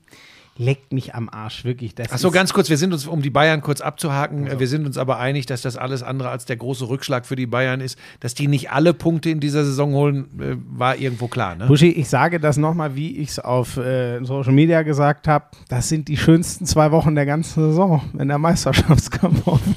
leckt 0.59 0.93
mich 0.93 1.15
am 1.15 1.29
Arsch, 1.31 1.65
wirklich. 1.65 1.95
Das 1.95 2.13
Achso, 2.13 2.29
ist- 2.29 2.35
ganz 2.35 2.53
kurz, 2.53 2.69
wir 2.69 2.77
sind 2.77 2.93
uns, 2.93 3.07
um 3.07 3.23
die 3.23 3.31
Bayern 3.31 3.63
kurz 3.63 3.81
abzuhaken, 3.81 4.47
äh, 4.47 4.61
wir 4.61 4.69
sind 4.69 4.87
uns 4.87 4.99
aber 4.99 5.19
einig, 5.19 5.47
dass 5.47 5.63
das 5.63 5.77
alles 5.77 6.03
andere 6.03 6.29
als 6.29 6.45
der 6.45 6.57
große 6.57 6.89
Rückschlag 6.89 7.25
für 7.27 7.37
die 7.37 7.47
Bayern 7.47 7.81
ist. 7.81 7.99
Dass 8.21 8.35
die 8.35 8.49
nicht 8.49 8.71
alle 8.71 8.93
Punkte 8.95 9.31
in 9.31 9.41
dieser 9.41 9.65
Saison 9.65 9.93
holen, 9.95 10.25
äh, 10.41 10.57
war 10.79 10.97
irgendwo 10.97 11.29
klar, 11.29 11.55
ne? 11.55 11.67
Buschi, 11.67 11.89
ich 11.89 12.09
sage 12.09 12.39
das 12.39 12.57
nochmal, 12.59 12.95
wie 12.97 13.17
ich 13.19 13.31
es 13.31 13.39
auf 13.39 13.77
äh, 13.79 14.23
Social 14.25 14.53
Media 14.53 14.83
gesagt 14.83 15.27
habe. 15.27 15.47
Das 15.69 15.89
sind 15.89 16.09
die 16.09 16.17
schönsten 16.17 16.67
zwei 16.67 16.91
Wochen 16.93 17.15
der 17.15 17.27
ganzen 17.27 17.69
Saison, 17.71 18.03
wenn 18.13 18.29
der 18.29 18.39
Meisterschaftskampf 18.39 19.47
offen 19.47 19.77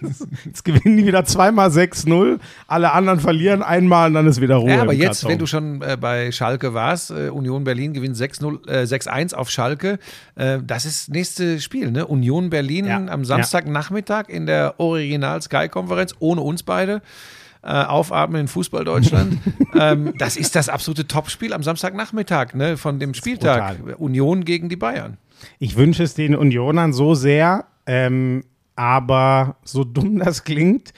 ist. 0.00 0.26
Jetzt 0.44 0.64
gewinnen 0.64 0.96
die 0.96 1.06
wieder 1.06 1.24
zweimal 1.24 1.68
6-0, 1.70 2.38
alle 2.66 2.92
anderen 2.92 3.20
verlieren 3.20 3.62
einmal 3.62 4.08
und 4.08 4.14
dann 4.14 4.26
ist 4.26 4.40
wieder 4.40 4.56
Ruhe. 4.56 4.70
Ja, 4.70 4.80
aber 4.82 4.92
jetzt, 4.92 5.20
Karton. 5.20 5.30
wenn 5.30 5.38
du 5.38 5.46
schon 5.46 5.82
äh, 5.82 5.96
bei 6.00 6.32
Schalke 6.32 6.74
warst, 6.74 7.10
äh, 7.10 7.28
Union 7.28 7.64
Berlin 7.64 7.92
gewinnt 7.92 8.16
6-0, 8.16 8.66
äh, 8.68 8.82
6-1 8.86 9.34
auf 9.34 9.50
Schalke. 9.50 9.98
Äh, 10.34 10.58
das 10.64 10.84
ist 10.84 11.10
nächste 11.10 11.60
Spiel, 11.60 11.90
ne? 11.90 12.06
Union 12.06 12.50
Berlin 12.50 12.86
Ja, 12.86 12.96
am 13.06 13.24
Samstagnachmittag 13.24 14.28
in 14.28 14.46
der 14.46 14.78
Original 14.78 15.40
Sky-Konferenz, 15.40 16.14
ohne 16.18 16.40
uns 16.40 16.62
beide. 16.62 17.02
Äh, 17.62 17.68
aufatmen 17.68 18.42
in 18.42 18.48
Fußball 18.48 18.84
Deutschland. 18.84 19.38
ähm, 19.74 20.12
das 20.18 20.36
ist 20.36 20.54
das 20.54 20.68
absolute 20.68 21.08
Topspiel 21.08 21.54
am 21.54 21.62
Samstagnachmittag 21.62 22.52
ne, 22.52 22.76
von 22.76 22.98
dem 22.98 23.14
Spieltag. 23.14 23.78
Union 23.98 24.44
gegen 24.44 24.68
die 24.68 24.76
Bayern. 24.76 25.16
Ich 25.58 25.76
wünsche 25.76 26.02
es 26.02 26.12
den 26.12 26.36
Unionern 26.36 26.92
so 26.92 27.14
sehr, 27.14 27.64
ähm, 27.86 28.44
aber 28.76 29.56
so 29.64 29.82
dumm 29.82 30.18
das 30.18 30.44
klingt, 30.44 30.92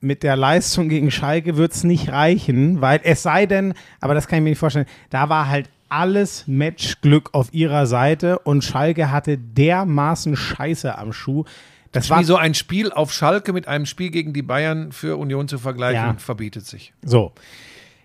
mit 0.00 0.22
der 0.22 0.36
Leistung 0.36 0.88
gegen 0.88 1.10
Schalke 1.10 1.56
wird 1.56 1.72
es 1.72 1.84
nicht 1.84 2.10
reichen, 2.10 2.80
weil 2.80 3.00
es 3.04 3.22
sei 3.22 3.46
denn, 3.46 3.74
aber 4.00 4.14
das 4.14 4.26
kann 4.26 4.38
ich 4.38 4.42
mir 4.42 4.50
nicht 4.50 4.58
vorstellen, 4.58 4.86
da 5.10 5.28
war 5.28 5.48
halt 5.48 5.68
alles 5.90 6.44
Matchglück 6.46 7.30
auf 7.32 7.52
ihrer 7.52 7.86
Seite 7.86 8.38
und 8.38 8.62
Schalke 8.64 9.10
hatte 9.10 9.36
dermaßen 9.38 10.36
Scheiße 10.36 10.96
am 10.96 11.12
Schuh. 11.12 11.44
Das 11.92 12.08
war 12.10 12.20
Wie 12.20 12.24
so 12.24 12.36
ein 12.36 12.54
Spiel 12.54 12.92
auf 12.92 13.12
Schalke 13.12 13.52
mit 13.52 13.66
einem 13.68 13.84
Spiel 13.86 14.10
gegen 14.10 14.32
die 14.32 14.42
Bayern 14.42 14.92
für 14.92 15.16
Union 15.16 15.48
zu 15.48 15.58
vergleichen, 15.58 16.02
Ja. 16.04 16.14
verbietet 16.18 16.64
sich. 16.66 16.92
So. 17.04 17.32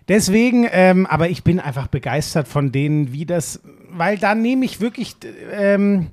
Deswegen, 0.08 0.66
ähm, 0.70 1.06
aber 1.06 1.30
ich 1.30 1.42
bin 1.44 1.58
einfach 1.60 1.86
begeistert 1.88 2.46
von 2.48 2.70
denen, 2.72 3.12
wie 3.12 3.26
das, 3.26 3.60
weil 3.90 4.18
da 4.18 4.34
nehme 4.34 4.64
ich 4.64 4.80
wirklich, 4.80 5.16
ähm, 5.52 6.08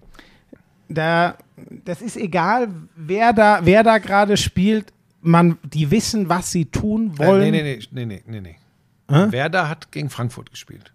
da, 0.90 1.36
das 1.86 2.02
ist 2.02 2.18
egal, 2.18 2.70
wer 2.96 3.34
da, 3.34 3.60
wer 3.64 3.84
da 3.84 3.98
gerade 4.00 4.38
spielt, 4.38 4.92
man, 5.22 5.58
die 5.64 5.90
wissen, 5.92 6.28
was 6.28 6.52
sie 6.52 6.66
tun 6.66 7.14
Äh, 7.16 7.20
wollen. 7.28 7.52
nee, 7.52 7.62
nee, 7.64 7.80
nee, 7.92 8.06
nee, 8.06 8.24
nee, 8.28 8.42
nee. 8.42 8.56
Hä? 9.10 9.32
Werder 9.32 9.70
hat 9.70 9.92
gegen 9.92 10.10
Frankfurt 10.10 10.50
gespielt. 10.52 10.92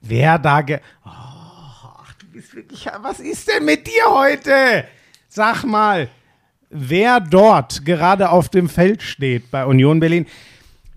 Wer 0.00 0.38
da 0.38 0.60
ge. 0.60 0.78
Oh, 1.04 1.08
ach, 1.08 2.12
du 2.18 2.26
bist 2.26 2.54
wirklich. 2.54 2.86
Was 3.02 3.20
ist 3.20 3.48
denn 3.48 3.64
mit 3.64 3.86
dir 3.86 4.06
heute? 4.06 4.84
Sag 5.28 5.64
mal, 5.64 6.08
wer 6.70 7.20
dort 7.20 7.84
gerade 7.84 8.30
auf 8.30 8.48
dem 8.48 8.68
Feld 8.68 9.02
steht 9.02 9.50
bei 9.50 9.64
Union 9.64 10.00
Berlin. 10.00 10.26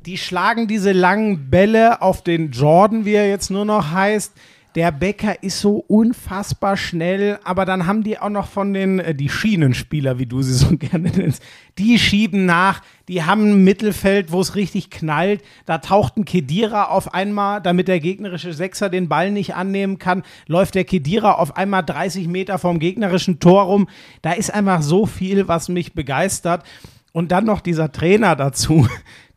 Die 0.06 0.18
schlagen 0.18 0.68
diese 0.68 0.92
langen 0.94 1.50
Bälle 1.50 2.02
auf 2.02 2.24
den 2.24 2.52
Jordan, 2.52 3.06
wie 3.06 3.14
er 3.14 3.30
jetzt 3.30 3.52
nur 3.52 3.66
noch 3.66 3.92
heißt. 3.92 4.34
Der 4.76 4.94
Becker 4.94 5.44
ist 5.44 5.60
so 5.60 5.84
unfassbar 5.88 6.78
schnell, 6.78 7.40
aber 7.44 7.66
dann 7.66 7.88
haben 7.88 8.04
die 8.04 8.18
auch 8.18 8.30
noch 8.30 8.48
von 8.48 8.74
den, 8.74 9.00
äh, 9.00 9.14
die 9.14 9.28
Schienenspieler, 9.28 10.18
wie 10.18 10.26
du 10.26 10.42
sie 10.42 10.54
so 10.54 10.78
gerne 10.78 11.10
nennst, 11.10 11.44
die 11.78 12.00
schieben 12.00 12.46
nach, 12.46 12.82
die 13.10 13.24
haben 13.24 13.52
ein 13.52 13.64
Mittelfeld, 13.66 14.32
wo 14.32 14.40
es 14.40 14.56
richtig 14.56 14.90
knallt. 14.90 15.44
Da 15.66 15.80
taucht 15.80 16.16
ein 16.16 16.24
Kedira 16.24 16.86
auf 16.86 17.14
einmal, 17.14 17.62
damit 17.62 17.90
der 17.90 18.00
gegnerische 18.00 18.54
Sechser 18.54 18.90
den 18.90 19.10
Ball 19.10 19.32
nicht 19.32 19.56
annehmen 19.56 20.00
kann, 20.00 20.24
läuft 20.48 20.76
der 20.76 20.86
Kedira 20.86 21.34
auf 21.34 21.58
einmal 21.58 21.84
30 21.84 22.30
Meter 22.30 22.58
vom 22.58 22.80
gegnerischen 22.80 23.40
Tor 23.40 23.64
rum. 23.64 23.90
Da 24.22 24.32
ist 24.32 24.54
einfach 24.54 24.82
so 24.82 25.06
viel, 25.06 25.50
was 25.50 25.68
mich 25.68 25.94
begeistert. 25.94 26.64
Und 27.12 27.34
dann 27.34 27.44
noch 27.44 27.60
dieser 27.60 27.92
Trainer 27.92 28.38
dazu, 28.38 28.88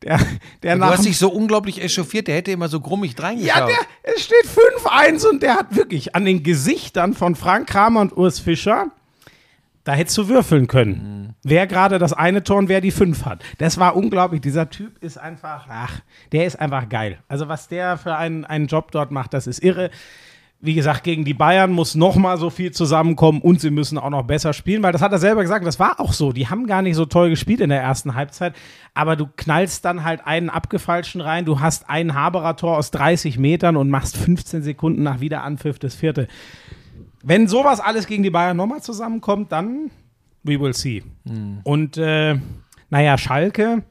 der, 0.05 0.21
der 0.63 0.75
Du 0.75 0.81
nach 0.81 0.93
hast 0.93 1.05
dich 1.05 1.19
so 1.19 1.31
unglaublich 1.31 1.83
echauffiert, 1.83 2.29
der 2.29 2.37
hätte 2.37 2.53
immer 2.53 2.69
so 2.69 2.81
grummig 2.81 3.21
reingeschaut. 3.21 3.57
ja, 3.57 3.67
der, 3.67 4.15
es 4.15 4.23
steht 4.23 4.47
5-1 4.85 5.27
und 5.27 5.43
der 5.43 5.55
hat 5.55 5.75
wirklich 5.75 6.15
an 6.15 6.25
den 6.25 6.43
Gesichtern 6.43 7.15
von 7.15 7.35
Frank 7.35 7.69
Kramer 7.69 8.01
und 8.01 8.17
Urs 8.17 8.39
Fischer, 8.39 8.91
da 9.85 9.93
hättest 9.93 10.17
du 10.17 10.29
würfeln 10.29 10.67
können. 10.67 11.35
Wer 11.43 11.67
gerade 11.67 11.99
das 11.99 12.15
eine 12.15 12.43
Tor 12.43 12.57
und 12.57 12.69
wer 12.69 12.81
die 12.81 12.91
5 12.91 13.27
hat. 13.27 13.43
Das 13.59 13.79
war 13.79 13.97
unglaublich. 13.97 14.41
Dieser 14.41 14.71
Typ 14.71 15.03
ist 15.03 15.19
einfach, 15.19 15.67
ach, 15.69 16.01
der 16.33 16.47
ist 16.47 16.59
einfach 16.59 16.89
geil. 16.89 17.19
Also 17.29 17.49
was 17.49 17.69
der 17.69 17.99
für 17.99 18.17
einen, 18.17 18.47
einen 18.47 18.67
Job 18.67 18.93
dort 18.93 19.11
macht, 19.11 19.35
das 19.35 19.47
ist 19.47 19.63
irre. 19.63 19.91
Wie 20.65 20.75
gesagt, 20.75 21.05
gegen 21.05 21.27
die 21.27 21.35
Bayern 21.35 21.73
muss 21.73 21.95
noch 21.95 22.17
mal 22.17 22.39
so 22.39 22.49
viel 22.49 22.71
zusammenkommen 22.71 23.43
und 23.43 23.61
sie 23.61 23.71
müssen 23.71 23.99
auch 23.99 24.09
noch 24.09 24.23
besser 24.23 24.55
spielen, 24.55 24.83
weil 24.83 24.93
das 24.93 25.03
hat 25.03 25.13
er 25.13 25.19
selber 25.19 25.43
gesagt, 25.43 25.67
das 25.67 25.79
war 25.79 26.01
auch 26.01 26.15
so. 26.15 26.33
Die 26.33 26.49
haben 26.49 26.67
gar 26.67 26.81
nicht 26.81 26.97
so 26.97 27.05
toll 27.05 27.29
gespielt 27.29 27.61
in 27.61 27.69
der 27.69 27.83
ersten 27.83 28.15
Halbzeit, 28.15 28.55
aber 28.95 29.15
du 29.15 29.29
knallst 29.37 29.85
dann 29.85 30.05
halt 30.05 30.27
einen 30.27 30.49
abgefalschten 30.49 31.21
rein, 31.21 31.45
du 31.45 31.61
hast 31.61 31.91
ein 31.91 32.15
Haberer-Tor 32.15 32.79
aus 32.79 32.91
30 32.93 33.39
Metern 33.39 33.77
und 33.77 33.91
machst 33.91 34.17
15 34.17 34.63
Sekunden 34.63 35.03
nach 35.03 35.21
Wiederanpfiff 35.21 35.79
das 35.79 35.95
vierte. 35.95 36.29
Wenn 37.23 37.47
sowas 37.47 37.81
alles 37.81 38.07
gegen 38.07 38.23
die 38.23 38.31
Bayern 38.31 38.57
nochmal 38.57 38.83
zusammenkommt, 38.83 39.53
dann 39.53 39.91
we 40.45 40.59
will 40.59 40.73
see. 40.75 41.03
Und 41.65 41.99
äh, 41.99 42.39
naja, 42.89 43.19
Schalke, 43.19 43.83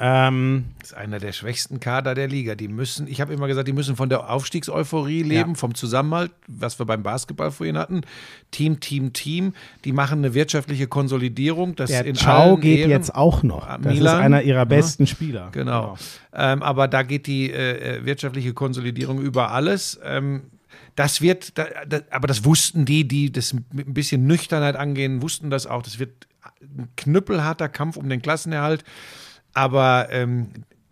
ähm, 0.00 0.64
Das 0.80 0.90
ist 0.92 0.96
einer 0.96 1.18
der 1.18 1.32
schwächsten 1.32 1.78
Kader 1.78 2.14
der 2.14 2.26
Liga. 2.26 2.54
Die 2.54 2.68
müssen, 2.68 3.06
ich 3.06 3.20
habe 3.20 3.32
immer 3.34 3.46
gesagt, 3.46 3.68
die 3.68 3.72
müssen 3.72 3.96
von 3.96 4.08
der 4.08 4.30
Aufstiegseuphorie 4.30 5.22
leben, 5.22 5.50
Ja. 5.50 5.54
vom 5.56 5.74
Zusammenhalt, 5.74 6.32
was 6.48 6.78
wir 6.78 6.86
beim 6.86 7.02
Basketball 7.02 7.50
vorhin 7.50 7.76
hatten. 7.78 8.00
Team, 8.50 8.80
Team, 8.80 9.12
Team. 9.12 9.52
Die 9.84 9.92
machen 9.92 10.18
eine 10.18 10.34
wirtschaftliche 10.34 10.86
Konsolidierung. 10.88 11.76
Das 11.76 11.90
der 11.90 12.04
in 12.06 12.14
Ciao 12.14 12.56
geht 12.56 12.80
Ehren. 12.80 12.90
jetzt 12.90 13.14
auch 13.14 13.42
noch. 13.42 13.66
Ah, 13.66 13.78
Das 13.78 13.94
Milan, 13.94 14.16
ist 14.16 14.24
einer 14.24 14.42
ihrer 14.42 14.58
ja. 14.60 14.64
besten 14.64 15.06
Spieler. 15.06 15.50
Genau. 15.52 15.96
Ähm, 16.34 16.62
aber 16.62 16.88
da 16.88 17.02
geht 17.02 17.26
die 17.26 17.50
äh, 17.52 17.98
äh, 17.98 18.04
wirtschaftliche 18.04 18.54
Konsolidierung 18.54 19.20
über 19.20 19.50
alles. 19.52 20.00
Ähm, 20.04 20.42
das 20.96 21.20
wird, 21.20 21.56
da, 21.58 21.66
da, 21.88 22.00
aber 22.10 22.26
das 22.26 22.44
wussten 22.44 22.84
die, 22.84 23.06
die 23.06 23.30
das 23.32 23.52
mit 23.54 23.86
ein 23.88 23.94
bisschen 23.94 24.26
Nüchternheit 24.26 24.76
angehen, 24.76 25.22
wussten 25.22 25.50
das 25.50 25.66
auch. 25.66 25.82
Das 25.82 25.98
wird 25.98 26.26
ein 26.62 26.88
knüppelharter 26.96 27.68
Kampf 27.68 27.96
um 27.96 28.08
den 28.08 28.20
Klassenerhalt. 28.22 28.84
Aber 29.54 30.08
ähm, 30.10 30.48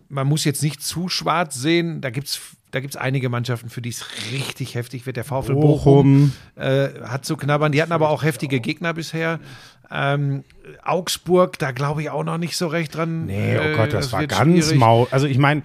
man 0.09 0.27
muss 0.27 0.45
jetzt 0.45 0.63
nicht 0.63 0.83
zu 0.83 1.09
schwarz 1.09 1.55
sehen. 1.55 2.01
Da 2.01 2.11
gibt 2.11 2.29
es 2.29 2.41
da 2.71 2.81
gibt's 2.81 2.97
einige 2.97 3.31
Mannschaften, 3.31 3.71
für 3.71 3.81
die 3.81 3.89
es 3.89 4.05
richtig 4.31 4.75
heftig 4.75 5.07
wird. 5.07 5.17
Der 5.17 5.25
VfL 5.25 5.55
Bochum, 5.55 6.33
Bochum. 6.57 6.63
äh, 6.67 6.89
hat 7.03 7.25
zu 7.25 7.37
knabbern. 7.39 7.73
Die 7.73 7.81
hatten 7.81 7.93
aber 7.93 8.11
auch 8.11 8.23
heftige 8.23 8.61
Gegner 8.61 8.93
bisher. 8.93 9.41
Ähm, 9.91 10.45
Augsburg, 10.85 11.59
da 11.59 11.71
glaube 11.71 12.03
ich 12.03 12.11
auch 12.11 12.25
noch 12.25 12.37
nicht 12.37 12.57
so 12.59 12.67
recht 12.67 12.95
dran. 12.95 13.25
Nee, 13.25 13.57
oh 13.59 13.63
Äh, 13.63 13.75
Gott, 13.75 13.95
das, 13.95 14.13
war 14.13 14.21
wird 14.21 14.33
ganz 14.33 14.75
mau. 14.75 15.09
Also 15.11 15.27
ich 15.27 15.39
meine, 15.39 15.63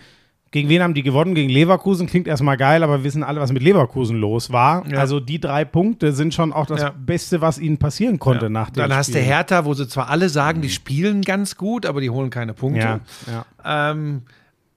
gegen 0.54 0.70
wen 0.70 0.84
haben 0.84 0.94
die 0.94 1.02
gewonnen? 1.02 1.34
Gegen 1.34 1.50
Leverkusen 1.50 2.06
klingt 2.06 2.28
erstmal 2.28 2.58
geil, 2.58 2.84
aber 2.84 3.00
wir 3.00 3.04
wissen 3.04 3.24
alle, 3.24 3.42
was 3.42 3.52
mit 3.52 3.64
Leverkusen 3.64 4.18
los 4.18 4.52
war. 4.52 4.88
Ja. 4.88 5.00
Also 5.00 5.20
die 5.20 5.40
drei 5.40 5.66
Punkte 5.66 6.14
sind 6.14 6.32
schon 6.36 6.54
auch 6.54 6.68
das 6.68 6.82
Ja. 6.82 6.94
Beste, 6.96 7.42
was 7.42 7.58
ihnen 7.58 7.80
passieren 7.80 8.20
konnte 8.20 8.52
nach 8.52 8.70
dem 8.70 8.76
Dann 8.76 8.96
hast 8.96 9.08
du 9.08 9.14
Spiel. 9.14 9.24
Hertha, 9.24 9.66
wo 9.66 9.74
sie 9.74 9.88
zwar 9.88 10.10
alle 10.10 10.30
sagen, 10.30 10.62
die 10.62 10.70
spielen 10.70 11.24
ganz 11.24 11.58
gut, 11.58 11.88
aber 11.88 12.02
die 12.02 12.12
holen 12.12 12.30
keine 12.30 12.54
Punkte. 12.54 13.02
Ja, 13.26 13.46
ja. 13.66 13.92
Ähm, 13.92 14.22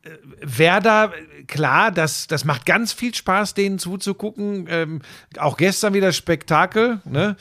äh, 0.03 0.09
Werder, 0.41 1.13
äh, 1.13 1.43
klar, 1.43 1.91
das, 1.91 2.27
das 2.27 2.47
macht 2.47 2.65
ganz 2.65 2.95
viel 2.95 3.15
Spaß, 3.15 3.53
denen 3.53 3.79
zuzugucken. 3.79 4.67
Ähm, 4.71 5.03
auch 5.39 5.59
gestern 5.59 5.93
wieder 5.93 6.13
Spektakel. 6.13 7.01
Ne? 7.05 7.37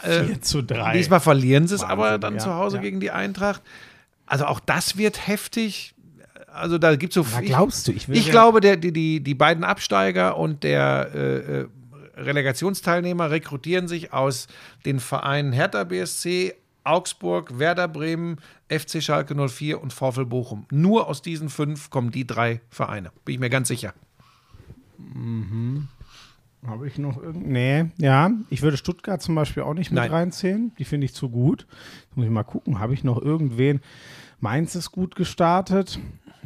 4 0.00 0.40
zu 0.40 0.62
3. 0.62 0.94
Diesmal 0.94 1.20
verlieren 1.20 1.68
sie 1.68 1.74
es 1.74 1.82
Wahnsinn, 1.82 1.92
aber 1.92 2.18
dann 2.18 2.34
ja, 2.34 2.40
zu 2.40 2.54
Hause 2.54 2.76
ja. 2.76 2.82
gegen 2.82 3.00
die 3.00 3.10
Eintracht. 3.10 3.60
Also 4.24 4.46
auch 4.46 4.60
das 4.60 4.96
wird 4.96 5.26
heftig. 5.26 5.94
Also 6.56 6.78
da 6.78 6.96
gibt 6.96 7.14
es 7.16 7.22
so 7.22 7.26
Na, 7.32 7.40
glaubst 7.40 7.86
du? 7.88 7.92
Ich 7.92 8.08
will 8.08 8.16
ich 8.16 8.26
ja- 8.26 8.32
glaube, 8.32 8.60
der, 8.60 8.76
die, 8.76 8.92
die, 8.92 9.20
die 9.22 9.34
beiden 9.34 9.62
Absteiger 9.64 10.36
und 10.36 10.64
der 10.64 11.10
äh, 11.14 11.36
äh, 11.60 11.66
Relegationsteilnehmer 12.16 13.30
rekrutieren 13.30 13.88
sich 13.88 14.12
aus 14.12 14.48
den 14.84 15.00
Vereinen 15.00 15.52
Hertha 15.52 15.84
BSC, 15.84 16.54
Augsburg, 16.84 17.58
Werder 17.58 17.88
Bremen, 17.88 18.36
FC 18.70 19.02
Schalke 19.02 19.34
04 19.48 19.80
und 19.82 19.92
VfL 19.92 20.24
Bochum. 20.24 20.66
Nur 20.70 21.08
aus 21.08 21.20
diesen 21.20 21.48
fünf 21.48 21.90
kommen 21.90 22.10
die 22.10 22.26
drei 22.26 22.60
Vereine. 22.70 23.10
Bin 23.24 23.34
ich 23.34 23.40
mir 23.40 23.50
ganz 23.50 23.68
sicher. 23.68 23.92
Habe 26.66 26.88
ich 26.88 26.98
noch 26.98 27.22
irgend. 27.22 27.46
Nee, 27.46 27.86
ja. 27.98 28.30
Ich 28.50 28.62
würde 28.62 28.76
Stuttgart 28.76 29.20
zum 29.22 29.34
Beispiel 29.34 29.62
auch 29.62 29.74
nicht 29.74 29.90
mit 29.90 29.98
Nein. 30.00 30.10
reinzählen. 30.10 30.72
Die 30.78 30.84
finde 30.84 31.04
ich 31.04 31.14
zu 31.14 31.28
gut. 31.28 31.66
Jetzt 32.06 32.16
muss 32.16 32.24
ich 32.26 32.32
mal 32.32 32.42
gucken. 32.44 32.78
Habe 32.80 32.94
ich 32.94 33.04
noch 33.04 33.20
irgendwen? 33.20 33.80
Mainz 34.40 34.74
ist 34.74 34.90
gut 34.90 35.14
gestartet. 35.16 35.98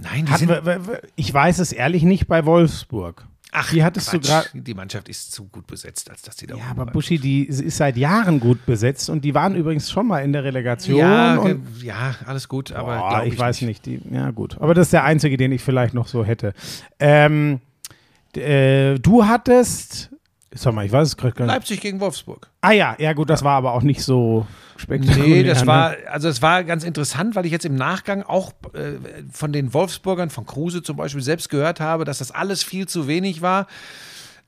Nein, 0.02 0.26
die 0.26 0.32
Hatten 0.32 0.46
sind, 0.48 0.64
wir, 0.66 1.02
ich 1.16 1.32
weiß 1.32 1.58
es 1.58 1.72
ehrlich 1.72 2.02
nicht 2.02 2.26
bei 2.28 2.46
Wolfsburg. 2.46 3.26
ach, 3.52 3.70
die 3.72 3.82
hattest 3.84 4.12
du 4.12 4.18
Quatsch. 4.18 4.26
gerade. 4.28 4.48
Die 4.62 4.74
Mannschaft 4.74 5.08
ist 5.08 5.32
zu 5.32 5.44
gut 5.48 5.66
besetzt, 5.66 6.10
als 6.10 6.22
dass 6.22 6.36
die 6.36 6.46
da 6.46 6.56
Ja, 6.56 6.64
aber. 6.70 6.86
Buschi, 6.86 7.18
die 7.18 7.44
ist 7.44 7.76
seit 7.76 7.96
Jahren 7.96 8.40
gut 8.40 8.64
besetzt 8.66 9.10
und 9.10 9.24
die 9.24 9.34
waren 9.34 9.54
übrigens 9.54 9.90
schon 9.90 10.06
mal 10.06 10.20
in 10.20 10.32
der 10.32 10.44
Relegation. 10.44 10.98
ja, 10.98 11.44
ja, 11.82 12.14
alles 12.26 12.48
gut, 12.48 12.72
aber 12.72 12.96
Boah, 12.98 13.08
glaub 13.20 13.26
ich, 13.32 13.38
weiß 13.38 13.62
nicht. 13.62 13.86
Die, 13.86 14.00
ja, 14.10 14.30
gut. 14.30 14.56
Aber 14.60 14.74
das 14.74 14.86
ist 14.88 14.92
der 14.92 15.04
einzige, 15.04 15.36
den 15.36 15.52
ich 15.52 15.62
vielleicht 15.62 15.94
noch 15.94 16.06
so 16.06 16.24
hätte. 16.24 16.54
Ähm, 16.98 17.60
äh, 18.36 18.98
du 18.98 19.26
hattest. 19.26 20.10
Sag 20.52 20.74
mal, 20.74 20.84
ich 20.84 20.90
weiß 20.92 21.06
es 21.08 21.16
gerade 21.16 21.34
gar 21.34 21.44
nicht. 21.46 21.54
Leipzig 21.54 21.80
gegen 21.80 22.00
Wolfsburg. 22.00 22.48
Ah 22.60 22.72
ja, 22.72 22.96
ja 22.98 23.12
gut, 23.12 23.30
das 23.30 23.44
war 23.44 23.52
aber 23.56 23.72
auch 23.72 23.82
nicht 23.82 24.02
so 24.02 24.46
spektakulär. 24.80 25.28
Nee, 25.28 25.42
das 25.44 25.60
ne? 25.62 25.66
war, 25.66 25.96
also 26.10 26.28
es 26.28 26.42
war 26.42 26.64
ganz 26.64 26.84
interessant, 26.84 27.36
weil 27.36 27.46
ich 27.46 27.52
jetzt 27.52 27.64
im 27.64 27.76
Nachgang 27.76 28.22
auch 28.22 28.52
äh, 28.72 28.94
von 29.30 29.52
den 29.52 29.72
Wolfsburgern, 29.72 30.30
von 30.30 30.46
Kruse 30.46 30.82
zum 30.82 30.96
Beispiel, 30.96 31.22
selbst 31.22 31.50
gehört 31.50 31.80
habe, 31.80 32.04
dass 32.04 32.18
das 32.18 32.30
alles 32.30 32.62
viel 32.62 32.88
zu 32.88 33.06
wenig 33.06 33.42
war. 33.42 33.66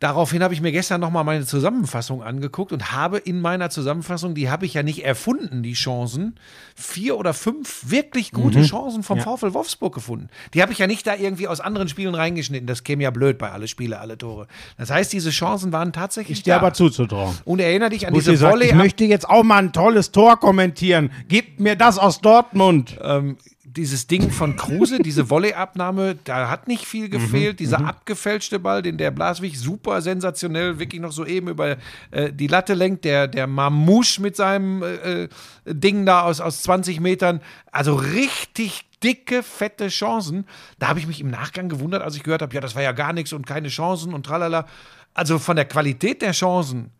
Daraufhin 0.02 0.42
habe 0.42 0.52
ich 0.52 0.60
mir 0.60 0.72
gestern 0.72 1.00
nochmal 1.00 1.22
meine 1.22 1.46
Zusammenfassung 1.46 2.24
angeguckt 2.24 2.72
und 2.72 2.90
habe 2.90 3.18
in 3.18 3.40
meiner 3.40 3.70
Zusammenfassung, 3.70 4.34
die 4.34 4.50
habe 4.50 4.66
ich 4.66 4.74
ja 4.74 4.82
nicht 4.82 5.04
erfunden, 5.04 5.62
die 5.62 5.74
Chancen, 5.74 6.34
vier 6.74 7.16
oder 7.16 7.32
fünf 7.34 7.88
wirklich 7.88 8.32
gute 8.32 8.62
Chancen 8.64 9.04
vom 9.04 9.18
Ja. 9.18 9.24
VfL 9.36 9.54
Wolfsburg 9.54 9.94
gefunden. 9.94 10.28
Die 10.54 10.60
habe 10.62 10.72
ich 10.72 10.78
ja 10.78 10.88
nicht 10.88 11.06
da 11.06 11.14
irgendwie 11.14 11.46
aus 11.46 11.60
anderen 11.60 11.86
Spielen 11.88 12.16
reingeschnitten. 12.16 12.66
Das 12.66 12.82
käme 12.82 13.04
ja 13.04 13.10
blöd 13.12 13.38
bei 13.38 13.52
alle 13.52 13.68
Spiele, 13.68 14.00
alle 14.00 14.18
Tore. 14.18 14.48
Das 14.76 14.90
heißt, 14.90 15.12
diese 15.12 15.30
Chancen 15.30 15.72
waren 15.72 15.92
tatsächlich 15.92 16.38
Ist 16.38 16.46
dir 16.46 16.56
aber 16.56 16.72
zuzutrauen. 16.74 17.38
und 17.44 17.60
erinnere 17.60 17.90
dich 17.90 18.04
an 18.08 18.12
Buschi 18.12 18.32
diese 18.32 18.50
Volley. 18.50 18.66
ich 18.70 18.74
möchte 18.74 19.04
jetzt 19.04 19.30
auch 19.30 19.44
mal 19.44 19.58
ein 19.58 19.72
tolles 19.72 20.10
Tor 20.10 20.40
kommentieren. 20.40 21.12
Gib 21.28 21.60
mir 21.60 21.76
das 21.76 21.98
aus 21.98 22.20
Dortmund. 22.20 22.98
ähm, 23.00 23.36
dieses 23.76 24.06
Ding 24.06 24.30
von 24.30 24.56
Kruse, 24.56 24.98
diese 24.98 25.30
Volleyabnahme, 25.30 26.16
da 26.24 26.50
hat 26.50 26.68
nicht 26.68 26.86
viel 26.86 27.08
gefehlt. 27.08 27.60
Dieser 27.60 27.84
abgefälschte 27.84 28.58
Ball, 28.58 28.82
den 28.82 28.98
der 28.98 29.10
Blaswig 29.10 29.58
super 29.58 30.02
sensationell 30.02 30.78
wirklich 30.78 31.00
noch 31.00 31.12
so 31.12 31.24
eben 31.24 31.48
über 31.48 31.76
äh, 32.10 32.32
die 32.32 32.46
Latte 32.46 32.74
lenkt, 32.74 33.04
der, 33.04 33.28
der 33.28 33.46
Mamouche 33.46 34.20
mit 34.20 34.36
seinem 34.36 34.82
äh, 34.82 35.22
äh, 35.24 35.28
Ding 35.66 36.04
da 36.04 36.22
aus, 36.22 36.40
aus 36.40 36.62
20 36.62 37.00
Metern. 37.00 37.40
Also 37.70 37.94
richtig 37.94 38.84
dicke, 39.02 39.42
fette 39.42 39.88
Chancen. 39.88 40.46
Da 40.78 40.88
habe 40.88 40.98
ich 40.98 41.06
mich 41.06 41.20
im 41.20 41.30
Nachgang 41.30 41.68
gewundert, 41.68 42.02
als 42.02 42.16
ich 42.16 42.22
gehört 42.22 42.42
habe, 42.42 42.54
ja, 42.54 42.60
das 42.60 42.74
war 42.74 42.82
ja 42.82 42.92
gar 42.92 43.12
nichts 43.12 43.32
und 43.32 43.46
keine 43.46 43.68
Chancen 43.68 44.14
und 44.14 44.26
tralala. 44.26 44.66
Also 45.14 45.38
von 45.38 45.56
der 45.56 45.64
Qualität 45.64 46.22
der 46.22 46.32
Chancen 46.32 46.90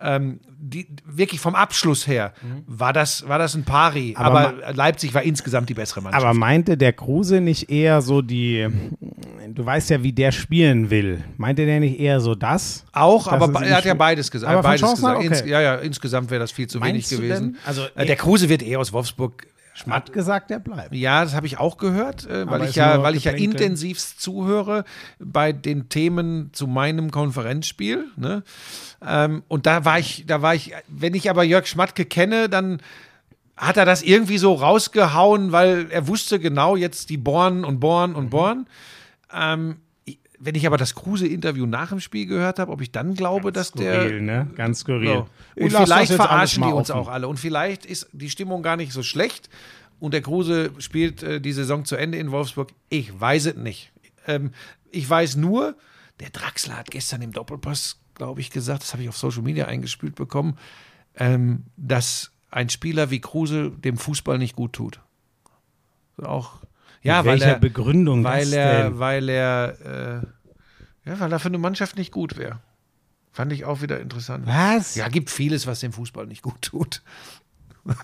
ähm, 0.00 0.40
die, 0.60 0.86
wirklich 1.06 1.40
vom 1.40 1.54
Abschluss 1.54 2.06
her 2.06 2.32
war, 2.66 2.92
das, 2.92 3.28
war 3.28 3.38
das 3.38 3.54
ein 3.54 3.64
Pari. 3.64 4.14
Aber 4.16 4.48
Aber, 4.48 4.72
Leipzig 4.74 5.14
war 5.14 5.22
insgesamt 5.22 5.68
die 5.68 5.74
bessere 5.74 6.02
Mannschaft. 6.02 6.24
Aber 6.24 6.34
meinte 6.34 6.76
der 6.76 6.92
Kruse 6.92 7.40
nicht 7.40 7.70
eher 7.70 8.02
so 8.02 8.22
die, 8.22 8.66
du 9.48 9.64
weißt 9.64 9.90
ja, 9.90 10.02
wie 10.02 10.12
der 10.12 10.32
spielen 10.32 10.90
will. 10.90 11.22
Meinte 11.36 11.64
der 11.64 11.80
nicht 11.80 11.98
eher 12.00 12.20
so 12.20 12.34
das? 12.34 12.84
auch, 12.92 13.24
Das 13.24 13.34
aber 13.34 13.64
er 13.64 13.76
hat 13.76 13.84
ja 13.84 13.94
beides 13.94 14.30
gesagt. 14.30 14.52
Aber 14.52 14.62
beides 14.62 14.90
gesagt. 14.90 15.22
Ins, 15.22 15.40
Okay. 15.40 15.50
ja, 15.50 15.60
ja, 15.60 15.74
insgesamt 15.76 16.30
wäre 16.30 16.40
das 16.40 16.50
viel 16.52 16.66
zu 16.66 16.78
Meinst 16.78 17.10
wenig 17.12 17.28
gewesen. 17.30 17.56
Also, 17.64 17.82
äh, 17.94 18.06
der 18.06 18.16
Kruse 18.16 18.48
wird 18.48 18.62
eh 18.62 18.76
aus 18.76 18.92
Wolfsburg. 18.92 19.46
Hat 19.86 20.12
gesagt, 20.12 20.50
der 20.50 20.58
bleibt. 20.58 20.94
Ja, 20.94 21.22
das 21.24 21.34
habe 21.34 21.46
ich 21.46 21.58
auch 21.58 21.76
gehört, 21.78 22.26
äh, 22.26 22.48
weil 22.50 22.64
ich 22.64 22.74
ja, 22.76 23.02
weil 23.02 23.14
ich 23.14 23.24
ja 23.24 23.32
Geplänkel. 23.32 23.60
intensivst 23.62 24.20
zuhöre 24.20 24.84
bei 25.18 25.52
den 25.52 25.88
Themen 25.88 26.50
zu 26.52 26.66
meinem 26.66 27.10
Konferenzspiel. 27.10 28.06
Ne? 28.16 28.42
Ähm, 29.06 29.42
und 29.48 29.66
da 29.66 29.84
war 29.84 29.98
ich, 29.98 30.24
da 30.26 30.42
war 30.42 30.54
ich, 30.54 30.72
wenn 30.88 31.14
ich 31.14 31.30
aber 31.30 31.42
Jörg 31.44 31.66
Schmatke 31.66 32.04
kenne, 32.04 32.48
dann 32.48 32.80
hat 33.56 33.76
er 33.76 33.84
das 33.84 34.02
irgendwie 34.02 34.38
so 34.38 34.54
rausgehauen, 34.54 35.50
weil 35.52 35.86
er 35.90 36.06
wusste 36.08 36.38
genau 36.38 36.76
jetzt 36.76 37.10
die 37.10 37.16
Born 37.16 37.64
und 37.64 37.80
Born 37.80 38.10
Mhm. 38.10 38.16
und 38.16 38.30
Born. 38.30 38.66
Ähm, 39.34 39.76
ich- 39.78 39.87
wenn 40.40 40.54
ich 40.54 40.66
aber 40.66 40.76
das 40.76 40.94
Kruse-Interview 40.94 41.66
nach 41.66 41.88
dem 41.88 42.00
Spiel 42.00 42.26
gehört 42.26 42.58
habe, 42.58 42.70
ob 42.70 42.80
ich 42.80 42.92
dann 42.92 43.14
glaube, 43.14 43.52
dass 43.52 43.72
der 43.72 44.02
Skurril, 44.02 44.22
ne? 44.22 44.50
Ganz 44.54 44.80
skurril. 44.80 45.08
so. 45.08 45.28
Ich 45.56 45.64
Und 45.64 45.72
vielleicht 45.72 46.12
verarschen 46.12 46.62
die 46.64 46.72
uns 46.72 46.90
auch 46.90 47.08
alle. 47.08 47.28
Und 47.28 47.38
vielleicht 47.38 47.84
ist 47.84 48.08
die 48.12 48.30
Stimmung 48.30 48.62
gar 48.62 48.76
nicht 48.76 48.92
so 48.92 49.02
schlecht. 49.02 49.48
Und 50.00 50.14
der 50.14 50.22
Kruse 50.22 50.70
spielt 50.78 51.22
äh, 51.22 51.40
die 51.40 51.52
Saison 51.52 51.84
zu 51.84 51.96
Ende 51.96 52.18
in 52.18 52.30
Wolfsburg. 52.30 52.70
Ich 52.88 53.18
weiß 53.18 53.46
es 53.46 53.56
nicht. 53.56 53.92
Ähm, 54.26 54.52
ich 54.90 55.08
weiß 55.08 55.36
nur, 55.36 55.76
der 56.20 56.30
Draxler 56.30 56.76
hat 56.76 56.90
gestern 56.90 57.22
im 57.22 57.32
Doppelpass, 57.32 58.00
glaube 58.14 58.40
ich, 58.40 58.50
gesagt, 58.50 58.82
das 58.82 58.92
habe 58.92 59.02
ich 59.02 59.08
auf 59.08 59.16
Social 59.16 59.42
Media 59.42 59.66
eingespielt 59.66 60.14
bekommen, 60.14 60.56
ähm, 61.16 61.64
dass 61.76 62.30
ein 62.50 62.68
Spieler 62.68 63.10
wie 63.10 63.20
Kruse 63.20 63.70
dem 63.70 63.98
Fußball 63.98 64.38
nicht 64.38 64.56
gut 64.56 64.72
tut. 64.72 65.00
Auch, 66.22 66.60
ja, 67.02 67.18
Mit 67.18 67.26
weil 67.26 67.40
welcher 67.40 67.54
er, 67.54 67.58
Begründung 67.58 68.24
weil 68.24 68.52
er, 68.52 68.98
weil 68.98 69.28
er, 69.28 70.22
äh, 71.04 71.08
ja, 71.08 71.20
weil 71.20 71.32
er 71.32 71.38
für 71.38 71.48
eine 71.48 71.58
Mannschaft 71.58 71.96
nicht 71.96 72.12
gut 72.12 72.36
wäre. 72.36 72.60
Fand 73.32 73.52
ich 73.52 73.64
auch 73.64 73.82
wieder 73.82 74.00
interessant. 74.00 74.46
Was? 74.46 74.96
Ja, 74.96 75.08
gibt 75.08 75.30
vieles, 75.30 75.66
was 75.66 75.80
dem 75.80 75.92
Fußball 75.92 76.26
nicht 76.26 76.42
gut 76.42 76.60
tut. 76.62 77.02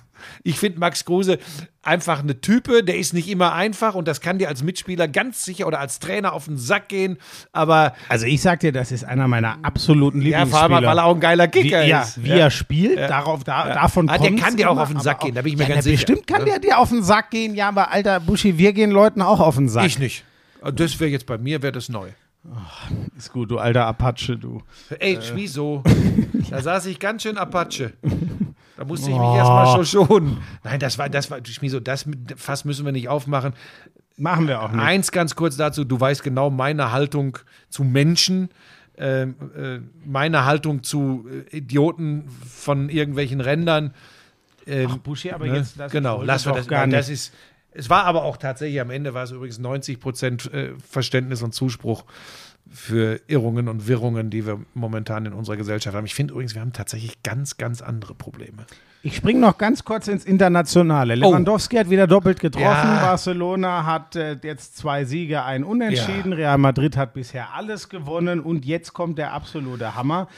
Ich 0.42 0.58
finde 0.58 0.78
Max 0.78 1.04
Kruse 1.04 1.38
einfach 1.82 2.20
eine 2.20 2.40
Type, 2.40 2.82
der 2.82 2.96
ist 2.96 3.12
nicht 3.12 3.28
immer 3.28 3.52
einfach 3.52 3.94
und 3.94 4.08
das 4.08 4.22
kann 4.22 4.38
dir 4.38 4.48
als 4.48 4.62
Mitspieler 4.62 5.06
ganz 5.06 5.44
sicher 5.44 5.66
oder 5.66 5.80
als 5.80 5.98
Trainer 5.98 6.32
auf 6.32 6.46
den 6.46 6.56
Sack 6.56 6.88
gehen, 6.88 7.18
aber 7.52 7.94
Also 8.08 8.24
ich 8.24 8.40
sag 8.40 8.60
dir, 8.60 8.72
das 8.72 8.90
ist 8.90 9.04
einer 9.04 9.28
meiner 9.28 9.58
absoluten 9.62 10.22
ja, 10.22 10.38
Lieblingsspieler. 10.38 10.66
vor 10.68 10.76
allem, 10.76 10.86
weil 10.86 10.98
er 10.98 11.04
auch 11.04 11.14
ein 11.14 11.20
geiler 11.20 11.44
wie, 11.46 11.62
Kicker 11.62 11.84
ja, 11.84 12.02
ist. 12.02 12.24
wie 12.24 12.30
er 12.30 12.50
spielt, 12.50 12.98
darauf, 12.98 13.44
da, 13.44 13.74
davon 13.74 14.08
Ah, 14.08 14.16
der 14.16 14.28
kommt's 14.30 14.42
kann 14.42 14.56
dir 14.56 14.70
auch 14.70 14.72
immer, 14.72 14.82
auf 14.82 14.88
den 14.88 15.00
Sack 15.00 15.20
gehen, 15.20 15.34
da 15.34 15.42
bin 15.42 15.52
ich 15.52 15.58
mir 15.58 15.68
ja, 15.68 15.74
ganz 15.74 15.84
sicher. 15.84 15.96
Bestimmt 15.96 16.26
kann 16.26 16.46
der 16.46 16.58
dir 16.58 16.78
auf 16.78 16.88
den 16.88 17.02
Sack 17.02 17.30
gehen, 17.30 17.54
ja, 17.54 17.68
aber 17.68 17.90
alter 17.92 18.18
Buschi, 18.20 18.56
wir 18.56 18.72
gehen 18.72 18.90
Leuten 18.92 19.20
auch 19.20 19.40
auf 19.40 19.56
den 19.56 19.68
Sack. 19.68 19.84
Ich 19.84 19.98
nicht. 19.98 20.24
Das 20.62 20.98
wäre 20.98 21.10
jetzt 21.10 21.26
bei 21.26 21.36
mir, 21.36 21.60
wäre 21.60 21.72
das 21.72 21.90
neu. 21.90 22.08
Ist 23.16 23.32
gut, 23.32 23.50
du 23.50 23.58
alter 23.58 23.86
Apache, 23.86 24.36
du. 24.38 24.62
Ey, 24.98 25.18
wieso? 25.34 25.82
Da 26.50 26.62
saß 26.62 26.86
ich 26.86 27.00
ganz 27.00 27.22
schön 27.22 27.36
Apache. 27.36 27.94
Da 28.76 28.84
musste 28.84 29.10
ich 29.10 29.16
mich 29.16 29.34
erstmal 29.34 29.74
schon 29.74 29.86
schonen. 29.86 30.38
Nein, 30.64 30.80
das 30.80 30.98
war, 30.98 31.08
das 31.08 31.30
war, 31.30 31.38
Schmiso, 31.44 31.80
das 31.80 32.06
Fass 32.36 32.64
müssen 32.64 32.84
wir 32.84 32.92
nicht 32.92 33.08
aufmachen. 33.08 33.54
Machen 34.16 34.48
wir 34.48 34.62
auch 34.62 34.70
nicht. 34.70 34.80
Eins 34.80 35.12
ganz 35.12 35.34
kurz 35.34 35.56
dazu, 35.56 35.84
du 35.84 35.98
weißt 35.98 36.22
genau 36.22 36.50
meine 36.50 36.92
Haltung 36.92 37.38
zu 37.68 37.84
Menschen, 37.84 38.48
ähm, 38.96 39.34
äh, 39.56 39.78
meine 40.04 40.44
Haltung 40.44 40.82
zu 40.82 41.26
äh, 41.52 41.56
Idioten 41.56 42.28
von 42.48 42.88
irgendwelchen 42.88 43.40
Rändern. 43.40 43.92
Ähm, 44.66 44.88
Ach, 44.90 44.98
Buschi, 44.98 45.32
aber 45.32 45.46
ne? 45.46 45.56
jetzt 45.56 45.76
lass 45.76 45.90
genau, 45.90 46.22
lassen 46.22 46.50
wir 46.50 46.54
das 46.54 46.68
gar 46.68 46.86
nicht. 46.86 46.96
Das 46.96 47.08
ist, 47.08 47.34
es 47.72 47.90
war 47.90 48.04
aber 48.04 48.22
auch 48.22 48.36
tatsächlich 48.36 48.80
am 48.80 48.90
Ende 48.90 49.14
war 49.14 49.24
es 49.24 49.32
übrigens 49.32 49.58
90 49.58 49.98
Prozent 49.98 50.52
äh, 50.52 50.74
Verständnis 50.88 51.42
und 51.42 51.52
Zuspruch 51.54 52.04
für 52.70 53.20
Irrungen 53.26 53.68
und 53.68 53.86
Wirrungen, 53.86 54.30
die 54.30 54.46
wir 54.46 54.60
momentan 54.74 55.26
in 55.26 55.32
unserer 55.32 55.56
Gesellschaft 55.56 55.96
haben. 55.96 56.06
Ich 56.06 56.14
finde 56.14 56.32
übrigens, 56.32 56.54
wir 56.54 56.62
haben 56.62 56.72
tatsächlich 56.72 57.22
ganz, 57.22 57.56
ganz 57.56 57.82
andere 57.82 58.14
Probleme. 58.14 58.66
Ich 59.02 59.16
springe 59.16 59.38
noch 59.38 59.58
ganz 59.58 59.84
kurz 59.84 60.08
ins 60.08 60.24
Internationale. 60.24 61.14
Lewandowski 61.14 61.76
hat 61.76 61.90
wieder 61.90 62.06
doppelt 62.06 62.40
getroffen. 62.40 62.64
Ja. 62.64 63.02
Barcelona 63.02 63.84
hat 63.84 64.16
äh, 64.16 64.38
jetzt 64.42 64.78
zwei 64.78 65.04
Siege, 65.04 65.44
ein 65.44 65.62
Unentschieden. 65.62 66.32
Real 66.32 66.56
Madrid 66.56 66.96
hat 66.96 67.12
bisher 67.12 67.52
alles 67.52 67.90
gewonnen. 67.90 68.40
Und 68.40 68.64
jetzt 68.64 68.94
kommt 68.94 69.18
der 69.18 69.34
absolute 69.34 69.94
Hammer. 69.94 70.28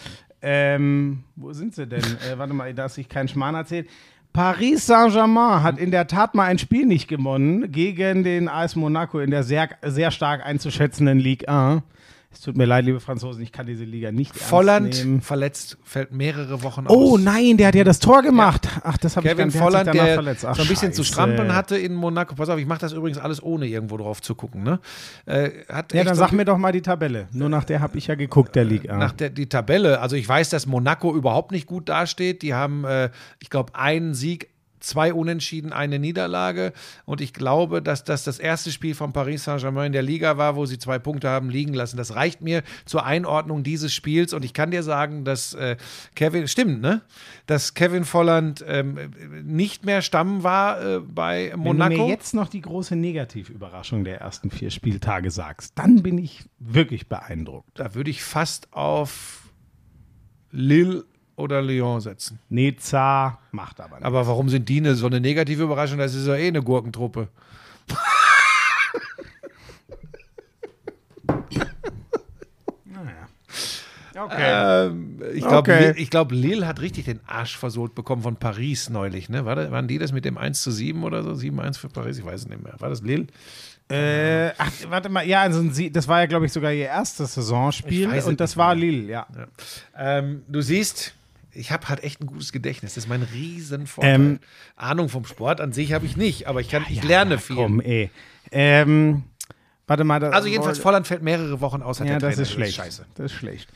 Ähm, 0.43 1.23
wo 1.37 1.53
sind 1.53 1.77
sie 1.77 1.87
denn? 1.87 2.03
Äh, 2.29 2.39
warte 2.39 2.55
mal, 2.55 2.75
dass 2.75 2.99
ich 2.99 3.09
keinen 3.09 3.29
Schmarrn 3.29 3.55
erzähle. 3.55 3.87
Paris 4.33 4.85
Saint-Germain 4.87 5.63
hat 5.63 5.79
in 5.79 5.93
der 5.93 6.09
Tat 6.09 6.35
mal 6.35 6.45
ein 6.45 6.59
Spiel 6.59 6.87
nicht 6.87 7.07
gewonnen 7.09 7.71
gegen 7.71 8.25
den 8.25 8.49
AS 8.49 8.75
Monaco 8.75 9.21
in 9.21 9.31
der 9.31 9.45
sehr, 9.45 9.69
sehr 9.83 10.11
stark 10.11 10.45
einzuschätzenden 10.45 11.19
Ligue 11.21 11.49
1. 11.49 11.83
Es 12.37 12.43
tut 12.43 12.55
mir 12.55 12.67
leid, 12.67 12.85
liebe 12.85 13.01
Franzosen, 13.01 13.43
ich 13.43 13.51
kann 13.51 13.65
diese 13.65 13.85
Liga 13.85 14.13
nicht 14.13 14.31
ernst 14.37 14.47
Volland 14.51 14.95
nehmen. 15.05 15.23
verletzt, 15.23 15.79
fällt 15.85 16.13
mehrere 16.13 16.63
Wochen 16.63 16.87
aus. 16.87 16.95
Oh 16.95 17.17
nein, 17.17 17.57
der 17.57 17.69
hat 17.69 17.75
ja 17.75 17.83
das 17.83 17.99
Tor 17.99 18.21
gemacht. 18.21 18.69
Ach, 18.85 18.99
das 18.99 19.17
habe 19.17 19.27
ich 19.27 19.35
nicht 19.37 19.57
Volland, 19.57 19.87
danach 19.89 20.05
der 20.05 20.15
verletzt. 20.15 20.45
Ach, 20.45 20.55
so 20.55 20.61
ein 20.63 20.69
bisschen 20.69 20.93
zu 20.93 21.03
Scheiße. 21.03 21.13
strampeln 21.15 21.55
hatte 21.55 21.79
in 21.79 21.95
Monaco. 21.95 22.35
Pass 22.35 22.51
auf, 22.51 22.59
ich 22.59 22.67
mache 22.67 22.81
das 22.81 22.93
übrigens 22.93 23.17
alles 23.19 23.43
ohne 23.43 23.67
irgendwo 23.67 23.97
drauf 23.97 24.21
zu 24.21 24.35
gucken. 24.35 24.63
Ne? 24.63 24.81
Äh, 25.25 25.51
Ja, 25.95 26.05
dann 26.05 26.15
sag 26.15 26.33
mir 26.33 26.45
doch 26.45 26.59
mal 26.59 26.73
die 26.73 26.83
Tabelle. 26.83 27.27
Nur 27.33 27.49
nach 27.49 27.65
der 27.65 27.81
habe 27.81 27.97
ich 27.97 28.07
ja 28.09 28.17
geguckt, 28.17 28.55
der 28.55 28.65
Liga. 28.65 28.99
nach 28.99 29.13
der 29.13 29.31
die 29.31 29.49
Tabelle. 29.49 30.01
Also 30.03 30.15
ich 30.17 30.29
weiß, 30.29 30.51
dass 30.51 30.67
Monaco 30.67 31.15
überhaupt 31.17 31.53
nicht 31.53 31.67
gut 31.67 31.89
dasteht. 31.89 32.43
Die 32.43 32.53
haben, 32.53 32.85
äh, 32.85 33.09
ich 33.41 33.49
glaube, 33.49 33.75
einen 33.75 34.13
Sieg, 34.13 34.51
zwei 34.87 35.13
Unentschieden, 35.13 35.73
eine 35.73 35.99
Niederlage. 35.99 36.73
Und 37.05 37.21
ich 37.21 37.33
glaube, 37.33 37.83
dass 37.83 38.05
das 38.05 38.25
das 38.25 38.39
erste 38.39 38.71
Spiel 38.71 38.95
von 38.95 39.13
Paris 39.13 39.45
Saint-Germain 39.45 39.87
in 39.87 39.93
der 39.93 40.03
Liga 40.03 40.37
war, 40.37 40.57
wo 40.57 40.67
sie 40.67 40.79
zwei 40.79 40.99
Punkte 40.99 41.29
haben 41.29 41.51
liegen 41.51 41.75
lassen. 41.75 41.97
Das 41.97 42.15
reicht 42.15 42.41
mir 42.41 42.63
zur 42.85 43.05
Einordnung 43.05 43.63
dieses 43.63 43.93
Spiels. 43.93 44.33
Und 44.33 44.45
ich 44.45 44.55
kann 44.55 44.71
dir 44.71 44.83
sagen, 44.83 45.25
dass 45.25 45.55
äh, 45.55 45.77
Kevin, 46.15 46.49
stimmt, 46.49 46.81
ne? 46.81 47.03
Dass 47.47 47.75
Kevin 47.75 48.05
Volland 48.05 48.65
ähm, 48.67 48.99
nicht 49.45 49.85
mehr 49.85 50.03
Stamm 50.03 50.43
war 50.43 50.81
äh, 50.85 51.01
bei 51.01 51.51
Wenn 51.53 51.59
du 51.59 51.65
Monaco. 51.65 52.07
mir 52.07 52.09
jetzt 52.09 52.35
noch 52.35 52.49
die 52.49 52.61
große 52.61 52.97
Negativüberraschung 52.97 54.05
der 54.05 54.21
ersten 54.21 54.51
vier 54.51 54.71
Spieltage 54.71 55.31
sagst, 55.31 55.73
dann 55.77 56.03
bin 56.03 56.19
ich 56.19 56.45
wirklich 56.59 57.09
beeindruckt. 57.09 57.69
da 57.79 57.95
würde 57.95 58.11
ich 58.11 58.23
fast 58.23 58.73
auf 58.73 59.51
Lille 60.51 61.05
oder 61.37 61.63
Lyon 61.63 62.01
setzen. 62.01 62.39
Nizza 62.49 63.39
macht 63.53 63.81
aber 63.81 63.97
nicht. 63.97 64.05
Aber 64.05 64.27
warum 64.27 64.49
sind 64.49 64.69
die 64.69 64.79
eine, 64.79 64.95
so 64.95 65.07
eine 65.07 65.21
negative 65.21 65.63
Überraschung? 65.63 65.99
Das 65.99 66.15
ist 66.15 66.27
ja 66.27 66.35
eh 66.35 66.49
eine 66.49 66.63
Gurkentruppe. 66.63 67.29
Okay. 74.19 74.87
Ähm, 74.87 75.21
ich 75.35 75.43
glaube, 75.47 75.59
Okay. 75.73 75.93
ich 75.97 76.09
glaub, 76.11 76.33
Lille 76.33 76.67
hat 76.67 76.81
richtig 76.81 77.05
den 77.05 77.21
Arsch 77.27 77.57
versohlt 77.59 77.95
bekommen 77.95 78.23
von 78.23 78.37
Paris 78.37 78.89
neulich. 78.89 79.29
Ne? 79.29 79.45
War 79.45 79.57
das, 79.57 79.71
waren 79.71 79.89
die 79.89 79.99
das 79.99 80.13
mit 80.13 80.25
dem 80.25 80.39
1 80.39 80.63
zu 80.63 80.71
7 80.71 81.03
oder 81.05 81.23
so? 81.23 81.33
7-1 81.33 81.79
für 81.79 81.89
Paris? 81.89 82.19
Ich 82.19 82.25
weiß 82.25 82.43
es 82.43 82.49
nicht 82.49 82.63
mehr. 82.63 82.75
War 82.79 82.89
das 82.89 83.03
Lille? 83.03 83.27
Äh, 83.91 84.53
ach, 84.59 84.73
warte 84.89 85.09
mal, 85.11 85.27
ja, 85.27 85.43
also 85.43 85.63
sie, 85.71 85.93
das 85.93 86.09
war 86.09 86.21
ja, 86.21 86.27
glaube 86.27 86.47
ich, 86.47 86.53
sogar 86.53 86.73
ihr 86.73 86.87
erstes 86.87 87.35
Saisonspiel 87.35 88.09
und 88.09 88.41
das 88.41 88.51
nicht 88.51 88.57
war. 88.57 88.75
Lille, 88.75 89.09
ja. 89.13 89.27
Ähm, 89.97 90.43
du 90.49 90.61
siehst, 90.63 91.15
ich 91.57 91.73
habe 91.73 91.89
halt 91.89 92.05
echt 92.05 92.21
ein 92.21 92.27
gutes 92.27 92.53
Gedächtnis. 92.53 92.95
Das 92.95 93.05
ist 93.05 93.09
mein 93.09 93.23
Riesenvorteil. 93.23 94.15
Ähm, 94.15 94.39
Ahnung 94.77 95.09
vom 95.09 95.25
Sport 95.25 95.61
an 95.61 95.73
sich 95.73 95.93
habe 95.93 96.07
ich 96.07 96.17
nicht, 96.17 96.47
aber 96.47 96.61
ich, 96.61 96.69
kann, 96.69 96.85
ich 96.89 97.03
lerne 97.03 97.39
viel. 97.39 97.57
Komm, 97.57 97.81
ey. 97.81 98.11
Ähm, 98.53 99.25
warte 99.87 100.05
mal. 100.05 100.21
das- 100.21 100.33
Also 100.35 100.49
jedenfalls, 100.49 100.79
Volland 100.79 101.07
fällt 101.07 101.23
mehrere 101.23 101.61
Wochen 101.61 101.83
aus. 101.83 102.01
Hat 102.01 102.09
Ja, 102.09 102.19
das 102.19 102.39
ist 102.39 102.53
schlecht. 102.53 102.75
Scheiße. 102.77 103.07
Das 103.15 103.27
ist 103.33 103.39
schlecht. 103.39 103.71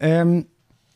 Ähm, 0.00 0.46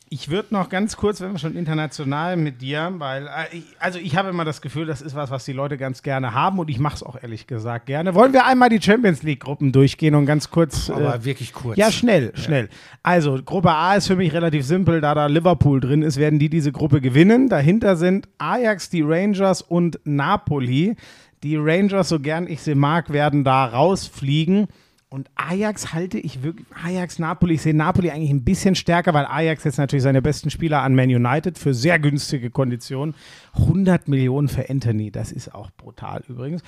ich 0.09 0.29
würde 0.29 0.53
noch 0.53 0.69
ganz 0.69 0.95
kurz, 0.95 1.19
wenn 1.19 1.33
wir 1.33 1.39
schon 1.39 1.55
international 1.55 2.37
mit 2.37 2.61
dir, 2.61 2.93
weil, 2.97 3.27
äh, 3.27 3.57
ich, 3.57 3.63
also 3.79 3.99
ich 3.99 4.15
habe 4.15 4.29
immer 4.29 4.45
das 4.45 4.61
Gefühl, 4.61 4.85
das 4.85 5.01
ist 5.01 5.15
was, 5.15 5.31
was 5.31 5.43
die 5.43 5.53
Leute 5.53 5.77
ganz 5.77 6.01
gerne 6.01 6.33
haben 6.33 6.59
und 6.59 6.69
ich 6.69 6.79
mache 6.79 6.95
es 6.95 7.03
auch 7.03 7.21
ehrlich 7.21 7.45
gesagt 7.47 7.87
gerne. 7.87 8.15
Wollen 8.15 8.31
wir 8.31 8.45
einmal 8.45 8.69
die 8.69 8.81
Champions 8.81 9.23
League-Gruppen 9.23 9.71
durchgehen 9.71 10.15
und 10.15 10.25
ganz 10.25 10.49
kurz. 10.49 10.89
Aber 10.89 11.15
äh, 11.15 11.25
wirklich 11.25 11.53
kurz. 11.53 11.77
ja, 11.77 11.91
schnell, 11.91 12.31
schnell. 12.35 12.69
Also, 13.03 13.41
Gruppe 13.43 13.71
A 13.71 13.95
ist 13.95 14.07
für 14.07 14.15
mich 14.15 14.33
relativ 14.33 14.65
simpel. 14.65 15.01
Da 15.01 15.13
da 15.13 15.25
Liverpool 15.25 15.81
drin 15.81 16.03
ist, 16.03 16.17
werden 16.17 16.39
die 16.39 16.49
diese 16.49 16.71
Gruppe 16.71 17.01
gewinnen. 17.01 17.49
Dahinter 17.49 17.97
sind 17.97 18.29
Ajax, 18.37 18.89
die 18.89 19.01
Rangers 19.01 19.61
und 19.61 19.99
Napoli. 20.05 20.95
Die 21.43 21.57
Rangers, 21.57 22.09
so 22.09 22.19
gern 22.19 22.47
ich 22.47 22.61
sie 22.61 22.75
mag, 22.75 23.11
werden 23.11 23.43
da 23.43 23.65
rausfliegen. 23.65 24.67
Und 25.09 25.29
Ajax 25.35 25.93
halte 25.93 26.19
ich 26.19 26.43
wirklich, 26.43 26.67
Ajax, 26.83 27.17
Napoli, 27.17 27.53
ich 27.53 27.61
sehe 27.61 27.73
Napoli 27.73 28.11
eigentlich 28.11 28.29
ein 28.29 28.43
bisschen 28.43 28.75
stärker, 28.75 29.13
weil 29.13 29.25
Ajax 29.25 29.63
jetzt 29.63 29.77
natürlich 29.77 30.03
seine 30.03 30.21
besten 30.21 30.49
Spieler 30.49 30.81
an 30.81 30.95
Man 30.95 31.09
United 31.09 31.57
für 31.57 31.73
sehr 31.73 31.97
günstige 31.97 32.49
Konditionen. 32.49 33.15
100 33.53 34.09
Millionen 34.09 34.49
für 34.49 34.69
Anthony, 34.69 35.09
das 35.09 35.31
ist 35.31 35.55
auch 35.55 35.71
brutal 35.71 36.23
übrigens. 36.27 36.61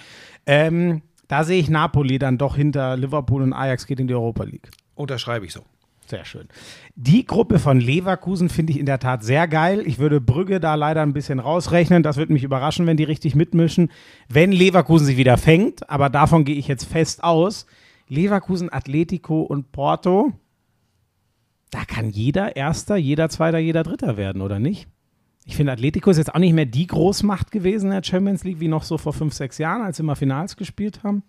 Ähm, 0.46 1.02
da 1.28 1.44
sehe 1.44 1.60
ich 1.60 1.70
Napoli 1.70 2.18
dann 2.18 2.38
doch 2.38 2.56
hinter 2.56 2.96
Liverpool 2.96 3.42
und 3.42 3.52
Ajax 3.52 3.86
geht 3.86 4.00
in 4.00 4.08
die 4.08 4.14
Europa 4.14 4.44
League. 4.44 4.70
Unterschreibe 4.96 5.46
ich 5.46 5.52
so. 5.52 5.66
Sehr 6.08 6.26
schön. 6.26 6.48
Die 6.96 7.26
Gruppe 7.26 7.60
von 7.60 7.80
Leverkusen 7.80 8.50
finde 8.50 8.74
ich 8.74 8.80
in 8.80 8.88
der 8.88 8.98
Tat 8.98 9.24
sehr 9.24 9.48
geil. 9.48 9.84
Ich 9.86 10.00
würde 10.00 10.20
Brügge 10.20 10.60
da 10.60 10.74
leider 10.74 11.04
ein 11.04 11.14
bisschen 11.14 11.40
rausrechnen. 11.40 12.02
Das 12.02 12.18
würde 12.18 12.34
mich 12.34 12.44
überraschen, 12.44 12.88
wenn 12.88 12.98
die 12.98 13.04
richtig 13.04 13.36
mitmischen. 13.36 13.92
Wenn 14.28 14.52
Leverkusen 14.52 15.06
sich 15.06 15.18
wieder 15.18 15.38
fängt, 15.38 15.88
aber 15.88 16.10
davon 16.10 16.46
gehe 16.46 16.56
ich 16.56 16.68
jetzt 16.68 16.86
fest 16.86 17.24
aus. 17.24 17.68
Leverkusen, 18.10 18.72
Atletico 18.72 19.42
und 19.42 19.72
Porto, 19.72 20.34
da 21.72 21.86
kann 21.86 22.10
jeder 22.10 22.56
Erster, 22.56 22.98
jeder 22.98 23.30
Zweiter, 23.30 23.60
jeder 23.60 23.84
Dritter 23.84 24.18
werden, 24.18 24.42
oder 24.42 24.60
nicht? 24.60 24.88
Ich 25.46 25.56
finde, 25.56 25.72
Atletico 25.72 26.10
ist 26.10 26.18
jetzt 26.18 26.34
auch 26.34 26.40
nicht 26.40 26.54
mehr 26.54 26.66
die 26.66 26.88
Großmacht 26.88 27.52
gewesen 27.52 27.88
in 27.88 27.92
der 27.94 28.04
Champions 28.04 28.44
League 28.44 28.60
wie 28.60 28.68
noch 28.68 28.84
so 28.84 28.98
vor 28.98 29.14
fünf, 29.14 29.34
sechs 29.34 29.58
Jahren, 29.58 29.82
als 29.82 29.98
sie 29.98 30.04
mal 30.04 30.16
Finals 30.16 30.58
gespielt 30.58 31.04
haben. 31.04 31.24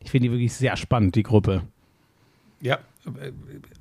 Ich 0.00 0.10
finde 0.10 0.28
die 0.28 0.32
wirklich 0.32 0.52
sehr 0.52 0.76
spannend, 0.76 1.14
die 1.14 1.22
Gruppe. 1.22 1.62
Ja, 2.60 2.78
äh, 3.06 3.32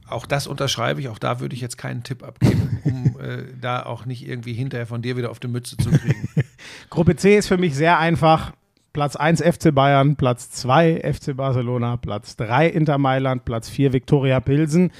auch 0.08 0.26
das 0.26 0.48
unterschreibe 0.48 1.02
ich. 1.02 1.10
Auch 1.10 1.20
da 1.20 1.40
würde 1.40 1.56
ich 1.56 1.62
jetzt 1.62 1.78
keinen 1.78 2.04
Tipp 2.04 2.24
abgeben, 2.24 2.80
um 2.84 3.20
äh, 3.20 3.44
da 3.60 3.84
auch 3.84 4.06
nicht 4.06 4.28
irgendwie 4.28 4.54
hinterher 4.54 4.88
von 4.88 5.02
dir 5.02 5.18
wieder 5.18 5.30
auf 5.30 5.40
die 5.40 5.48
Mütze 5.48 5.78
zu 5.78 5.90
kriegen. 5.90 6.28
Gruppe 6.90 7.16
C 7.16 7.38
ist 7.38 7.48
für 7.48 7.58
mich 7.58 7.76
sehr 7.76 8.00
einfach. 8.00 8.54
Platz 8.98 9.16
1 9.16 9.44
FC 9.44 9.76
Bayern, 9.76 10.16
Platz 10.16 10.50
2 10.50 11.02
FC 11.02 11.38
Barcelona, 11.38 11.98
Platz 11.98 12.36
3 12.36 12.68
Inter 12.68 12.98
Mailand, 12.98 13.46
Platz 13.46 13.70
4 13.70 13.94
Viktoria 13.94 14.40
Pilsen. 14.40 14.92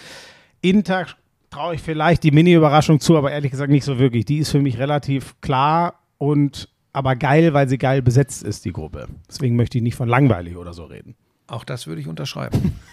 Inter 0.62 1.08
traue 1.50 1.74
ich 1.74 1.82
vielleicht 1.82 2.22
die 2.22 2.30
Mini-Überraschung 2.30 3.00
zu, 3.00 3.18
aber 3.18 3.32
ehrlich 3.32 3.50
gesagt 3.50 3.72
nicht 3.72 3.84
so 3.84 3.98
wirklich. 3.98 4.26
Die 4.26 4.38
ist 4.38 4.52
für 4.52 4.62
mich 4.62 4.78
relativ 4.78 5.42
klar 5.42 5.96
und 6.20 6.70
aber 6.94 7.16
geil, 7.16 7.56
weil 7.56 7.68
sie 7.68 7.80
geil 7.80 8.04
besetzt 8.04 8.44
ist, 8.44 8.66
die 8.66 8.72
Gruppe. 8.72 9.08
Deswegen 9.28 9.56
möchte 9.56 9.80
ich 9.80 9.84
nicht 9.84 9.96
von 9.96 10.08
langweilig 10.08 10.58
oder 10.58 10.74
so 10.74 10.84
reden. 10.86 11.16
Auch 11.48 11.64
das 11.64 11.88
würde 11.88 12.00
ich 12.00 12.08
unterschreiben. 12.08 12.76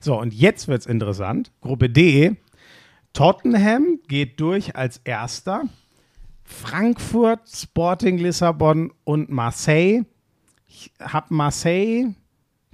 So, 0.00 0.18
und 0.18 0.34
jetzt 0.34 0.66
wird 0.66 0.80
es 0.80 0.86
interessant. 0.86 1.52
Gruppe 1.60 1.88
D. 1.88 2.34
Tottenham 3.12 4.00
geht 4.08 4.40
durch 4.40 4.74
als 4.74 5.00
erster. 5.04 5.66
Frankfurt, 6.42 7.48
Sporting 7.48 8.18
Lissabon 8.18 8.92
und 9.04 9.30
Marseille. 9.30 10.02
Ich 10.74 10.90
habe 11.00 11.34
Marseille, 11.34 12.14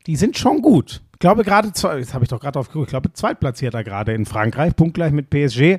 die 0.07 0.15
sind 0.15 0.39
schon 0.39 0.63
gut. 0.63 1.03
Ich 1.15 1.19
glaube 1.19 1.43
gerade, 1.43 1.67
jetzt 1.67 1.83
habe 1.83 2.01
ich 2.01 2.29
doch 2.29 2.39
gerade 2.39 2.53
drauf 2.53 2.69
geguckt, 2.69 2.87
ich 2.87 2.91
glaube 2.91 3.13
zweitplatzierter 3.13 3.83
gerade 3.83 4.13
in 4.15 4.25
Frankreich, 4.25 4.77
punktgleich 4.77 5.11
mit 5.11 5.31
PSG. 5.31 5.79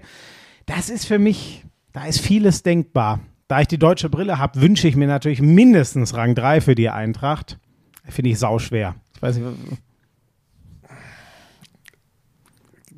Das 0.66 0.90
ist 0.90 1.06
für 1.06 1.18
mich, 1.18 1.64
da 1.94 2.06
ist 2.06 2.20
vieles 2.20 2.62
denkbar. 2.62 3.22
Da 3.48 3.62
ich 3.62 3.68
die 3.68 3.80
deutsche 3.80 4.10
Brille 4.10 4.38
habe, 4.38 4.60
wünsche 4.60 4.90
ich 4.90 4.98
mir 4.98 5.08
natürlich 5.08 5.42
mindestens 5.42 6.14
Rang 6.14 6.36
3 6.36 6.60
für 6.60 6.76
die 6.76 6.90
Eintracht. 6.90 7.58
Finde 8.04 8.32
ich 8.32 8.40
sauschwer. 8.40 8.96
Ich 9.16 9.22
weiß 9.22 9.38
nicht, 9.38 9.48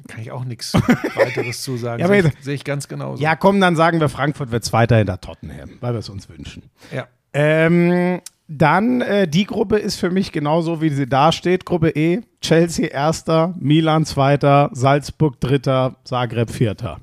Kann 0.08 0.22
ich 0.22 0.32
auch 0.32 0.46
nichts 0.46 0.74
weiteres 0.74 1.62
zu 1.62 1.78
sagen. 1.78 2.02
Ja, 2.02 2.08
sehe, 2.08 2.28
ich, 2.28 2.44
sehe 2.44 2.56
ich 2.56 2.64
ganz 2.64 2.88
genauso. 2.88 3.22
Ja, 3.22 3.36
komm, 3.36 3.62
dann 3.62 3.76
sagen 3.76 4.00
wir, 4.00 4.10
Frankfurt 4.10 4.50
wird 4.50 4.66
Zweiter 4.66 4.98
hinter 4.98 5.22
Tottenham, 5.22 5.78
weil 5.80 5.94
wir 5.94 6.00
es 6.00 6.10
uns 6.10 6.28
wünschen. 6.28 6.64
ja. 6.92 7.08
Ähm, 7.34 8.20
dann 8.58 9.02
äh, 9.02 9.28
die 9.28 9.46
Gruppe 9.46 9.78
ist 9.78 9.96
für 9.96 10.12
mich 10.12 10.32
genauso, 10.32 10.82
wie 10.82 10.90
sie 10.90 11.08
da 11.08 11.32
steht. 11.32 11.66
Gruppe 11.66 11.90
E, 11.90 12.22
Chelsea 12.42 12.88
Erster, 12.88 13.54
Milan 13.60 14.06
Zweiter, 14.06 14.70
Salzburg 14.74 15.40
Dritter, 15.40 15.96
Zagreb 16.04 16.50
Vierter. 16.50 17.00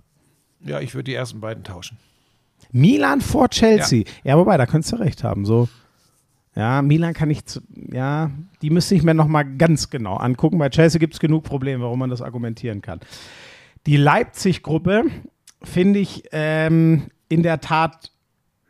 Ja, 0.61 0.81
ich 0.81 0.95
würde 0.95 1.05
die 1.05 1.15
ersten 1.15 1.41
beiden 1.41 1.65
tauschen. 1.65 1.97
Milan 2.71 3.23
vor 3.23 3.49
Chelsea. 3.49 4.05
Ja, 4.25 4.37
wobei, 4.37 4.59
da 4.59 4.67
könntest 4.67 4.93
du 4.93 4.97
recht 4.97 5.25
haben. 5.25 5.47
So, 5.47 5.69
ja, 6.55 6.83
Milan 6.83 7.15
kann 7.15 7.31
ich, 7.31 7.47
zu, 7.47 7.61
ja, 7.93 8.31
die 8.61 8.71
müsste 8.71 8.95
ich 8.95 9.03
mir 9.03 9.15
nochmal 9.15 9.45
ganz 9.57 9.89
genau 9.89 10.17
angucken. 10.17 10.59
Bei 10.59 10.69
Chelsea 10.69 10.99
gibt 10.99 11.15
es 11.15 11.21
genug 11.21 11.45
Probleme, 11.45 11.83
warum 11.83 12.01
man 12.01 12.11
das 12.11 12.21
argumentieren 12.21 12.83
kann. 12.83 13.01
Die 13.87 13.97
Leipzig-Gruppe 13.97 15.05
finde 15.63 16.01
ich 16.01 16.25
ähm, 16.33 17.05
in 17.29 17.43
der 17.43 17.61
Tat 17.61 18.11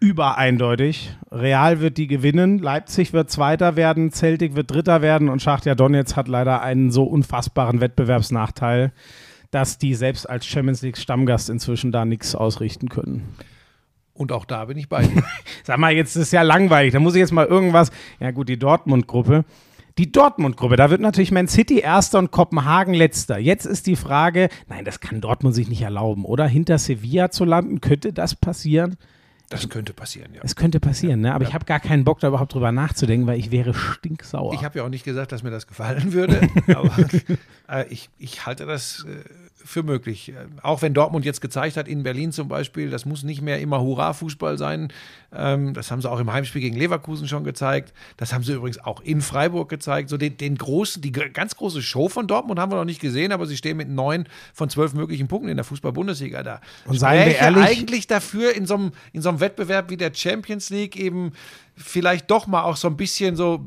übereindeutig. 0.00 1.16
Real 1.30 1.80
wird 1.80 1.98
die 1.98 2.06
gewinnen, 2.06 2.58
Leipzig 2.58 3.12
wird 3.12 3.30
Zweiter 3.30 3.76
werden, 3.76 4.12
Celtic 4.12 4.54
wird 4.54 4.70
Dritter 4.70 5.02
werden 5.02 5.28
und 5.28 5.42
Schachtja 5.42 5.74
Donetsk 5.74 6.16
hat 6.16 6.28
leider 6.28 6.62
einen 6.62 6.90
so 6.90 7.04
unfassbaren 7.04 7.80
Wettbewerbsnachteil, 7.80 8.92
dass 9.50 9.78
die 9.78 9.94
selbst 9.94 10.28
als 10.28 10.46
Champions 10.46 10.82
League 10.82 10.98
Stammgast 10.98 11.50
inzwischen 11.50 11.90
da 11.90 12.04
nichts 12.04 12.34
ausrichten 12.34 12.88
können. 12.88 13.34
Und 14.12 14.32
auch 14.32 14.44
da 14.44 14.64
bin 14.64 14.76
ich 14.78 14.88
bei 14.88 15.02
dir. 15.02 15.22
Sag 15.64 15.78
mal, 15.78 15.92
jetzt 15.92 16.16
ist 16.16 16.32
ja 16.32 16.42
langweilig. 16.42 16.92
Da 16.92 16.98
muss 16.98 17.14
ich 17.14 17.20
jetzt 17.20 17.32
mal 17.32 17.46
irgendwas. 17.46 17.90
Ja, 18.18 18.32
gut, 18.32 18.48
die 18.48 18.58
Dortmund-Gruppe. 18.58 19.44
Die 19.96 20.12
Dortmund-Gruppe, 20.12 20.76
da 20.76 20.90
wird 20.90 21.00
natürlich 21.00 21.32
Man 21.32 21.48
City 21.48 21.78
Erster 21.78 22.18
und 22.18 22.30
Kopenhagen 22.30 22.94
Letzter. 22.94 23.38
Jetzt 23.38 23.64
ist 23.64 23.86
die 23.86 23.96
Frage, 23.96 24.48
nein, 24.68 24.84
das 24.84 25.00
kann 25.00 25.20
Dortmund 25.20 25.54
sich 25.54 25.68
nicht 25.68 25.82
erlauben, 25.82 26.24
oder? 26.24 26.46
Hinter 26.46 26.78
Sevilla 26.78 27.30
zu 27.30 27.44
landen, 27.44 27.80
könnte 27.80 28.12
das 28.12 28.36
passieren? 28.36 28.96
Das 29.50 29.68
könnte 29.70 29.94
passieren, 29.94 30.34
ja. 30.34 30.42
Es 30.44 30.56
könnte 30.56 30.78
passieren, 30.78 31.20
ne? 31.20 31.34
Aber 31.34 31.44
ich 31.44 31.54
habe 31.54 31.64
gar 31.64 31.80
keinen 31.80 32.04
Bock, 32.04 32.20
da 32.20 32.28
überhaupt 32.28 32.52
drüber 32.52 32.70
nachzudenken, 32.70 33.26
weil 33.26 33.38
ich 33.38 33.50
wäre 33.50 33.72
stinksauer. 33.72 34.52
Ich 34.52 34.62
habe 34.62 34.78
ja 34.78 34.84
auch 34.84 34.90
nicht 34.90 35.04
gesagt, 35.04 35.32
dass 35.32 35.42
mir 35.42 35.50
das 35.50 35.66
gefallen 35.66 36.12
würde, 36.12 36.40
aber 36.74 36.94
äh, 37.68 37.86
ich, 37.88 38.10
ich 38.18 38.44
halte 38.44 38.66
das 38.66 39.06
äh, 39.08 39.24
für 39.64 39.82
möglich. 39.82 40.32
Auch 40.62 40.82
wenn 40.82 40.94
Dortmund 40.94 41.24
jetzt 41.24 41.40
gezeigt 41.40 41.76
hat, 41.76 41.89
in 41.89 42.02
Berlin 42.02 42.32
zum 42.32 42.48
Beispiel, 42.48 42.90
das 42.90 43.05
muss 43.05 43.22
nicht 43.22 43.43
mehr 43.43 43.60
immer 43.60 43.80
Hurra-Fußball 43.80 44.56
sein. 44.56 44.93
Ähm, 45.32 45.74
das 45.74 45.90
haben 45.90 46.01
sie 46.01 46.10
auch 46.10 46.20
im 46.20 46.32
Heimspiel 46.32 46.60
gegen 46.60 46.76
Leverkusen 46.76 47.28
schon 47.28 47.44
gezeigt. 47.44 47.93
Das 48.16 48.32
haben 48.32 48.44
sie 48.44 48.52
übrigens 48.55 48.78
auch 48.78 49.01
in 49.01 49.20
Freiburg 49.20 49.68
gezeigt. 49.68 50.09
So 50.09 50.16
den, 50.16 50.36
den 50.36 50.56
großen, 50.56 51.02
die 51.02 51.12
ganz 51.12 51.56
große 51.56 51.82
Show 51.82 52.09
von 52.09 52.26
Dortmund 52.26 52.59
haben 52.60 52.72
wir 52.72 52.76
noch 52.76 52.85
nicht 52.85 53.01
gesehen, 53.01 53.32
aber 53.32 53.47
sie 53.47 53.56
stehen 53.56 53.76
mit 53.76 53.89
neun 53.89 54.26
von 54.55 54.70
zwölf 54.70 54.94
möglichen 54.94 55.28
Punkten 55.28 55.48
in 55.48 55.56
der 55.56 55.64
Fußball-Bundesliga 55.64 56.43
da. 56.43 56.60
Und 56.86 56.98
seien 56.98 57.26
wir 57.26 57.36
ehrlich- 57.36 57.64
eigentlich 57.64 58.06
dafür 58.06 58.55
in 58.55 58.66
so 58.66 58.74
einem 58.74 58.93
in 59.12 59.22
so 59.22 59.28
einem 59.28 59.40
Wettbewerb 59.40 59.90
wie 59.90 59.97
der 59.97 60.12
Champions 60.14 60.70
League 60.70 60.97
eben 60.97 61.32
vielleicht 61.76 62.30
doch 62.30 62.47
mal 62.47 62.62
auch 62.62 62.76
so 62.76 62.89
ein 62.89 62.97
bisschen 62.97 63.36
so 63.36 63.64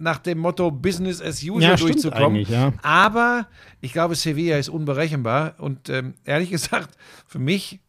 nach 0.00 0.18
dem 0.18 0.38
Motto 0.38 0.70
Business 0.70 1.20
as 1.20 1.42
usual 1.42 1.62
Ja, 1.62 1.76
durchzukommen. 1.76 2.42
ja. 2.48 2.72
Aber 2.82 3.46
ich 3.80 3.92
glaube, 3.92 4.14
Sevilla 4.14 4.56
ist 4.56 4.68
unberechenbar. 4.68 5.54
Und 5.58 5.88
ähm, 5.88 6.14
ehrlich 6.24 6.50
gesagt, 6.56 6.96
für 7.26 7.38
mich 7.38 7.80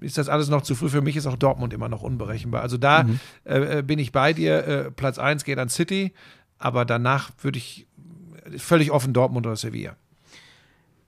ist 0.00 0.18
das 0.18 0.28
alles 0.28 0.48
noch 0.48 0.62
zu 0.62 0.74
früh. 0.74 0.88
Für 0.88 1.02
mich 1.02 1.16
ist 1.16 1.26
auch 1.26 1.36
Dortmund 1.36 1.72
immer 1.72 1.88
noch 1.88 2.02
unberechenbar. 2.02 2.62
Also 2.62 2.76
da 2.78 3.04
Mhm. 3.04 3.20
äh, 3.44 3.78
äh, 3.78 3.82
bin 3.82 3.98
ich 3.98 4.12
bei 4.12 4.32
dir. 4.32 4.66
Äh, 4.66 4.90
Platz 4.90 5.18
1 5.18 5.44
geht 5.44 5.58
an 5.58 5.68
City. 5.68 6.12
Aber 6.58 6.84
danach 6.84 7.30
würde 7.42 7.58
ich 7.58 7.86
völlig 8.56 8.90
offen 8.90 9.12
Dortmund 9.12 9.46
oder 9.46 9.56
Sevilla. 9.56 9.96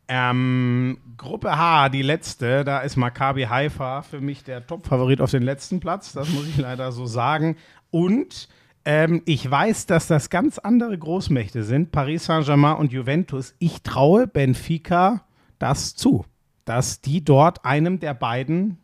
Ähm, 0.06 0.98
Gruppe 1.16 1.56
H, 1.56 1.88
die 1.88 2.02
letzte, 2.02 2.62
da 2.64 2.80
ist 2.80 2.96
Maccabi 2.96 3.44
Haifa 3.44 4.02
für 4.02 4.20
mich 4.20 4.44
der 4.44 4.66
Top-Favorit 4.66 5.20
auf 5.22 5.30
den 5.30 5.42
letzten 5.42 5.80
Platz, 5.80 6.12
das 6.12 6.28
muss 6.28 6.46
ich 6.46 6.56
leider 6.58 6.92
so 6.92 7.06
sagen. 7.06 7.56
Und 7.90 8.48
ähm, 8.84 9.22
ich 9.24 9.50
weiß, 9.50 9.86
dass 9.86 10.06
das 10.06 10.30
ganz 10.30 10.58
andere 10.58 10.96
Großmächte 10.98 11.64
sind, 11.64 11.92
Paris 11.92 12.26
Saint-Germain 12.26 12.76
und 12.76 12.92
Juventus. 12.92 13.54
Ich 13.58 13.82
traue 13.82 14.26
Benfica 14.26 15.24
das 15.58 15.94
zu, 15.94 16.24
dass 16.64 17.00
die 17.00 17.24
dort 17.24 17.64
einem 17.64 18.00
der 18.00 18.14
beiden 18.14 18.78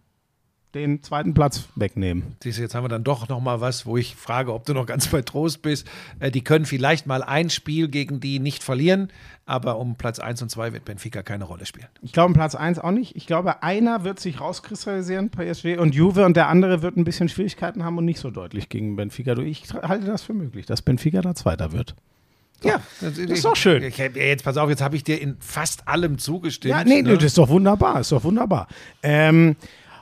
den 0.74 1.02
zweiten 1.02 1.34
Platz 1.34 1.68
wegnehmen. 1.74 2.36
Siehst 2.42 2.58
du, 2.58 2.62
jetzt 2.62 2.74
haben 2.74 2.84
wir 2.84 2.88
dann 2.88 3.04
doch 3.04 3.28
noch 3.28 3.40
mal 3.40 3.60
was, 3.60 3.86
wo 3.86 3.96
ich 3.96 4.14
frage, 4.14 4.52
ob 4.52 4.64
du 4.66 4.72
noch 4.72 4.86
ganz 4.86 5.08
bei 5.08 5.22
Trost 5.22 5.62
bist. 5.62 5.86
Äh, 6.20 6.30
die 6.30 6.42
können 6.42 6.64
vielleicht 6.64 7.06
mal 7.06 7.22
ein 7.22 7.50
Spiel 7.50 7.88
gegen 7.88 8.20
die 8.20 8.38
nicht 8.38 8.62
verlieren, 8.62 9.08
aber 9.46 9.78
um 9.78 9.96
Platz 9.96 10.18
1 10.20 10.42
und 10.42 10.50
2 10.50 10.72
wird 10.72 10.84
Benfica 10.84 11.22
keine 11.22 11.44
Rolle 11.44 11.66
spielen. 11.66 11.88
Ich 12.02 12.12
glaube, 12.12 12.34
Platz 12.34 12.54
1 12.54 12.78
auch 12.78 12.92
nicht. 12.92 13.16
Ich 13.16 13.26
glaube, 13.26 13.62
einer 13.62 14.04
wird 14.04 14.20
sich 14.20 14.40
rauskristallisieren, 14.40 15.30
PSG 15.30 15.78
und 15.78 15.94
Juve, 15.94 16.24
und 16.24 16.36
der 16.36 16.48
andere 16.48 16.82
wird 16.82 16.96
ein 16.96 17.04
bisschen 17.04 17.28
Schwierigkeiten 17.28 17.84
haben 17.84 17.98
und 17.98 18.04
nicht 18.04 18.20
so 18.20 18.30
deutlich 18.30 18.68
gegen 18.68 18.96
Benfica. 18.96 19.36
Ich 19.38 19.64
halte 19.72 20.06
das 20.06 20.22
für 20.22 20.34
möglich, 20.34 20.66
dass 20.66 20.82
Benfica 20.82 21.20
da 21.20 21.34
Zweiter 21.34 21.72
wird. 21.72 21.96
Ja, 22.62 22.82
das 23.00 23.16
ist 23.16 23.44
doch 23.44 23.56
schön. 23.56 23.82
Ich, 23.82 23.96
jetzt 23.96 24.44
pass 24.44 24.56
auf, 24.56 24.68
jetzt 24.68 24.82
habe 24.82 24.94
ich 24.94 25.02
dir 25.02 25.20
in 25.20 25.36
fast 25.40 25.88
allem 25.88 26.18
zugestimmt. 26.18 26.74
Ja, 26.74 26.84
nee, 26.84 27.02
ne? 27.02 27.14
das 27.14 27.24
ist 27.24 27.38
doch 27.38 27.48
wunderbar, 27.48 28.00
ist 28.00 28.12
doch 28.12 28.22
wunderbar. 28.22 28.68
Ähm, 29.02 29.56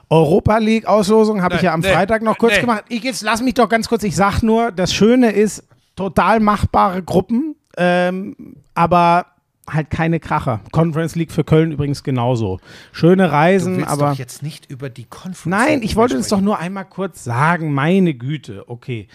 Europa 0.09 0.57
League 0.57 0.85
Auslosung 0.85 1.41
habe 1.41 1.55
ich 1.55 1.61
ja 1.61 1.73
am 1.73 1.81
nee, 1.81 1.91
Freitag 1.91 2.23
noch 2.23 2.37
kurz 2.37 2.55
nee. 2.55 2.61
gemacht. 2.61 2.85
Ich 2.89 3.03
jetzt 3.03 3.21
lass 3.21 3.41
mich 3.41 3.53
doch 3.53 3.69
ganz 3.69 3.87
kurz. 3.87 4.03
Ich 4.03 4.15
sag 4.15 4.41
nur, 4.41 4.71
das 4.71 4.93
Schöne 4.93 5.31
ist 5.31 5.63
total 5.95 6.39
machbare 6.39 7.03
Gruppen, 7.03 7.55
ähm, 7.77 8.35
aber 8.73 9.27
halt 9.69 9.89
keine 9.91 10.19
Kracher. 10.19 10.61
Conference 10.71 11.15
League 11.15 11.31
für 11.31 11.43
Köln 11.43 11.71
übrigens 11.71 12.03
genauso. 12.03 12.59
Schöne 12.91 13.25
du 13.25 13.31
Reisen, 13.31 13.77
willst 13.77 13.89
aber 13.89 14.11
doch 14.11 14.17
jetzt 14.17 14.41
nicht 14.41 14.69
über 14.69 14.89
die 14.89 15.05
Conference 15.05 15.45
Nein, 15.45 15.81
ich 15.83 15.95
wollte 15.95 16.17
es 16.17 16.27
doch 16.27 16.41
nur 16.41 16.57
einmal 16.57 16.85
kurz 16.85 17.23
sagen. 17.23 17.73
Meine 17.73 18.15
Güte, 18.15 18.67
okay. 18.67 19.07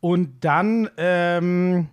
Und 0.00 0.44
dann 0.44 0.88
ähm, 0.96 1.88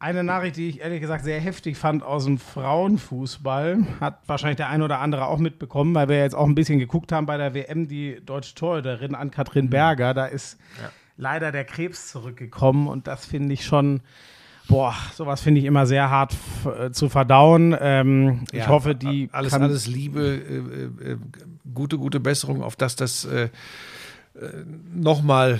eine 0.00 0.22
Nachricht, 0.22 0.56
die 0.56 0.68
ich 0.68 0.80
ehrlich 0.80 1.00
gesagt 1.00 1.24
sehr 1.24 1.40
heftig 1.40 1.76
fand 1.76 2.02
aus 2.02 2.24
dem 2.24 2.38
Frauenfußball. 2.38 3.78
Hat 4.00 4.20
wahrscheinlich 4.26 4.56
der 4.56 4.68
ein 4.68 4.82
oder 4.82 5.00
andere 5.00 5.26
auch 5.26 5.38
mitbekommen, 5.38 5.94
weil 5.94 6.08
wir 6.08 6.18
jetzt 6.18 6.34
auch 6.34 6.46
ein 6.46 6.54
bisschen 6.54 6.78
geguckt 6.78 7.10
haben 7.10 7.26
bei 7.26 7.36
der 7.36 7.54
WM, 7.54 7.88
die 7.88 8.20
deutsche 8.24 8.54
Torhüterin 8.54 9.14
Ann-Kathrin 9.14 9.70
Berger. 9.70 10.14
Da 10.14 10.26
ist 10.26 10.58
leider 11.16 11.50
der 11.50 11.64
Krebs 11.64 12.08
zurückgekommen 12.08 12.86
und 12.86 13.06
das 13.06 13.26
finde 13.26 13.54
ich 13.54 13.64
schon. 13.64 14.00
Boah, 14.68 14.94
sowas 15.14 15.40
finde 15.40 15.60
ich 15.60 15.66
immer 15.66 15.86
sehr 15.86 16.10
hart 16.10 16.36
äh, 16.78 16.90
zu 16.90 17.08
verdauen. 17.08 17.74
Ähm, 17.80 18.44
ich 18.52 18.58
Ja, 18.58 18.66
hoffe, 18.68 18.94
die 18.94 19.30
alles, 19.32 19.54
alles 19.54 19.86
Liebe, 19.86 20.20
äh, 20.20 21.12
äh, 21.12 21.16
gute, 21.72 21.96
gute 21.96 22.20
Besserung, 22.20 22.62
auf 22.62 22.76
dass 22.76 22.94
das 22.94 23.24
äh, 23.24 23.44
äh, 23.44 23.48
nochmal 24.94 25.58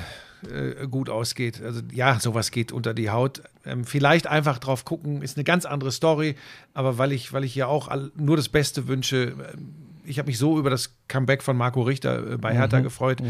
äh, 0.50 0.86
gut 0.86 1.10
ausgeht. 1.10 1.62
Also 1.62 1.82
ja, 1.92 2.20
sowas 2.20 2.50
geht 2.50 2.72
unter 2.72 2.94
die 2.94 3.10
Haut. 3.10 3.42
Ähm, 3.64 3.84
vielleicht 3.84 4.26
einfach 4.26 4.58
drauf 4.58 4.84
gucken, 4.84 5.22
ist 5.22 5.36
eine 5.36 5.44
ganz 5.44 5.64
andere 5.64 5.92
Story, 5.92 6.36
aber 6.74 6.98
weil 6.98 7.12
ich, 7.12 7.32
weil 7.32 7.44
ich 7.44 7.54
ja 7.54 7.66
auch 7.66 7.88
all, 7.88 8.10
nur 8.16 8.36
das 8.36 8.48
Beste 8.48 8.88
wünsche, 8.88 9.34
ähm, 9.54 9.87
ich 10.08 10.18
habe 10.18 10.28
mich 10.28 10.38
so 10.38 10.58
über 10.58 10.70
das 10.70 10.96
Comeback 11.06 11.42
von 11.42 11.56
Marco 11.56 11.82
Richter 11.82 12.32
äh, 12.32 12.36
bei 12.38 12.54
Hertha 12.54 12.80
gefreut. 12.80 13.22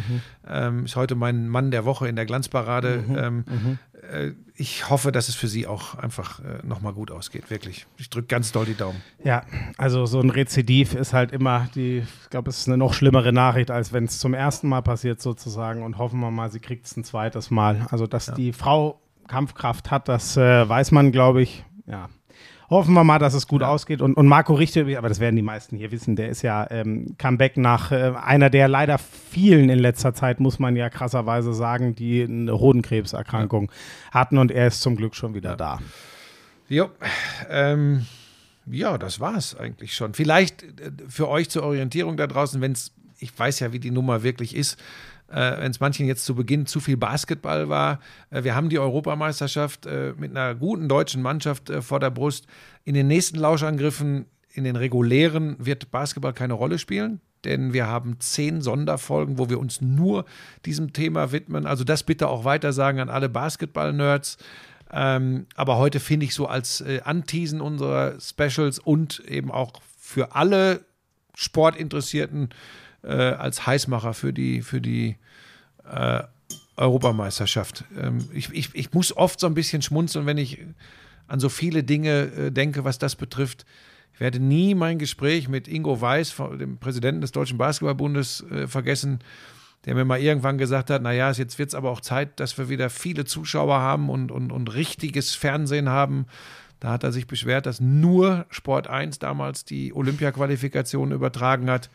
Ähm, 0.47 0.85
ist 0.85 0.97
heute 0.97 1.15
mein 1.15 1.49
Mann 1.49 1.71
der 1.71 1.85
Woche 1.85 2.09
in 2.09 2.17
der 2.17 2.27
Glanzparade. 2.27 3.05
ähm, 3.09 3.45
äh, 4.11 4.33
ich 4.55 4.89
hoffe, 4.91 5.13
dass 5.13 5.29
es 5.29 5.35
für 5.35 5.49
sie 5.49 5.67
auch 5.67 5.95
einfach 5.95 6.41
äh, 6.41 6.67
nochmal 6.67 6.93
gut 6.93 7.11
ausgeht, 7.11 7.51
wirklich. 7.51 7.87
Ich 7.97 8.11
drücke 8.11 8.27
ganz 8.27 8.53
doll 8.53 8.65
die 8.65 8.75
Daumen. 8.75 9.01
Ja, 9.23 9.43
also 9.77 10.07
so 10.07 10.21
ein 10.21 10.31
Rezidiv 10.31 10.95
ist 10.95 11.13
halt 11.13 11.33
immer 11.33 11.69
die, 11.75 11.99
ich 11.99 12.31
glaube, 12.31 12.51
es 12.51 12.59
ist 12.59 12.69
eine 12.69 12.77
noch 12.77 12.95
schlimmere 12.95 13.33
Nachricht, 13.33 13.71
als 13.71 13.93
wenn 13.93 14.05
es 14.05 14.19
zum 14.19 14.35
ersten 14.35 14.69
Mal 14.69 14.83
passiert 14.83 15.21
sozusagen 15.21 15.83
und 15.83 15.99
hoffen 15.99 16.21
wir 16.21 16.31
mal, 16.31 16.51
sie 16.51 16.61
kriegt 16.61 16.87
es 16.87 16.97
ein 16.97 17.05
zweites 17.05 17.51
Mal. 17.51 17.87
Also, 17.91 18.07
dass 18.07 18.33
die 18.35 18.53
Frau 18.53 19.01
Kampfkraft 19.29 19.91
hat, 19.91 20.09
das 20.09 20.37
äh, 20.37 20.69
weiß 20.69 20.91
man, 20.91 21.13
glaube 21.13 21.43
ich. 21.43 21.65
Ja. 21.87 22.09
Hoffen 22.71 22.93
wir 22.93 23.05
mal, 23.05 23.19
dass 23.19 23.33
es 23.33 23.47
gut 23.47 23.63
ausgeht. 23.63 24.03
Und, 24.03 24.15
und 24.15 24.27
Marco 24.27 24.55
Richter, 24.55 24.85
aber 24.99 25.09
das 25.09 25.21
werden 25.21 25.37
die 25.37 25.43
meisten 25.43 25.77
hier 25.77 25.91
wissen, 25.91 26.17
der 26.17 26.29
ist 26.29 26.43
ja 26.43 26.67
ähm, 26.71 27.15
Comeback 27.17 27.57
nach 27.57 27.93
äh, 27.93 28.13
einer 28.23 28.51
der 28.51 28.69
leider 28.69 28.99
vielen 28.99 29.71
in 29.71 29.79
letzter 29.79 30.13
Zeit, 30.13 30.39
muss 30.39 30.59
man 30.59 30.77
ja 30.77 30.91
krasserweise 30.91 31.55
sagen, 31.55 31.95
die 31.95 32.23
eine 32.23 32.59
Hodenkrebserkrankung 32.59 33.73
hatten 34.11 34.37
und 34.37 34.51
er 34.51 34.67
ist 34.67 34.83
zum 34.83 34.97
Glück 34.97 35.15
schon 35.15 35.35
wieder 35.35 35.57
da. 35.57 35.81
Jo, 36.69 36.91
ähm, 37.49 38.05
ja, 38.67 38.99
das 38.99 39.19
war's 39.19 39.57
eigentlich 39.57 39.95
schon. 39.95 40.13
Vielleicht 40.13 40.63
äh, 40.63 40.91
für 41.09 41.29
euch 41.29 41.49
zur 41.49 41.63
Orientierung 41.63 42.19
da 42.19 42.27
draußen, 42.27 42.61
wenn 42.61 42.73
es, 42.73 42.93
ich 43.19 43.37
weiß 43.37 43.61
ja, 43.61 43.73
wie 43.73 43.79
die 43.79 43.91
Nummer 43.91 44.23
wirklich 44.23 44.55
ist, 44.55 44.79
äh, 45.31 45.61
wenn 45.61 45.71
es 45.71 45.81
manchen 45.81 46.07
jetzt 46.07 46.25
zu 46.25 46.35
Beginn 46.35 46.67
zu 46.67 46.81
viel 46.81 46.97
Basketball 46.97 47.69
war. 47.69 48.01
Äh, 48.31 48.45
wir 48.45 48.55
haben 48.55 48.69
die 48.69 48.79
Europameisterschaft 48.79 49.87
äh, 49.87 50.15
mit 50.17 50.31
einer 50.31 50.55
guten 50.55 50.89
deutschen 50.89 51.23
Mannschaft 51.23 51.71
äh, 51.71 51.83
vor 51.83 52.01
der 52.01 52.11
Brust. 52.11 52.47
In 52.85 52.95
den 52.95 53.07
nächsten 53.07 53.39
Lauschangriffen, 53.39 54.27
in 54.53 54.65
den 54.65 54.77
regulären, 54.77 55.57
wird 55.59 55.91
Basketball 55.91 56.33
keine 56.33 56.55
Rolle 56.55 56.79
spielen. 56.79 57.21
Denn 57.45 57.73
wir 57.73 57.87
haben 57.87 58.19
zehn 58.19 58.63
Sonderfolgen, 58.63 59.39
wo 59.39 59.49
wir 59.49 59.61
uns 59.61 59.81
nur 59.81 60.25
diesem 60.65 60.93
Thema 60.93 61.31
widmen. 61.31 61.67
Also 61.67 61.85
das 61.85 62.03
bitte 62.03 62.29
auch 62.29 62.45
weiter 62.45 62.73
sagen 62.73 62.99
an 62.99 63.09
alle 63.09 63.29
Basketball-Nerds. 63.29 64.39
Ähm, 64.91 65.47
aber 65.55 65.77
heute 65.77 66.01
finde 66.01 66.27
ich 66.27 66.35
so 66.35 66.47
als 66.47 66.81
äh, 66.81 67.01
Anteasen 67.05 67.61
unserer 67.61 68.19
Specials 68.21 68.79
und 68.79 69.21
eben 69.21 69.51
auch 69.51 69.81
für 69.99 70.35
alle 70.35 70.85
Sportinteressierten 71.35 72.49
äh, 73.09 73.13
als 73.13 73.67
Heißmacher 73.67 74.15
für 74.15 74.33
die, 74.33 74.63
für 74.63 74.81
die 74.81 75.17
äh, 75.91 76.23
Europameisterschaft. 76.77 77.85
Ähm, 77.99 78.29
ich, 78.33 78.53
ich, 78.53 78.75
ich 78.75 78.93
muss 78.93 79.17
oft 79.17 79.41
so 79.41 79.47
ein 79.47 79.55
bisschen 79.55 79.83
schmunzeln, 79.83 80.27
wenn 80.27 80.39
ich 80.39 80.59
an 81.27 81.41
so 81.41 81.49
viele 81.49 81.83
Dinge 81.83 82.25
äh, 82.25 82.51
denke, 82.53 82.85
was 82.85 82.99
das 82.99 83.17
betrifft. 83.17 83.65
Ich 84.15 84.21
werde 84.21 84.41
nie 84.41 84.75
mein 84.75 84.99
Gespräch 84.99 85.49
mit 85.49 85.69
Ingo 85.69 86.01
Weiß, 86.01 86.35
dem 86.59 86.79
Präsidenten 86.79 87.21
des 87.21 87.33
Deutschen 87.33 87.59
Basketballbundes, 87.59 88.45
äh, 88.51 88.67
vergessen, 88.67 89.21
der 89.85 89.95
mir 89.95 90.05
mal 90.05 90.21
irgendwann 90.21 90.59
gesagt 90.59 90.91
hat, 90.91 91.03
naja, 91.03 91.31
jetzt 91.31 91.59
wird 91.59 91.69
es 91.69 91.75
aber 91.75 91.91
auch 91.91 92.01
Zeit, 92.01 92.41
dass 92.41 92.59
wir 92.59 92.69
wieder 92.69 92.91
viele 92.91 93.25
Zuschauer 93.25 93.79
haben 93.79 94.11
und, 94.11 94.31
und, 94.31 94.53
und 94.53 94.75
richtiges 94.75 95.35
Fernsehen 95.35 95.89
haben. 95.89 96.27
Da 96.81 96.91
hat 96.91 97.05
er 97.05 97.13
sich 97.13 97.27
beschwert, 97.27 97.67
dass 97.67 97.81
nur 97.81 98.47
Sport 98.51 98.89
1 98.89 99.19
damals 99.19 99.65
die 99.65 99.93
Olympia-Qualifikation 99.95 101.13
übertragen 101.13 101.71
hat. 101.71 101.91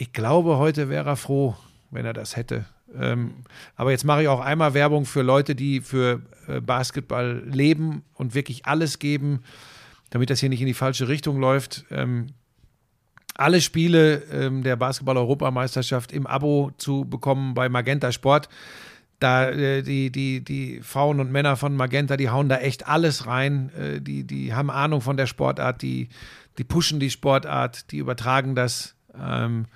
Ich 0.00 0.12
glaube, 0.12 0.58
heute 0.58 0.88
wäre 0.88 1.10
er 1.10 1.16
froh, 1.16 1.56
wenn 1.90 2.06
er 2.06 2.12
das 2.12 2.36
hätte. 2.36 2.66
Ähm, 2.96 3.32
aber 3.74 3.90
jetzt 3.90 4.04
mache 4.04 4.22
ich 4.22 4.28
auch 4.28 4.38
einmal 4.38 4.72
Werbung 4.72 5.06
für 5.06 5.22
Leute, 5.22 5.56
die 5.56 5.80
für 5.80 6.22
äh, 6.46 6.60
Basketball 6.60 7.42
leben 7.44 8.04
und 8.14 8.32
wirklich 8.32 8.64
alles 8.64 9.00
geben, 9.00 9.42
damit 10.10 10.30
das 10.30 10.38
hier 10.38 10.50
nicht 10.50 10.60
in 10.60 10.68
die 10.68 10.74
falsche 10.74 11.08
Richtung 11.08 11.40
läuft. 11.40 11.84
Ähm, 11.90 12.28
alle 13.34 13.60
Spiele 13.60 14.22
ähm, 14.32 14.62
der 14.62 14.76
Basketball-Europameisterschaft 14.76 16.12
im 16.12 16.28
Abo 16.28 16.70
zu 16.78 17.04
bekommen 17.04 17.54
bei 17.54 17.68
Magenta 17.68 18.12
Sport. 18.12 18.48
Da 19.18 19.50
äh, 19.50 19.82
die, 19.82 20.12
die, 20.12 20.44
die 20.44 20.80
Frauen 20.80 21.18
und 21.18 21.32
Männer 21.32 21.56
von 21.56 21.74
Magenta, 21.74 22.16
die 22.16 22.30
hauen 22.30 22.48
da 22.48 22.58
echt 22.58 22.86
alles 22.86 23.26
rein. 23.26 23.72
Äh, 23.76 24.00
die, 24.00 24.22
die 24.22 24.54
haben 24.54 24.70
Ahnung 24.70 25.00
von 25.00 25.16
der 25.16 25.26
Sportart, 25.26 25.82
die, 25.82 26.08
die 26.56 26.62
pushen 26.62 27.00
die 27.00 27.10
Sportart, 27.10 27.90
die 27.90 27.98
übertragen 27.98 28.54
das. 28.54 28.94
Ähm, 29.14 29.66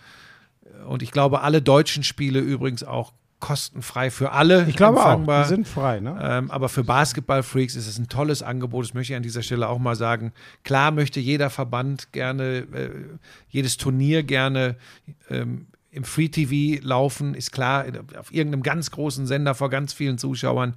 und 0.87 1.03
ich 1.03 1.11
glaube, 1.11 1.43
alle 1.43 1.63
deutschen 1.63 2.03
Spiele 2.03 2.41
übrigens 2.41 2.83
auch 2.85 3.13
kostenfrei 3.43 4.11
für 4.11 4.31
alle. 4.31 4.67
Ich 4.69 4.77
glaube 4.77 5.01
auch, 5.01 5.07
empfangbar. 5.07 5.43
die 5.43 5.49
sind 5.49 5.67
frei, 5.67 5.99
ne? 5.99 6.17
Ähm, 6.23 6.51
aber 6.51 6.69
für 6.69 6.85
Basketball-Freaks 6.85 7.75
ist 7.75 7.89
es 7.89 7.99
ein 7.99 8.09
tolles 8.09 8.43
Angebot. 8.43 8.85
Das 8.85 8.95
möchte 8.95 9.13
ich 9.13 9.17
an 9.17 9.25
dieser 9.25 9.43
Stelle 9.43 9.69
auch 9.69 9.81
mal 9.81 9.97
sagen. 9.97 10.33
Klar 10.63 10.93
möchte 10.93 11.19
jeder 11.19 11.51
Verband 11.51 12.13
gerne, 12.13 12.59
äh, 12.73 12.91
jedes 13.49 13.77
Turnier 13.77 14.23
gerne 14.23 14.77
ähm, 15.29 15.67
im 15.93 16.05
Free 16.05 16.29
TV 16.29 16.83
laufen, 16.83 17.35
ist 17.35 17.53
klar, 17.53 17.85
auf 18.19 18.33
irgendeinem 18.33 18.63
ganz 18.63 18.91
großen 18.91 19.27
Sender 19.27 19.55
vor 19.55 19.69
ganz 19.69 19.93
vielen 19.93 20.17
Zuschauern. 20.17 20.75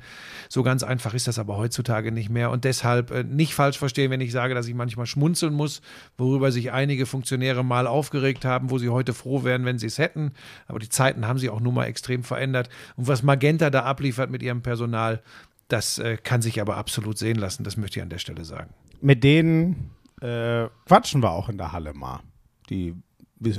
So 0.50 0.62
ganz 0.62 0.84
einfach 0.84 1.14
ist 1.14 1.28
das 1.28 1.40
aber 1.40 1.56
heutzutage 1.56 2.12
nicht 2.12 2.30
mehr. 2.30 2.52
Und 2.52 2.66
deshalb 2.66 3.12
äh, 3.12 3.24
nicht 3.24 3.56
falsch 3.56 3.78
verstehen, 3.78 4.12
wenn 4.12 4.20
ich 4.20 4.34
sage, 4.34 4.54
dass 4.54 4.68
ich 4.68 4.74
manchmal 4.76 5.06
schmunzeln 5.06 5.54
muss, 5.54 5.82
worüber 6.18 6.52
sich 6.52 6.74
einige 6.74 7.06
Funktionäre 7.06 7.64
mal 7.64 7.88
aufgeregt 7.88 8.44
haben, 8.44 8.70
wo 8.70 8.78
sie 8.78 8.90
heute 8.90 9.14
froh 9.14 9.46
wären, 9.46 9.64
wenn 9.64 9.80
sie 9.80 9.88
es 9.88 9.98
hätten. 9.98 10.34
Aber 10.68 10.80
die 10.80 10.90
Zeiten 10.90 11.26
haben 11.26 11.40
sich 11.40 11.50
auch 11.50 11.62
nun 11.62 11.74
mal 11.74 11.86
extrem 11.86 12.24
verändert. 12.24 12.70
Und 12.98 13.08
was 13.08 13.24
Magenta 13.24 13.70
da 13.70 13.84
abliefert 13.84 14.30
mit 14.30 14.44
ihrem 14.44 14.62
Personal, 14.62 15.24
das 15.70 15.98
äh, 15.98 16.18
kann 16.18 16.42
sich 16.42 16.60
aber 16.60 16.76
absolut 16.76 17.18
sehen 17.18 17.38
lassen. 17.38 17.64
Das 17.64 17.78
möchte 17.78 18.00
ich 18.00 18.04
an 18.04 18.10
der 18.10 18.20
Stelle 18.20 18.44
sagen. 18.44 18.70
mit 19.02 19.24
denen 19.24 19.92
äh, 20.22 20.68
quatschen 20.86 21.22
wir 21.24 21.32
auch 21.32 21.50
in 21.50 21.58
der 21.58 21.72
Halle 21.72 21.94
mal. 21.94 22.22
Die, 22.70 22.96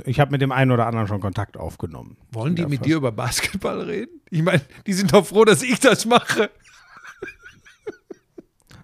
ich 0.05 0.19
habe 0.19 0.31
mit 0.31 0.41
dem 0.41 0.51
einen 0.51 0.71
oder 0.71 0.87
anderen 0.87 1.07
schon 1.07 1.19
Kontakt 1.19 1.57
aufgenommen. 1.57 2.17
Wollen 2.31 2.55
die 2.55 2.65
mit 2.65 2.85
dir 2.85 2.97
über 2.97 3.11
Basketball 3.11 3.81
reden? 3.81 4.21
Ich 4.29 4.41
meine, 4.43 4.61
die 4.85 4.93
sind 4.93 5.13
doch 5.13 5.25
froh, 5.25 5.45
dass 5.45 5.61
ich 5.63 5.79
das 5.79 6.05
mache. 6.05 6.49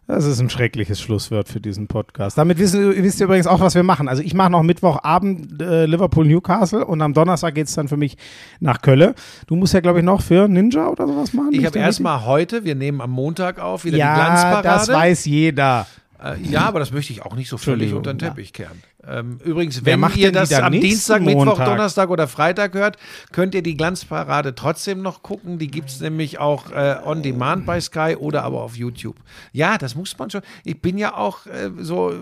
Das 0.06 0.26
ist 0.26 0.40
ein 0.41 0.49
schreckliches 0.49 0.99
Schlusswort 0.99 1.48
für 1.48 1.61
diesen 1.61 1.88
Podcast. 1.88 2.38
Damit 2.38 2.57
wissen, 2.60 2.94
wisst 3.02 3.22
ihr 3.22 3.26
übrigens 3.26 3.48
auch, 3.48 3.61
was 3.61 3.74
wir 3.74 3.84
machen. 3.84 4.10
Also 4.10 4.22
ich 4.22 4.34
mache 4.34 4.52
noch 4.52 4.61
Mittwochabend 4.61 5.61
äh, 5.61 5.86
Liverpool-Newcastle 5.86 6.86
und 6.86 7.02
am 7.02 7.14
Donnerstag 7.14 7.56
geht 7.56 7.68
es 7.68 7.74
dann 7.74 7.88
für 7.88 7.95
mich 7.95 8.18
nach 8.60 8.82
Köln. 8.82 9.14
Du 9.48 9.56
musst 9.56 9.74
ja, 9.74 9.80
glaube 9.80 9.99
ich, 9.99 10.06
noch 10.06 10.22
für 10.22 10.49
Ninja 10.49 10.90
oder 10.90 11.07
sowas 11.07 11.32
machen. 11.32 11.53
Ich 11.53 11.65
habe 11.65 11.80
erstmal 11.80 12.26
heute, 12.26 12.65
wir 12.65 12.76
nehmen 12.76 12.99
am 12.99 13.11
Montag 13.11 13.60
auf, 13.60 13.86
wieder 13.86 13.94
die 13.95 13.99
Ja, 14.02 14.14
Glanzparade. 14.14 14.64
das 14.68 14.90
weiß 14.90 15.26
jeder. 15.26 15.88
Äh, 16.24 16.41
ja, 16.41 16.62
aber 16.62 16.80
das 16.80 16.91
möchte 16.91 17.12
ich 17.12 17.22
auch 17.24 17.36
nicht 17.36 17.50
so 17.50 17.58
völlig 17.58 17.94
unter 17.94 18.14
den. 18.14 18.20
Teppich 18.20 18.54
kehren. 18.54 18.82
Ähm, 19.06 19.40
übrigens, 19.44 19.84
wenn 19.84 20.02
ihr 20.16 20.28
die 20.28 20.32
das 20.32 20.54
am 20.54 20.72
Dienstag, 20.72 21.22
Mittwoch, 21.22 21.45
Montag? 21.45 21.66
Donnerstag 21.66 22.10
oder 22.10 22.30
Freitag 22.30 22.74
hört, 22.74 22.98
könnt 23.34 23.54
ihr 23.54 23.62
die 23.62 23.76
Glanzparade 23.76 24.56
trotzdem 24.56 25.02
noch 25.02 25.24
gucken. 25.24 25.60
Die 25.60 25.68
gibt 25.68 25.90
es 25.90 26.00
nämlich 26.00 26.40
auch 26.40 26.72
äh, 26.72 26.95
on 27.04 27.22
demand 27.22 27.66
bei 27.66 27.82
Sky 27.82 28.16
oder 28.18 28.44
aber 28.44 28.62
auf 28.62 28.78
YouTube. 28.78 29.18
Ja, 29.52 29.78
das 29.78 29.95
muss 29.95 30.18
man 30.18 30.30
schon. 30.30 30.41
Ich 30.64 30.82
bin 30.82 30.98
ja 30.98 31.18
auch 31.18 31.45
äh, 31.48 31.72
so 31.80 32.12
äh, 32.12 32.16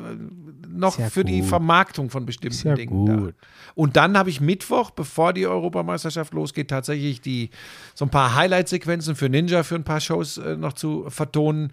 noch 0.68 0.98
ja 0.98 1.10
für 1.10 1.24
die 1.24 1.42
gut. 1.42 1.50
Vermarktung 1.50 2.10
von 2.10 2.26
bestimmten 2.26 2.70
ja 2.70 2.74
Dingen 2.74 3.06
da. 3.06 3.16
gut. 3.16 3.36
Und 3.76 3.96
dann 3.96 4.18
habe 4.18 4.32
ich 4.32 4.42
Mittwoch, 4.42 4.90
bevor 4.90 5.34
die 5.34 5.46
Europameisterschaft 5.46 6.34
losgeht, 6.34 6.70
tatsächlich 6.70 7.22
die 7.22 7.52
so 7.94 8.06
ein 8.06 8.10
paar 8.10 8.36
Highlight-Sequenzen 8.36 9.16
für 9.16 9.30
Ninja 9.30 9.62
für 9.62 9.76
ein 9.76 9.84
paar 9.84 10.00
Shows 10.00 10.38
äh, 10.40 10.58
noch 10.58 10.74
zu 10.74 11.06
vertonen. 11.10 11.72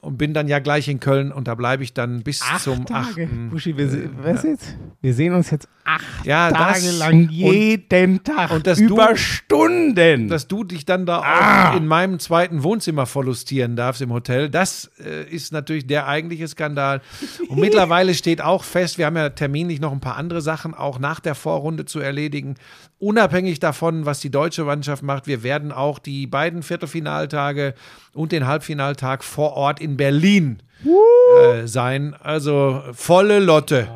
Und 0.00 0.16
bin 0.18 0.34
dann 0.34 0.48
ja 0.48 0.58
gleich 0.58 0.88
in 0.88 1.00
Köln 1.00 1.32
und 1.32 1.48
da 1.48 1.54
bleibe 1.54 1.82
ich 1.82 1.92
dann 1.94 2.22
bis 2.22 2.42
Acht 2.42 2.62
zum 2.62 2.86
Tage. 2.86 3.24
8. 3.24 3.50
Buschi, 3.50 3.76
wir, 3.76 3.88
se- 3.88 4.10
was 4.22 4.42
jetzt? 4.42 4.76
wir 5.00 5.14
sehen 5.14 5.34
uns 5.34 5.50
jetzt 5.50 5.68
acht 5.84 6.04
Ja, 6.26 6.50
Tage 6.50 6.80
das- 6.84 6.98
lang 6.98 7.28
jeden 7.30 8.22
Tag 8.22 8.50
und 8.50 8.66
dass 8.66 8.78
über 8.78 9.08
du- 9.10 9.16
Stunden. 9.16 10.28
Dass 10.28 10.46
du 10.48 10.64
dich 10.64 10.84
dann 10.84 11.06
da 11.06 11.20
Ah. 11.22 11.70
auch 11.72 11.76
in 11.76 11.86
meinem 11.86 12.18
zweiten 12.18 12.62
Wohnzimmer 12.62 13.06
verlustieren 13.06 13.74
darfst 13.76 14.02
im 14.02 14.12
Hotel, 14.12 14.50
das 14.50 14.90
äh, 15.04 15.24
ist 15.28 15.52
natürlich 15.52 15.86
der 15.86 16.06
eigentliche 16.06 16.46
Skandal. 16.48 17.00
Und 17.48 17.58
mittlerweile 17.60 18.14
steht 18.14 18.40
auch 18.40 18.64
fest, 18.64 18.98
wir 18.98 19.06
haben 19.06 19.16
ja 19.16 19.30
terminlich 19.30 19.80
noch 19.80 19.92
ein 19.92 20.00
paar 20.00 20.16
andere 20.16 20.42
Sachen 20.42 20.74
auch 20.74 20.98
nach 20.98 21.20
der 21.20 21.34
Vorrunde 21.34 21.84
zu 21.86 22.00
erledigen. 22.00 22.54
Unabhängig 23.00 23.60
davon, 23.60 24.06
was 24.06 24.18
die 24.20 24.30
deutsche 24.30 24.64
Mannschaft 24.64 25.02
macht, 25.04 25.26
wir 25.28 25.42
werden 25.44 25.70
auch 25.72 25.98
die 26.00 26.26
beiden 26.26 26.62
Viertelfinaltage 26.64 27.74
und 28.12 28.32
den 28.32 28.46
Halbfinaltag 28.46 29.22
vor 29.22 29.52
Ort 29.52 29.80
in 29.80 29.87
Berlin 29.96 30.62
äh, 30.84 31.66
sein. 31.66 32.14
Also 32.14 32.82
volle 32.92 33.38
Lotte. 33.38 33.88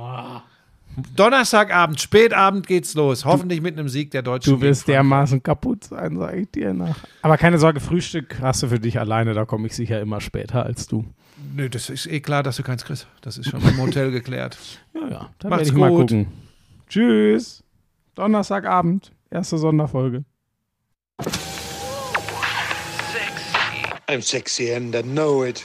Donnerstagabend, 1.17 2.01
spätabend 2.01 2.67
geht's 2.67 2.95
los. 2.95 3.25
Hoffentlich 3.25 3.63
mit 3.63 3.79
einem 3.79 3.89
Sieg 3.89 4.11
der 4.11 4.23
Deutschen. 4.23 4.55
Du 4.55 4.61
wirst 4.61 4.89
dermaßen 4.89 5.43
kaputt 5.43 5.85
sein, 5.85 6.19
sage 6.19 6.41
ich 6.41 6.51
dir 6.51 6.75
nach. 6.75 6.97
Aber 7.23 7.39
keine 7.39 7.59
Sorge, 7.59 7.81
Frühstück 7.81 8.39
hast 8.43 8.63
du 8.63 8.69
für 8.69 8.79
dich 8.79 9.01
alleine, 9.01 9.33
da 9.33 9.47
komme 9.47 9.67
ich 9.69 9.75
sicher 9.75 10.01
immer 10.03 10.21
später 10.21 10.67
als 10.67 10.87
du. 10.87 11.07
Nö, 11.57 11.71
das 11.71 11.89
ist 11.89 12.07
eh 12.07 12.21
klar, 12.21 12.43
dass 12.43 12.57
du 12.57 12.63
keins 12.63 12.85
kriegst. 12.85 13.07
Das 13.23 13.39
ist 13.39 13.49
schon 13.51 13.63
im 13.63 13.79
Hotel 13.81 14.11
geklärt. 14.11 14.59
Ja, 14.95 15.09
ja, 15.09 15.31
da 15.39 15.49
Macht's 15.49 15.69
ich 15.69 15.75
mal 15.75 15.89
gut. 15.89 16.11
gucken. 16.11 16.27
Tschüss. 16.89 17.65
Donnerstagabend, 18.15 19.11
erste 19.31 19.57
Sonderfolge. 19.57 20.25
I'm 24.09 24.21
sexy 24.21 24.75
and 24.75 24.95
I 24.95 25.03
know 25.03 25.43
it. 25.43 25.65